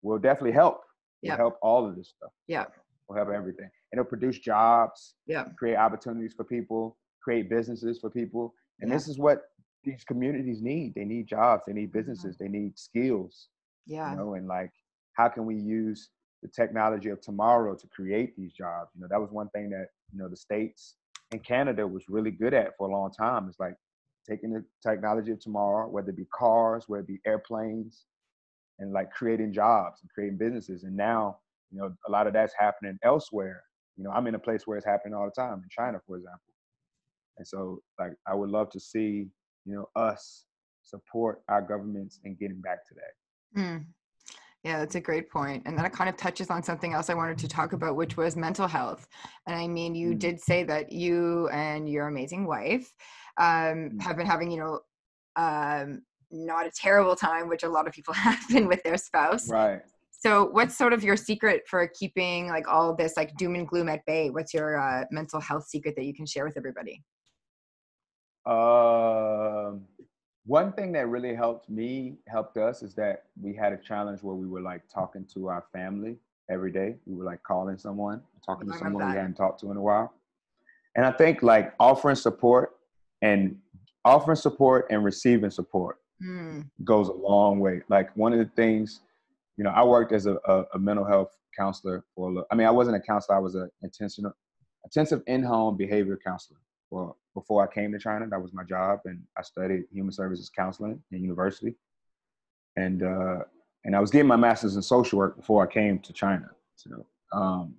will 0.03 0.19
definitely 0.19 0.53
help. 0.53 0.77
Will 1.23 1.29
Yeah. 1.29 1.37
help 1.37 1.59
all 1.61 1.87
of 1.87 1.97
this 1.97 2.09
stuff. 2.17 2.33
Yeah. 2.47 2.65
Will 3.09 3.17
help 3.17 3.31
everything. 3.31 3.65
And 3.93 3.99
it'll 3.99 4.09
produce 4.09 4.39
jobs 4.39 5.15
Yeah. 5.27 5.45
create 5.57 5.77
opportunities 5.77 6.35
for 6.35 6.45
people, 6.45 6.99
create 7.23 7.49
businesses 7.49 7.99
for 7.99 8.11
people. 8.11 8.55
And 8.81 8.91
Yeah. 8.91 8.97
this 8.97 9.09
is 9.09 9.19
what 9.19 9.51
these 9.83 10.05
communities 10.05 10.61
need. 10.61 10.95
They 10.95 11.05
need 11.05 11.27
jobs, 11.27 11.63
they 11.67 11.73
need 11.73 11.91
businesses, 11.93 12.37
mm-hmm. 12.37 12.45
they 12.45 12.51
need 12.59 12.79
skills, 12.79 13.49
Yeah. 13.87 14.11
you 14.11 14.17
know, 14.19 14.35
and 14.35 14.47
like 14.47 14.73
how 15.15 15.29
can 15.29 15.47
we 15.47 15.57
use 15.57 16.11
the 16.43 16.49
technology 16.49 17.09
of 17.09 17.21
tomorrow 17.21 17.75
to 17.75 17.87
create 17.89 18.37
these 18.37 18.53
jobs? 18.53 18.95
You 18.95 19.01
know, 19.01 19.09
that 19.09 19.21
was 19.21 19.31
one 19.33 19.49
thing 19.51 19.71
that, 19.71 19.89
you 20.13 20.19
know, 20.19 20.29
the 20.29 20.37
States 20.37 20.97
and 21.33 21.43
Canada 21.43 21.87
was 21.87 22.09
really 22.09 22.31
good 22.31 22.53
at 22.55 22.77
for 22.77 22.89
a 22.89 22.93
long 22.93 23.11
time. 23.11 23.49
It's 23.49 23.59
like 23.59 23.77
taking 24.29 24.53
the 24.53 24.65
technology 24.83 25.33
of 25.33 25.41
tomorrow, 25.41 25.89
whether 25.89 26.11
it 26.11 26.17
be 26.17 26.27
cars, 26.27 26.89
whether 26.89 27.01
it 27.03 27.07
be 27.07 27.21
airplanes, 27.25 28.05
and 28.79 28.93
like 28.93 29.11
creating 29.11 29.53
jobs 29.53 30.03
and 30.03 30.11
creating 30.11 30.37
businesses. 30.37 30.85
And 30.85 30.95
now, 30.97 31.39
you 31.71 31.79
know, 31.79 31.95
a 32.07 32.11
lot 32.11 32.27
of 32.27 32.33
that's 32.33 32.55
happening 32.59 32.99
elsewhere. 33.05 33.63
You 33.97 34.05
know, 34.05 34.11
I'm 34.11 34.27
in 34.27 34.35
a 34.35 34.39
place 34.39 34.67
where 34.67 34.77
it's 34.77 34.87
happening 34.87 35.15
all 35.15 35.25
the 35.27 35.41
time 35.41 35.55
in 35.55 35.69
China, 35.71 35.99
for 36.07 36.17
example. 36.17 36.41
And 37.37 37.47
so, 37.47 37.81
like, 37.99 38.13
I 38.27 38.35
would 38.35 38.51
love 38.51 38.71
to 38.71 38.81
see, 38.81 39.29
you 39.65 39.75
know, 39.75 39.89
us 39.97 40.45
support 40.83 41.43
our 41.49 41.63
governments 41.63 42.21
in 42.25 42.35
getting 42.37 42.61
back 42.61 42.87
to 42.89 42.95
that. 42.95 43.61
Mm. 43.61 43.85
Yeah, 44.65 44.81
that's 44.81 44.97
a 44.97 45.01
great 45.01 45.31
point. 45.31 45.63
And 45.67 45.79
that 45.79 45.93
kind 45.93 46.11
of 46.11 46.17
touches 46.17 46.51
on 46.51 46.63
something 46.63 46.93
else 46.93 47.11
I 47.11 47.15
wanted 47.15 47.39
to 47.39 47.49
talk 47.49 47.73
about, 47.75 47.95
which 47.97 48.17
was 48.17 48.35
mental 48.37 48.67
health. 48.67 49.07
And 49.47 49.55
I 49.55 49.69
mean, 49.69 49.95
you 49.95 50.15
Mm. 50.15 50.19
did 50.19 50.41
say 50.41 50.65
that 50.65 50.91
you 50.91 51.49
and 51.49 51.89
your 51.89 52.09
amazing 52.09 52.45
wife 52.47 52.93
um, 53.37 53.91
Mm. 53.91 54.03
have 54.03 54.17
been 54.17 54.27
having, 54.27 54.51
you 54.51 54.59
know, 54.59 54.81
um, 55.37 56.03
not 56.33 56.67
a 56.67 56.71
terrible 56.73 57.15
time, 57.15 57.49
which 57.49 57.63
a 57.63 57.69
lot 57.69 57.87
of 57.87 57.93
people 57.93 58.13
have 58.15 58.49
been 58.49 58.67
with 58.67 58.83
their 58.83 58.99
spouse. 58.99 59.49
Right. 59.49 59.81
So, 60.21 60.47
what's 60.47 60.77
sort 60.77 60.93
of 60.93 61.05
your 61.05 61.17
secret 61.17 61.63
for 61.69 61.87
keeping 61.87 62.49
like 62.49 62.67
all 62.67 62.95
this 62.95 63.17
like 63.17 63.37
doom 63.37 63.55
and 63.55 63.69
gloom 63.69 63.89
at 63.89 64.05
bay? 64.05 64.31
What's 64.31 64.53
your 64.53 64.79
uh, 64.79 65.05
mental 65.13 65.41
health 65.41 65.67
secret 65.69 65.95
that 65.97 66.05
you 66.05 66.13
can 66.13 66.27
share 66.27 66.45
with 66.45 66.57
everybody? 66.57 67.05
Um, 68.45 69.83
one 70.45 70.73
thing 70.73 70.91
that 70.93 71.09
really 71.09 71.35
helped 71.35 71.71
me, 71.71 72.17
helped 72.27 72.57
us, 72.57 72.83
is 72.83 72.95
that 72.95 73.25
we 73.41 73.55
had 73.55 73.73
a 73.73 73.77
challenge 73.77 74.23
where 74.23 74.35
we 74.35 74.47
were 74.47 74.61
like 74.61 74.83
talking 74.93 75.25
to 75.35 75.49
our 75.49 75.65
family 75.73 76.17
every 76.51 76.73
day. 76.73 76.97
We 77.07 77.15
were 77.15 77.25
like 77.25 77.43
calling 77.45 77.79
someone, 77.79 78.21
talking 78.45 78.67
to 78.67 78.75
remember 78.75 78.99
someone 78.99 79.13
we 79.13 79.17
hadn't 79.17 79.35
talked 79.35 79.61
to 79.61 79.71
in 79.71 79.77
a 79.77 79.83
while. 79.83 80.13
And 80.97 81.07
I 81.07 81.13
think 81.13 81.45
like 81.45 81.75
offering 81.79 82.17
support 82.17 82.77
and 83.23 83.57
offering 84.05 84.37
support 84.37 84.87
and 84.91 85.05
receiving 85.05 85.51
support 85.51 85.99
Mm, 86.23 86.69
goes 86.83 87.09
a 87.09 87.13
long 87.13 87.61
way. 87.61 87.83
Like 87.89 88.17
one 88.17 88.33
of 88.33 88.39
the 88.41 88.51
things, 88.57 89.01
you 89.59 89.65
know, 89.65 89.71
I 89.71 89.83
worked 89.83 90.13
as 90.13 90.27
a, 90.27 90.39
a, 90.47 90.65
a 90.75 90.79
mental 90.79 91.05
health 91.05 91.37
counselor 91.55 92.05
for. 92.15 92.31
a 92.31 92.33
li- 92.33 92.45
I 92.51 92.55
mean, 92.55 92.67
I 92.67 92.71
wasn't 92.71 92.97
a 92.97 93.01
counselor. 93.01 93.37
I 93.37 93.41
was 93.41 93.57
an 93.57 93.69
intentional, 93.83 94.33
intensive 94.85 95.21
in-home 95.27 95.77
behavior 95.77 96.19
counselor. 96.25 96.61
For 96.89 97.17
before 97.35 97.69
I 97.69 97.75
came 97.75 97.93
to 97.93 97.99
China, 97.99 98.27
that 98.29 98.41
was 98.41 98.55
my 98.55 98.63
job, 98.63 99.01
and 99.05 99.21
I 99.37 99.43
studied 99.43 99.83
human 99.93 100.13
services 100.13 100.49
counseling 100.49 101.03
in 101.11 101.21
university. 101.21 101.75
And 102.77 103.03
uh, 103.03 103.41
and 103.85 103.97
I 103.97 104.01
was 104.01 104.11
getting 104.13 104.29
my 104.29 104.37
master's 104.37 104.77
in 104.77 104.83
social 104.83 105.19
work 105.19 105.37
before 105.37 105.69
I 105.69 105.73
came 105.73 105.99
to 105.99 106.13
China. 106.13 106.51
So, 106.77 107.05
um, 107.33 107.75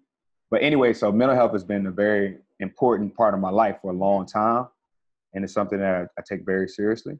but 0.52 0.62
anyway, 0.62 0.94
so 0.94 1.12
mental 1.12 1.36
health 1.36 1.54
has 1.54 1.64
been 1.64 1.88
a 1.88 1.92
very 1.92 2.40
important 2.60 3.16
part 3.16 3.34
of 3.34 3.40
my 3.40 3.50
life 3.50 3.78
for 3.82 3.92
a 3.92 3.96
long 3.96 4.26
time, 4.26 4.68
and 5.34 5.46
it's 5.46 5.54
something 5.54 5.80
that 5.80 5.96
I, 5.96 6.02
I 6.20 6.24
take 6.28 6.46
very 6.46 6.68
seriously. 6.68 7.18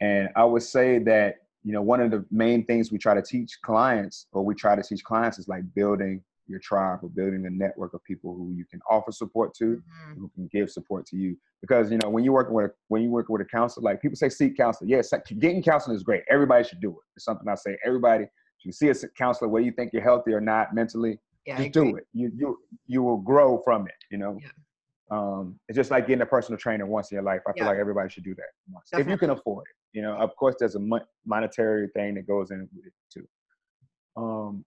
And 0.00 0.28
I 0.36 0.44
would 0.44 0.62
say 0.62 0.98
that, 1.00 1.38
you 1.64 1.72
know, 1.72 1.82
one 1.82 2.00
of 2.00 2.10
the 2.10 2.24
main 2.30 2.64
things 2.64 2.92
we 2.92 2.98
try 2.98 3.14
to 3.14 3.22
teach 3.22 3.58
clients 3.62 4.26
or 4.32 4.44
we 4.44 4.54
try 4.54 4.76
to 4.76 4.82
teach 4.82 5.02
clients 5.02 5.38
is 5.38 5.48
like 5.48 5.62
building 5.74 6.22
your 6.46 6.60
tribe 6.60 6.98
or 7.02 7.08
building 7.08 7.46
a 7.46 7.50
network 7.50 7.94
of 7.94 8.04
people 8.04 8.34
who 8.36 8.52
you 8.54 8.66
can 8.66 8.78
offer 8.90 9.10
support 9.10 9.54
to, 9.54 9.82
Mhm. 10.10 10.18
who 10.18 10.28
can 10.34 10.46
give 10.48 10.70
support 10.70 11.06
to 11.06 11.16
you. 11.16 11.36
Because 11.62 11.90
you 11.90 11.96
know 11.96 12.10
when 12.10 12.22
you're 12.22 12.34
working 12.34 12.52
with 12.54 12.66
a, 12.66 12.74
when 12.88 13.00
you 13.02 13.10
work 13.10 13.30
with 13.30 13.40
a 13.40 13.46
counselor, 13.46 13.82
like 13.82 14.02
people 14.02 14.16
say 14.16 14.28
seek 14.28 14.54
counseling. 14.54 14.90
Yes, 14.90 15.10
getting 15.38 15.62
counseling 15.62 15.96
is 15.96 16.02
great. 16.02 16.22
Everybody 16.28 16.62
should 16.68 16.80
do 16.80 16.90
it. 16.90 16.96
It's 17.16 17.24
something 17.24 17.48
I 17.48 17.54
say. 17.54 17.78
Everybody 17.82 18.26
should 18.58 18.74
see 18.74 18.90
a 18.90 18.94
counselor 19.16 19.48
whether 19.48 19.64
you 19.64 19.72
think 19.72 19.94
you're 19.94 20.02
healthy 20.02 20.34
or 20.34 20.40
not 20.42 20.74
mentally. 20.74 21.18
Yeah, 21.46 21.56
just 21.56 21.72
do 21.72 21.96
it. 21.96 22.06
You 22.12 22.30
you 22.34 22.58
you 22.86 23.02
will 23.02 23.16
grow 23.18 23.62
from 23.62 23.86
it. 23.86 23.94
You 24.10 24.18
know. 24.18 24.38
Yeah. 24.42 24.50
Um, 25.10 25.58
it's 25.68 25.76
just 25.76 25.90
like 25.90 26.06
getting 26.06 26.22
a 26.22 26.26
personal 26.26 26.58
trainer 26.58 26.84
once 26.86 27.10
in 27.10 27.16
your 27.16 27.22
life. 27.24 27.40
I 27.46 27.52
feel 27.52 27.62
Yeah. 27.62 27.68
like 27.70 27.78
everybody 27.78 28.08
should 28.10 28.24
do 28.24 28.34
that 28.34 28.50
once 28.70 28.90
if 28.92 29.08
you 29.08 29.16
can 29.16 29.30
afford 29.30 29.64
it. 29.70 29.76
You 29.94 30.02
know, 30.02 30.14
of 30.16 30.36
course, 30.36 30.56
there's 30.58 30.74
a 30.74 30.86
monetary 31.24 31.88
thing 31.94 32.14
that 32.16 32.26
goes 32.26 32.50
in 32.50 32.68
with 32.76 32.86
it 32.86 32.92
too. 33.10 33.26
Um, 34.16 34.64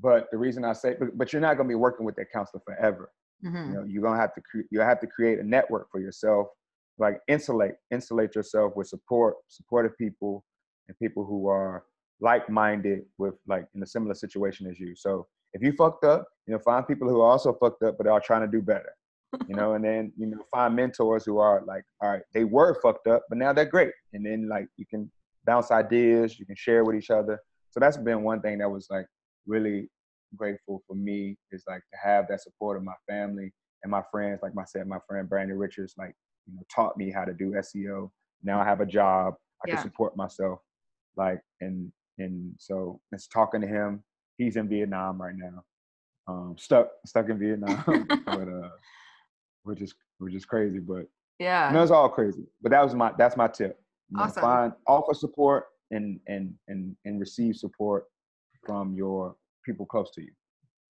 but 0.00 0.28
the 0.30 0.36
reason 0.38 0.64
I 0.64 0.72
say, 0.72 0.96
but, 0.98 1.16
but 1.16 1.32
you're 1.32 1.40
not 1.40 1.56
going 1.56 1.68
to 1.68 1.72
be 1.72 1.76
working 1.76 2.04
with 2.04 2.16
that 2.16 2.30
counselor 2.32 2.60
forever. 2.66 3.10
Mhm. 3.44 3.68
You 3.68 3.74
know, 3.74 3.84
you're 3.84 4.02
gonna 4.02 4.20
have 4.20 4.34
to 4.34 4.40
cre- 4.40 4.68
you 4.70 4.80
have 4.80 5.00
to 5.00 5.06
create 5.06 5.38
a 5.38 5.42
network 5.44 5.90
for 5.90 6.00
yourself, 6.00 6.48
like 6.98 7.20
insulate 7.28 7.74
insulate 7.90 8.34
yourself 8.34 8.74
with 8.76 8.86
support, 8.86 9.34
supportive 9.48 9.96
people, 9.98 10.44
and 10.88 10.98
people 10.98 11.24
who 11.24 11.46
are 11.48 11.84
like-minded 12.20 13.00
with 13.18 13.34
like 13.46 13.66
in 13.74 13.82
a 13.82 13.86
similar 13.86 14.14
situation 14.14 14.66
as 14.70 14.78
you. 14.80 14.94
So 14.96 15.26
if 15.52 15.62
you 15.62 15.72
fucked 15.72 16.04
up, 16.04 16.26
you 16.46 16.52
know, 16.52 16.58
find 16.60 16.86
people 16.86 17.08
who 17.08 17.20
are 17.20 17.30
also 17.32 17.52
fucked 17.52 17.82
up 17.82 17.98
but 17.98 18.06
are 18.06 18.20
trying 18.20 18.42
to 18.42 18.48
do 18.48 18.62
better. 18.62 18.92
You 19.48 19.54
know, 19.56 19.74
and 19.74 19.84
then 19.84 20.12
you 20.16 20.26
know, 20.26 20.38
find 20.50 20.74
mentors 20.74 21.24
who 21.24 21.38
are 21.38 21.62
like, 21.66 21.84
all 22.00 22.10
right, 22.10 22.22
they 22.32 22.44
were 22.44 22.74
fucked 22.80 23.06
up, 23.06 23.22
but 23.28 23.38
now 23.38 23.52
they're 23.52 23.64
great. 23.66 23.92
And 24.12 24.24
then 24.24 24.48
like 24.48 24.66
you 24.76 24.86
can 24.86 25.10
bounce 25.44 25.70
ideas, 25.70 26.38
you 26.38 26.46
can 26.46 26.56
share 26.56 26.84
with 26.84 26.96
each 26.96 27.10
other. 27.10 27.38
So 27.70 27.80
that's 27.80 27.96
been 27.96 28.22
one 28.22 28.40
thing 28.40 28.58
that 28.58 28.70
was 28.70 28.86
like 28.90 29.06
really 29.46 29.88
grateful 30.36 30.82
for 30.86 30.94
me 30.96 31.36
is 31.52 31.64
like 31.68 31.82
to 31.92 31.98
have 32.02 32.26
that 32.28 32.40
support 32.42 32.76
of 32.76 32.84
my 32.84 32.94
family 33.08 33.52
and 33.82 33.90
my 33.90 34.02
friends. 34.10 34.40
Like 34.42 34.52
I 34.58 34.64
said, 34.64 34.86
my 34.86 34.98
friend 35.06 35.28
Brandon 35.28 35.58
Richards, 35.58 35.94
like 35.98 36.14
you 36.46 36.54
know, 36.54 36.62
taught 36.74 36.96
me 36.96 37.10
how 37.10 37.24
to 37.24 37.34
do 37.34 37.50
SEO. 37.52 38.10
Now 38.42 38.60
I 38.60 38.64
have 38.64 38.80
a 38.80 38.86
job. 38.86 39.34
I 39.62 39.68
Yeah. 39.68 39.74
can 39.74 39.82
support 39.82 40.16
myself. 40.16 40.60
Like 41.16 41.40
and 41.60 41.92
and 42.18 42.54
so 42.58 43.00
it's 43.12 43.26
talking 43.26 43.60
to 43.60 43.66
him. 43.66 44.02
He's 44.38 44.56
in 44.56 44.68
Vietnam 44.68 45.20
right 45.20 45.34
now. 45.36 45.64
Um, 46.26 46.56
stuck 46.58 46.88
stuck 47.04 47.28
in 47.28 47.38
Vietnam, 47.38 47.84
but 48.26 48.48
uh, 48.48 48.70
which 49.64 49.82
is 49.82 49.94
which 50.18 50.34
is 50.34 50.44
crazy. 50.44 50.78
But 50.78 51.06
Yeah. 51.38 51.70
no, 51.72 51.82
it's 51.82 51.90
all 51.90 52.08
crazy. 52.08 52.44
But 52.62 52.70
that 52.72 52.82
was 52.82 52.94
my 52.94 53.12
that's 53.18 53.36
my 53.36 53.48
tip. 53.48 53.80
You 54.10 54.18
know, 54.18 54.24
Awesome. 54.24 54.42
Find 54.42 54.72
offer 54.86 55.14
support 55.14 55.66
and 55.90 56.20
and 56.28 56.54
and 56.68 56.96
and 57.04 57.20
receive 57.20 57.56
support 57.56 58.04
from 58.64 58.94
your 58.94 59.36
people 59.64 59.86
close 59.86 60.10
to 60.12 60.22
you. 60.22 60.30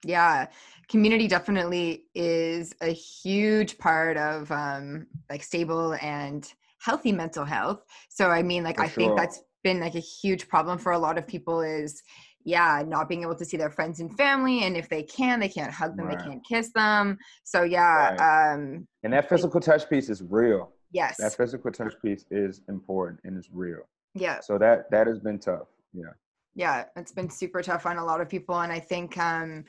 yeah 0.05 0.47
community 0.89 1.27
definitely 1.29 2.05
is 2.15 2.75
a 2.81 2.93
huge 2.93 3.79
part 3.79 4.17
of 4.17 4.51
um 4.53 5.07
like 5.31 5.43
stable 5.43 5.95
and 6.03 6.53
healthy 6.87 7.13
mental 7.13 7.45
health 7.45 7.81
so 8.11 8.29
i 8.39 8.43
mean 8.43 8.63
like 8.63 8.77
For 8.77 8.85
i 8.85 8.89
think 8.89 9.17
that's 9.17 9.41
been 9.63 9.81
like 9.81 9.95
a 9.95 10.01
huge 10.01 10.47
problem 10.49 10.77
for 10.79 10.93
a 10.93 10.99
lot 10.99 11.17
of 11.19 11.27
people 11.27 11.63
is 11.63 12.03
yeah 12.45 12.83
not 12.87 13.09
being 13.09 13.23
able 13.23 13.35
to 13.35 13.45
see 13.45 13.57
their 13.57 13.71
friends 13.71 14.01
and 14.01 14.15
family 14.17 14.65
and 14.65 14.77
if 14.77 14.89
they 14.89 15.03
can 15.03 15.41
they 15.41 15.49
can't 15.49 15.73
hug 15.73 15.97
them 15.97 16.07
Right. 16.07 16.19
they 16.19 16.25
can't 16.25 16.45
kiss 16.47 16.71
them 16.75 17.17
so 17.45 17.63
yeah 17.63 18.15
um 18.53 18.87
And 19.03 19.13
that 19.13 19.29
physical 19.29 19.61
touch 19.61 19.89
piece 19.89 20.09
is 20.11 20.23
real. 20.23 20.73
yes 20.93 21.17
That 21.19 21.35
physical 21.37 21.71
touch 21.73 21.95
piece 22.03 22.25
is 22.31 22.61
important 22.69 23.21
and 23.25 23.37
it's 23.39 23.49
real. 23.53 23.83
yeah 24.15 24.41
So 24.41 24.59
that 24.59 24.91
that 24.91 25.07
has 25.07 25.19
been 25.21 25.39
tough. 25.39 25.69
Yeah. 25.93 26.13
yeah 26.55 26.85
it's 26.97 27.13
been 27.13 27.31
super 27.31 27.63
tough 27.63 27.87
on 27.87 27.97
a 27.99 28.05
lot 28.05 28.21
of 28.21 28.29
people 28.29 28.61
and 28.61 28.73
i 28.73 28.79
think 28.81 29.17
um 29.19 29.65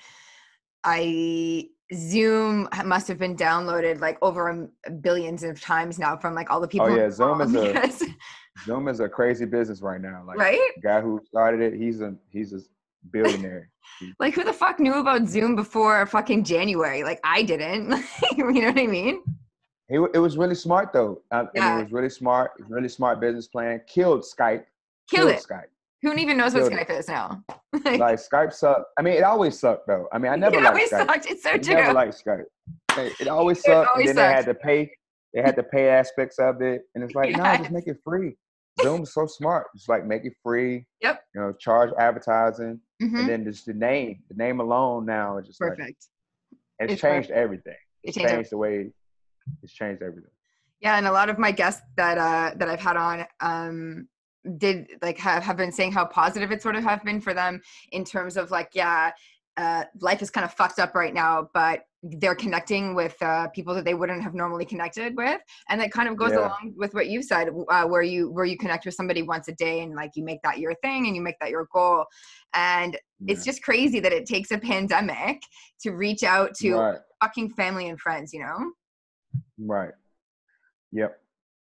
i 0.83 1.67
zoom 1.93 2.67
must 2.85 3.07
have 3.07 3.17
been 3.19 3.35
downloaded 3.35 3.99
like 3.99 4.17
over 4.21 4.67
billions 5.01 5.43
of 5.43 5.61
times 5.61 5.99
now 5.99 6.17
from 6.17 6.33
like 6.33 6.49
all 6.49 6.59
the 6.59 6.67
people 6.67 6.87
Oh 6.87 6.95
yeah, 6.95 7.09
Zoom 7.11 7.41
is 7.41 7.53
a 7.53 7.91
Zoom 8.65 8.87
is 8.87 8.99
a 9.01 9.09
crazy 9.09 9.45
business 9.45 9.81
right 9.81 10.01
now. 10.01 10.23
Like 10.25 10.37
right 10.37 10.71
the 10.75 10.81
guy 10.81 11.01
who 11.01 11.21
started 11.27 11.61
it, 11.61 11.73
he's 11.77 12.01
a 12.01 12.15
he's 12.29 12.53
a 12.53 12.59
billionaire. 13.11 13.69
like 14.19 14.33
who 14.33 14.43
the 14.43 14.51
fuck 14.53 14.79
knew 14.79 14.95
about 14.95 15.27
zoom 15.27 15.55
before 15.55 16.07
fucking 16.07 16.43
january 16.43 17.03
like 17.03 17.19
i 17.23 17.43
didn't 17.43 17.91
you 18.35 18.43
know 18.51 18.65
what 18.67 18.79
i 18.79 18.87
mean 18.87 19.21
He, 19.87 19.97
it 20.15 20.17
was 20.17 20.37
really 20.37 20.55
smart 20.55 20.91
though. 20.91 21.21
Uh, 21.29 21.45
Yeah. 21.53 21.77
it 21.77 21.83
was 21.83 21.91
really 21.91 22.09
smart. 22.09 22.51
It 22.57 22.65
really 22.67 22.89
smart 22.89 23.19
business 23.21 23.47
plan. 23.47 23.81
Killed 23.87 24.23
Skype. 24.23 24.63
killed 25.11 25.29
it 25.29 25.43
Skype. 25.47 25.69
Who 26.05 26.13
even 26.19 26.37
knows 26.37 26.53
what 26.53 26.71
skype 26.71 26.89
it. 26.89 26.99
is 26.99 27.07
now 27.07 27.43
Like 27.85 28.19
Skype 28.19 28.53
sucked. 28.53 28.85
I 28.97 29.01
mean, 29.01 29.13
it 29.15 29.23
always 29.23 29.59
sucked 29.59 29.87
though. 29.87 30.07
I 30.13 30.17
mean, 30.17 30.31
I 30.31 30.35
never 30.35 30.55
it 30.57 30.63
liked 30.63 30.67
always 30.75 30.91
Skype. 30.91 31.07
sucked 31.07 31.25
it's 31.31 31.43
so 31.43 31.49
I 31.51 31.57
true 31.57 31.73
never 31.73 31.93
liked 31.93 32.23
Skype. 32.25 32.43
It, 32.97 33.13
it 33.21 33.27
always 33.27 33.57
It 33.59 33.63
sucked. 33.65 33.89
always 33.89 34.09
and 34.09 34.17
then 34.17 34.29
they 34.29 34.33
had 34.35 34.45
to 34.45 34.53
pay. 34.53 34.91
They 35.33 35.41
had 35.41 35.55
to 35.57 35.63
pay 35.63 35.89
aspects 35.89 36.39
of 36.39 36.61
it, 36.61 36.83
and 36.95 37.03
it's 37.03 37.13
like, 37.15 37.31
no, 37.37 37.43
just 37.57 37.71
make 37.71 37.87
it 37.87 37.97
free. 38.05 38.37
Zoom's 38.81 39.13
so 39.13 39.25
smart. 39.25 39.67
Just 39.75 39.89
like 39.89 40.05
make 40.05 40.23
it 40.25 40.33
free. 40.43 40.85
Yep. 41.01 41.21
You 41.33 41.41
know, 41.41 41.53
charge 41.59 41.91
advertising, 41.99 42.79
Mhm. 43.01 43.19
and 43.19 43.29
then 43.29 43.43
just 43.43 43.65
the 43.65 43.73
name. 43.73 44.19
The 44.29 44.35
name 44.35 44.59
alone 44.61 45.05
now 45.05 45.37
is 45.37 45.47
just 45.47 45.59
like 45.61 45.71
perfect 45.77 46.05
it's, 46.79 46.93
It's 46.93 47.01
changed 47.01 47.31
everything. 47.31 47.73
It 48.03 48.09
It's 48.09 48.17
changed 48.17 48.29
changed 48.31 48.51
the 48.51 48.57
way. 48.57 48.91
It's 49.63 49.73
changed 49.73 50.01
everything. 50.01 50.31
Yeah, 50.81 50.97
and 50.97 51.07
a 51.07 51.11
lot 51.11 51.29
of 51.29 51.37
my 51.39 51.51
guests 51.51 51.81
that 51.97 52.17
uh 52.17 52.55
that 52.57 52.69
I've 52.69 52.79
had 52.81 52.95
on 52.97 53.25
um 53.41 54.07
did 54.57 54.87
like 55.01 55.17
have, 55.17 55.43
have 55.43 55.57
been 55.57 55.71
saying 55.71 55.91
how 55.91 56.05
positive 56.05 56.51
it 56.51 56.61
sort 56.61 56.75
of 56.75 56.83
have 56.83 57.03
been 57.03 57.19
for 57.21 57.33
them 57.33 57.61
in 57.91 58.03
terms 58.03 58.37
of 58.37 58.51
like 58.51 58.69
yeah 58.73 59.11
uh 59.57 59.83
life 60.01 60.21
is 60.21 60.29
kind 60.29 60.43
of 60.45 60.53
fucked 60.53 60.79
up 60.79 60.93
right 60.95 61.13
now 61.13 61.49
but 61.53 61.85
they're 62.03 62.35
connecting 62.35 62.93
with 62.93 63.15
uh 63.21 63.47
people 63.49 63.73
that 63.73 63.85
they 63.85 63.93
wouldn't 63.93 64.21
have 64.21 64.33
normally 64.35 64.65
connected 64.65 65.15
with 65.15 65.41
and 65.69 65.79
that 65.81 65.91
kind 65.91 66.07
of 66.07 66.15
goes 66.17 66.31
Yeah. 66.31 66.39
along 66.39 66.73
with 66.75 66.93
what 66.93 67.07
you 67.07 67.23
said 67.23 67.49
uh, 67.69 67.85
where 67.85 68.03
you 68.03 68.29
where 68.31 68.45
you 68.45 68.57
connect 68.57 68.85
with 68.85 68.93
somebody 68.93 69.21
once 69.21 69.47
a 69.47 69.53
day 69.53 69.81
and 69.81 69.95
like 69.95 70.11
you 70.15 70.23
make 70.23 70.41
that 70.43 70.59
your 70.59 70.75
thing 70.83 71.07
and 71.07 71.15
you 71.15 71.21
make 71.21 71.39
that 71.39 71.49
your 71.49 71.67
goal 71.73 72.05
and 72.53 72.97
it's 73.27 73.45
just 73.45 73.63
crazy 73.63 73.99
that 74.01 74.11
it 74.11 74.25
takes 74.25 74.51
a 74.51 74.57
pandemic 74.57 75.41
to 75.81 75.91
reach 75.91 76.23
out 76.23 76.53
to 76.55 76.75
right. 76.75 76.99
fucking 77.23 77.49
family 77.51 77.89
and 77.89 77.99
friends 77.99 78.33
you 78.33 78.41
know 78.41 78.71
Right. 79.57 79.91
Yep. 80.91 81.19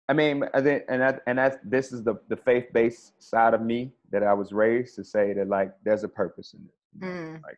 I 0.08 0.14
mean, 0.14 0.44
I 0.54 0.62
think, 0.62 0.84
and 0.88 1.02
that, 1.02 1.24
and 1.26 1.38
that's 1.38 1.58
this 1.64 1.92
is 1.92 2.04
the 2.04 2.16
the 2.30 2.38
faith 2.38 2.66
based 2.74 3.22
side 3.22 3.54
of 3.54 3.62
me 3.62 3.92
that 4.12 4.24
I 4.24 4.34
was 4.34 4.52
raised 4.52 4.96
to 4.96 5.04
say 5.04 5.34
that 5.34 5.48
like 5.48 5.72
there's 5.84 6.04
a 6.04 6.08
purpose 6.08 6.54
in 6.54 6.62
it. 6.66 7.06
Mm. 7.06 7.34
Like 7.44 7.58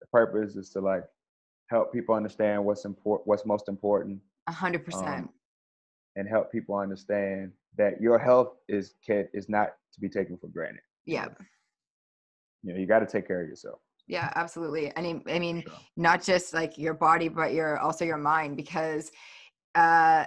the 0.00 0.06
purpose 0.12 0.56
is 0.56 0.70
to 0.70 0.80
like 0.80 1.04
help 1.68 1.92
people 1.92 2.14
understand 2.14 2.64
what's 2.64 2.84
important, 2.84 3.26
what's 3.26 3.44
most 3.44 3.68
important, 3.68 4.20
a 4.46 4.52
hundred 4.52 4.84
percent 4.84 5.24
um, 5.24 5.30
and 6.16 6.28
help 6.28 6.50
people 6.52 6.76
understand 6.76 7.52
that 7.76 8.00
your 8.00 8.18
health 8.18 8.54
is 8.68 8.94
can 9.04 9.28
is 9.32 9.48
not 9.48 9.74
to 9.92 10.00
be 10.00 10.08
taken 10.08 10.36
for 10.36 10.48
granted. 10.48 10.82
yeah 11.06 11.28
You 12.62 12.72
know, 12.72 12.78
you 12.78 12.86
got 12.86 13.00
to 13.00 13.06
take 13.06 13.26
care 13.26 13.42
of 13.42 13.48
yourself. 13.48 13.80
Yeah, 14.06 14.32
absolutely. 14.34 14.92
I 14.96 15.00
mean, 15.02 15.22
I 15.28 15.38
mean, 15.38 15.62
Sure. 15.62 15.72
not 15.96 16.22
just 16.22 16.52
like 16.52 16.76
your 16.76 16.94
body, 16.94 17.28
but 17.28 17.52
your 17.52 17.78
also 17.78 18.04
your 18.04 18.16
mind, 18.16 18.56
because, 18.56 19.12
uh, 19.76 20.24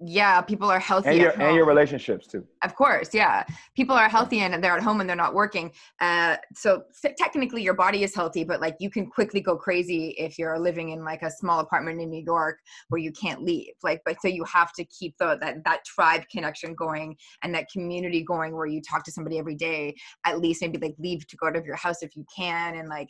yeah, 0.00 0.40
people 0.40 0.68
are 0.68 0.80
healthy. 0.80 1.10
And 1.10 1.18
your 1.18 1.30
and 1.40 1.54
your 1.54 1.66
relationships 1.66 2.26
too. 2.26 2.44
Of 2.64 2.74
course, 2.74 3.14
yeah, 3.14 3.44
people 3.76 3.94
are 3.94 4.08
healthy 4.08 4.40
and 4.40 4.62
they're 4.62 4.76
at 4.76 4.82
home 4.82 5.00
and 5.00 5.08
they're 5.08 5.16
not 5.16 5.34
working. 5.34 5.70
Uh, 6.00 6.36
so 6.54 6.82
th- 7.00 7.14
technically, 7.16 7.62
your 7.62 7.74
body 7.74 8.02
is 8.02 8.14
healthy, 8.14 8.42
but 8.42 8.60
like 8.60 8.74
you 8.80 8.90
can 8.90 9.06
quickly 9.06 9.40
go 9.40 9.56
crazy 9.56 10.08
if 10.18 10.36
you're 10.36 10.58
living 10.58 10.90
in 10.90 11.04
like 11.04 11.22
a 11.22 11.30
small 11.30 11.60
apartment 11.60 12.00
in 12.00 12.10
New 12.10 12.22
York 12.24 12.58
where 12.88 13.00
you 13.00 13.12
can't 13.12 13.42
leave. 13.42 13.72
Like, 13.82 14.02
but 14.04 14.16
so 14.20 14.26
you 14.26 14.44
have 14.44 14.72
to 14.74 14.84
keep 14.86 15.14
the 15.18 15.38
that 15.40 15.64
that 15.64 15.84
tribe 15.84 16.24
connection 16.30 16.74
going 16.74 17.16
and 17.42 17.54
that 17.54 17.70
community 17.72 18.22
going 18.22 18.56
where 18.56 18.66
you 18.66 18.82
talk 18.82 19.04
to 19.04 19.12
somebody 19.12 19.38
every 19.38 19.54
day. 19.54 19.94
At 20.24 20.40
least 20.40 20.60
maybe 20.60 20.78
like 20.78 20.96
leave 20.98 21.26
to 21.28 21.36
go 21.36 21.46
out 21.46 21.56
of 21.56 21.64
your 21.64 21.76
house 21.76 22.02
if 22.02 22.16
you 22.16 22.26
can, 22.36 22.76
and 22.76 22.88
like 22.88 23.08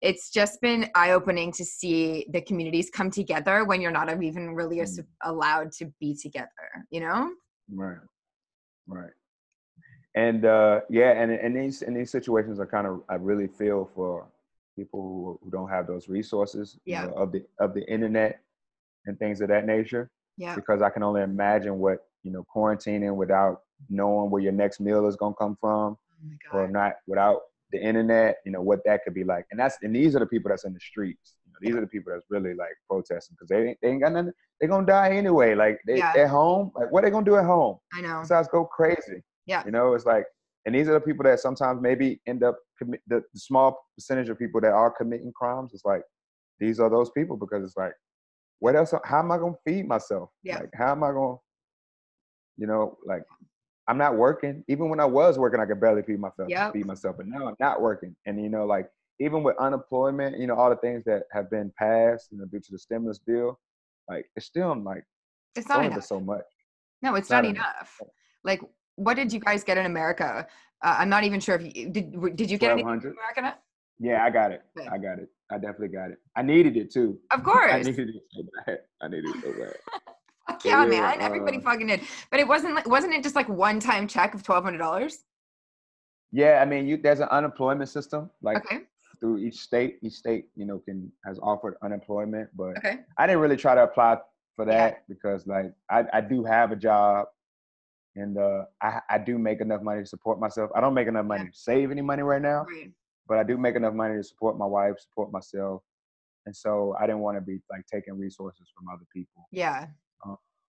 it's 0.00 0.30
just 0.30 0.60
been 0.60 0.90
eye 0.94 1.10
opening 1.12 1.52
to 1.52 1.64
see 1.64 2.26
the 2.30 2.40
communities 2.40 2.90
come 2.90 3.10
together 3.10 3.64
when 3.64 3.80
you're 3.80 3.90
not 3.90 4.10
even 4.22 4.54
really 4.54 4.78
Mm. 4.78 5.06
allowed 5.24 5.72
to 5.72 5.92
be 6.00 6.14
together. 6.14 6.48
You 6.90 7.00
know? 7.00 7.30
Right. 7.72 7.98
Right. 8.86 9.12
And 10.14 10.44
uh 10.44 10.80
yeah, 10.90 11.12
and 11.12 11.30
in 11.30 11.54
these 11.54 11.82
in 11.82 11.94
these 11.94 12.10
situations 12.10 12.58
I 12.58 12.64
kind 12.64 12.86
of 12.86 13.02
I 13.08 13.14
really 13.14 13.46
feel 13.46 13.90
for 13.94 14.26
people 14.76 15.02
who, 15.02 15.38
who 15.42 15.50
don't 15.50 15.68
have 15.68 15.86
those 15.86 16.08
resources 16.08 16.78
you 16.84 16.94
know, 16.96 17.12
of 17.12 17.32
the 17.32 17.44
of 17.58 17.74
the 17.74 17.84
internet 17.86 18.40
and 19.06 19.18
things 19.18 19.40
of 19.40 19.48
that 19.48 19.66
nature. 19.66 20.10
Yeah. 20.36 20.54
Because 20.54 20.82
I 20.82 20.90
can 20.90 21.02
only 21.02 21.22
imagine 21.22 21.78
what, 21.78 22.06
you 22.22 22.32
know, 22.32 22.44
quarantining 22.54 23.14
without 23.14 23.62
knowing 23.88 24.30
where 24.30 24.42
your 24.42 24.52
next 24.52 24.80
meal 24.80 25.06
is 25.06 25.16
gonna 25.16 25.34
come 25.34 25.56
from 25.60 25.96
Oh 26.52 26.58
or 26.58 26.68
not 26.68 26.94
without 27.06 27.40
the 27.72 27.80
internet, 27.80 28.36
you 28.44 28.52
know, 28.52 28.60
what 28.62 28.80
that 28.84 29.00
could 29.04 29.14
be 29.14 29.24
like. 29.24 29.44
And 29.50 29.58
that's 29.60 29.76
and 29.82 29.94
these 29.94 30.16
are 30.16 30.18
the 30.20 30.26
people 30.26 30.48
that's 30.50 30.64
in 30.64 30.72
the 30.74 30.80
streets. 30.80 31.34
You 31.46 31.52
know, 31.52 31.58
these 31.62 31.76
are 31.76 31.80
the 31.80 31.86
people 31.86 32.12
that's 32.12 32.26
really 32.30 32.54
like 32.54 32.74
protesting 32.88 33.36
because 33.38 33.48
they, 33.48 33.68
ain't- 33.70 33.78
they 33.82 33.88
ain't 33.88 34.02
got 34.02 34.12
nothing. 34.12 34.32
They're 34.60 34.68
gonna 34.68 34.86
die 34.86 35.10
anyway. 35.10 35.54
Like 35.54 35.78
they, 35.86 35.98
Yeah. 35.98 36.12
they're 36.14 36.28
home. 36.28 36.72
Like 36.74 36.90
what 36.92 37.04
are 37.04 37.06
they 37.06 37.10
gonna 37.12 37.24
do 37.24 37.36
at 37.36 37.44
home? 37.44 37.78
I 37.94 38.00
know. 38.00 38.20
Besides 38.22 38.48
go 38.48 38.64
crazy. 38.64 39.22
Yeah. 39.46 39.62
You 39.64 39.70
know, 39.72 39.94
it's 39.94 40.06
like 40.06 40.24
and 40.66 40.74
these 40.74 40.88
are 40.88 40.92
the 40.92 41.00
people 41.00 41.24
that 41.24 41.40
sometimes 41.40 41.80
maybe 41.80 42.20
end 42.26 42.42
up 42.44 42.58
commit 42.78 43.00
the, 43.06 43.22
the 43.32 43.40
small 43.40 43.78
percentage 43.96 44.28
of 44.28 44.38
people 44.38 44.60
that 44.60 44.72
are 44.72 44.90
committing 44.90 45.32
crimes. 45.34 45.70
It's 45.72 45.84
like 45.84 46.02
these 46.58 46.78
are 46.80 46.90
those 46.90 47.10
people 47.12 47.36
because 47.38 47.64
it's 47.64 47.76
like, 47.76 47.92
what 48.58 48.76
else? 48.76 48.92
How 49.04 49.20
am 49.20 49.32
I 49.32 49.38
gonna 49.38 49.54
feed 49.64 49.88
myself? 49.88 50.28
Yeah. 50.42 50.58
Like, 50.58 50.70
how 50.74 50.90
am 50.92 51.02
I 51.02 51.12
gonna, 51.12 51.36
you 52.58 52.66
know, 52.66 52.98
like, 53.06 53.22
I'm 53.90 53.98
not 53.98 54.16
working. 54.16 54.62
Even 54.68 54.88
when 54.88 55.00
I 55.00 55.04
was 55.04 55.36
working, 55.36 55.58
I 55.58 55.66
could 55.66 55.80
barely 55.80 56.02
feed 56.02 56.20
myself. 56.20 56.48
Yep. 56.48 56.74
Feed 56.74 56.86
myself, 56.86 57.16
but 57.16 57.26
now 57.26 57.48
I'm 57.48 57.56
not 57.58 57.80
working. 57.82 58.14
And 58.24 58.40
you 58.40 58.48
know, 58.48 58.64
like, 58.64 58.88
even 59.18 59.42
with 59.42 59.56
unemployment, 59.58 60.38
you 60.38 60.46
know, 60.46 60.54
all 60.54 60.70
the 60.70 60.76
things 60.76 61.02
that 61.06 61.24
have 61.32 61.50
been 61.50 61.72
passed, 61.76 62.28
you 62.30 62.38
know, 62.38 62.44
due 62.44 62.60
to 62.60 62.70
the 62.70 62.78
stimulus 62.78 63.18
bill, 63.18 63.58
like, 64.08 64.30
it's 64.36 64.46
still 64.46 64.80
like 64.80 65.02
It's 65.56 65.68
not 65.68 65.84
enough. 65.84 66.04
so 66.04 66.20
much. 66.20 66.44
No, 67.02 67.16
it's 67.16 67.30
not 67.30 67.42
not 67.42 67.50
enough. 67.50 67.64
enough. 68.00 68.00
Like, 68.44 68.60
what 68.94 69.14
did 69.14 69.32
you 69.32 69.40
guys 69.40 69.64
get 69.64 69.76
in 69.76 69.86
America? 69.86 70.46
Uh, 70.84 70.96
I'm 70.96 71.08
not 71.08 71.24
even 71.24 71.40
sure 71.40 71.56
if 71.56 71.62
you 71.76 71.90
did. 71.90 72.36
Did 72.36 72.48
you 72.48 72.58
get 72.58 72.70
anything 72.70 72.88
in 72.88 73.00
America? 73.00 73.58
Yeah, 73.98 74.24
I 74.24 74.30
got 74.30 74.52
it. 74.52 74.62
I 74.88 74.98
got 74.98 75.18
it. 75.18 75.30
I 75.50 75.56
definitely 75.56 75.88
got 75.88 76.12
it. 76.12 76.18
I 76.36 76.42
needed 76.42 76.76
it 76.76 76.92
too. 76.92 77.18
Of 77.32 77.42
course. 77.50 77.72
I 77.72 77.82
needed 77.82 78.10
it 78.10 78.22
so 78.30 78.42
bad. 78.64 78.78
I 79.02 79.08
needed 79.08 79.34
it 79.34 79.42
so 79.42 79.52
bad. 79.52 79.74
Yeah, 80.64 80.82
yeah, 80.84 80.88
man. 80.88 81.20
Everybody 81.20 81.58
uh, 81.58 81.62
fucking 81.62 81.86
did. 81.86 82.00
But 82.30 82.40
it 82.40 82.48
wasn't 82.48 82.74
like 82.74 82.88
wasn't 82.88 83.14
it 83.14 83.22
just 83.22 83.34
like 83.34 83.48
one 83.48 83.80
time 83.80 84.06
check 84.08 84.34
of 84.34 84.42
twelve 84.42 84.64
hundred 84.64 84.78
dollars? 84.78 85.24
Yeah, 86.32 86.60
I 86.62 86.64
mean, 86.64 86.86
you 86.86 86.96
there's 86.96 87.20
an 87.20 87.28
unemployment 87.30 87.88
system 87.90 88.30
like 88.42 88.58
Okay. 88.58 88.80
through 89.18 89.38
each 89.38 89.58
state. 89.58 89.98
Each 90.02 90.14
state, 90.14 90.46
you 90.54 90.64
know, 90.64 90.78
can 90.78 91.10
has 91.24 91.38
offered 91.42 91.74
unemployment, 91.82 92.48
but 92.56 92.76
Okay. 92.78 93.00
I 93.18 93.26
didn't 93.26 93.40
really 93.40 93.56
try 93.56 93.74
to 93.74 93.82
apply 93.82 94.18
for 94.56 94.66
Yeah. 94.66 94.72
that 94.90 95.08
because 95.08 95.46
like 95.46 95.72
I, 95.90 96.04
I 96.12 96.20
do 96.20 96.44
have 96.44 96.70
a 96.72 96.76
job 96.76 97.26
and 98.16 98.36
uh 98.38 98.64
I, 98.82 99.00
I 99.10 99.18
do 99.18 99.38
make 99.38 99.60
enough 99.60 99.82
money 99.82 100.00
to 100.02 100.06
support 100.06 100.38
myself. 100.40 100.70
I 100.74 100.80
don't 100.80 100.94
make 100.94 101.08
enough 101.08 101.26
money 101.26 101.44
Yeah. 101.44 101.50
to 101.50 101.56
save 101.56 101.90
any 101.90 102.02
money 102.02 102.22
right 102.22 102.42
now, 102.42 102.64
Right. 102.68 102.90
but 103.28 103.38
I 103.38 103.42
do 103.44 103.56
make 103.56 103.76
enough 103.76 103.94
money 103.94 104.16
to 104.16 104.22
support 104.24 104.58
my 104.58 104.66
wife, 104.66 104.98
support 104.98 105.32
myself. 105.32 105.82
And 106.46 106.54
so 106.56 106.96
I 106.98 107.06
didn't 107.06 107.20
want 107.20 107.36
to 107.36 107.40
be 107.42 107.60
like 107.70 107.84
taking 107.86 108.18
resources 108.18 108.68
from 108.74 108.88
other 108.88 109.04
people 109.12 109.46
Yeah. 109.52 109.86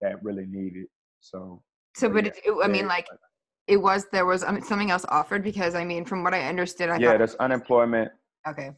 That 0.02 0.22
really 0.22 0.44
needed. 0.46 0.86
So 1.20 1.62
So, 1.94 2.10
but 2.10 2.24
yeah, 2.24 2.30
it, 2.32 2.40
it- 2.44 2.64
I 2.64 2.68
mean, 2.68 2.86
like 2.86 3.06
it 3.66 3.76
was 3.78 4.06
there 4.12 4.26
was 4.26 4.42
something 4.42 4.90
else 4.90 5.06
offered 5.08 5.42
because 5.42 5.74
I 5.74 5.84
mean, 5.84 6.04
from 6.04 6.22
what 6.24 6.34
I 6.34 6.42
understood, 6.48 6.90
I 6.90 6.98
yeah, 6.98 7.16
there's 7.16 7.36
unemployment. 7.36 8.12
okay. 8.46 8.72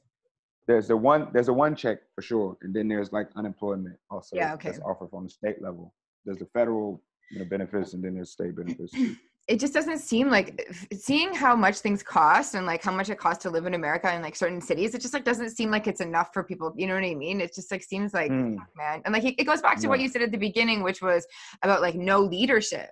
There's 0.67 0.89
the 0.89 0.97
one 0.97 1.29
there's 1.33 1.49
a 1.49 1.53
one 1.53 1.75
check 1.75 1.99
for 2.15 2.23
sure, 2.23 2.57
and 2.63 2.73
then 2.75 2.89
there's 2.89 3.13
like 3.13 3.29
unemployment 3.37 3.97
also 4.11 4.37
Yeah, 4.37 4.55
okay. 4.55 4.69
that's 4.71 4.81
offered 4.81 5.11
from 5.11 5.25
the 5.25 5.31
state 5.31 5.61
level. 5.61 5.95
There's 6.25 6.39
the 6.39 6.47
federal 6.47 7.03
you 7.31 7.41
know, 7.41 7.45
benefits, 7.47 7.93
and 7.95 8.03
then 8.05 8.15
there's 8.15 8.31
state 8.31 8.55
benefits. 8.57 8.95
it 9.47 9.61
just 9.61 9.75
doesn't 9.75 9.99
seem 9.99 10.31
like 10.31 10.67
seeing 10.93 11.35
how 11.35 11.55
much 11.55 11.79
things 11.81 12.03
cost 12.03 12.55
and 12.55 12.65
like 12.65 12.83
how 12.83 12.93
much 12.93 13.11
it 13.11 13.19
costs 13.19 13.43
to 13.43 13.51
live 13.51 13.67
in 13.67 13.75
America 13.75 14.09
and 14.09 14.23
like 14.23 14.35
certain 14.37 14.61
cities. 14.61 14.95
It 14.95 15.03
just 15.03 15.13
like 15.13 15.25
doesn't 15.25 15.51
seem 15.51 15.71
like 15.71 15.87
it's 15.87 16.01
enough 16.01 16.31
for 16.33 16.43
people. 16.43 16.73
You 16.77 16.87
know 16.87 16.95
what 16.95 17.05
I 17.05 17.15
mean? 17.15 17.43
It 17.43 17.55
just 17.55 17.71
like 17.71 17.83
seems 17.83 18.15
like 18.15 18.31
Mm. 18.31 18.57
man, 18.77 19.03
and 19.05 19.13
like 19.13 19.25
it, 19.25 19.45
goes 19.45 19.61
back 19.61 19.79
to 19.81 19.89
what 19.89 20.01
you 20.01 20.09
said 20.09 20.23
at 20.23 20.33
the 20.33 20.39
beginning, 20.39 20.83
which 20.83 21.03
was 21.03 21.27
about 21.63 21.83
like 21.83 21.95
no 21.95 22.21
leadership. 22.21 22.89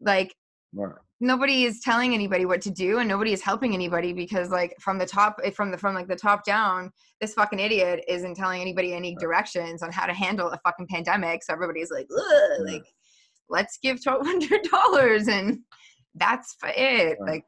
Like 0.00 0.32
nobody 1.20 1.64
is 1.64 1.80
telling 1.80 2.14
anybody 2.14 2.46
what 2.46 2.60
to 2.62 2.70
do, 2.70 2.98
and 2.98 3.08
nobody 3.08 3.32
is 3.32 3.42
helping 3.42 3.74
anybody 3.74 4.12
because 4.12 4.50
like 4.50 4.74
from 4.80 4.98
the 4.98 5.06
top, 5.06 5.40
eh, 5.42 5.50
from 5.50 5.72
the 5.72 5.78
from 5.78 5.94
like 5.96 6.06
the 6.06 6.14
top 6.14 6.44
down, 6.44 6.92
this 7.20 7.34
fucking 7.34 7.58
idiot 7.58 8.04
isn't 8.06 8.36
telling 8.36 8.60
anybody 8.60 8.94
any 8.94 9.16
directions 9.16 9.82
on 9.82 9.90
how 9.90 10.06
to 10.06 10.12
handle 10.14 10.48
a 10.50 10.58
fucking 10.64 10.86
pandemic. 10.86 11.42
So 11.42 11.52
everybody's 11.52 11.90
like, 11.90 12.06
Ugh, 12.16 12.50
Yeah. 12.66 12.72
like 12.74 12.84
let's 13.48 13.78
give 13.82 14.02
twelve 14.02 14.26
hundred 14.26 14.62
dollars 14.70 15.28
and 15.28 15.60
that's 16.14 16.54
for 16.58 16.70
it. 16.74 17.18
Like, 17.20 17.44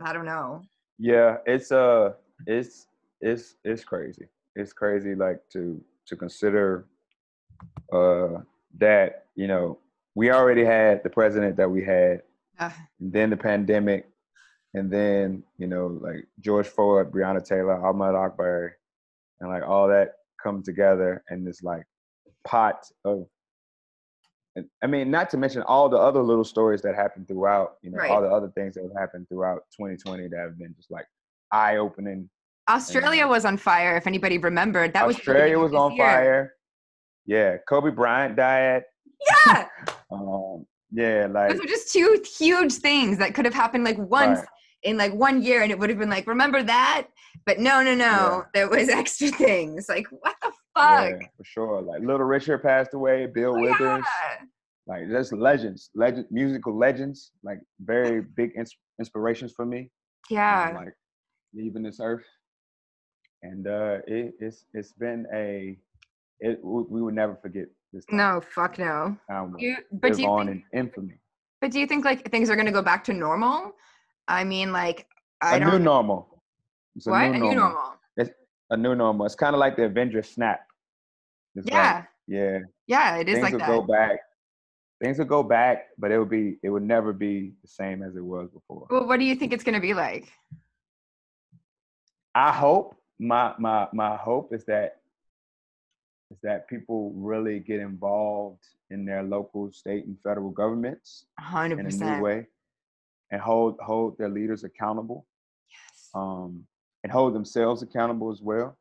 I, 0.00 0.10
I 0.10 0.12
don't 0.12 0.26
know. 0.26 0.62
Yeah, 0.98 1.38
it's 1.46 1.72
uh, 1.72 2.12
it's 2.46 2.86
it's 3.20 3.56
it's 3.64 3.84
crazy. 3.84 4.26
It's 4.54 4.72
crazy, 4.72 5.14
like 5.14 5.40
to 5.52 5.82
to 6.06 6.16
consider 6.16 6.86
uh 7.92 8.40
that 8.78 9.26
you 9.34 9.46
know 9.46 9.78
we 10.14 10.30
already 10.30 10.64
had 10.64 11.02
the 11.02 11.10
president 11.10 11.56
that 11.56 11.70
we 11.70 11.82
had, 11.84 12.22
Uh, 12.58 12.70
and 13.00 13.12
then 13.12 13.30
the 13.30 13.36
pandemic, 13.36 14.08
and 14.74 14.90
then 14.90 15.42
you 15.58 15.66
know 15.66 15.98
like 16.00 16.26
George 16.40 16.68
Floyd, 16.68 17.10
Breonna 17.10 17.44
Taylor, 17.44 17.76
Ahmaud 17.76 18.14
Arbery, 18.14 18.72
and 19.40 19.50
like 19.50 19.62
all 19.62 19.88
that 19.88 20.14
come 20.42 20.62
together 20.62 21.24
in 21.30 21.44
this 21.44 21.62
like 21.62 21.84
pot 22.46 22.84
of. 23.04 23.26
And- 24.56 24.68
I 24.82 24.86
mean, 24.86 25.10
not 25.10 25.30
to 25.30 25.36
mention 25.36 25.62
all 25.62 25.88
the 25.88 25.96
other 25.96 26.22
little 26.22 26.44
stories 26.44 26.82
that 26.82 26.94
happened 26.94 27.28
throughout, 27.28 27.76
you 27.82 27.90
know, 27.90 27.98
all 28.08 28.20
the 28.22 28.28
other 28.28 28.48
things 28.50 28.74
that 28.74 28.82
have 28.84 28.92
happened 28.98 29.28
throughout 29.28 29.64
2020 29.76 30.28
that 30.28 30.38
have 30.38 30.58
been 30.58 30.74
just 30.76 30.90
like 30.90 31.06
eye 31.50 31.76
opening. 31.76 32.28
Australia 32.68 33.26
was 33.26 33.44
on 33.44 33.56
fire. 33.56 33.96
If 33.96 34.06
anybody 34.06 34.38
remembered, 34.38 34.92
that 34.94 35.06
was 35.06 35.16
Australia 35.16 35.42
beginning 35.44 35.62
was 35.62 35.74
on 35.74 35.92
year. 35.92 36.04
fire. 36.06 36.54
Yeah, 37.26 37.56
Kobe 37.68 37.90
Bryant 37.90 38.36
died. 38.36 38.84
Yeah, 39.46 39.66
Um, 40.10 40.66
yeah, 40.92 41.26
like 41.30 41.50
those 41.50 41.58
were 41.60 41.66
just 41.66 41.92
two 41.92 42.22
huge 42.38 42.74
things 42.74 43.18
that 43.18 43.34
could 43.34 43.44
have 43.44 43.54
happened 43.54 43.84
like 43.84 43.98
once 43.98 44.38
Right. 44.40 44.48
In 44.84 44.96
like 44.96 45.12
one 45.14 45.42
year, 45.42 45.62
and 45.62 45.70
it 45.72 45.78
would 45.78 45.90
have 45.90 45.98
been 45.98 46.10
like, 46.10 46.26
remember 46.26 46.62
that? 46.62 47.08
But 47.46 47.58
no, 47.58 47.82
no, 47.82 47.94
no, 47.94 48.04
Yeah. 48.04 48.42
there 48.54 48.68
was 48.68 48.88
extra 49.00 49.28
things. 49.28 49.88
Like, 49.88 50.06
what 50.10 50.36
the 50.42 50.52
fuck? 50.76 51.10
yeah, 51.10 51.26
for 51.36 51.44
sure. 51.44 51.82
Like 51.82 52.00
Little 52.02 52.26
Richard 52.26 52.62
passed 52.62 52.94
away. 52.94 53.26
Bill 53.26 53.54
Oh, 53.56 53.60
Withers. 53.60 54.04
yeah. 54.04 54.46
like 54.86 55.08
just 55.08 55.32
legends, 55.32 55.90
legend, 55.94 56.26
musical 56.30 56.76
legends, 56.76 57.32
like 57.42 57.58
very 57.80 58.20
big 58.36 58.52
ins- 58.56 58.76
inspirations 58.98 59.52
for 59.52 59.64
me. 59.66 59.90
Yeah. 60.30 60.72
like 60.74 60.94
leaving 61.54 61.82
this 61.82 61.98
earth, 62.00 62.24
and 63.42 63.66
uh, 63.66 63.98
it, 64.06 64.34
it's 64.40 64.64
it's 64.74 64.92
been 64.92 65.26
a 65.34 65.76
it 66.40 66.58
we, 66.62 67.00
would 67.02 67.14
never 67.14 67.36
forget 67.36 67.66
this. 67.92 68.04
Time. 68.06 68.16
No, 68.16 68.40
fuck 68.54 68.78
no. 68.78 69.16
will 69.30 69.54
You, 69.58 69.76
but 69.92 70.14
do 70.14 70.22
you 70.22 70.28
on 70.28 70.46
think, 70.46 70.64
in 70.72 70.78
infamy. 70.80 71.14
but 71.60 71.70
do 71.70 71.78
you 71.78 71.86
think 71.86 72.04
like 72.04 72.28
things 72.30 72.50
are 72.50 72.56
gonna 72.56 72.72
go 72.72 72.82
back 72.82 73.04
to 73.04 73.12
normal? 73.12 73.72
I 74.28 74.44
mean, 74.44 74.72
like 74.72 75.06
I 75.40 75.56
a 75.56 75.60
don't. 75.60 75.70
new 75.72 75.78
normal. 75.78 76.42
It's 76.96 77.06
a 77.06 77.10
what 77.10 77.20
new 77.20 77.26
a 77.26 77.38
normal. 77.38 77.48
new 77.50 77.56
normal? 77.60 77.90
A 78.70 78.76
new 78.76 78.94
normal. 78.94 79.26
It's 79.26 79.34
kind 79.34 79.54
of 79.54 79.60
like 79.60 79.76
the 79.76 79.84
Avengers 79.84 80.30
snap. 80.30 80.60
It's 81.54 81.66
like, 81.66 81.74
Yeah, 81.74 82.04
yeah. 82.26 82.58
yeah, 82.86 83.16
it 83.16 83.28
is 83.28 83.34
things 83.34 83.42
like 83.44 83.52
will 83.52 83.58
that. 83.60 83.68
go 83.68 83.82
back. 83.82 84.18
Things 85.02 85.18
will 85.18 85.26
go 85.26 85.42
back, 85.42 85.88
but 85.98 86.10
it 86.10 86.18
will 86.18 86.24
be. 86.24 86.56
It 86.62 86.70
would 86.70 86.82
never 86.82 87.12
be 87.12 87.52
the 87.62 87.68
same 87.68 88.02
as 88.02 88.16
it 88.16 88.24
was 88.24 88.48
before. 88.50 88.86
Well, 88.90 89.06
what 89.06 89.18
do 89.18 89.26
you 89.26 89.34
think 89.36 89.52
it's 89.52 89.62
gonna 89.64 89.80
be 89.80 89.92
like? 89.92 90.32
I 92.34 92.52
hope 92.52 92.96
my 93.18 93.54
my 93.58 93.86
my 93.92 94.16
hope 94.16 94.52
is 94.54 94.64
that 94.64 95.00
is 96.30 96.38
that 96.42 96.66
people 96.68 97.12
really 97.14 97.60
get 97.60 97.80
involved 97.80 98.64
in 98.90 99.04
their 99.04 99.22
local, 99.22 99.70
state, 99.72 100.06
and 100.06 100.16
federal 100.22 100.50
governments 100.50 101.26
hundred 101.38 101.80
in 101.80 101.86
a 101.86 102.16
new 102.16 102.22
way, 102.22 102.46
and 103.30 103.40
hold 103.40 103.78
hold 103.80 104.16
their 104.18 104.28
leaders 104.28 104.64
accountable, 104.64 105.26
Yes. 105.70 106.10
um, 106.14 106.64
and 107.02 107.12
hold 107.12 107.34
themselves 107.34 107.82
accountable 107.82 108.30
as 108.30 108.40
well. 108.42 108.76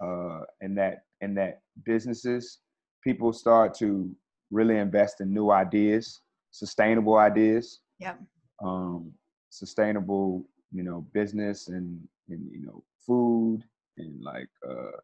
Uh, 0.00 0.40
and 0.60 0.76
that 0.76 1.04
and 1.20 1.36
that 1.36 1.62
businesses, 1.84 2.58
people 3.02 3.32
start 3.32 3.74
to 3.74 4.14
really 4.50 4.76
invest 4.76 5.20
in 5.20 5.32
new 5.32 5.50
ideas, 5.50 6.20
sustainable 6.50 7.16
ideas. 7.16 7.80
Yep. 7.98 8.20
Um, 8.62 9.12
sustainable, 9.50 10.44
you 10.72 10.82
know, 10.82 11.06
business 11.12 11.68
and 11.68 12.00
and 12.28 12.50
you 12.52 12.66
know, 12.66 12.82
food 13.06 13.62
and 13.98 14.22
like 14.22 14.48
uh, 14.68 14.98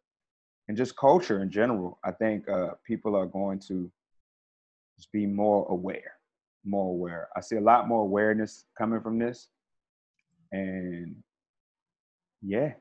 and 0.69 0.77
just 0.77 0.97
culture 0.97 1.43
in 1.43 1.51
general. 1.51 1.98
I 2.05 2.12
think 2.12 2.48
uh, 2.48 2.73
people 2.85 3.16
are 3.16 3.27
going 3.27 3.59
to 3.69 3.90
just 4.97 5.10
be 5.12 5.27
more 5.27 5.66
aware, 5.70 6.12
more 6.64 6.89
aware. 6.90 7.28
I 7.36 7.40
see 7.40 7.56
a 7.56 7.60
lot 7.60 7.89
more 7.89 8.02
awareness 8.02 8.66
coming 8.76 9.01
from 9.01 9.18
this, 9.18 9.48
and 10.52 11.16
yeah, 12.43 12.72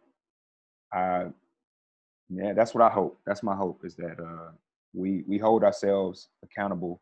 I 0.94 1.28
yeah, 2.30 2.54
that's 2.54 2.74
what 2.74 2.84
I 2.84 2.90
hope. 2.90 3.20
That's 3.26 3.44
my 3.44 3.56
hope 3.56 3.82
is 3.84 3.96
that 3.96 4.18
uh, 4.20 4.52
we 4.94 5.24
we 5.28 5.38
hold 5.38 5.64
ourselves 5.64 6.30
accountable 6.44 7.02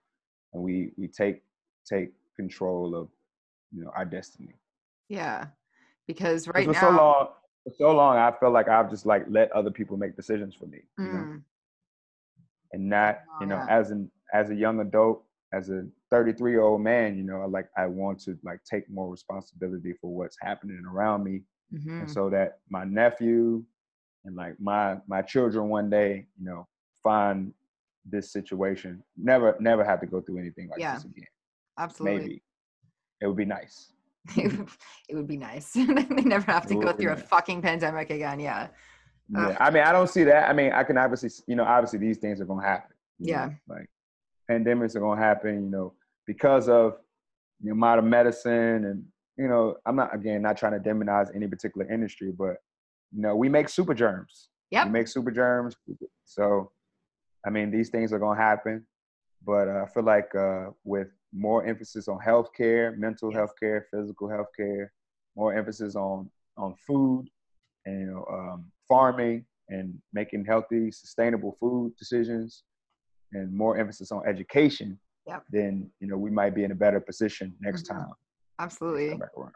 and 0.54 0.64
we 0.64 0.92
we 0.98 1.08
take 1.08 1.44
take 1.86 2.12
control 2.36 2.96
of 2.96 3.10
you 3.72 3.84
know 3.84 3.92
our 3.96 4.06
destiny. 4.06 4.54
Yeah, 5.10 5.48
Because 6.08 6.48
right 6.48 6.66
for 6.66 6.74
now, 6.74 6.82
so 6.82 6.90
long, 6.92 7.28
for 7.64 7.74
so 7.78 7.92
long, 7.96 8.18
I 8.18 8.32
felt 8.40 8.54
like 8.54 8.68
I've 8.68 8.90
just 8.90 9.06
like 9.06 9.26
let 9.30 9.52
other 9.52 9.72
people 9.72 9.98
make 9.98 10.16
decisions 10.16 10.56
for 10.56 10.66
me, 10.68 10.80
you 11.04 11.12
know, 11.12 11.28
Mm, 11.28 11.42
and 12.74 12.90
not 12.90 13.20
Oh, 13.30 13.42
you 13.42 13.48
know 13.48 13.58
yeah. 13.58 13.68
as 13.70 13.92
an 13.92 14.12
as 14.34 14.50
a 14.50 14.56
young 14.56 14.80
adult, 14.80 15.24
as 15.54 15.70
a 15.70 15.86
33 16.12 16.52
year 16.52 16.62
old 16.62 16.82
man, 16.82 17.18
you 17.18 17.24
know, 17.24 17.46
like 17.48 17.68
I 17.78 17.86
want 17.86 18.20
to 18.22 18.38
like 18.44 18.60
take 18.64 18.90
more 18.90 19.10
responsibility 19.10 19.94
for 19.94 20.12
what's 20.14 20.38
happening 20.42 20.84
around 20.90 21.24
me, 21.24 21.42
mhm. 21.74 22.02
and 22.02 22.12
so 22.12 22.30
that 22.30 22.60
my 22.70 22.84
nephew 22.84 23.64
and 24.26 24.36
like 24.36 24.60
my 24.60 24.98
my 25.08 25.22
children 25.22 25.70
one 25.70 25.90
day, 25.90 26.26
you 26.40 26.46
know, 26.46 26.68
find 27.04 27.54
this 28.06 28.32
situation, 28.32 29.04
never 29.18 29.56
never 29.60 29.84
have 29.84 30.00
to 30.02 30.08
go 30.08 30.22
through 30.22 30.40
anything 30.40 30.70
like 30.70 30.80
Yeah. 30.80 30.96
this 30.96 31.06
again. 31.06 31.28
absolutely. 31.78 32.20
Maybe 32.22 32.44
it 33.22 33.28
would 33.28 33.38
be 33.38 33.46
nice. 33.46 33.94
it 34.36 35.16
would 35.16 35.28
be 35.28 35.38
nice. 35.38 35.74
they 35.74 35.84
never 35.84 36.52
have 36.52 36.66
to 36.68 36.76
go 36.76 36.92
through 36.94 37.12
a 37.12 37.18
fucking 37.18 37.62
pandemic 37.62 38.10
again. 38.10 38.40
Yeah. 38.40 38.68
Yeah, 39.30 39.48
Ugh. 39.50 39.58
I 39.60 39.70
mean, 39.70 39.84
I 39.84 39.92
don't 39.92 40.10
see 40.10 40.24
that. 40.24 40.50
I 40.50 40.54
mean, 40.54 40.72
I 40.72 40.84
can 40.84 40.98
obviously, 40.98 41.30
you 41.48 41.56
know, 41.56 41.64
obviously 41.64 42.00
these 42.00 42.18
things 42.18 42.42
are 42.42 42.46
gonna 42.46 42.66
happen. 42.66 42.96
Yeah. 43.20 43.46
know, 43.68 43.76
like 43.76 43.90
pandemics 44.50 44.96
are 44.96 45.02
gonna 45.02 45.22
happen, 45.22 45.64
you 45.66 45.70
know, 45.70 45.94
because 46.30 46.70
of 46.70 46.94
modern 47.64 48.08
medicine 48.08 48.86
and 48.86 49.04
you 49.36 49.48
know, 49.48 49.78
I'm 49.88 49.96
not 49.96 50.14
again 50.14 50.44
not 50.44 50.58
trying 50.58 50.74
to 50.74 50.90
demonize 50.90 51.34
any 51.36 51.48
particular 51.48 51.92
industry, 51.92 52.32
but 52.38 52.58
you 53.12 53.22
know, 53.24 53.36
we 53.36 53.50
make 53.50 53.68
super 53.68 53.96
germs. 53.96 54.50
Yep. 54.70 54.86
We 54.86 54.92
make 54.92 55.08
super 55.08 55.32
germs. 55.32 55.76
So, 56.26 56.72
I 57.48 57.50
mean, 57.50 57.72
these 57.72 57.90
things 57.90 58.14
are 58.14 58.20
gonna 58.20 58.40
happen, 58.40 58.86
but 59.44 59.68
uh, 59.68 59.86
I 59.86 59.88
feel 59.92 60.04
like 60.04 60.30
uh, 60.36 60.68
with 60.84 61.08
more 61.34 61.66
emphasis 61.66 62.08
on 62.08 62.20
healthcare, 62.20 62.96
mental 62.96 63.34
health 63.34 63.54
care, 63.60 63.88
physical 63.92 64.30
health 64.30 64.50
care, 64.56 64.92
more 65.36 65.58
emphasis 65.58 65.96
on 65.96 66.30
on 66.58 66.76
food 66.86 67.26
and 67.86 68.02
you 68.02 68.08
know 68.12 68.26
um, 68.32 68.72
farming 68.88 69.46
and 69.70 69.96
making 70.14 70.46
healthy, 70.46 70.92
sustainable 70.92 71.56
food 71.60 71.94
decisions, 71.98 72.64
and 73.34 73.52
more 73.52 73.78
emphasis 73.78 74.12
on 74.12 74.22
education, 74.28 75.00
Yep. 75.30 75.44
then 75.52 75.90
you 76.00 76.08
know 76.08 76.18
we 76.18 76.32
might 76.32 76.54
be 76.56 76.64
in 76.64 76.72
a 76.72 76.76
better 76.86 77.00
position 77.00 77.56
next 77.62 77.84
Mhm. 77.86 77.90
time. 77.94 78.08
next 78.10 78.18
Absolutely. 78.60 79.10
time 79.12 79.22
around. 79.38 79.54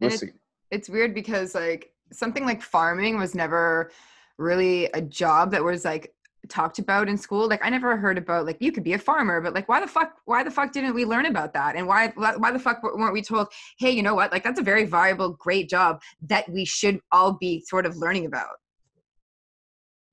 And 0.00 0.10
We'll 0.10 0.12
it- 0.12 0.18
see. 0.20 0.30
it's 0.70 0.88
weird 0.88 1.14
because 1.14 1.54
like 1.54 1.92
something 2.12 2.44
like 2.44 2.62
farming 2.62 3.18
was 3.18 3.34
never 3.34 3.90
really 4.38 4.86
a 4.86 5.00
job 5.02 5.50
that 5.52 5.62
was 5.62 5.84
like 5.84 6.12
talked 6.48 6.78
about 6.78 7.06
in 7.06 7.18
school 7.18 7.46
like 7.46 7.62
i 7.62 7.68
never 7.68 7.98
heard 7.98 8.16
about 8.16 8.46
like 8.46 8.56
you 8.60 8.72
could 8.72 8.82
be 8.82 8.94
a 8.94 8.98
farmer 8.98 9.42
but 9.42 9.52
like 9.52 9.68
why 9.68 9.78
the 9.78 9.86
fuck 9.86 10.14
why 10.24 10.42
the 10.42 10.50
fuck 10.50 10.72
didn't 10.72 10.94
we 10.94 11.04
learn 11.04 11.26
about 11.26 11.52
that 11.52 11.76
and 11.76 11.86
why 11.86 12.08
why 12.16 12.34
why 12.36 12.50
the 12.50 12.58
fuck 12.58 12.82
weren't 12.82 13.12
we 13.12 13.20
told 13.20 13.46
hey 13.78 13.90
you 13.90 14.02
know 14.02 14.14
what 14.14 14.32
like 14.32 14.42
that's 14.42 14.58
a 14.58 14.62
very 14.62 14.86
viable 14.86 15.34
great 15.34 15.68
job 15.68 16.00
that 16.26 16.48
we 16.48 16.64
should 16.64 16.98
all 17.12 17.34
be 17.34 17.62
sort 17.68 17.84
of 17.84 17.94
learning 17.98 18.24
about 18.24 18.56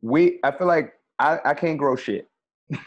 We, 0.01 0.39
I 0.43 0.51
feel 0.51 0.67
like 0.67 0.93
I, 1.19 1.39
I 1.45 1.53
can't 1.53 1.77
grow 1.79 1.95
shit. 1.95 2.27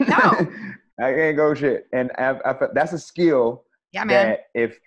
No. 0.07 0.47
I 1.01 1.13
can't 1.13 1.35
grow 1.35 1.53
shit, 1.53 1.87
and 1.93 2.11
I, 2.17 2.37
I, 2.45 2.55
that's 2.73 2.93
a 2.93 2.99
skill 2.99 3.63
yeah 3.91 4.03
man 4.03 4.29
that 4.29 4.39
if 4.53 4.79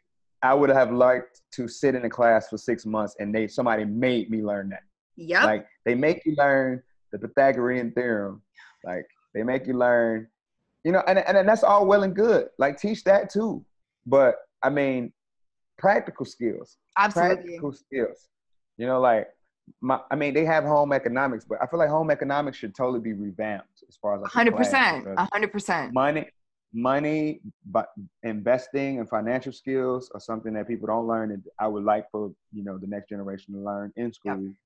I 0.44 0.52
would 0.52 0.68
have 0.68 0.92
liked 0.92 1.40
to 1.52 1.66
sit 1.66 1.94
in 1.94 2.04
a 2.04 2.10
class 2.10 2.48
for 2.48 2.58
six 2.58 2.84
months 2.84 3.16
and 3.18 3.34
they 3.34 3.48
somebody 3.48 3.86
made 3.86 4.30
me 4.30 4.42
learn 4.42 4.68
that. 4.68 4.82
Yeah. 5.16 5.44
Like 5.44 5.66
they 5.86 5.94
make 5.94 6.20
you 6.26 6.34
learn 6.36 6.82
the 7.12 7.18
Pythagorean 7.18 7.92
theorem. 7.92 8.42
Like 8.84 9.06
they 9.34 9.42
make 9.42 9.66
you 9.66 9.72
learn, 9.72 10.28
you 10.84 10.92
know, 10.92 11.02
and 11.06 11.18
and 11.18 11.48
that's 11.48 11.62
all 11.62 11.86
well 11.86 12.02
and 12.02 12.14
good. 12.14 12.48
Like 12.58 12.78
teach 12.78 13.04
that 13.04 13.30
too. 13.30 13.64
But 14.04 14.36
I 14.62 14.68
mean, 14.68 15.14
practical 15.78 16.26
skills. 16.26 16.76
absolutely 16.98 17.36
Practical 17.36 17.72
skills. 17.72 18.28
You 18.76 18.86
know, 18.86 19.00
like 19.00 19.28
my 19.80 20.00
I 20.10 20.16
mean, 20.16 20.34
they 20.34 20.44
have 20.44 20.64
home 20.64 20.92
economics, 20.92 21.44
but 21.44 21.58
I 21.62 21.66
feel 21.66 21.78
like 21.78 21.88
home 21.88 22.10
economics 22.10 22.58
should 22.58 22.74
totally 22.74 23.00
be 23.00 23.12
revamped 23.12 23.84
as 23.88 23.96
far 23.96 24.14
as 24.16 24.22
like, 24.22 24.48
100% 24.48 25.02
class, 25.14 25.30
100% 25.30 25.92
money 25.92 26.26
money 26.76 27.40
but 27.66 27.90
investing 28.24 28.98
and 28.98 29.08
financial 29.08 29.52
skills 29.52 30.10
are 30.12 30.18
something 30.18 30.52
that 30.52 30.66
people 30.66 30.88
don't 30.88 31.06
learn 31.06 31.30
and 31.30 31.44
i 31.60 31.68
would 31.68 31.84
like 31.84 32.04
for 32.10 32.32
you 32.52 32.64
know 32.64 32.76
the 32.76 32.86
next 32.88 33.08
generation 33.08 33.54
to 33.54 33.60
learn 33.60 33.92
in 33.94 34.12
school. 34.12 34.36
You 34.40 34.56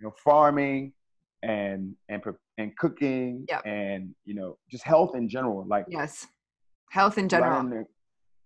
know 0.00 0.14
farming 0.24 0.92
and 1.44 1.94
and 2.08 2.22
and 2.58 2.76
cooking 2.76 3.46
Yep. 3.48 3.62
and 3.64 4.14
you 4.24 4.34
know 4.34 4.58
just 4.70 4.84
health 4.84 5.14
in 5.14 5.28
general 5.28 5.64
like 5.68 5.86
yes. 5.88 6.26
Health 6.90 7.16
in 7.16 7.28
general. 7.28 7.62
the, 7.62 7.86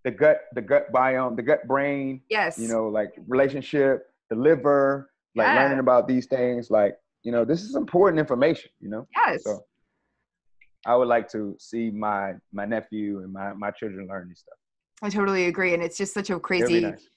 the 0.04 0.10
gut 0.10 0.42
the 0.54 0.62
gut 0.62 0.92
biome 0.92 1.36
the 1.36 1.42
gut 1.42 1.66
brain 1.66 2.20
yes. 2.28 2.58
you 2.58 2.68
know 2.68 2.88
like 2.88 3.12
relationship 3.26 4.10
the 4.30 4.36
liver 4.36 5.10
like 5.36 5.46
Yeah. 5.48 5.54
learning 5.62 5.78
about 5.78 6.08
these 6.08 6.26
things 6.26 6.70
like 6.70 6.96
you 7.22 7.30
know 7.32 7.44
this 7.44 7.62
is 7.62 7.74
important 7.76 8.18
information 8.18 8.70
you 8.80 8.88
know 8.88 9.06
yes 9.16 9.44
so 9.44 9.64
I 10.86 10.94
would 10.94 11.08
like 11.08 11.28
to 11.32 11.56
see 11.58 11.90
my 11.90 12.34
my 12.52 12.64
nephew 12.64 13.20
and 13.22 13.32
my 13.32 13.52
my 13.54 13.70
children 13.70 14.06
learn 14.08 14.28
this 14.28 14.40
stuff. 14.40 14.58
i 15.02 15.08
totally 15.10 15.46
agree 15.46 15.74
and 15.74 15.82
it's 15.82 15.98
just 15.98 16.14
such 16.14 16.30
a 16.30 16.38
crazy 16.38 16.80
nice. 16.80 17.08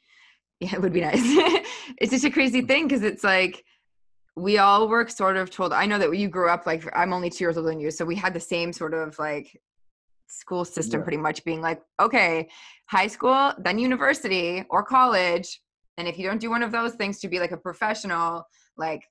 yeah 0.60 0.74
it 0.76 0.82
would 0.82 0.94
be 0.94 1.02
nice 1.02 1.22
it's 2.02 2.12
just 2.12 2.26
a 2.26 2.32
crazy 2.32 2.62
thing 2.62 2.88
because 2.88 3.04
it's 3.04 3.24
like 3.24 3.64
we 4.36 4.58
all 4.58 4.88
were 4.88 5.08
sort 5.08 5.38
of 5.38 5.50
told 5.50 5.72
i 5.74 5.86
know 5.86 6.00
that 6.00 6.12
you 6.18 6.28
grew 6.28 6.50
up 6.50 6.66
like 6.66 6.82
i'm 7.00 7.14
only 7.14 7.30
two 7.30 7.44
years 7.46 7.58
older 7.58 7.70
than 7.70 7.80
you 7.80 7.92
so 7.92 8.04
we 8.06 8.16
had 8.16 8.34
the 8.34 8.40
same 8.40 8.74
sort 8.74 8.94
of 8.94 9.18
like 9.20 9.48
school 10.28 10.66
system 10.66 11.00
Yeah. 11.00 11.04
pretty 11.06 11.18
much 11.28 11.44
being 11.50 11.62
like 11.62 11.82
okay 12.00 12.50
high 12.88 13.08
school 13.08 13.54
then 13.66 13.78
university 13.80 14.64
or 14.70 14.84
college 14.84 15.62
and 16.00 16.08
if 16.08 16.18
you 16.18 16.28
don't 16.28 16.42
do 16.42 16.50
one 16.50 16.64
of 16.64 16.72
those 16.72 16.94
things 16.94 17.20
to 17.20 17.28
be 17.28 17.40
like 17.40 17.52
a 17.52 17.58
professional 17.58 18.44
like 18.78 19.04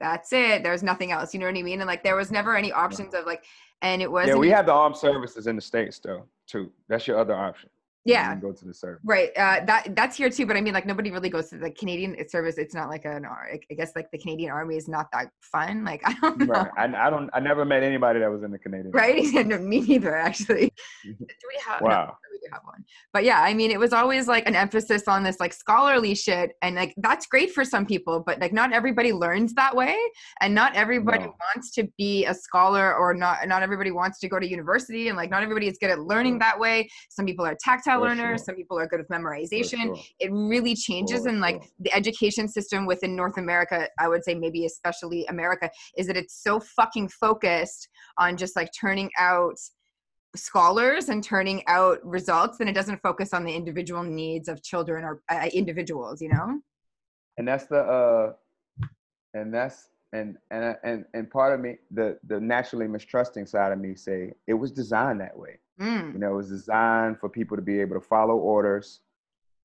that's 0.00 0.32
it 0.32 0.62
there's 0.62 0.82
nothing 0.82 1.12
else 1.12 1.32
you 1.32 1.38
know 1.38 1.46
what 1.46 1.56
i 1.56 1.62
mean 1.62 1.80
and 1.80 1.86
like 1.86 2.02
there 2.02 2.16
was 2.16 2.32
never 2.32 2.56
any 2.56 2.72
options 2.72 3.14
of 3.14 3.24
like 3.26 3.44
and 3.84 4.00
it 4.00 4.10
was 4.10 4.28
Yeah, 4.28 4.36
we 4.36 4.48
have 4.48 4.66
the 4.66 4.72
armed 4.72 4.96
services 4.96 5.46
in 5.46 5.56
the 5.56 5.62
states 5.62 5.98
though 5.98 6.24
too. 6.46 6.72
That's 6.88 7.06
your 7.06 7.18
other 7.18 7.34
option. 7.34 7.70
Yeah 8.06 8.34
go 8.36 8.52
to 8.52 8.64
the 8.66 8.74
service. 8.74 9.00
Right. 9.04 9.30
Uh, 9.36 9.64
that 9.64 9.96
that's 9.96 10.16
here 10.16 10.28
too, 10.28 10.44
but 10.46 10.56
I 10.56 10.60
mean, 10.60 10.74
like 10.74 10.84
nobody 10.84 11.10
really 11.10 11.30
goes 11.30 11.48
to 11.50 11.58
the 11.58 11.70
Canadian 11.70 12.16
service. 12.28 12.58
It's 12.58 12.74
not 12.74 12.88
like 12.90 13.04
an. 13.06 13.24
I 13.24 13.74
guess 13.74 13.92
like 13.96 14.10
the 14.10 14.18
Canadian 14.18 14.50
Army 14.50 14.76
is 14.76 14.88
not 14.88 15.06
that 15.12 15.30
fun. 15.40 15.84
Like 15.84 16.02
I 16.06 16.14
don't 16.20 16.38
know. 16.38 16.46
Right. 16.46 16.70
I, 16.76 17.06
I 17.06 17.10
don't. 17.10 17.30
I 17.32 17.40
never 17.40 17.64
met 17.64 17.82
anybody 17.82 18.20
that 18.20 18.30
was 18.30 18.42
in 18.42 18.50
the 18.50 18.58
Canadian. 18.58 18.90
Right? 18.92 19.24
No, 19.46 19.58
me 19.58 19.80
neither. 19.80 20.14
Actually, 20.16 20.72
do 21.04 21.14
we 21.18 21.60
have? 21.66 21.80
Wow. 21.80 22.16
we 22.30 22.33
have 22.52 22.62
one. 22.64 22.84
But 23.12 23.24
yeah, 23.24 23.40
I 23.40 23.54
mean, 23.54 23.70
it 23.70 23.78
was 23.78 23.92
always 23.92 24.28
like 24.28 24.46
an 24.48 24.54
emphasis 24.56 25.08
on 25.08 25.22
this 25.22 25.40
like 25.40 25.52
scholarly 25.52 26.14
shit, 26.14 26.52
and 26.62 26.76
like 26.76 26.94
that's 26.98 27.26
great 27.26 27.52
for 27.52 27.64
some 27.64 27.86
people, 27.86 28.22
but 28.26 28.40
like 28.40 28.52
not 28.52 28.72
everybody 28.72 29.12
learns 29.12 29.54
that 29.54 29.74
way, 29.74 29.96
and 30.40 30.54
not 30.54 30.74
everybody 30.74 31.24
No. 31.24 31.34
wants 31.54 31.70
to 31.72 31.88
be 31.98 32.24
a 32.26 32.34
scholar, 32.34 32.94
or 32.94 33.14
not. 33.14 33.46
Not 33.46 33.62
everybody 33.62 33.90
wants 33.90 34.18
to 34.20 34.28
go 34.28 34.38
to 34.38 34.46
university, 34.48 35.08
and 35.08 35.16
like 35.16 35.30
not 35.30 35.42
everybody 35.42 35.68
is 35.68 35.78
good 35.78 35.90
at 35.90 36.00
learning 36.00 36.38
that 36.40 36.58
way. 36.58 36.88
Some 37.10 37.26
people 37.26 37.44
are 37.44 37.56
tactile 37.62 38.00
For 38.00 38.06
learners. 38.08 38.40
sure. 38.40 38.44
Some 38.46 38.54
people 38.56 38.78
are 38.78 38.86
good 38.86 39.00
with 39.00 39.08
memorization 39.08 39.84
sure. 39.84 39.96
it 40.20 40.30
really 40.32 40.74
changes 40.74 41.22
For 41.22 41.28
and 41.28 41.40
like 41.40 41.56
sure. 41.56 41.70
the 41.80 41.92
education 41.94 42.48
system 42.48 42.86
within 42.86 43.14
north 43.16 43.36
america 43.38 43.88
i 43.98 44.08
would 44.08 44.24
say 44.24 44.34
maybe 44.34 44.66
especially 44.66 45.24
america 45.26 45.70
is 45.96 46.06
that 46.06 46.16
it's 46.16 46.42
so 46.42 46.60
fucking 46.60 47.08
focused 47.08 47.88
on 48.18 48.36
just 48.36 48.56
like 48.56 48.70
turning 48.78 49.10
out 49.18 49.56
scholars 50.36 51.08
and 51.08 51.22
turning 51.22 51.62
out 51.66 51.98
results 52.04 52.58
then 52.58 52.68
it 52.68 52.72
doesn't 52.74 53.00
focus 53.02 53.32
on 53.32 53.44
the 53.44 53.52
individual 53.52 54.02
needs 54.02 54.48
of 54.48 54.62
children 54.62 55.04
or 55.04 55.22
uh, 55.30 55.48
individuals 55.52 56.20
you 56.20 56.28
know 56.28 56.58
And 57.38 57.46
that's 57.48 57.66
the. 57.66 57.78
uh 57.78 58.32
And 59.34 59.52
that's 59.52 59.88
and 60.12 60.36
and 60.50 60.76
and 60.84 61.04
and 61.14 61.28
part 61.30 61.52
of 61.54 61.60
me, 61.60 61.76
the 61.90 62.18
the 62.28 62.38
naturally 62.38 62.86
mistrusting 62.86 63.46
side 63.46 63.72
of 63.72 63.78
me, 63.80 63.94
say 63.96 64.32
it 64.46 64.54
was 64.54 64.70
designed 64.70 65.20
that 65.20 65.36
way. 65.36 65.58
mm, 65.80 66.12
You 66.12 66.20
know, 66.20 66.30
it 66.34 66.36
was 66.36 66.48
designed 66.50 67.18
for 67.18 67.28
people 67.28 67.56
to 67.56 67.62
be 67.62 67.80
able 67.80 67.96
to 68.00 68.06
follow 68.14 68.36
orders 68.36 69.00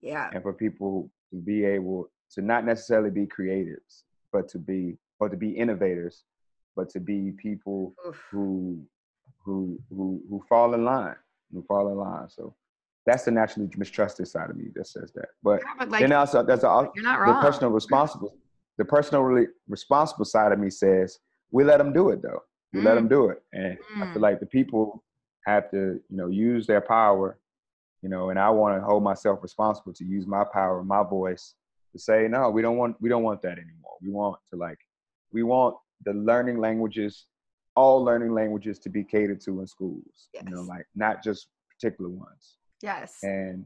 yeah 0.02 0.30
and 0.34 0.42
for 0.42 0.54
people 0.54 1.12
to 1.32 1.38
be 1.52 1.66
able 1.66 2.10
to 2.34 2.42
not 2.42 2.66
necessarily 2.66 3.12
be 3.12 3.28
creatives, 3.28 4.04
but 4.34 4.48
to 4.50 4.58
be 4.58 4.98
or 5.20 5.30
to 5.30 5.38
be 5.38 5.52
innovators, 5.52 6.24
but 6.76 6.90
to 6.90 7.00
be 7.00 7.32
people 7.48 7.94
Oof. 8.08 8.20
who 8.32 8.82
who 9.50 9.80
who 9.90 10.22
who 10.30 10.44
fall 10.48 10.74
in 10.74 10.84
line, 10.86 11.16
who 11.52 11.62
fall 11.64 11.90
in 11.92 11.98
line. 11.98 12.30
So 12.30 12.56
that's 13.06 13.24
the 13.26 13.32
naturally 13.32 13.70
mistrusted 13.78 14.28
side 14.28 14.50
of 14.52 14.58
me 14.58 14.66
that 14.76 14.88
says 14.88 15.12
that. 15.16 15.30
But 15.42 15.62
Yeah, 15.62 15.74
but 15.80 15.90
like 15.90 16.02
then 16.02 16.14
also 16.14 16.44
there's 16.44 16.64
a, 16.64 16.90
you're 16.96 17.04
not 17.04 17.26
the 17.26 17.34
personal 17.46 17.72
responsible 17.72 18.38
the 18.78 18.86
personal 18.86 19.24
really 19.24 19.48
responsible 19.68 20.26
side 20.26 20.52
of 20.52 20.60
me 20.60 20.70
says 20.70 21.20
we 21.52 21.64
let 21.64 21.78
them 21.78 21.92
do 21.94 22.10
it 22.10 22.22
though. 22.22 22.42
We 22.74 22.82
let 22.82 22.94
Mm. 22.94 22.96
them 22.96 23.08
do 23.08 23.30
it, 23.30 23.40
and 23.54 23.78
I 24.02 24.06
Mm. 24.06 24.14
feel 24.14 24.22
like 24.22 24.40
the 24.40 24.46
people 24.46 25.04
have 25.46 25.70
to 25.72 26.00
you 26.10 26.18
know 26.20 26.28
use 26.28 26.68
their 26.68 26.82
power 26.82 27.40
you 28.02 28.08
know, 28.08 28.30
and 28.30 28.40
I 28.40 28.50
want 28.50 28.78
to 28.80 28.86
hold 28.86 29.04
myself 29.04 29.40
responsible 29.44 29.94
to 29.94 30.06
use 30.06 30.26
my 30.26 30.44
power, 30.54 30.84
my 30.84 31.04
voice 31.04 31.56
to 31.92 32.00
say, 32.00 32.28
no, 32.30 32.50
we 32.50 32.62
don't 32.62 32.78
want, 32.78 32.96
we 33.02 33.10
don't 33.10 33.24
want 33.24 33.42
that 33.42 33.58
anymore. 33.58 33.98
We 34.02 34.10
want 34.10 34.38
to 34.52 34.56
like, 34.58 34.80
we 35.34 35.44
want 35.44 35.76
the 36.06 36.14
learning 36.14 36.60
languages, 36.60 37.26
all 37.76 38.04
learning 38.04 38.34
languages 38.34 38.80
to 38.80 38.90
be 38.90 39.04
catered 39.04 39.42
to 39.42 39.60
in 39.62 39.68
schools, 39.68 40.30
you 40.34 40.52
know, 40.52 40.62
like 40.62 40.86
not 40.96 41.24
just 41.24 41.48
particular 41.70 42.10
ones. 42.10 42.58
yes 42.82 43.20
And 43.24 43.66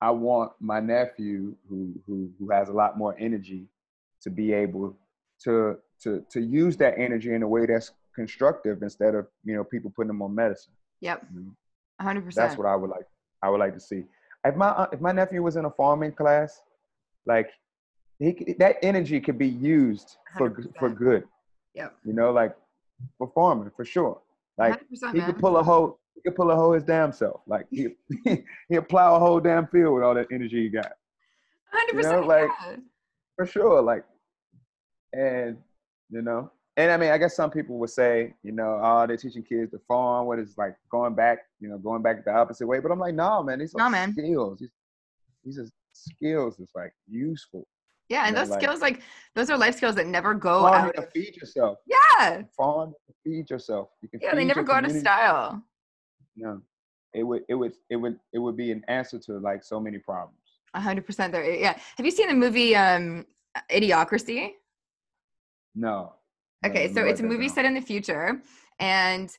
I 0.00 0.10
want 0.10 0.52
my 0.60 0.80
nephew 0.80 1.54
who, 1.68 1.92
who, 2.06 2.30
who 2.38 2.50
has 2.50 2.68
a 2.68 2.72
lot 2.72 2.96
more 2.96 3.16
energy 3.18 3.66
to 4.22 4.30
be 4.30 4.52
able 4.52 4.96
to, 5.44 5.76
to, 6.02 6.24
to 6.30 6.40
use 6.40 6.76
that 6.76 6.94
energy 6.98 7.34
in 7.34 7.42
a 7.42 7.48
way 7.48 7.66
that's 7.66 7.92
constructive 8.14 8.82
instead 8.82 9.14
of, 9.14 9.26
you 9.44 9.54
know, 9.56 9.64
people 9.64 9.92
putting 9.94 10.08
them 10.08 10.22
on 10.22 10.34
medicine. 10.34 10.72
yep 11.00 11.26
you 11.34 11.40
know? 11.40 11.54
100% 12.00 12.34
That's 12.34 12.56
what 12.56 12.66
I 12.66 12.76
would 12.76 12.90
like. 12.90 13.06
I 13.42 13.50
would 13.50 13.58
like 13.60 13.74
to 13.74 13.80
see. 13.80 14.04
If 14.44 14.54
my 14.54 14.86
if 14.92 15.00
my 15.00 15.12
nephew 15.12 15.42
was 15.42 15.56
in 15.56 15.64
a 15.64 15.70
farming 15.70 16.12
class, 16.12 16.60
like 17.26 17.50
he 18.18 18.54
that 18.58 18.76
energy 18.82 19.20
could 19.20 19.38
be 19.38 19.48
used 19.48 20.16
for 20.36 20.50
for 20.78 20.90
100%. 20.90 20.96
good. 20.96 21.24
Yep. 21.74 21.96
You 22.04 22.12
know, 22.12 22.30
like 22.32 22.54
for 23.18 23.30
farming 23.34 23.70
for 23.76 23.84
sure. 23.84 24.20
Like 24.56 24.80
he 24.90 25.20
could 25.20 25.38
pull 25.38 25.56
a 25.56 25.62
hoe. 25.62 25.98
He 26.14 26.20
could 26.22 26.34
pull 26.34 26.50
a 26.50 26.56
hoe 26.56 26.72
his 26.72 26.82
damn 26.84 27.12
self. 27.12 27.42
Like 27.46 27.66
he 27.70 27.88
he'll 28.68 28.82
plow 28.82 29.16
a 29.16 29.18
whole 29.18 29.38
damn 29.40 29.66
field 29.68 29.94
with 29.94 30.02
all 30.04 30.14
that 30.14 30.26
energy 30.32 30.64
he 30.64 30.68
got. 30.68 30.92
100%. 31.92 31.94
You 31.94 32.02
know, 32.02 32.20
like- 32.20 32.50
yeah. 32.66 32.76
for 33.36 33.46
sure. 33.46 33.80
Like, 33.82 34.04
and 35.12 35.56
you 36.10 36.22
know, 36.22 36.50
and 36.76 36.90
I 36.90 36.96
mean, 36.96 37.10
I 37.10 37.18
guess 37.18 37.36
some 37.36 37.50
people 37.50 37.78
would 37.78 37.90
say, 37.90 38.34
you 38.42 38.52
know, 38.52 38.80
oh, 38.82 39.06
they're 39.06 39.16
teaching 39.16 39.42
kids 39.42 39.70
to 39.72 39.80
farm. 39.86 40.26
What 40.26 40.38
is 40.38 40.56
like 40.56 40.74
going 40.90 41.14
back, 41.14 41.38
you 41.60 41.68
know, 41.68 41.78
going 41.78 42.02
back 42.02 42.24
the 42.24 42.32
opposite 42.32 42.66
way. 42.66 42.80
But 42.80 42.90
I'm 42.92 42.98
like, 42.98 43.14
no, 43.14 43.42
man, 43.42 43.58
these 43.58 43.74
are 43.74 43.78
Nah, 43.78 43.88
man. 43.88 44.12
skills. 44.12 44.58
These, 44.60 44.70
these 45.44 45.58
are 45.58 45.66
skills 45.92 46.56
that's 46.56 46.74
like 46.74 46.92
useful. 47.08 47.66
Yeah, 48.08 48.26
and 48.26 48.36
those 48.36 48.50
skills, 48.52 48.80
like 48.80 49.02
those 49.34 49.50
are 49.50 49.58
life 49.58 49.76
skills 49.76 49.94
that 49.96 50.06
never 50.06 50.32
go 50.34 50.66
out. 50.66 50.94
to 50.94 51.02
Of, 51.02 51.12
feed 51.12 51.36
yourself. 51.36 51.78
yeah, 51.86 52.42
to 52.58 52.92
feed 53.22 53.50
yourself. 53.50 53.90
You 54.00 54.08
can 54.08 54.20
yeah, 54.22 54.34
they 54.34 54.44
never 54.44 54.62
go 54.62 54.72
out 54.72 54.84
of 54.86 54.92
style. 54.92 55.62
No, 56.36 56.62
it 57.12 57.22
would, 57.22 57.42
it 57.48 57.54
would, 57.54 57.72
it 57.90 57.96
would, 57.96 58.18
it 58.32 58.38
would 58.38 58.56
be 58.56 58.70
an 58.72 58.82
answer 58.88 59.18
to 59.18 59.38
like 59.38 59.62
so 59.62 59.78
many 59.78 59.98
problems. 59.98 60.38
A 60.74 60.80
hundred 60.80 61.04
percent. 61.04 61.32
There. 61.32 61.44
Yeah. 61.44 61.78
Have 61.96 62.06
you 62.06 62.12
seen 62.12 62.28
the 62.28 62.34
movie 62.34 62.74
um, 62.76 63.26
Idiocracy? 63.70 64.52
No. 65.74 66.14
Okay, 66.64 66.92
so 66.92 67.04
it's 67.04 67.20
a 67.20 67.22
movie 67.22 67.48
set 67.48 67.64
in 67.64 67.74
the 67.74 67.80
future, 67.80 68.42
and 68.80 69.30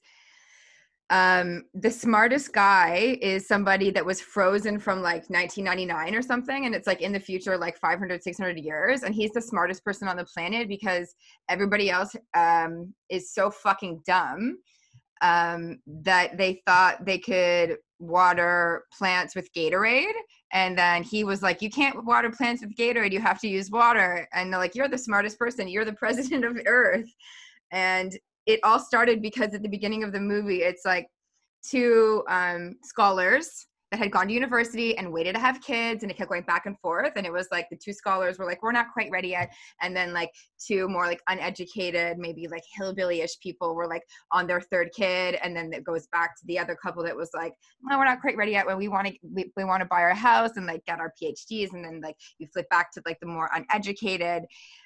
um, 1.09 1.63
the 1.73 1.89
smartest 1.89 2.53
guy 2.53 3.17
is 3.21 3.47
somebody 3.47 3.89
that 3.91 4.05
was 4.05 4.21
frozen 4.21 4.79
from 4.79 5.01
like 5.01 5.29
1999 5.29 6.15
or 6.15 6.21
something, 6.21 6.65
and 6.65 6.75
it's 6.75 6.85
like 6.85 7.01
in 7.01 7.11
the 7.11 7.19
future, 7.19 7.57
like 7.57 7.79
500, 7.79 8.21
600 8.21 8.59
years, 8.59 9.03
and 9.03 9.15
he's 9.15 9.31
the 9.31 9.41
smartest 9.41 9.83
person 9.83 10.07
on 10.07 10.17
the 10.17 10.25
planet 10.25 10.67
because 10.67 11.15
everybody 11.49 11.89
else 11.89 12.15
um, 12.35 12.93
is 13.09 13.33
so 13.33 13.49
fucking 13.49 14.01
dumb 14.05 14.59
um, 15.21 15.79
that 15.87 16.37
they 16.37 16.61
thought 16.65 17.05
they 17.05 17.17
could 17.17 17.77
water 17.99 18.85
plants 18.97 19.35
with 19.35 19.51
Gatorade. 19.53 20.13
And 20.53 20.77
then 20.77 21.03
he 21.03 21.23
was 21.23 21.41
like, 21.41 21.61
You 21.61 21.69
can't 21.69 22.05
water 22.05 22.31
plants 22.31 22.61
with 22.61 22.75
Gatorade. 22.75 23.11
You 23.11 23.19
have 23.19 23.39
to 23.41 23.47
use 23.47 23.69
water. 23.69 24.27
And 24.33 24.51
they're 24.51 24.59
like, 24.59 24.75
You're 24.75 24.87
the 24.87 24.97
smartest 24.97 25.37
person. 25.37 25.67
You're 25.67 25.85
the 25.85 25.93
president 25.93 26.45
of 26.45 26.57
Earth. 26.65 27.09
And 27.71 28.17
it 28.49 28.59
all 28.63 28.79
started 28.79 29.21
because 29.21 29.53
at 29.53 29.61
the 29.61 29.69
beginning 29.69 30.03
of 30.03 30.11
the 30.11 30.19
movie, 30.19 30.63
it's 30.63 30.83
like 30.83 31.07
two 31.63 32.23
um, 32.27 32.75
scholars 32.81 33.67
that 33.91 33.97
had 33.99 34.11
gone 34.11 34.27
to 34.27 34.33
university 34.33 34.97
and 34.97 35.11
waited 35.11 35.33
to 35.33 35.39
have 35.39 35.61
kids 35.61 36.01
and 36.03 36.11
it 36.11 36.17
kept 36.17 36.29
going 36.29 36.43
back 36.43 36.65
and 36.65 36.79
forth 36.79 37.13
and 37.15 37.25
it 37.27 37.31
was 37.31 37.47
like 37.51 37.67
the 37.69 37.75
two 37.75 37.93
scholars 37.93 38.37
were 38.37 38.45
like 38.45 38.61
we're 38.63 38.71
not 38.71 38.87
quite 38.91 39.09
ready 39.11 39.29
yet. 39.29 39.51
And 39.81 39.95
then 39.95 40.13
like 40.13 40.31
two 40.59 40.87
more 40.87 41.05
like 41.05 41.21
uneducated 41.27 42.17
maybe 42.17 42.47
like 42.47 42.63
hillbilly-ish 42.75 43.39
people 43.39 43.75
were 43.75 43.87
like 43.87 44.03
on 44.31 44.47
their 44.47 44.61
third 44.61 44.89
kid 44.95 45.37
and 45.43 45.55
then 45.55 45.71
it 45.71 45.83
goes 45.83 46.07
back 46.07 46.35
to 46.37 46.45
the 46.47 46.57
other 46.57 46.75
couple 46.75 47.03
that 47.03 47.15
was 47.15 47.29
like 47.35 47.53
no 47.83 47.99
we're 47.99 48.05
not 48.05 48.21
quite 48.21 48.37
ready 48.37 48.53
yet. 48.53 48.65
When 48.65 48.77
we 48.77 48.87
want 48.87 49.07
to 49.07 49.13
we, 49.31 49.51
we 49.55 49.63
want 49.63 49.81
to 49.81 49.87
buy 49.87 50.01
our 50.01 50.15
house 50.15 50.51
and 50.55 50.65
like 50.65 50.83
get 50.85 50.99
our 50.99 51.13
phds 51.21 51.73
and 51.73 51.85
then 51.85 52.01
like 52.01 52.15
you 52.39 52.47
flip 52.51 52.69
back 52.69 52.91
to 52.93 53.01
like 53.05 53.19
the 53.19 53.27
more 53.27 53.49
uneducated 53.53 54.43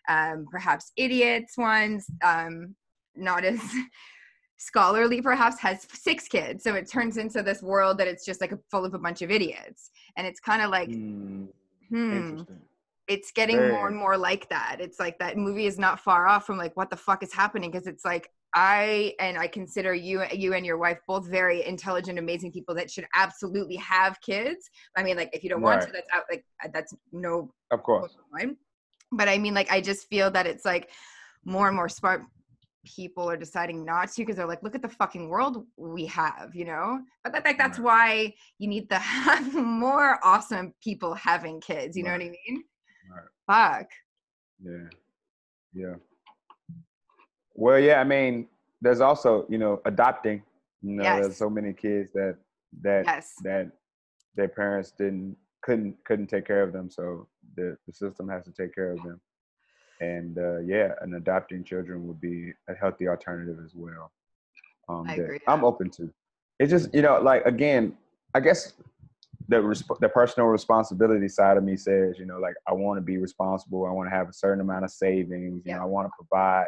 um 0.09 0.45
perhaps 0.51 0.91
idiots 0.97 1.57
ones 1.57 2.05
um 2.23 2.75
not 3.15 3.43
as 3.43 3.59
scholarly 4.57 5.21
perhaps 5.21 5.59
has 5.59 5.85
six 5.91 6.27
kids. 6.27 6.63
So 6.63 6.75
it 6.75 6.89
turns 6.89 7.17
into 7.17 7.43
this 7.43 7.61
world 7.61 7.97
that 7.97 8.07
it's 8.07 8.25
just 8.25 8.41
like 8.41 8.53
full 8.71 8.85
of 8.85 8.93
a 8.93 8.99
bunch 8.99 9.21
of 9.21 9.31
idiots. 9.31 9.91
And 10.17 10.25
it's 10.25 10.39
kind 10.39 10.61
of 10.61 10.71
like 10.71 10.89
Mm, 10.89 11.47
hmm 11.89 12.41
it's 13.09 13.31
getting 13.33 13.57
Very 13.57 13.73
more 13.73 13.87
and 13.87 13.97
more 13.97 14.17
like 14.17 14.47
that. 14.47 14.77
It's 14.79 14.97
like 14.97 15.19
that 15.19 15.35
movie 15.35 15.65
is 15.65 15.77
not 15.77 15.99
far 15.99 16.25
off 16.25 16.45
from 16.45 16.57
like 16.57 16.75
what 16.77 16.89
the 16.89 16.95
fuck 16.95 17.21
is 17.21 17.33
happening 17.33 17.69
because 17.69 17.85
it's 17.85 18.05
like 18.05 18.29
i 18.55 19.13
and 19.19 19.35
i 19.37 19.47
consider 19.47 19.93
you 19.95 20.23
you 20.31 20.53
and 20.53 20.65
your 20.65 20.77
wife 20.77 20.99
both 21.07 21.27
very 21.27 21.65
intelligent 21.65 22.19
amazing 22.19 22.51
people 22.51 22.75
that 22.75 22.89
should 22.89 23.05
absolutely 23.13 23.75
have 23.75 24.21
kids. 24.21 24.69
I 24.95 25.03
mean 25.03 25.17
like 25.17 25.29
if 25.33 25.43
you 25.43 25.49
don't 25.49 25.61
want 25.61 25.81
to 25.81 25.91
that's 25.91 26.07
out 26.13 26.23
like 26.31 26.45
that's 26.73 26.93
no 27.11 27.51
Of 27.71 27.83
course. 27.83 28.15
fine. 28.31 28.55
But 29.11 29.29
I 29.29 29.37
mean, 29.37 29.53
like, 29.53 29.71
I 29.71 29.79
just 29.79 30.07
feel 30.09 30.31
that 30.31 30.47
it's 30.47 30.65
like 30.65 30.89
more 31.45 31.67
and 31.67 31.75
more 31.75 31.89
smart 31.89 32.23
people 32.85 33.29
are 33.29 33.37
deciding 33.37 33.85
not 33.85 34.11
to 34.11 34.21
because 34.21 34.35
they're 34.35 34.47
like, 34.47 34.61
look 34.63 34.75
at 34.75 34.81
the 34.81 34.89
fucking 34.89 35.29
world 35.29 35.65
we 35.77 36.05
have, 36.07 36.53
you 36.53 36.65
know? 36.65 36.99
But 37.23 37.33
that, 37.33 37.45
like, 37.45 37.57
that's 37.57 37.79
Right. 37.79 37.85
why 37.85 38.33
you 38.59 38.67
need 38.67 38.89
to 38.89 38.97
have 38.99 39.53
more 39.53 40.19
awesome 40.23 40.73
people 40.83 41.13
having 41.13 41.61
kids, 41.61 41.95
you 41.95 42.03
know 42.03 42.11
what 42.11 42.21
I 42.21 42.29
mean? 42.47 42.63
Right. 43.47 43.79
Fuck. 43.81 43.89
Yeah. 44.61 44.89
Yeah. 45.73 45.95
Well, 47.55 47.79
yeah, 47.79 47.99
I 48.01 48.03
mean, 48.03 48.47
there's 48.81 49.01
also, 49.01 49.45
you 49.49 49.57
know, 49.57 49.81
adopting. 49.85 50.43
You 50.81 50.95
know, 50.97 51.03
Yes. 51.03 51.21
there's 51.21 51.37
so 51.37 51.49
many 51.49 51.73
kids 51.73 52.11
that 52.13 52.37
that 52.81 53.05
Yes. 53.05 53.33
that 53.43 53.71
their 54.35 54.47
parents 54.49 54.91
didn't 54.91 55.37
couldn't 55.61 56.03
couldn't 56.03 56.27
take 56.27 56.45
care 56.45 56.63
of 56.63 56.73
them, 56.73 56.89
so 56.89 57.29
the 57.55 57.77
the 57.85 57.93
system 57.93 58.27
has 58.27 58.43
to 58.45 58.51
take 58.51 58.73
care 58.75 58.91
of 58.91 59.01
them. 59.03 59.21
And 60.03 60.37
uh, 60.37 60.59
yeah, 60.59 60.89
and 61.01 61.15
adopting 61.15 61.63
children 61.63 62.05
would 62.07 62.19
be 62.19 62.51
a 62.69 62.73
healthy 62.73 63.07
alternative 63.07 63.57
as 63.63 63.71
well. 63.73 64.11
Um, 64.89 65.07
I 65.07 65.15
agree. 65.15 65.39
I'm 65.47 65.63
open 65.63 65.89
to. 65.91 66.11
It's 66.59 66.71
just 66.71 66.93
you 66.93 67.01
know, 67.01 67.19
like 67.21 67.45
again, 67.45 67.97
I 68.33 68.39
guess 68.41 68.73
the 69.47 69.57
resp- 69.57 69.99
the 69.99 70.09
personal 70.09 70.47
responsibility 70.47 71.29
side 71.29 71.57
of 71.57 71.63
me 71.63 71.77
says, 71.77 72.17
you 72.19 72.25
know, 72.25 72.39
like 72.39 72.55
I 72.67 72.73
want 72.73 72.97
to 72.97 73.01
be 73.01 73.17
responsible. 73.17 73.85
I 73.85 73.91
want 73.91 74.09
to 74.09 74.15
have 74.15 74.27
a 74.29 74.33
certain 74.33 74.61
amount 74.61 74.83
of 74.83 74.91
savings. 74.91 75.63
You 75.65 75.71
Yeah. 75.71 75.77
know, 75.77 75.83
I 75.83 75.85
want 75.85 76.07
to 76.07 76.11
provide 76.17 76.67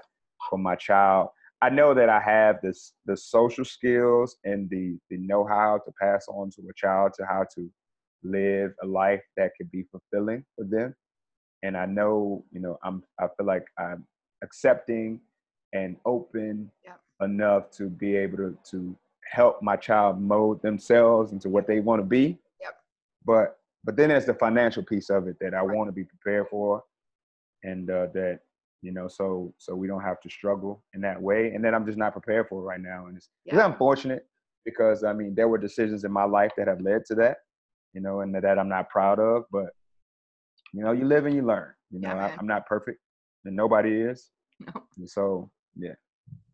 for 0.49 0.57
my 0.57 0.76
child. 0.76 1.30
I 1.62 1.70
know 1.70 1.94
that 1.94 2.10
I 2.10 2.22
have 2.22 2.62
this 2.62 2.94
the 3.06 3.18
social 3.18 3.66
skills 3.66 4.38
and 4.45 4.70
the 4.70 4.98
the 5.10 5.18
know 5.18 5.45
how 5.45 5.80
to 5.86 5.91
pass 6.02 6.26
on 6.30 6.52
to 6.52 6.62
a 6.70 6.74
child 6.76 7.14
to 7.18 7.26
how 7.26 7.45
to 7.56 7.70
live 8.24 8.72
a 8.82 8.88
life 8.88 9.24
that 9.38 9.52
could 9.57 9.70
be 9.72 9.84
fulfilling 9.91 10.45
for 10.56 10.66
them. 10.66 10.95
And 11.66 11.76
I 11.76 11.88
know, 11.88 12.46
you 12.52 12.60
know, 12.60 12.78
I'm 12.84 13.04
I 13.20 13.28
feel 13.36 13.48
like 13.48 13.66
I'm 13.80 14.06
accepting 14.44 15.20
and 15.74 15.98
open 16.06 16.72
Yep. 16.84 17.00
enough 17.22 17.72
to 17.72 17.90
be 17.90 18.16
able 18.16 18.38
to 18.38 18.58
to 18.72 18.96
help 19.32 19.62
my 19.64 19.76
child 19.76 20.22
mold 20.22 20.62
themselves 20.62 21.32
into 21.32 21.50
what 21.50 21.66
they 21.66 21.80
want 21.80 22.00
to 22.02 22.06
be. 22.06 22.38
Yep. 22.62 22.76
But 23.26 23.58
but 23.84 23.96
then 23.96 24.10
there's 24.10 24.26
the 24.26 24.36
financial 24.36 24.84
piece 24.84 25.10
of 25.10 25.28
it 25.28 25.38
that 25.42 25.56
I 25.56 25.62
Right. 25.62 25.76
want 25.76 25.88
to 25.88 25.92
be 25.92 26.04
prepared 26.04 26.48
for, 26.50 26.84
and 27.64 27.90
uh, 27.90 28.08
that 28.14 28.42
you 28.84 28.92
know, 28.92 29.08
so 29.08 29.52
so 29.58 29.76
we 29.76 29.88
don't 29.88 30.04
have 30.04 30.20
to 30.22 30.30
struggle 30.30 30.84
in 30.94 31.02
that 31.02 31.20
way. 31.20 31.54
And 31.56 31.66
then 31.66 31.74
I'm 31.74 31.86
just 31.88 31.98
not 31.98 32.14
prepared 32.14 32.48
for 32.48 32.62
it 32.62 32.66
right 32.66 32.80
now, 32.80 33.08
and 33.08 33.18
it's, 33.18 33.30
it's 33.46 33.58
unfortunate 33.58 34.28
because 34.66 35.04
I 35.04 35.14
mean 35.14 35.34
there 35.34 35.48
were 35.48 35.58
decisions 35.58 36.04
in 36.04 36.12
my 36.12 36.26
life 36.26 36.52
that 36.58 36.68
have 36.68 36.82
led 36.82 37.06
to 37.08 37.16
that, 37.16 37.38
you 37.94 38.02
know, 38.02 38.22
and 38.22 38.36
that 38.36 38.60
I'm 38.60 38.70
not 38.70 38.90
proud 38.90 39.20
of. 39.20 39.46
But 39.52 39.70
you 40.76 40.84
know, 40.84 40.91
you 40.91 41.06
live 41.06 41.26
and 41.26 41.35
you 41.35 41.41
learn. 41.41 41.72
You 41.91 42.02
know, 42.02 42.10
Yeah, 42.10 42.26
I, 42.27 42.35
i'm 42.38 42.47
not 42.47 42.65
perfect, 42.65 42.99
and 43.45 43.56
nobody 43.56 43.91
is. 44.02 44.30
No. 44.60 44.73
And 44.97 45.10
so 45.10 45.49
yeah, 45.76 45.95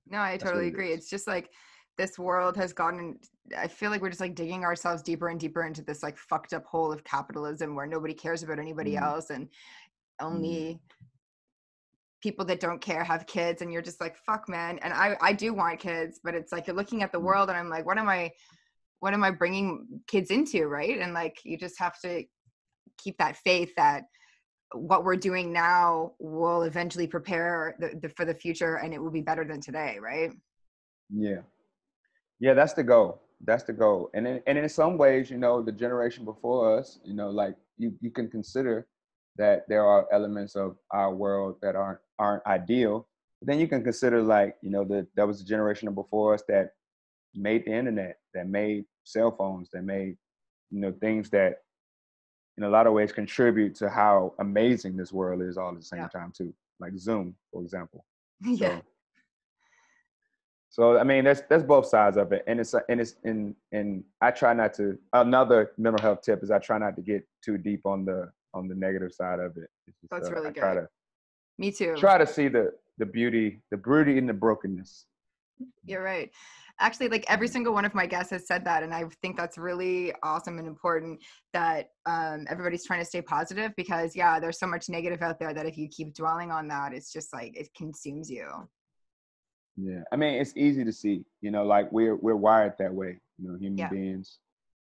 No, 0.07 0.19
I 0.19 0.37
totally 0.37 0.65
it 0.67 0.69
agree. 0.69 0.91
It's 0.91 1.09
just 1.09 1.27
like 1.27 1.49
this 1.97 2.17
world 2.17 2.55
has 2.57 2.73
gotten 2.73 3.19
I 3.57 3.67
feel 3.67 3.89
like 3.91 4.01
we're 4.01 4.09
just 4.09 4.21
like 4.21 4.35
digging 4.35 4.63
ourselves 4.63 5.01
deeper 5.03 5.27
and 5.29 5.39
deeper 5.39 5.63
into 5.65 5.81
this 5.83 6.03
like 6.03 6.17
fucked 6.17 6.53
up 6.53 6.65
hole 6.65 6.91
of 6.91 7.03
capitalism 7.03 7.75
where 7.75 7.85
nobody 7.87 8.13
cares 8.13 8.43
about 8.43 8.59
anybody 8.59 8.93
Mm. 8.93 9.01
else 9.03 9.29
and 9.29 9.49
only 10.21 10.79
people 12.21 12.45
that 12.45 12.59
don't 12.59 12.81
care 12.81 13.03
have 13.03 13.25
kids 13.25 13.61
and 13.61 13.71
you're 13.73 13.81
just 13.81 13.99
like 13.99 14.15
fuck 14.15 14.47
man 14.47 14.79
and 14.83 14.93
I 14.93 15.17
I 15.21 15.33
do 15.33 15.53
want 15.53 15.79
kids 15.79 16.19
but 16.23 16.35
it's 16.35 16.51
like 16.51 16.67
you're 16.67 16.75
looking 16.75 17.01
at 17.03 17.11
the 17.11 17.19
Mm. 17.19 17.23
world 17.23 17.49
and 17.49 17.57
I'm 17.57 17.69
like 17.69 17.85
what 17.85 17.97
am 17.97 18.07
I 18.09 18.31
what 18.99 19.13
am 19.13 19.23
I 19.23 19.31
bringing 19.31 19.87
kids 20.07 20.29
into 20.31 20.65
right 20.67 20.97
and 20.99 21.13
like 21.13 21.37
you 21.43 21.57
just 21.57 21.77
have 21.79 21.99
to 22.01 22.23
keep 23.03 23.17
that 23.17 23.37
faith 23.37 23.71
that 23.77 24.03
what 24.73 25.03
we're 25.03 25.17
doing 25.17 25.51
now 25.51 26.13
will 26.19 26.61
eventually 26.63 27.07
prepare 27.07 27.75
the, 27.79 27.99
the, 28.01 28.09
for 28.09 28.25
the 28.25 28.33
future 28.33 28.75
and 28.75 28.93
it 28.93 29.01
will 29.01 29.11
be 29.11 29.21
better 29.21 29.45
than 29.45 29.59
today 29.59 29.97
right 30.01 30.31
Yeah. 31.09 31.41
Yeah, 32.39 32.55
that's 32.55 32.73
the 32.73 32.83
goal. 32.83 33.21
That's 33.45 33.63
the 33.63 33.73
goal. 33.73 34.09
And 34.15 34.27
in, 34.27 34.41
and 34.47 34.57
in 34.57 34.67
some 34.67 34.97
ways, 34.97 35.29
you 35.29 35.37
know, 35.37 35.61
the 35.61 35.71
generation 35.71 36.25
before 36.25 36.77
us, 36.77 36.99
you 37.03 37.13
know, 37.13 37.29
like 37.29 37.55
you, 37.77 37.93
you 38.01 38.09
can 38.09 38.29
consider 38.29 38.87
that 39.37 39.63
there 39.69 39.85
are 39.85 40.07
elements 40.11 40.55
of 40.55 40.75
our 40.91 41.13
world 41.13 41.57
that 41.61 41.75
aren't 41.75 41.99
aren't 42.19 42.45
ideal. 42.47 43.07
But 43.39 43.47
then 43.47 43.59
you 43.59 43.67
can 43.67 43.83
consider 43.83 44.21
like, 44.21 44.55
you 44.61 44.71
know, 44.71 44.83
that 44.85 45.07
that 45.15 45.27
was 45.27 45.39
the 45.39 45.45
generation 45.45 45.93
before 45.93 46.33
us 46.33 46.43
that 46.47 46.71
made 47.35 47.65
the 47.65 47.73
internet, 47.73 48.17
that 48.33 48.47
made 48.47 48.85
cell 49.03 49.35
phones, 49.37 49.69
that 49.71 49.83
made, 49.83 50.17
you 50.71 50.79
know, 50.81 50.93
things 50.99 51.29
that 51.29 51.57
in 52.57 52.63
a 52.63 52.69
lot 52.69 52.87
of 52.87 52.93
ways 52.93 53.11
contribute 53.11 53.75
to 53.75 53.89
how 53.89 54.33
amazing 54.39 54.97
this 54.97 55.11
world 55.11 55.41
is 55.41 55.57
all 55.57 55.69
at 55.69 55.77
the 55.77 55.83
same 55.83 55.99
Yeah. 55.99 56.07
time 56.07 56.31
too. 56.35 56.53
Like 56.79 56.97
Zoom, 56.97 57.35
for 57.51 57.61
example. 57.61 58.05
yeah 58.41 58.79
So, 60.69 60.93
so 60.93 60.97
I 60.97 61.03
mean, 61.03 61.23
that's 61.25 61.41
that's 61.49 61.63
both 61.63 61.85
sides 61.85 62.17
of 62.17 62.31
it, 62.31 62.43
and 62.47 62.59
it's 62.59 62.73
and 62.89 63.01
it's 63.01 63.15
and 63.23 63.55
and 63.71 64.03
I 64.21 64.31
try 64.31 64.53
not 64.53 64.73
to. 64.75 64.97
Another 65.13 65.71
mental 65.77 66.01
health 66.01 66.21
tip 66.21 66.43
is 66.43 66.49
I 66.51 66.59
try 66.59 66.77
not 66.77 66.95
to 66.95 67.01
get 67.01 67.27
too 67.43 67.57
deep 67.57 67.85
on 67.85 68.05
the 68.05 68.31
on 68.53 68.67
the 68.67 68.75
negative 68.75 69.13
side 69.13 69.39
of 69.39 69.57
it. 69.57 69.69
It's 69.87 69.97
just, 69.99 70.11
That's 70.11 70.29
uh, 70.29 70.33
really 70.33 70.49
I 70.49 70.51
try 70.53 70.73
good. 70.75 70.81
to 70.81 70.87
me 71.57 71.71
too 71.71 71.95
try 71.97 72.17
to 72.17 72.25
see 72.25 72.47
the 72.47 72.73
the 72.97 73.05
beauty, 73.05 73.61
the 73.71 73.77
beauty 73.77 74.17
in 74.17 74.25
the 74.27 74.33
brokenness. 74.33 75.05
You're 75.85 76.01
right. 76.03 76.31
Actually 76.81 77.07
like 77.07 77.23
every 77.29 77.47
single 77.47 77.73
one 77.73 77.85
of 77.85 77.93
my 77.93 78.05
guests 78.05 78.31
has 78.31 78.47
said 78.47 78.65
that 78.65 78.83
and 78.83 78.93
i 78.93 79.03
think 79.21 79.37
that's 79.37 79.57
really 79.57 80.11
awesome 80.23 80.57
and 80.57 80.67
important 80.67 81.21
that 81.53 81.89
um, 82.05 82.45
everybody's 82.49 82.85
trying 82.85 82.99
to 82.99 83.05
stay 83.05 83.21
positive 83.21 83.71
because 83.77 84.15
yeah 84.15 84.39
there's 84.39 84.59
so 84.59 84.67
much 84.67 84.89
negative 84.89 85.21
out 85.21 85.39
there 85.39 85.53
that 85.53 85.65
if 85.65 85.77
you 85.77 85.87
keep 85.87 86.13
dwelling 86.13 86.51
on 86.51 86.67
that 86.67 86.93
it's 86.93 87.13
just 87.13 87.31
like 87.31 87.55
it 87.55 87.69
consumes 87.75 88.29
you 88.29 88.47
yeah 89.77 90.01
i 90.11 90.15
mean 90.15 90.33
it's 90.41 90.53
easy 90.57 90.83
to 90.83 90.91
see 90.91 91.23
you 91.41 91.51
know 91.51 91.63
like 91.63 91.89
we're 91.91 92.15
we're 92.15 92.35
wired 92.35 92.73
that 92.77 92.93
way 92.93 93.17
you 93.37 93.47
know 93.47 93.57
human 93.57 93.77
Yeah. 93.77 93.89
beings 93.89 94.39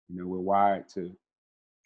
you 0.07 0.19
know 0.19 0.27
we're 0.27 0.39
wired 0.39 0.87
to 0.89 1.11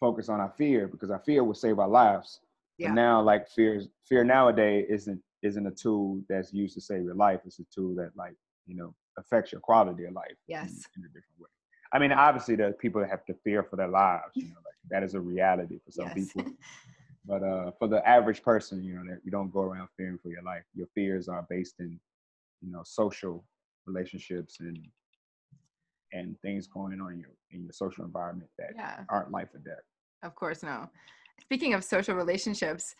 focus 0.00 0.28
on 0.28 0.40
our 0.40 0.52
fear 0.56 0.86
because 0.86 1.10
our 1.10 1.20
fear 1.20 1.42
will 1.42 1.54
save 1.54 1.78
our 1.78 1.88
lives 1.88 2.40
Yeah. 2.78 2.88
but 2.88 2.94
now 2.94 3.22
like 3.22 3.48
fear 3.48 3.82
fear 4.08 4.22
nowadays 4.22 4.86
isn't 4.90 5.20
isn't 5.42 5.66
a 5.66 5.70
tool 5.70 6.22
that's 6.28 6.52
used 6.52 6.74
to 6.74 6.80
save 6.80 7.04
your 7.04 7.14
life 7.14 7.40
it's 7.44 7.58
a 7.58 7.64
tool 7.74 7.94
that 7.96 8.10
like 8.16 8.34
you 8.66 8.76
know 8.76 8.94
affects 9.18 9.52
your 9.52 9.60
quality 9.60 10.04
of 10.04 10.12
life 10.12 10.36
Yes. 10.46 10.70
in, 10.96 11.04
a 11.04 11.08
different 11.08 11.38
way. 11.38 11.48
I 11.92 11.98
mean 11.98 12.12
obviously 12.12 12.56
there's 12.56 12.74
people 12.76 13.00
that 13.00 13.10
have 13.10 13.24
to 13.26 13.34
fear 13.44 13.62
for 13.62 13.76
their 13.76 13.88
lives 13.88 14.32
you 14.34 14.48
know 14.48 14.60
like 14.64 14.74
that 14.90 15.02
is 15.02 15.14
a 15.14 15.20
reality 15.20 15.78
for 15.84 15.90
some 15.92 16.06
Yes. 16.06 16.32
people. 16.32 16.52
But 17.26 17.42
uh 17.42 17.70
for 17.78 17.88
the 17.88 18.06
average 18.06 18.42
person 18.42 18.84
you 18.84 18.94
know 18.96 19.04
that 19.10 19.20
you 19.24 19.30
don't 19.30 19.50
go 19.50 19.62
around 19.62 19.88
fearing 19.96 20.18
for 20.22 20.28
your 20.28 20.42
life 20.42 20.64
your 20.74 20.88
fears 20.94 21.26
are 21.28 21.46
based 21.48 21.76
in 21.80 21.98
you 22.60 22.70
know 22.70 22.82
social 22.84 23.44
relationships 23.86 24.60
and 24.60 24.78
and 26.12 26.38
things 26.42 26.66
going 26.66 27.00
on 27.00 27.12
in 27.14 27.18
your 27.20 27.30
in 27.50 27.62
your 27.64 27.72
social 27.72 28.04
environment 28.04 28.50
that 28.58 28.70
yeah. 28.76 29.00
aren't 29.08 29.30
life 29.30 29.48
or 29.54 29.58
death. 29.58 29.82
Of 30.22 30.34
course 30.34 30.62
no 30.62 30.88
speaking 31.40 31.72
of 31.74 31.82
social 31.82 32.14
relationships 32.14 32.94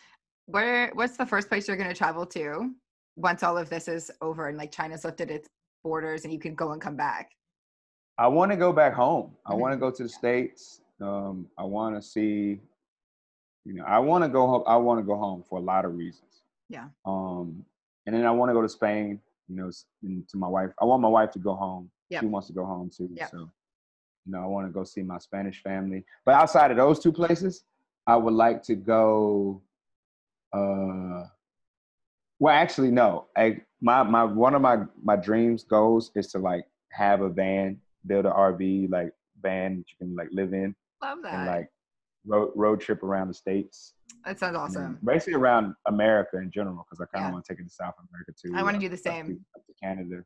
where 0.46 0.90
what's 0.94 1.16
the 1.16 1.26
first 1.26 1.48
place 1.48 1.68
you're 1.68 1.76
going 1.76 1.88
to 1.88 1.94
travel 1.96 2.26
to 2.26 2.70
once 3.16 3.42
all 3.42 3.56
of 3.56 3.70
this 3.70 3.88
is 3.88 4.10
over 4.20 4.48
and 4.48 4.58
like 4.58 4.72
china's 4.72 5.04
lifted 5.04 5.30
its 5.30 5.48
borders 5.88 6.24
and 6.24 6.32
you 6.32 6.40
can 6.40 6.54
go 6.56 6.72
and 6.72 6.80
come 6.82 6.96
back 6.96 7.30
I 8.16 8.28
want 8.28 8.52
to 8.52 8.56
go 8.56 8.72
back 8.72 8.94
home. 8.94 9.36
I 9.44 9.54
Mhm. 9.54 9.58
want 9.58 9.72
to 9.72 9.76
go 9.76 9.90
to 9.90 10.02
the 10.04 10.08
states. 10.08 10.80
Um, 11.00 11.50
I 11.58 11.64
want 11.64 11.96
to 11.96 12.00
see, 12.00 12.60
you 13.64 13.72
know, 13.74 13.82
I 13.84 13.98
want 13.98 14.22
to 14.22 14.28
go 14.30 14.46
home. 14.46 14.62
I 14.68 14.76
want 14.76 15.00
to 15.00 15.02
go 15.04 15.16
home 15.16 15.42
for 15.42 15.58
a 15.58 15.62
lot 15.62 15.84
of 15.84 15.96
reasons. 15.96 16.44
Yeah. 16.68 16.90
Um, 17.04 17.66
and 18.06 18.14
then 18.14 18.24
I 18.24 18.30
want 18.30 18.50
to 18.50 18.54
go 18.54 18.62
to 18.62 18.68
Spain. 18.68 19.20
You 19.48 19.56
know, 19.56 19.70
and 20.04 20.28
to 20.28 20.36
my 20.36 20.46
wife. 20.46 20.70
I 20.80 20.84
want 20.84 21.02
my 21.02 21.08
wife 21.08 21.32
to 21.32 21.40
go 21.40 21.54
home. 21.56 21.90
Yep. 22.10 22.20
She 22.22 22.26
wants 22.28 22.46
to 22.46 22.52
go 22.54 22.64
home 22.64 22.88
too. 22.88 23.08
Yep. 23.12 23.30
So, 23.30 23.38
you 24.26 24.32
know, 24.32 24.40
I 24.44 24.46
want 24.46 24.68
to 24.68 24.72
go 24.72 24.84
see 24.84 25.02
my 25.02 25.18
Spanish 25.18 25.60
family. 25.64 26.04
But 26.24 26.36
outside 26.36 26.70
of 26.70 26.76
those 26.76 27.00
two 27.00 27.10
places, 27.12 27.64
I 28.06 28.14
would 28.14 28.34
like 28.34 28.62
to 28.70 28.76
go. 28.76 29.60
Uh, 30.52 31.24
well, 32.38 32.54
actually, 32.54 32.90
no. 32.90 33.26
I, 33.36 33.60
my 33.80 34.02
my 34.02 34.24
one 34.24 34.54
of 34.54 34.62
my 34.62 34.78
my 35.02 35.16
dreams 35.16 35.64
goals 35.64 36.10
is 36.14 36.28
to 36.32 36.38
like 36.38 36.64
have 36.92 37.20
a 37.20 37.28
van, 37.28 37.78
build 38.06 38.26
an 38.26 38.32
RV 38.32 38.90
like 38.90 39.12
van 39.42 39.76
that 39.78 39.84
you 39.90 39.96
can 40.06 40.16
like 40.16 40.28
live 40.32 40.52
in 40.54 40.74
love 41.02 41.18
that 41.22 41.34
and 41.34 41.46
like 41.46 41.68
road 42.26 42.52
road 42.56 42.80
trip 42.80 43.02
around 43.02 43.28
the 43.28 43.34
states. 43.34 43.94
that 44.24 44.38
sounds 44.38 44.56
awesome 44.56 44.98
Basically 45.04 45.34
around 45.34 45.74
America 45.86 46.38
in 46.38 46.50
general, 46.50 46.84
because 46.88 47.00
I 47.00 47.04
kind 47.14 47.24
of 47.26 47.28
Yeah. 47.28 47.32
want 47.34 47.44
to 47.44 47.52
take 47.52 47.60
it 47.60 47.64
to 47.64 47.70
South 47.70 47.94
America 48.10 48.32
too. 48.40 48.52
I 48.56 48.62
wanna 48.62 48.76
up- 48.78 48.80
do 48.80 48.88
the 48.88 48.94
up 48.94 48.98
to- 49.02 49.10
same. 49.10 49.44
up 49.56 49.66
to 49.66 49.72
Canada. 49.82 50.24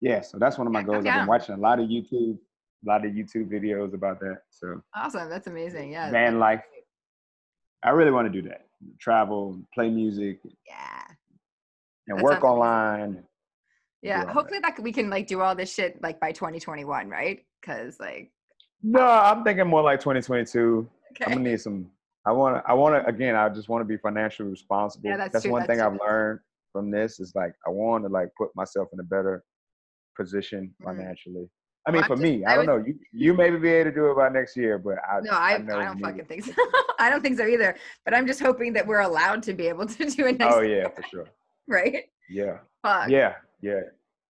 Yeah, 0.00 0.20
so 0.20 0.38
that's 0.38 0.56
one 0.56 0.66
of 0.66 0.72
my 0.72 0.80
Yeah, 0.80 0.86
goals. 0.86 1.04
I've 1.06 1.20
been 1.20 1.26
watching 1.26 1.54
a 1.56 1.58
lot 1.58 1.78
of 1.80 1.88
YouTube, 1.88 2.38
a 2.38 2.88
lot 2.88 3.04
of 3.04 3.12
YouTube 3.12 3.50
videos 3.50 3.92
about 3.92 4.20
that. 4.20 4.42
So 4.50 4.80
awesome 4.94 5.28
that's 5.28 5.46
amazing 5.48 5.90
yeah 5.92 6.10
van 6.10 6.38
life. 6.38 6.62
I 7.82 7.90
really 7.90 8.10
want 8.12 8.32
to 8.32 8.42
do 8.42 8.46
that. 8.48 8.66
Travel, 8.98 9.58
play 9.74 9.90
music, 9.90 10.40
yeah 10.66 11.02
and 12.10 12.18
That 12.18 12.24
work 12.24 12.42
amazing. 12.42 12.50
online. 12.50 13.24
Yeah, 14.02 14.26
hopefully 14.30 14.60
that. 14.60 14.78
we 14.80 14.92
can 14.92 15.10
like 15.10 15.26
do 15.26 15.40
all 15.40 15.54
this 15.54 15.72
shit 15.72 16.02
like 16.02 16.18
by 16.20 16.32
2021, 16.32 17.08
right? 17.08 17.44
Because 17.60 17.98
like, 18.00 18.32
No, 18.82 19.00
I'm 19.06 19.44
thinking 19.44 19.66
more 19.66 19.82
like 19.82 20.00
2022. 20.00 20.88
I'm 21.26 21.32
gonna 21.32 21.50
need 21.50 21.60
some. 21.60 21.90
I 22.26 22.32
want 22.32 22.56
to. 22.56 22.70
I 22.70 22.72
want 22.74 22.94
to. 22.94 23.06
Again, 23.08 23.36
I 23.36 23.48
just 23.48 23.68
want 23.68 23.80
to 23.82 23.84
be 23.84 23.96
financially 23.98 24.48
responsible. 24.50 25.08
Yeah, 25.10 25.16
that's 25.16 25.42
true, 25.42 25.52
one 25.52 25.60
that's 25.62 25.68
thing 25.70 25.78
true. 25.78 25.86
I've 25.86 26.00
learned 26.00 26.40
from 26.72 26.90
this 26.90 27.20
is 27.20 27.34
like 27.34 27.52
I 27.66 27.70
want 27.70 28.04
to 28.04 28.08
like 28.10 28.28
put 28.38 28.50
myself 28.56 28.88
in 28.92 29.00
a 29.00 29.02
better 29.04 29.44
position 30.16 30.74
Mhm. 30.80 30.84
financially. 30.84 31.48
I 31.86 31.90
mean, 31.92 32.00
Well, 32.02 32.08
for 32.08 32.12
I'm 32.14 32.20
me, 32.22 32.38
just- 32.40 32.48
I 32.48 32.52
I 32.52 32.56
don't 32.56 32.66
know. 32.66 32.84
You 32.86 32.98
you 33.12 33.34
maybe 33.34 33.58
be 33.58 33.68
able 33.70 33.90
to 33.90 33.94
do 33.94 34.10
it 34.10 34.16
by 34.16 34.28
next 34.30 34.56
year, 34.56 34.78
but 34.78 34.96
I 34.98 35.20
no, 35.20 35.30
I, 35.32 35.54
I, 35.54 35.58
know 35.58 35.78
don't 35.80 35.96
me. 35.96 36.02
fucking 36.02 36.24
think 36.26 36.44
so. 36.44 36.52
I 36.98 37.10
don't 37.10 37.22
think 37.22 37.36
so 37.38 37.46
either. 37.46 37.74
But 38.04 38.14
I'm 38.14 38.26
just 38.26 38.40
hoping 38.40 38.72
that 38.74 38.86
we're 38.86 39.00
allowed 39.00 39.42
to 39.44 39.52
be 39.54 39.66
able 39.68 39.86
to 39.86 40.10
do 40.16 40.26
it 40.26 40.38
next 40.38 40.54
Oh 40.54 40.60
year, 40.60 40.82
yeah, 40.82 40.88
for 40.88 41.02
sure. 41.08 41.26
right? 41.76 42.04
Yeah, 42.28 42.58
Fuck. 42.82 43.08
yeah, 43.08 43.34
yeah, 43.62 43.80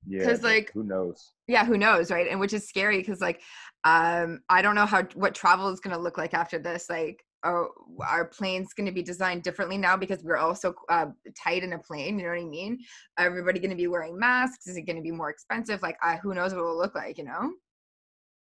yeah. 0.07 0.23
'Cause, 0.25 0.39
but 0.41 0.47
like, 0.51 0.71
who 0.73 0.83
knows? 0.83 1.33
yeah 1.47 1.63
who 1.65 1.77
knows 1.77 2.11
right 2.11 2.27
and 2.29 2.39
which 2.39 2.53
is 2.53 2.67
scary 2.67 2.97
because 2.97 3.21
like 3.21 3.41
um 3.85 4.41
i 4.49 4.61
don't 4.61 4.75
know 4.75 4.85
how 4.85 5.01
what 5.15 5.33
travel 5.33 5.69
is 5.69 5.79
going 5.79 5.95
to 5.95 6.01
look 6.01 6.17
like 6.17 6.33
after 6.33 6.59
this 6.59 6.89
like 6.89 7.23
are 7.43 7.69
our 8.05 8.25
planes 8.25 8.73
going 8.73 8.85
to 8.85 8.91
be 8.91 9.01
designed 9.03 9.43
differently 9.43 9.77
now 9.77 9.95
because 9.95 10.23
we're 10.23 10.37
also 10.37 10.73
uh, 10.89 11.05
tight 11.41 11.63
in 11.63 11.71
a 11.73 11.79
plane 11.79 12.17
you 12.19 12.25
know 12.25 12.31
what 12.33 12.39
i 12.41 12.43
mean 12.43 12.77
everybody 13.17 13.59
going 13.59 13.69
to 13.69 13.75
be 13.77 13.87
wearing 13.87 14.17
masks 14.19 14.67
is 14.67 14.75
it 14.75 14.81
going 14.81 14.95
to 14.97 15.01
be 15.01 15.11
more 15.11 15.29
expensive 15.29 15.81
like 15.81 15.97
I, 16.01 16.17
who 16.17 16.33
knows 16.33 16.51
what 16.53 16.59
it 16.59 16.63
will 16.63 16.77
look 16.77 16.95
like 16.95 17.17
you 17.17 17.23
know 17.25 17.51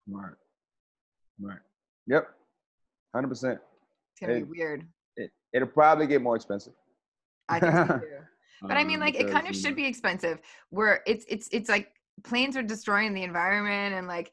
Right, 0.10 0.34
right. 1.42 1.60
Yep, 2.08 2.28
hundred 3.16 3.28
percent. 3.30 3.60
it's 4.14 4.20
going 4.20 4.32
to 4.32 4.38
It- 4.46 4.52
be 4.52 4.60
weird 4.60 4.86
It 5.16 5.32
it'll 5.54 5.68
probably 5.70 6.08
get 6.08 6.22
more 6.22 6.36
expensive. 6.36 6.74
i 7.50 7.60
think 7.60 7.74
so 7.74 8.02
but 8.62 8.78
i 8.78 8.84
mean 8.84 8.96
um, 8.96 9.02
like 9.02 9.16
it 9.16 9.30
kind 9.30 9.48
of 9.48 9.56
should 9.56 9.76
be 9.76 9.86
expensive. 9.86 10.40
Where 10.70 11.02
it's 11.06 11.26
it's 11.28 11.50
it's 11.52 11.70
like 11.70 11.92
planes 12.24 12.56
are 12.56 12.64
destroying 12.64 13.14
the 13.14 13.24
environment 13.24 13.96
and 13.96 14.08
like 14.08 14.32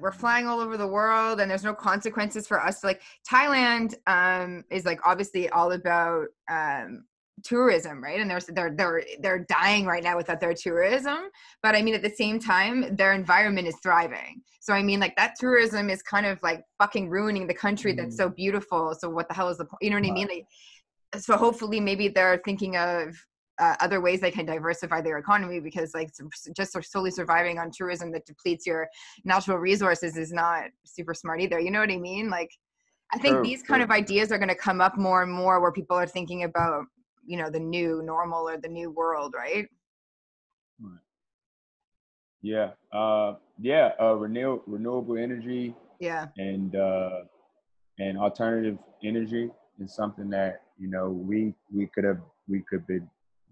we're 0.00 0.12
flying 0.12 0.46
all 0.46 0.60
over 0.60 0.76
the 0.76 0.86
world 0.86 1.40
and 1.40 1.50
there's 1.50 1.64
no 1.64 1.74
consequences 1.74 2.46
for 2.46 2.60
us. 2.60 2.84
Like 2.84 3.02
thailand 3.30 3.94
um 4.06 4.64
is 4.70 4.84
like 4.84 5.00
obviously 5.04 5.48
all 5.50 5.72
about 5.72 6.26
um 6.50 7.04
tourism 7.44 8.02
right? 8.02 8.20
And 8.20 8.30
there's 8.30 8.46
they're 8.46 8.74
they're 8.74 9.02
they're 9.20 9.46
dying 9.48 9.84
right 9.84 10.02
now 10.02 10.16
without 10.16 10.40
their 10.40 10.54
tourism. 10.54 11.28
But 11.62 11.74
i 11.74 11.82
mean 11.82 11.94
at 11.94 12.02
the 12.02 12.10
same 12.10 12.38
time 12.38 12.96
their 12.96 13.12
environment 13.12 13.68
is 13.68 13.76
thriving. 13.82 14.42
So 14.60 14.72
i 14.72 14.82
mean 14.82 15.00
like 15.00 15.16
that 15.16 15.34
tourism 15.38 15.90
is 15.90 16.02
kind 16.02 16.26
of 16.26 16.42
like 16.42 16.64
fucking 16.78 17.08
ruining 17.08 17.46
the 17.46 17.54
country 17.54 17.92
that's 17.92 18.16
so 18.16 18.28
beautiful. 18.28 18.94
So 18.98 19.10
what 19.10 19.28
the 19.28 19.34
hell 19.34 19.48
is 19.48 19.58
the 19.58 19.64
point 19.64 19.82
you 19.82 19.90
know 19.90 19.96
what 19.96 20.08
i 20.08 20.12
mean? 20.12 20.28
Like 20.28 20.46
so 21.22 21.36
hopefully 21.36 21.80
maybe 21.80 22.08
they're 22.08 22.40
thinking 22.44 22.76
of 22.76 23.16
uh, 23.58 23.74
other 23.80 24.00
ways 24.00 24.20
they 24.20 24.30
can 24.30 24.46
diversify 24.46 25.00
their 25.00 25.18
economy 25.18 25.60
because 25.60 25.94
like 25.94 26.10
just 26.54 26.76
solely 26.90 27.10
surviving 27.10 27.58
on 27.58 27.70
tourism 27.70 28.12
that 28.12 28.26
depletes 28.26 28.66
your 28.66 28.88
natural 29.24 29.58
resources 29.58 30.16
is 30.16 30.32
not 30.32 30.64
super 30.84 31.14
smart 31.14 31.40
either 31.40 31.58
you 31.58 31.70
know 31.70 31.80
what 31.80 31.90
i 31.90 31.96
mean? 31.96 32.28
Like 32.30 32.50
i 33.12 33.18
think 33.18 33.42
these 33.44 33.62
kind 33.62 33.82
of 33.82 33.90
ideas 33.90 34.32
are 34.32 34.38
going 34.38 34.48
to 34.48 34.54
come 34.54 34.80
up 34.80 34.98
more 34.98 35.22
and 35.22 35.32
more 35.32 35.60
where 35.60 35.72
people 35.72 35.96
are 35.96 36.06
thinking 36.06 36.42
about 36.42 36.84
you 37.24 37.36
know 37.36 37.50
the 37.50 37.60
new 37.60 38.02
normal 38.02 38.48
or 38.48 38.56
the 38.58 38.68
new 38.68 38.90
world 38.90 39.34
right? 39.36 39.68
Yeah, 42.42 42.70
uh, 42.92 43.34
yeah, 43.60 43.90
uh, 44.00 44.14
renew, 44.14 44.60
renewable 44.68 45.18
energy 45.18 45.74
yeah. 45.98 46.26
and 46.36 46.76
uh, 46.76 47.22
and 47.98 48.16
alternative 48.16 48.78
energy 49.02 49.50
is 49.80 49.94
something 49.94 50.30
that 50.30 50.62
you 50.78 50.88
know 50.88 51.08
we 51.08 51.54
we 51.74 51.86
could 51.86 52.04
have 52.04 52.20
we 52.46 52.62
could 52.70 52.86
be 52.86 53.00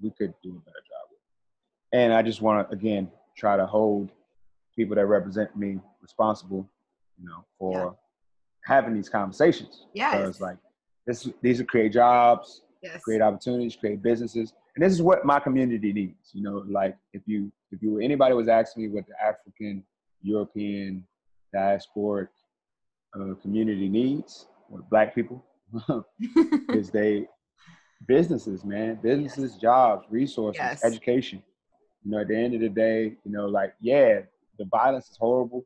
we 0.00 0.10
could 0.10 0.34
do 0.42 0.50
a 0.50 0.60
better 0.60 0.82
job 0.86 1.08
with. 1.10 2.00
And 2.00 2.12
I 2.12 2.22
just 2.22 2.42
want 2.42 2.68
to 2.68 2.74
again 2.74 3.10
try 3.36 3.56
to 3.56 3.66
hold 3.66 4.10
people 4.76 4.96
that 4.96 5.06
represent 5.06 5.56
me 5.56 5.78
responsible, 6.02 6.68
you 7.18 7.26
know, 7.28 7.44
for 7.58 7.96
having 8.64 8.94
these 8.94 9.08
conversations. 9.08 9.86
Yes. 9.94 10.16
Because 10.16 10.40
like 10.40 10.56
this, 11.06 11.28
these 11.42 11.58
will 11.58 11.66
create 11.66 11.92
jobs, 11.92 12.62
yes 12.82 13.02
create 13.02 13.22
opportunities, 13.22 13.76
create 13.76 14.02
businesses. 14.02 14.52
And 14.76 14.84
this 14.84 14.92
is 14.92 15.02
what 15.02 15.24
my 15.24 15.38
community 15.40 15.92
needs. 15.92 16.30
You 16.32 16.42
know, 16.42 16.64
like 16.68 16.96
if 17.12 17.22
you 17.26 17.50
if 17.70 17.82
you 17.82 18.00
anybody 18.00 18.34
was 18.34 18.48
asking 18.48 18.84
me 18.84 18.88
what 18.88 19.06
the 19.06 19.14
African 19.22 19.84
European 20.22 21.04
diasporic 21.54 22.28
uh, 23.14 23.34
community 23.40 23.88
needs, 23.88 24.46
or 24.70 24.80
black 24.90 25.14
people 25.14 25.44
is 26.70 26.90
they 26.90 27.26
businesses, 28.06 28.64
man, 28.64 28.98
businesses, 29.02 29.56
jobs, 29.56 30.06
resources, 30.10 30.60
Yes. 30.60 30.84
education. 30.84 31.42
You 32.04 32.10
know, 32.10 32.18
at 32.20 32.28
the 32.28 32.36
end 32.36 32.54
of 32.54 32.60
the 32.60 32.68
day, 32.68 33.16
you 33.24 33.32
know, 33.32 33.46
like 33.46 33.74
yeah, 33.80 34.20
the 34.58 34.64
violence 34.66 35.10
is 35.10 35.16
horrible, 35.16 35.64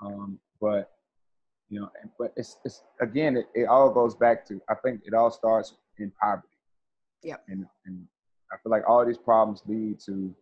um, 0.00 0.38
but 0.60 0.90
you 1.68 1.80
know, 1.80 1.90
but 2.18 2.32
it's 2.36 2.58
it's 2.64 2.82
again, 3.00 3.36
it, 3.36 3.46
it 3.54 3.66
all 3.66 3.90
goes 3.90 4.14
back 4.16 4.44
to 4.46 4.60
I 4.68 4.74
think 4.74 5.02
it 5.04 5.14
all 5.14 5.30
starts 5.30 5.74
in 5.98 6.10
poverty. 6.20 6.48
Yep. 7.22 7.44
And 7.48 7.66
and 7.86 8.06
I 8.52 8.56
feel 8.62 8.70
like 8.70 8.82
all 8.88 9.06
these 9.06 9.18
problems 9.18 9.62
lead 9.66 10.00
to 10.00 10.12
you 10.12 10.34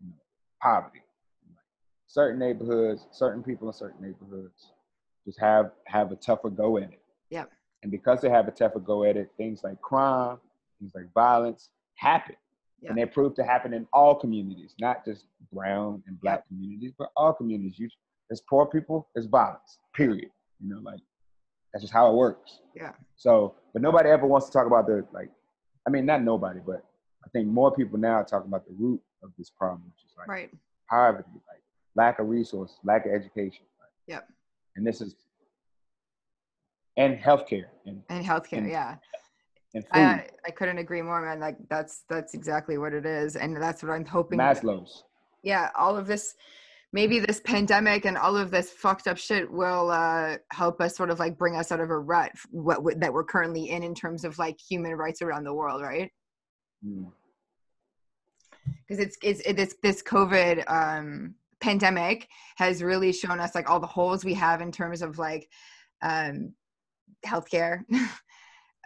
know, 0.00 0.12
poverty. 0.60 1.00
Certain 2.06 2.38
neighborhoods, 2.38 3.06
certain 3.12 3.42
people 3.42 3.68
in 3.68 3.74
certain 3.74 4.00
neighborhoods, 4.04 4.72
just 5.24 5.38
have 5.40 5.70
have 5.86 6.10
a 6.10 6.16
tougher 6.16 6.50
go 6.50 6.76
at 6.78 6.84
it. 6.84 7.00
Yep. 7.30 7.50
And 7.82 7.92
because 7.92 8.20
they 8.20 8.30
have 8.30 8.48
a 8.48 8.50
tougher 8.50 8.80
go 8.80 9.04
at 9.04 9.16
it, 9.16 9.30
things 9.36 9.62
like 9.62 9.80
crime, 9.80 10.38
things 10.78 10.92
like 10.94 11.12
violence 11.14 11.70
happen. 11.96 12.36
Yeah. 12.80 12.90
and 12.90 12.98
they're 12.98 13.06
proved 13.06 13.36
to 13.36 13.44
happen 13.44 13.72
in 13.72 13.86
all 13.94 14.14
communities, 14.14 14.74
not 14.78 15.04
just 15.06 15.24
brown 15.52 16.02
and 16.06 16.20
black 16.20 16.46
communities, 16.48 16.92
but 16.98 17.08
all 17.16 17.32
communities. 17.32 17.78
You, 17.78 17.88
there's 18.28 18.42
poor 18.48 18.66
people, 18.66 19.08
there's 19.14 19.26
violence. 19.26 19.78
Period. 19.94 20.28
You 20.60 20.68
know, 20.68 20.80
like 20.82 21.00
that's 21.72 21.82
just 21.82 21.92
how 21.94 22.10
it 22.10 22.14
works. 22.14 22.60
Yeah. 22.76 22.92
So, 23.16 23.54
but 23.72 23.80
nobody 23.80 24.10
ever 24.10 24.26
wants 24.26 24.46
to 24.48 24.52
talk 24.52 24.66
about 24.66 24.86
the 24.86 25.06
like. 25.12 25.30
I 25.86 25.90
mean, 25.90 26.04
not 26.06 26.22
nobody, 26.22 26.60
but 26.66 26.84
I 27.24 27.28
think 27.30 27.46
more 27.48 27.70
people 27.74 27.98
now 27.98 28.14
are 28.14 28.24
talking 28.24 28.48
about 28.48 28.66
the 28.66 28.74
root 28.78 29.00
of 29.22 29.30
this 29.38 29.50
problem, 29.50 29.82
which 29.86 30.04
is 30.04 30.12
like 30.18 30.28
Right. 30.28 30.50
poverty, 30.90 31.28
like 31.48 31.62
lack 31.94 32.18
of 32.18 32.28
resources, 32.28 32.76
lack 32.84 33.06
of 33.06 33.12
education. 33.12 33.64
Like, 33.80 33.90
Yep. 34.08 34.28
And 34.76 34.86
this 34.86 35.00
is 35.00 35.14
and 36.96 37.18
healthcare 37.18 37.66
and, 37.86 38.02
And 38.08 38.24
healthcare, 38.24 38.58
And 38.58 38.68
yeah. 38.70 38.96
I 39.92 40.26
I 40.46 40.50
couldn't 40.50 40.78
agree 40.78 41.02
more, 41.02 41.20
man. 41.22 41.40
Like 41.40 41.56
that's 41.68 42.04
that's 42.08 42.34
exactly 42.34 42.78
what 42.78 42.92
it 42.92 43.06
is, 43.06 43.36
and 43.36 43.56
that's 43.56 43.82
what 43.82 43.92
I'm 43.92 44.04
hoping. 44.04 44.38
Maslow's. 44.38 45.04
yeah, 45.42 45.70
all 45.76 45.96
of 45.96 46.06
this, 46.06 46.34
maybe 46.92 47.18
this 47.18 47.40
pandemic 47.40 48.04
and 48.04 48.16
all 48.16 48.36
of 48.36 48.50
this 48.50 48.70
fucked 48.70 49.08
up 49.08 49.18
shit 49.18 49.50
will 49.50 49.90
uh, 49.90 50.36
help 50.52 50.80
us 50.80 50.96
sort 50.96 51.10
of 51.10 51.18
like 51.18 51.36
bring 51.36 51.56
us 51.56 51.72
out 51.72 51.80
of 51.80 51.90
a 51.90 51.98
rut 51.98 52.30
what, 52.50 52.82
what 52.82 53.00
that 53.00 53.12
we're 53.12 53.24
currently 53.24 53.70
in 53.70 53.82
in 53.82 53.94
terms 53.94 54.24
of 54.24 54.38
like 54.38 54.58
human 54.60 54.94
rights 54.94 55.22
around 55.22 55.44
the 55.44 55.54
world, 55.54 55.82
right? 55.82 56.10
Mm. 56.86 57.10
Because 58.86 59.04
it's 59.04 59.16
it's 59.22 59.40
it, 59.40 59.56
this 59.56 59.74
this 59.82 60.02
COVID 60.02 60.70
um, 60.70 61.34
pandemic 61.60 62.28
has 62.56 62.82
really 62.82 63.12
shown 63.12 63.40
us 63.40 63.54
like 63.54 63.68
all 63.68 63.80
the 63.80 63.86
holes 63.86 64.24
we 64.24 64.34
have 64.34 64.60
in 64.60 64.70
terms 64.70 65.02
of 65.02 65.18
like 65.18 65.48
um, 66.02 66.52
healthcare. 67.26 67.80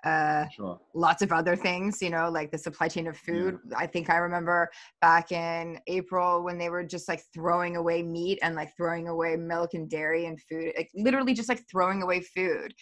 uh 0.05 0.47
Sure. 0.55 0.81
lots 0.95 1.23
of 1.23 1.33
other 1.33 1.57
things, 1.57 2.01
you 2.03 2.11
know, 2.11 2.29
like 2.31 2.51
the 2.51 2.59
supply 2.59 2.89
chain 2.89 3.07
of 3.07 3.17
food. 3.17 3.59
I 3.77 3.87
think 3.87 4.11
I 4.11 4.17
remember 4.17 4.69
back 5.01 5.33
in 5.33 5.79
April 5.87 6.43
when 6.43 6.59
they 6.59 6.71
were 6.71 6.85
just 6.85 7.09
like 7.09 7.23
throwing 7.35 7.77
away 7.77 8.03
meat 8.03 8.39
and 8.43 8.55
like 8.55 8.73
throwing 8.77 9.09
away 9.09 9.37
milk 9.37 9.75
and 9.75 9.89
dairy 9.89 10.27
and 10.27 10.41
food, 10.43 10.73
like 10.77 10.91
literally 10.95 11.35
just 11.35 11.49
like 11.49 11.63
throwing 11.71 12.03
away 12.03 12.21
food. 12.21 12.75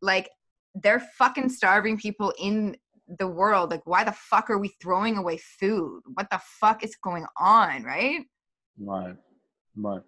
Like 0.00 0.28
they're 0.74 1.00
fucking 1.18 1.48
starving 1.48 1.98
people 1.98 2.32
in 2.38 2.76
the 3.18 3.26
world. 3.26 3.70
Like, 3.70 3.86
why 3.86 4.04
the 4.04 4.12
fuck 4.12 4.50
are 4.50 4.58
we 4.58 4.74
throwing 4.80 5.16
away 5.16 5.38
food? 5.38 6.02
What 6.14 6.28
the 6.30 6.40
fuck 6.60 6.84
is 6.84 6.96
going 7.02 7.26
on, 7.38 7.82
right? 7.82 8.20
Right. 8.78 9.16
Right. 9.76 10.02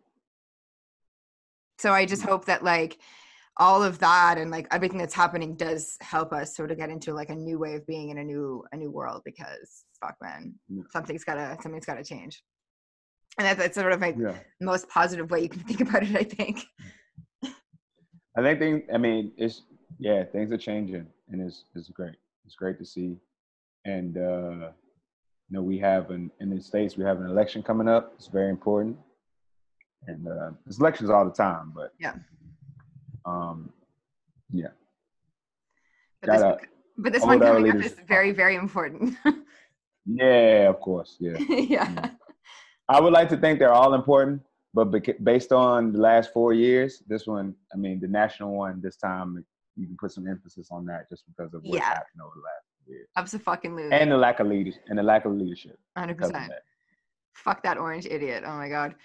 So 1.78 1.92
I 1.92 2.04
just 2.04 2.22
hope 2.22 2.44
that 2.44 2.62
like 2.62 2.98
all 3.60 3.82
of 3.82 3.98
that 3.98 4.38
and 4.38 4.50
like 4.50 4.66
everything 4.72 4.98
that's 4.98 5.14
happening 5.14 5.54
does 5.54 5.96
help 6.00 6.32
us 6.32 6.56
sort 6.56 6.70
of 6.72 6.78
get 6.78 6.88
into 6.88 7.12
like 7.12 7.28
a 7.28 7.34
new 7.34 7.58
way 7.58 7.74
of 7.74 7.86
being 7.86 8.08
in 8.08 8.18
a 8.18 8.24
new 8.24 8.64
a 8.72 8.76
new 8.76 8.90
world 8.90 9.20
because 9.24 9.84
fuck 10.00 10.16
man 10.22 10.54
Yeah. 10.68 10.82
something's 10.90 11.24
gotta 11.24 11.56
something's 11.62 11.84
gotta 11.84 12.02
change 12.02 12.42
and 13.38 13.46
that's, 13.46 13.58
that's 13.60 13.76
sort 13.76 13.92
of 13.92 14.00
like 14.00 14.16
Yeah. 14.18 14.34
most 14.62 14.88
positive 14.88 15.30
way 15.30 15.42
you 15.42 15.50
can 15.50 15.60
think 15.68 15.82
about 15.82 16.02
it 16.02 16.16
i 16.16 16.24
think 16.24 16.64
I 18.36 18.42
think 18.42 18.58
things. 18.60 18.82
I 18.94 18.96
mean, 18.96 19.32
it's 19.36 19.62
yeah, 19.98 20.22
things 20.24 20.52
are 20.52 20.56
changing, 20.56 21.04
and 21.30 21.40
it's 21.42 21.64
it's 21.74 21.88
great. 21.88 22.14
It's 22.46 22.54
great 22.54 22.78
to 22.78 22.84
see, 22.84 23.16
and 23.84 24.16
uh, 24.16 24.70
you 25.48 25.50
know, 25.50 25.62
we 25.62 25.78
have 25.80 26.10
an 26.10 26.30
in 26.40 26.48
the 26.48 26.60
states 26.62 26.96
we 26.96 27.02
have 27.04 27.18
an 27.20 27.26
election 27.26 27.60
coming 27.60 27.88
up. 27.88 28.12
It's 28.14 28.28
very 28.28 28.48
important, 28.50 28.96
and 30.06 30.28
uh, 30.28 30.50
there's 30.64 30.78
elections 30.78 31.10
all 31.10 31.24
the 31.24 31.32
time, 31.32 31.72
but 31.74 31.92
Yeah. 31.98 32.14
Um, 33.24 33.70
yeah, 34.52 34.68
but 36.20 36.30
this, 36.30 36.40
Gotta 36.40 36.58
but 36.98 37.12
this 37.12 37.22
one 37.22 37.40
coming 37.40 37.70
up 37.70 37.84
is 37.84 37.94
very 38.06 38.32
very 38.32 38.56
important 38.56 39.16
yeah, 40.06 40.68
of 40.68 40.80
course, 40.80 41.16
yeah. 41.20 41.36
yeah 41.48 42.10
I 42.90 43.00
would 43.00 43.12
like 43.12 43.28
to 43.28 43.36
think 43.36 43.60
they're 43.60 43.72
all 43.72 43.94
important, 43.94 44.42
but 44.74 44.86
based 45.22 45.52
on 45.52 45.92
the 45.92 46.00
last 46.00 46.32
four 46.32 46.52
years, 46.52 47.04
this 47.06 47.24
one, 47.24 47.54
I 47.72 47.76
mean, 47.76 48.00
the 48.00 48.08
national 48.08 48.52
one 48.52 48.80
this 48.82 48.96
time, 48.96 49.44
you 49.76 49.86
can 49.86 49.96
put 49.96 50.10
some 50.10 50.26
emphasis 50.26 50.68
on 50.72 50.84
that 50.86 51.08
just 51.08 51.22
because 51.28 51.54
of 51.54 51.62
what's 51.62 51.76
Yeah. 51.76 51.84
happened 51.84 52.20
over 52.20 52.32
the 52.34 52.42
last 52.42 52.64
few 52.84 52.94
years. 52.94 53.08
absolutely 53.16 53.92
and 53.96 54.10
the 54.10 54.16
lack 54.16 54.40
of 54.40 54.48
leaders 54.48 54.76
and 54.88 54.98
the 54.98 55.04
lack 55.04 55.24
of 55.24 55.32
leadership. 55.32 55.78
100% 55.96 56.46
of 56.46 56.52
fuck 57.32 57.62
that 57.62 57.78
orange 57.78 58.06
idiot 58.06 58.42
oh 58.44 58.56
my 58.56 58.68
god 58.68 58.96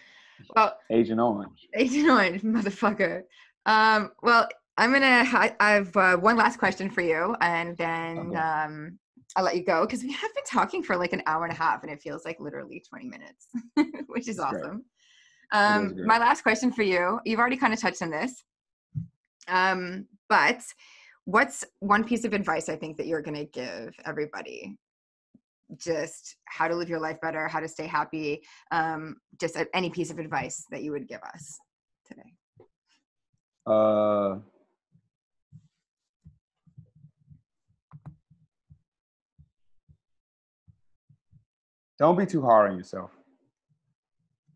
well 0.55 0.77
Agent 0.89 1.19
Orange. 1.19 1.67
Agent 1.75 2.09
Orange, 2.09 2.41
motherfucker. 2.41 3.23
Um, 3.65 4.11
well, 4.21 4.47
I'm 4.77 4.91
gonna. 4.91 5.23
I, 5.25 5.55
I 5.59 5.71
have 5.71 5.95
uh, 5.95 6.17
one 6.17 6.35
last 6.35 6.59
question 6.59 6.89
for 6.89 7.01
you, 7.01 7.35
and 7.41 7.77
then 7.77 8.17
Okay. 8.17 8.35
um, 8.35 8.99
I'll 9.35 9.43
let 9.43 9.55
you 9.55 9.63
go 9.63 9.85
because 9.85 10.03
we 10.03 10.11
have 10.11 10.33
been 10.33 10.43
talking 10.45 10.83
for 10.83 10.97
like 10.97 11.13
an 11.13 11.23
hour 11.25 11.43
and 11.43 11.53
a 11.53 11.55
half, 11.55 11.83
and 11.83 11.91
it 11.91 12.01
feels 12.01 12.25
like 12.25 12.39
literally 12.39 12.83
20 12.87 13.07
minutes, 13.07 13.47
which 14.07 14.27
is 14.27 14.37
great. 14.37 14.63
awesome. 14.63 14.85
Um, 15.51 15.93
great. 15.93 16.07
my 16.07 16.17
last 16.17 16.41
question 16.41 16.71
for 16.71 16.83
you. 16.83 17.19
You've 17.25 17.39
already 17.39 17.57
kind 17.57 17.73
of 17.73 17.79
touched 17.79 18.01
on 18.01 18.09
this, 18.09 18.43
um, 19.47 20.07
but 20.29 20.61
what's 21.25 21.63
one 21.79 22.03
piece 22.03 22.23
of 22.23 22.33
advice 22.33 22.69
I 22.69 22.75
think 22.75 22.97
that 22.97 23.07
you're 23.07 23.21
gonna 23.21 23.45
give 23.45 23.95
everybody? 24.05 24.77
Just 25.77 26.35
how 26.45 26.67
to 26.67 26.75
live 26.75 26.89
your 26.89 26.99
life 26.99 27.19
better, 27.21 27.47
how 27.47 27.59
to 27.59 27.67
stay 27.67 27.87
happy. 27.87 28.43
Um, 28.71 29.17
just 29.39 29.57
any 29.73 29.89
piece 29.89 30.11
of 30.11 30.19
advice 30.19 30.65
that 30.69 30.83
you 30.83 30.91
would 30.91 31.07
give 31.07 31.21
us 31.23 31.57
today. 32.05 32.34
Uh, 33.65 34.37
don't 41.97 42.17
be 42.17 42.25
too 42.25 42.41
hard 42.41 42.71
on 42.71 42.77
yourself. 42.77 43.11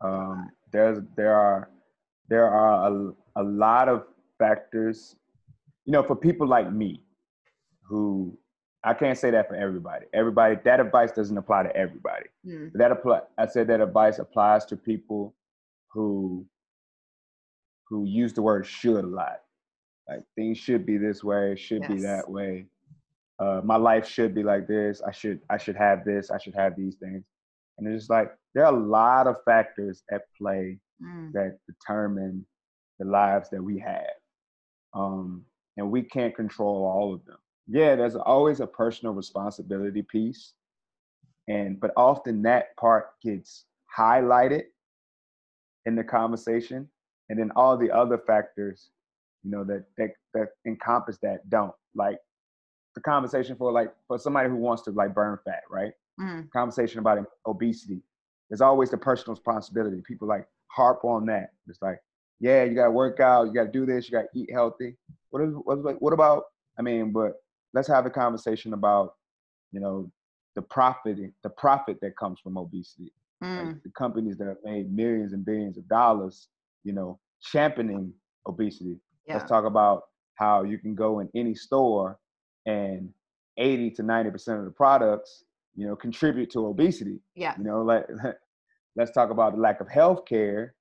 Um, 0.00 0.50
there's 0.72 0.98
there 1.16 1.34
are 1.34 1.68
there 2.28 2.46
are 2.48 2.90
a, 2.90 3.12
a 3.36 3.42
lot 3.42 3.88
of 3.88 4.04
factors, 4.38 5.16
you 5.84 5.92
know, 5.92 6.02
for 6.02 6.14
people 6.14 6.46
like 6.46 6.72
me, 6.72 7.02
who 7.82 8.36
I 8.84 8.94
can't 8.94 9.18
say 9.18 9.30
that 9.32 9.48
for 9.48 9.56
everybody. 9.56 10.06
Everybody 10.14 10.56
that 10.64 10.80
advice 10.80 11.12
doesn't 11.12 11.36
apply 11.36 11.64
to 11.64 11.76
everybody. 11.76 12.26
Mm, 12.46 12.72
that 12.74 12.92
apply 12.92 13.20
i 13.36 13.46
said 13.46 13.66
that 13.68 13.80
advice 13.80 14.18
applies 14.18 14.64
to 14.66 14.76
people 14.76 15.34
who 15.92 16.46
who 17.90 18.04
use 18.04 18.32
the 18.32 18.42
word 18.42 18.66
should 18.66 19.04
a 19.04 19.06
lot 19.06 19.40
like 20.08 20.22
things 20.36 20.56
should 20.56 20.86
be 20.86 20.96
this 20.96 21.22
way 21.22 21.54
should 21.56 21.86
be 21.86 22.00
that 22.00 22.28
way 22.30 22.64
uh, 23.40 23.60
my 23.64 23.76
life 23.76 24.08
should 24.08 24.34
be 24.34 24.42
like 24.42 24.66
this 24.66 25.02
i 25.06 25.10
should 25.10 25.40
i 25.50 25.58
should 25.58 25.76
have 25.76 26.04
this 26.04 26.30
i 26.30 26.38
should 26.38 26.54
have 26.54 26.74
these 26.76 26.94
things 26.96 27.24
and 27.80 27.88
it's 27.88 28.02
just 28.02 28.10
like 28.10 28.32
there 28.54 28.64
are 28.64 28.74
a 28.74 28.78
lot 28.78 29.26
of 29.26 29.42
factors 29.44 30.02
at 30.12 30.22
play 30.36 30.78
mm, 31.02 31.32
that 31.32 31.58
determine 31.66 32.44
the 32.98 33.06
lives 33.06 33.48
that 33.50 33.62
we 33.62 33.78
have. 33.78 34.04
Um, 34.92 35.44
and 35.76 35.90
we 35.90 36.02
can't 36.02 36.36
control 36.36 36.84
all 36.84 37.14
of 37.14 37.24
them. 37.24 37.38
Yeah, 37.68 37.96
there's 37.96 38.16
always 38.16 38.60
a 38.60 38.66
personal 38.66 39.14
responsibility 39.14 40.02
piece. 40.02 40.52
And 41.48 41.80
but 41.80 41.92
often 41.96 42.42
that 42.42 42.76
part 42.76 43.12
gets 43.22 43.64
highlighted 43.96 44.64
in 45.86 45.96
the 45.96 46.04
conversation. 46.04 46.88
And 47.30 47.38
then 47.40 47.50
all 47.56 47.78
the 47.78 47.90
other 47.90 48.18
factors, 48.18 48.90
you 49.44 49.50
know, 49.50 49.64
that 49.64 49.86
that 49.98 50.10
that 50.34 50.48
encompass 50.66 51.18
that 51.22 51.48
don't. 51.50 51.74
Like 51.94 52.18
the 52.94 53.00
conversation 53.00 53.56
for 53.56 53.72
like 53.72 53.92
for 54.08 54.18
somebody 54.18 54.50
who 54.50 54.56
wants 54.56 54.82
to 54.84 54.92
like 54.92 55.14
burn 55.14 55.38
fat, 55.44 55.62
right? 55.70 55.92
mm, 56.20 56.50
conversation 56.50 57.00
about 57.00 57.24
obesity. 57.46 58.02
There's 58.50 58.60
always 58.60 58.90
the 58.90 58.98
personal 58.98 59.34
responsibility. 59.34 60.02
People 60.06 60.28
like 60.28 60.46
harp 60.68 61.04
on 61.04 61.26
that. 61.26 61.52
It's 61.68 61.82
like, 61.82 62.00
yeah, 62.40 62.64
you 62.64 62.74
got 62.74 62.86
to 62.86 62.90
work 62.90 63.20
out, 63.20 63.46
you 63.46 63.54
got 63.54 63.64
to 63.64 63.70
do 63.72 63.86
this, 63.86 64.06
you 64.06 64.12
got 64.12 64.26
to 64.32 64.38
eat 64.38 64.50
healthy. 64.52 64.96
What 65.30 65.42
is 65.42 65.54
what, 65.54 66.00
what 66.02 66.12
about? 66.12 66.44
I 66.78 66.82
mean, 66.82 67.12
but 67.12 67.34
let's 67.74 67.88
have 67.88 68.06
a 68.06 68.10
conversation 68.10 68.72
about, 68.74 69.14
you 69.72 69.80
know, 69.80 70.10
the 70.56 70.62
profit 70.62 71.18
the 71.42 71.50
profit 71.50 71.98
that 72.02 72.16
comes 72.16 72.40
from 72.40 72.56
obesity. 72.58 73.12
Like 73.56 73.66
mm, 73.66 73.82
the 73.82 73.90
companies 73.90 74.36
that 74.38 74.48
have 74.48 74.58
made 74.64 74.92
millions 74.94 75.32
and 75.32 75.44
billions 75.44 75.78
of 75.78 75.88
dollars, 75.88 76.48
you 76.84 76.92
know, 76.92 77.18
championing 77.42 78.12
obesity. 78.46 78.96
yeah. 79.26 79.34
Let's 79.34 79.48
talk 79.48 79.64
about 79.64 80.02
how 80.34 80.62
you 80.62 80.78
can 80.78 80.94
go 80.94 81.20
in 81.20 81.28
any 81.34 81.54
store 81.54 82.18
and 82.66 83.10
80 83.58 83.90
to 83.92 84.02
90% 84.02 84.58
of 84.58 84.64
the 84.64 84.70
products, 84.70 85.44
you 85.76 85.86
know, 85.86 85.94
contribute 85.96 86.50
to 86.50 86.66
obesity. 86.66 87.20
Yeah. 87.34 87.54
You 87.58 87.64
know, 87.64 87.82
like 87.82 88.06
let's 88.96 89.10
talk 89.10 89.30
about 89.30 89.54
the 89.54 89.60
lack 89.60 89.80
of 89.80 89.88
health 89.88 90.24
care, 90.24 90.74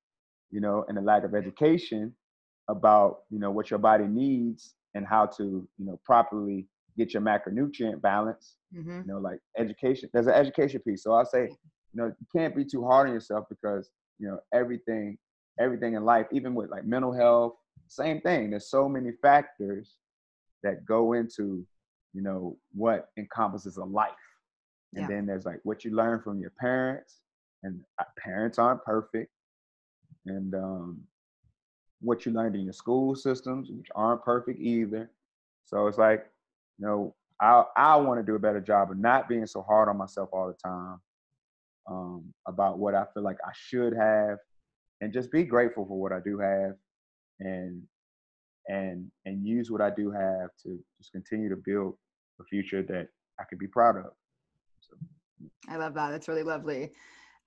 you 0.52 0.62
know, 0.62 0.86
and 0.88 0.98
the 0.98 1.02
lack 1.02 1.24
of 1.24 1.36
education 1.36 2.14
about, 2.70 3.20
you 3.30 3.40
know, 3.40 3.52
what 3.52 3.70
your 3.70 3.80
body 3.80 4.06
needs 4.06 4.76
and 4.96 5.06
how 5.06 5.26
to, 5.26 5.68
you 5.78 5.86
know, 5.86 6.00
properly 6.06 6.68
get 6.98 7.14
your 7.14 7.22
macronutrient 7.22 8.02
balance. 8.02 8.56
hmm 8.74 9.02
You 9.02 9.04
know, 9.06 9.20
like 9.20 9.40
education. 9.58 10.10
There's 10.14 10.28
an 10.28 10.34
education 10.34 10.82
piece. 10.82 11.04
So 11.04 11.14
I 11.14 11.24
say, 11.24 11.44
you 11.94 11.96
know, 11.96 12.06
you 12.06 12.28
can't 12.36 12.56
be 12.56 12.66
too 12.66 12.86
hard 12.86 13.08
on 13.08 13.14
yourself 13.14 13.46
because, 13.50 13.90
you 14.20 14.28
know, 14.28 14.40
everything, 14.54 15.18
everything 15.60 15.96
in 15.96 16.06
life, 16.06 16.28
even 16.32 16.56
with 16.56 16.70
like 16.72 16.86
mental 16.86 17.12
health, 17.14 17.56
same 17.88 18.22
thing. 18.22 18.50
There's 18.52 18.70
so 18.70 18.88
many 18.90 19.12
factors 19.22 19.96
that 20.64 20.86
go 20.86 21.14
into, 21.14 21.66
you 22.14 22.22
know, 22.22 22.58
what 22.74 23.10
encompasses 23.18 23.78
a 23.78 23.84
life. 23.86 24.12
and 24.96 25.04
Yeah. 25.04 25.08
then 25.08 25.26
there's 25.26 25.46
like 25.46 25.60
what 25.64 25.86
you 25.86 25.92
learn 25.96 26.22
from 26.22 26.40
your 26.40 26.52
parents, 26.60 27.22
and 27.64 27.82
uh, 28.00 28.06
parents 28.18 28.58
aren't 28.60 28.84
perfect, 28.84 29.32
and 30.26 30.54
um, 30.56 31.02
what 32.02 32.26
you 32.26 32.32
learned 32.32 32.56
in 32.56 32.64
your 32.64 32.74
school 32.74 33.16
systems, 33.16 33.70
which 33.70 33.88
aren't 33.96 34.24
perfect 34.24 34.60
either. 34.60 35.10
So 35.66 35.88
it's 35.88 35.98
like, 35.98 36.26
you 36.80 36.86
know, 36.88 37.16
I 37.42 37.64
I 37.76 37.96
want 37.98 38.20
to 38.20 38.26
do 38.26 38.36
a 38.36 38.40
better 38.40 38.62
job 38.62 38.92
of 38.92 38.98
not 38.98 39.30
being 39.30 39.46
so 39.48 39.62
hard 39.62 39.90
on 39.90 39.98
myself 39.98 40.30
all 40.34 40.48
the 40.48 40.54
time 40.54 41.00
um, 41.90 42.34
about 42.48 42.80
what 42.80 42.96
I 42.96 43.06
feel 43.14 43.24
like 43.24 43.38
I 43.46 43.52
should 43.54 43.94
have, 43.96 44.40
and 45.02 45.14
just 45.14 45.32
be 45.32 45.44
grateful 45.44 45.86
for 45.86 46.00
what 46.00 46.12
I 46.12 46.20
do 46.24 46.40
have, 46.40 46.76
and 47.40 47.84
and 48.68 49.12
and 49.26 49.46
use 49.46 49.72
what 49.72 49.82
I 49.82 49.90
do 49.90 50.12
have 50.12 50.50
to 50.64 50.80
just 50.98 51.12
continue 51.12 51.50
to 51.50 51.58
build 51.66 51.96
a 52.40 52.44
future 52.46 52.84
that 52.84 53.08
I 53.40 53.44
could 53.50 53.60
be 53.60 53.68
proud 53.68 53.98
of. 53.98 54.12
So, 54.82 54.96
I 55.70 55.78
love 55.78 55.94
that. 55.96 56.12
That's 56.12 56.28
really 56.28 56.44
lovely. 56.44 56.92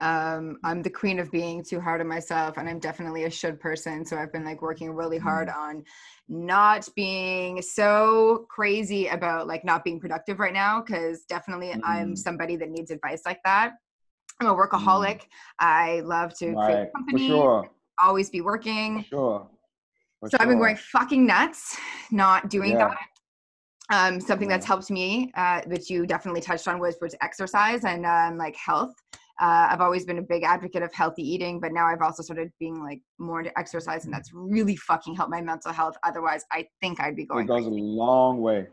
Um, 0.00 0.58
I'm 0.64 0.82
the 0.82 0.90
queen 0.90 1.20
of 1.20 1.30
being 1.30 1.62
too 1.62 1.80
hard 1.80 2.00
on 2.00 2.08
myself, 2.08 2.56
and 2.58 2.68
I'm 2.68 2.80
definitely 2.80 3.22
a 3.24 3.30
should 3.30 3.60
person. 3.60 4.04
So 4.04 4.16
I've 4.16 4.32
been 4.32 4.44
like 4.44 4.60
working 4.60 4.90
really 4.90 5.18
hard 5.18 5.48
on 5.48 5.84
not 6.28 6.88
being 6.96 7.62
so 7.62 8.46
crazy 8.50 9.06
about 9.06 9.46
like 9.46 9.64
not 9.64 9.84
being 9.84 10.00
productive 10.00 10.40
right 10.40 10.52
now. 10.52 10.80
Cause 10.80 11.22
definitely 11.28 11.76
I'm 11.84 12.14
Mhm. 12.14 12.18
somebody 12.18 12.56
that 12.56 12.70
needs 12.70 12.90
advice 12.90 13.22
like 13.24 13.40
that. 13.44 13.74
I'm 14.42 14.48
a 14.52 14.56
workaholic. 14.56 15.22
I 15.60 16.00
love 16.00 16.34
to 16.38 16.46
create 16.46 16.56
right, 16.56 16.86
for 16.92 16.98
company, 16.98 17.26
sure, 17.28 17.70
always 18.02 18.28
be 18.30 18.40
for 18.40 18.44
working. 18.46 19.04
sure. 19.08 19.48
for 20.20 20.28
So 20.30 20.36
I've 20.40 20.48
been 20.48 20.58
going 20.58 20.76
fucking 20.76 21.24
nuts 21.26 21.76
not 22.10 22.48
doing 22.50 22.72
Yeah. 22.72 22.88
that. 22.88 22.98
Um, 23.90 24.20
something 24.20 24.48
that's 24.48 24.64
helped 24.66 24.90
me, 24.90 25.30
uh, 25.36 25.60
which 25.66 25.90
you 25.90 26.06
definitely 26.06 26.40
touched 26.40 26.66
on, 26.66 26.78
was 26.80 26.96
was 27.00 27.14
exercise 27.20 27.84
and 27.84 28.06
um, 28.06 28.38
like 28.38 28.56
health. 28.56 28.94
Uh, 29.40 29.68
I've 29.70 29.80
always 29.80 30.04
been 30.04 30.18
a 30.18 30.22
big 30.22 30.44
advocate 30.44 30.82
of 30.82 30.92
healthy 30.94 31.22
eating, 31.22 31.60
but 31.60 31.72
now 31.72 31.86
I've 31.86 32.00
also 32.00 32.22
started 32.22 32.50
being 32.58 32.80
like 32.82 33.00
more 33.18 33.40
into 33.40 33.56
exercise, 33.58 34.04
and 34.06 34.14
that's 34.14 34.30
really 34.32 34.76
fucking 34.76 35.14
helped 35.14 35.30
my 35.30 35.40
mental 35.42 35.72
health. 35.72 35.96
Otherwise, 36.04 36.44
I 36.52 36.66
think 36.80 37.00
I'd 37.00 37.16
be 37.16 37.26
going. 37.26 37.44
It 37.44 37.48
goes 37.48 37.66
a 37.66 37.70
long 37.70 38.40
way. 38.40 38.60
It 38.60 38.72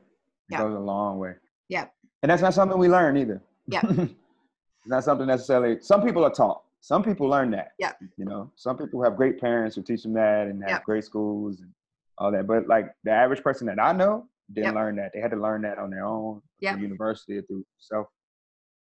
Yeah. 0.50 0.60
goes 0.60 0.76
a 0.76 0.80
long 0.80 1.20
way. 1.20 1.34
Yeah. 1.70 1.86
And 2.24 2.30
that's 2.32 2.42
not 2.42 2.54
something 2.54 2.78
we 2.78 2.88
learn 2.88 3.18
either. 3.18 3.42
Yeah. 3.68 3.82
it's 4.82 4.90
not 4.90 5.04
something 5.04 5.28
necessarily. 5.28 5.78
Some 5.82 6.02
people 6.04 6.24
are 6.26 6.32
taught. 6.32 6.64
Some 6.82 7.04
people 7.04 7.28
learn 7.28 7.52
that. 7.52 7.74
Yeah. 7.80 7.92
You 8.18 8.26
know, 8.26 8.52
some 8.56 8.78
people 8.78 9.04
have 9.04 9.18
great 9.18 9.40
parents 9.40 9.76
who 9.76 9.82
teach 9.84 10.04
them 10.04 10.14
that 10.14 10.48
and 10.48 10.64
have 10.68 10.84
great 10.84 11.04
schools 11.04 11.60
and 11.60 11.70
all 12.18 12.32
that. 12.32 12.48
But 12.48 12.68
like 12.68 12.88
the 13.04 13.12
average 13.12 13.44
person 13.44 13.68
that 13.68 13.80
I 13.82 13.92
know 13.92 14.28
didn't 14.54 14.68
Yep. 14.68 14.76
learn 14.76 14.96
that. 14.96 15.12
They 15.14 15.20
had 15.20 15.32
to 15.32 15.38
learn 15.38 15.62
that 15.64 15.78
on 15.78 15.90
their 15.90 16.06
own 16.06 16.42
Yep. 16.60 16.76
through 16.76 16.84
university 16.84 17.38
or 17.38 17.42
through 17.44 17.66
self 17.80 18.08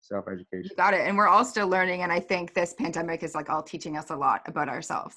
self 0.00 0.26
education. 0.28 0.70
got 0.76 0.94
it, 0.94 1.00
and 1.00 1.16
we're 1.18 1.26
all 1.26 1.44
still 1.44 1.68
learning. 1.68 2.02
And 2.02 2.12
I 2.12 2.20
think 2.20 2.54
this 2.54 2.72
pandemic 2.74 3.22
is 3.24 3.34
like 3.34 3.50
all 3.50 3.62
teaching 3.62 3.96
us 3.96 4.10
a 4.10 4.16
lot 4.16 4.42
about 4.46 4.68
ourselves. 4.68 5.16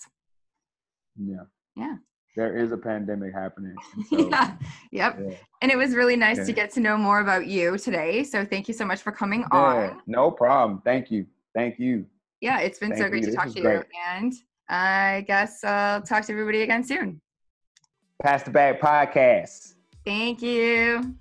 Yeah. 1.16 1.44
Yeah. 1.76 1.98
There 2.36 2.56
is 2.58 2.72
a 2.72 2.78
pandemic 2.78 3.34
happening. 3.34 3.76
so, 4.10 4.30
yeah. 4.30 4.56
Yep. 4.92 5.20
yeah. 5.22 5.36
And 5.62 5.72
it 5.72 5.78
was 5.78 5.94
really 5.96 6.16
nice 6.16 6.46
to 6.46 6.54
get 6.54 6.72
to 6.72 6.80
know 6.80 6.98
more 6.98 7.20
about 7.20 7.46
you 7.48 7.78
today. 7.78 8.24
So 8.24 8.46
thank 8.46 8.68
you 8.68 8.74
so 8.74 8.86
much 8.86 9.02
for 9.02 9.12
coming 9.12 9.42
Yeah, 9.52 9.60
on. 9.60 10.02
no 10.08 10.32
problem. 10.32 10.82
Thank 10.86 11.12
you. 11.12 11.26
Thank 11.54 11.78
you. 11.80 12.06
Yeah, 12.40 12.60
it's 12.60 12.80
been 12.80 12.96
so 12.96 13.10
great 13.10 13.22
you. 13.24 13.32
to 13.32 13.32
This 13.32 13.36
talk 13.36 13.50
to 13.50 13.58
you. 13.58 13.62
great. 13.64 13.84
And 14.10 14.34
I 14.70 15.26
guess 15.28 15.64
uh, 15.64 15.68
I'll 15.68 16.02
talk 16.02 16.24
to 16.26 16.32
everybody 16.32 16.62
again 16.62 16.84
soon. 16.84 17.20
Pass 18.24 18.44
the 18.44 18.52
bag 18.52 18.80
podcast. 18.80 19.74
Thank 20.06 20.42
you. 20.42 21.16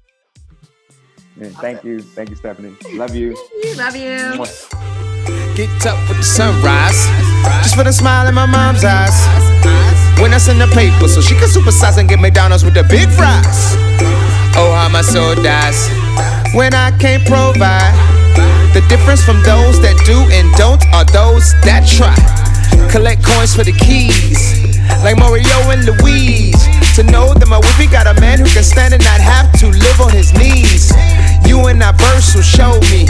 Yeah, 1.37 1.49
thank 1.61 1.82
you. 1.85 2.01
Thank 2.01 2.31
you, 2.31 2.37
Stephanie. 2.37 2.77
Love 2.93 3.15
you. 3.20 3.37
Love 3.77 3.97
you. 3.97 4.45
Get 5.57 5.87
up 5.87 5.99
with 6.09 6.19
the 6.19 6.23
sunrise. 6.23 7.07
Just 7.65 7.74
put 7.74 7.87
a 7.87 7.93
smile 7.93 8.28
in 8.28 8.35
my 8.35 8.47
mom's 8.47 8.85
eyes. 8.85 9.90
When 10.21 10.35
I 10.35 10.39
send 10.39 10.61
the 10.61 10.69
paper, 10.77 11.09
so 11.09 11.21
she 11.21 11.35
can 11.35 11.49
supersize 11.49 11.97
and 11.97 12.09
get 12.09 12.21
McDonald's 12.21 12.63
with 12.63 12.75
the 12.75 12.85
big 12.85 13.09
fries. 13.09 13.73
Oh, 14.55 14.71
how 14.77 14.89
my 14.93 15.01
soul 15.01 15.35
dies 15.35 15.89
when 16.53 16.75
I 16.75 16.93
can't 16.99 17.25
provide. 17.25 17.97
The 18.77 18.85
difference 18.89 19.25
from 19.25 19.43
those 19.43 19.81
that 19.81 19.97
do 20.05 20.21
and 20.31 20.47
don't 20.61 20.85
are 20.93 21.09
those 21.09 21.57
that 21.65 21.89
try. 21.89 22.15
Collect 22.93 23.25
coins 23.25 23.57
for 23.57 23.65
the 23.65 23.73
keys, 23.73 24.61
like 25.03 25.17
Mario 25.17 25.57
and 25.73 25.89
Louise. 25.89 26.61
To 26.95 27.03
know 27.03 27.33
that 27.35 27.49
my 27.49 27.59
whippy 27.59 27.91
got 27.91 28.07
a 28.07 28.15
man 28.21 28.39
who 28.39 28.47
can 28.53 28.63
stand 28.63 28.93
and 28.93 29.03
not 29.03 29.21
have 29.25 29.51
to 29.65 29.73
live 29.73 30.01
on 30.05 30.13
his 30.13 30.37
knees. 30.37 30.93
You 31.49 31.67
and 31.67 31.83
I 31.83 31.93
verse 31.97 32.35
will 32.37 32.47
show 32.47 32.79
me 32.93 33.09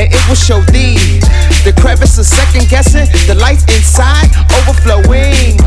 and 0.00 0.08
it 0.12 0.22
will 0.28 0.38
show 0.38 0.60
thee 0.72 1.20
the 1.64 1.76
crevice 1.78 2.18
of 2.18 2.26
second 2.26 2.68
guessing, 2.68 3.06
the 3.26 3.34
light 3.36 3.60
inside 3.68 4.32
overflowing. 4.64 5.60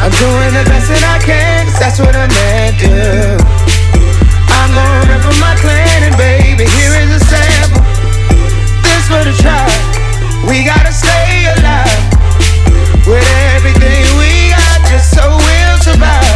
I'm 0.00 0.10
doing 0.16 0.52
the 0.56 0.64
best 0.64 0.88
that 0.88 1.04
I 1.04 1.20
can, 1.20 1.68
cause 1.68 1.76
that's 1.76 2.00
what 2.00 2.16
a 2.16 2.24
man 2.24 2.72
do. 2.80 2.88
I'm 4.48 4.72
gonna 4.72 5.12
rep 5.12 5.20
for 5.20 5.36
my 5.36 5.52
clan, 5.60 6.08
and 6.08 6.16
baby, 6.16 6.64
here 6.64 6.94
is 7.04 7.20
a 7.20 7.22
sample. 7.28 7.84
This 8.80 9.04
for 9.12 9.20
the 9.20 9.36
tribe. 9.44 9.68
We 10.48 10.64
gotta 10.64 10.88
stay 10.88 11.52
alive 11.52 12.00
with 13.04 13.28
everything 13.52 14.08
we 14.16 14.48
got, 14.56 14.88
just 14.88 15.12
so 15.12 15.36
we'll 15.36 15.78
survive. 15.84 16.29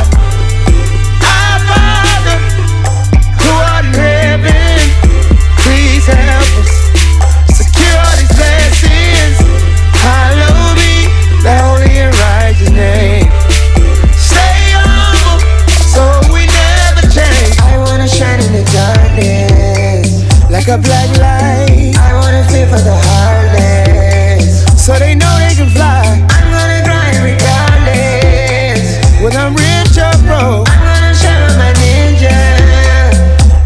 A 20.75 20.79
black 20.79 21.09
light. 21.19 21.95
I 21.97 22.15
wanna 22.15 22.43
feel 22.51 22.67
for 22.67 22.83
the 22.83 22.97
heartless, 23.07 24.67
so 24.75 24.99
they 24.99 25.15
know 25.15 25.33
they 25.39 25.55
can 25.55 25.71
fly. 25.71 26.03
I'm 26.35 26.49
gonna 26.51 26.83
grind 26.83 27.19
regardless, 27.23 28.99
whether 29.23 29.39
I'm 29.39 29.55
rich 29.55 29.97
or 30.07 30.15
broke. 30.27 30.67
I'm 30.71 30.83
gonna 30.83 31.47
with 31.47 31.59
my 31.63 31.73
ninja. 31.79 32.39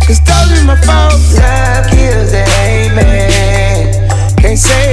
Cause 0.05 0.21
those 0.21 0.51
are 0.61 0.65
my 0.67 0.77
folks. 0.89 1.39
Love 1.41 1.89
kills 1.89 2.31
the 2.33 2.45
hate, 2.45 2.93
man. 2.95 4.37
Can't 4.37 4.59
say 4.59 4.88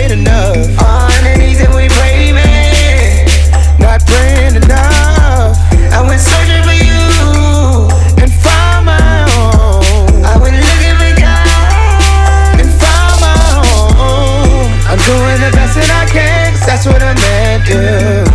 man 17.76 18.35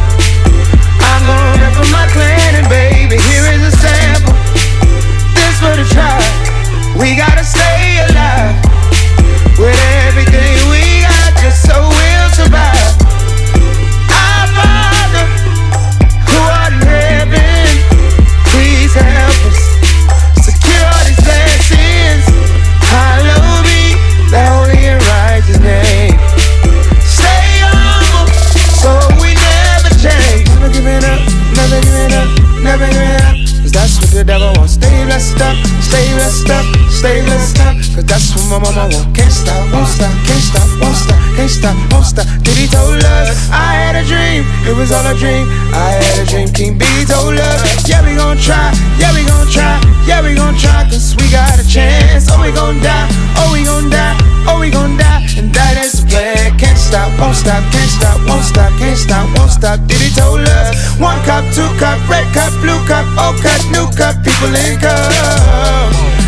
It 44.69 44.77
was 44.77 44.93
all 44.93 45.05
a 45.07 45.15
dream. 45.17 45.49
I 45.73 45.99
had 45.99 46.23
a 46.23 46.27
dream. 46.29 46.49
King 46.53 46.79
B 46.79 46.85
told 47.09 47.35
us, 47.35 47.89
yeah, 47.89 48.05
we 48.05 48.15
gon' 48.15 48.37
try, 48.37 48.71
yeah, 49.01 49.11
we 49.17 49.25
gon' 49.25 49.49
try, 49.49 49.81
yeah, 50.07 50.23
we 50.23 50.35
gon' 50.35 50.55
try. 50.57 50.85
Cause 50.87 51.17
we 51.17 51.27
got 51.31 51.59
a 51.59 51.67
chance. 51.67 52.29
Oh, 52.31 52.41
we 52.43 52.53
gon' 52.53 52.79
die, 52.81 53.09
oh, 53.41 53.51
we 53.53 53.65
gon' 53.65 53.89
die, 53.91 54.15
oh, 54.47 54.61
we 54.61 54.71
gon' 54.71 54.97
die. 54.97 55.27
And 55.39 55.49
that 55.55 55.81
is 55.81 56.03
the 56.03 56.07
plan. 56.07 56.59
Can't 56.59 56.77
stop, 56.77 57.09
won't 57.19 57.35
stop, 57.35 57.65
can't 57.73 57.91
stop, 57.91 58.19
won't 58.29 58.45
stop, 58.45 58.71
can't 58.79 58.99
stop, 58.99 59.27
won't 59.39 59.51
stop. 59.51 59.79
Did 59.89 60.01
he 60.03 60.11
told 60.13 60.45
us? 60.45 60.77
One 61.01 61.19
cup, 61.25 61.43
two 61.57 61.67
cup, 61.81 61.97
red 62.11 62.29
cup, 62.37 62.53
blue 62.61 62.79
cup, 62.85 63.07
old 63.17 63.41
cup, 63.41 63.61
new 63.73 63.89
cup, 63.97 64.21
people 64.23 64.53
in 64.53 64.77
cups. 64.77 65.17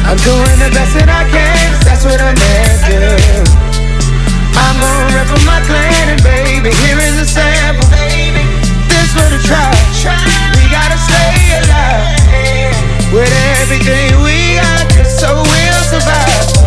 I'm 0.09 0.19
doing 0.25 0.57
the 0.59 0.71
best 0.73 0.93
that 0.99 1.09
I 1.09 1.25
can. 1.31 1.69
that's 1.85 2.05
what 2.05 2.19
I 2.19 2.33
never 2.33 2.79
do. 2.91 3.73
I'm 4.57 4.77
gonna 4.81 5.15
rep 5.15 5.29
my 5.45 5.61
clan 5.67 6.17
and 6.17 6.23
baby, 6.23 6.71
here 6.85 6.99
is 6.99 7.17
a 7.21 7.27
sample. 7.27 8.12
For 9.13 9.29
the 9.29 9.39
tribe. 9.45 9.77
We 10.57 10.71
gotta 10.71 10.97
stay 10.97 11.61
alive 11.61 13.13
with 13.13 13.31
everything 13.61 14.23
we 14.23 14.57
got, 14.57 15.07
so 15.07 15.35
we'll 15.35 15.83
survive. 15.85 16.62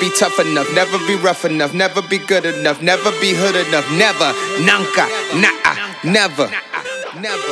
Be 0.00 0.10
tough 0.18 0.38
enough, 0.38 0.72
never 0.74 0.98
be 1.06 1.16
rough 1.16 1.44
enough, 1.44 1.74
never 1.74 2.02
be 2.02 2.18
good 2.18 2.44
enough, 2.44 2.82
never 2.82 3.10
be 3.20 3.32
hood 3.34 3.56
enough, 3.66 3.88
never, 3.92 4.32
nanka, 4.62 5.06
nah, 5.38 6.10
never. 6.10 6.50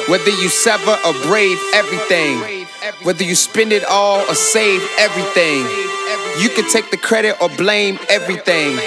Whether 0.08 0.30
you 0.30 0.48
sever 0.48 0.96
or 1.06 1.12
brave 1.22 1.58
everything, 1.74 2.66
whether 3.02 3.24
you 3.24 3.34
spend 3.34 3.72
it 3.72 3.84
all 3.84 4.20
or 4.28 4.34
save 4.34 4.82
everything, 4.98 5.64
you 6.40 6.48
can 6.48 6.68
take 6.70 6.90
the 6.90 6.96
credit 6.96 7.36
or 7.40 7.48
blame 7.50 7.98
everything. 8.08 8.78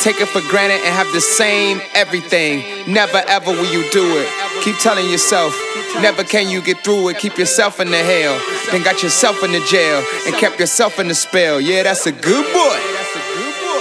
Take 0.00 0.20
it 0.20 0.28
for 0.28 0.40
granted 0.50 0.84
and 0.84 0.94
have 0.94 1.10
the 1.12 1.20
same 1.20 1.80
everything. 1.94 2.62
Never 2.92 3.22
ever 3.28 3.50
will 3.50 3.72
you 3.72 3.88
do 3.90 4.04
it. 4.18 4.28
Keep 4.62 4.78
telling 4.78 5.08
yourself, 5.10 5.56
never 6.00 6.22
can 6.22 6.48
you 6.48 6.60
get 6.60 6.84
through 6.84 7.08
it. 7.08 7.18
Keep 7.18 7.38
yourself 7.38 7.80
in 7.80 7.90
the 7.90 7.96
hell, 7.96 8.38
then 8.70 8.82
got 8.82 9.02
yourself 9.02 9.42
in 9.42 9.52
the 9.52 9.60
jail 9.60 10.04
and 10.26 10.34
kept 10.36 10.60
yourself 10.60 10.98
in 10.98 11.08
the 11.08 11.14
spell. 11.14 11.60
Yeah, 11.60 11.84
that's 11.84 12.06
a 12.06 12.12
good 12.12 12.44
boy. 12.52 12.95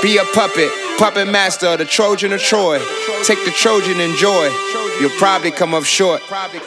Be 0.06 0.18
a 0.18 0.24
puppet, 0.36 0.70
puppet 1.00 1.28
master 1.28 1.66
of 1.66 1.80
the 1.80 1.86
Trojan 1.86 2.32
of 2.32 2.40
Troy. 2.40 2.78
Take 3.24 3.44
the 3.44 3.50
Trojan 3.50 4.00
and 4.00 4.14
joy. 4.14 4.52
You'll 5.02 5.10
probably 5.18 5.50
come 5.50 5.74
up 5.74 5.84
short. 5.84 6.22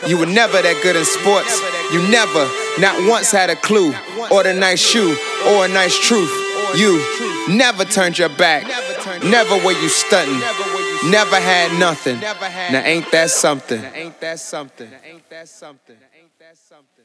You 0.08 0.18
were 0.18 0.26
never 0.26 0.60
that 0.60 0.80
good 0.82 0.96
in 0.96 1.04
sports. 1.04 1.62
You 1.94 2.02
never, 2.10 2.50
not 2.80 3.08
once 3.08 3.30
had 3.30 3.48
a 3.48 3.54
clue, 3.54 3.94
or 4.32 4.42
the 4.42 4.52
nice 4.52 4.80
shoe, 4.80 5.16
or 5.46 5.66
a 5.66 5.68
nice 5.68 5.96
truth. 5.96 6.34
You 6.74 6.98
never 7.46 7.84
turned 7.84 8.18
your 8.18 8.28
back. 8.28 8.66
Never 9.22 9.54
were 9.64 9.70
you 9.70 9.88
stunting. 9.88 10.40
Never 11.08 11.36
had 11.36 11.78
nothing. 11.78 12.18
Now 12.18 12.82
ain't 12.82 13.08
that 13.12 13.30
something? 13.30 13.84
Ain't 13.94 14.18
that 14.18 14.40
something? 14.40 14.90
Ain't 15.04 15.30
that 15.30 15.48
something? 15.48 15.96
Ain't 16.18 16.38
that 16.40 16.56
something? 16.56 16.97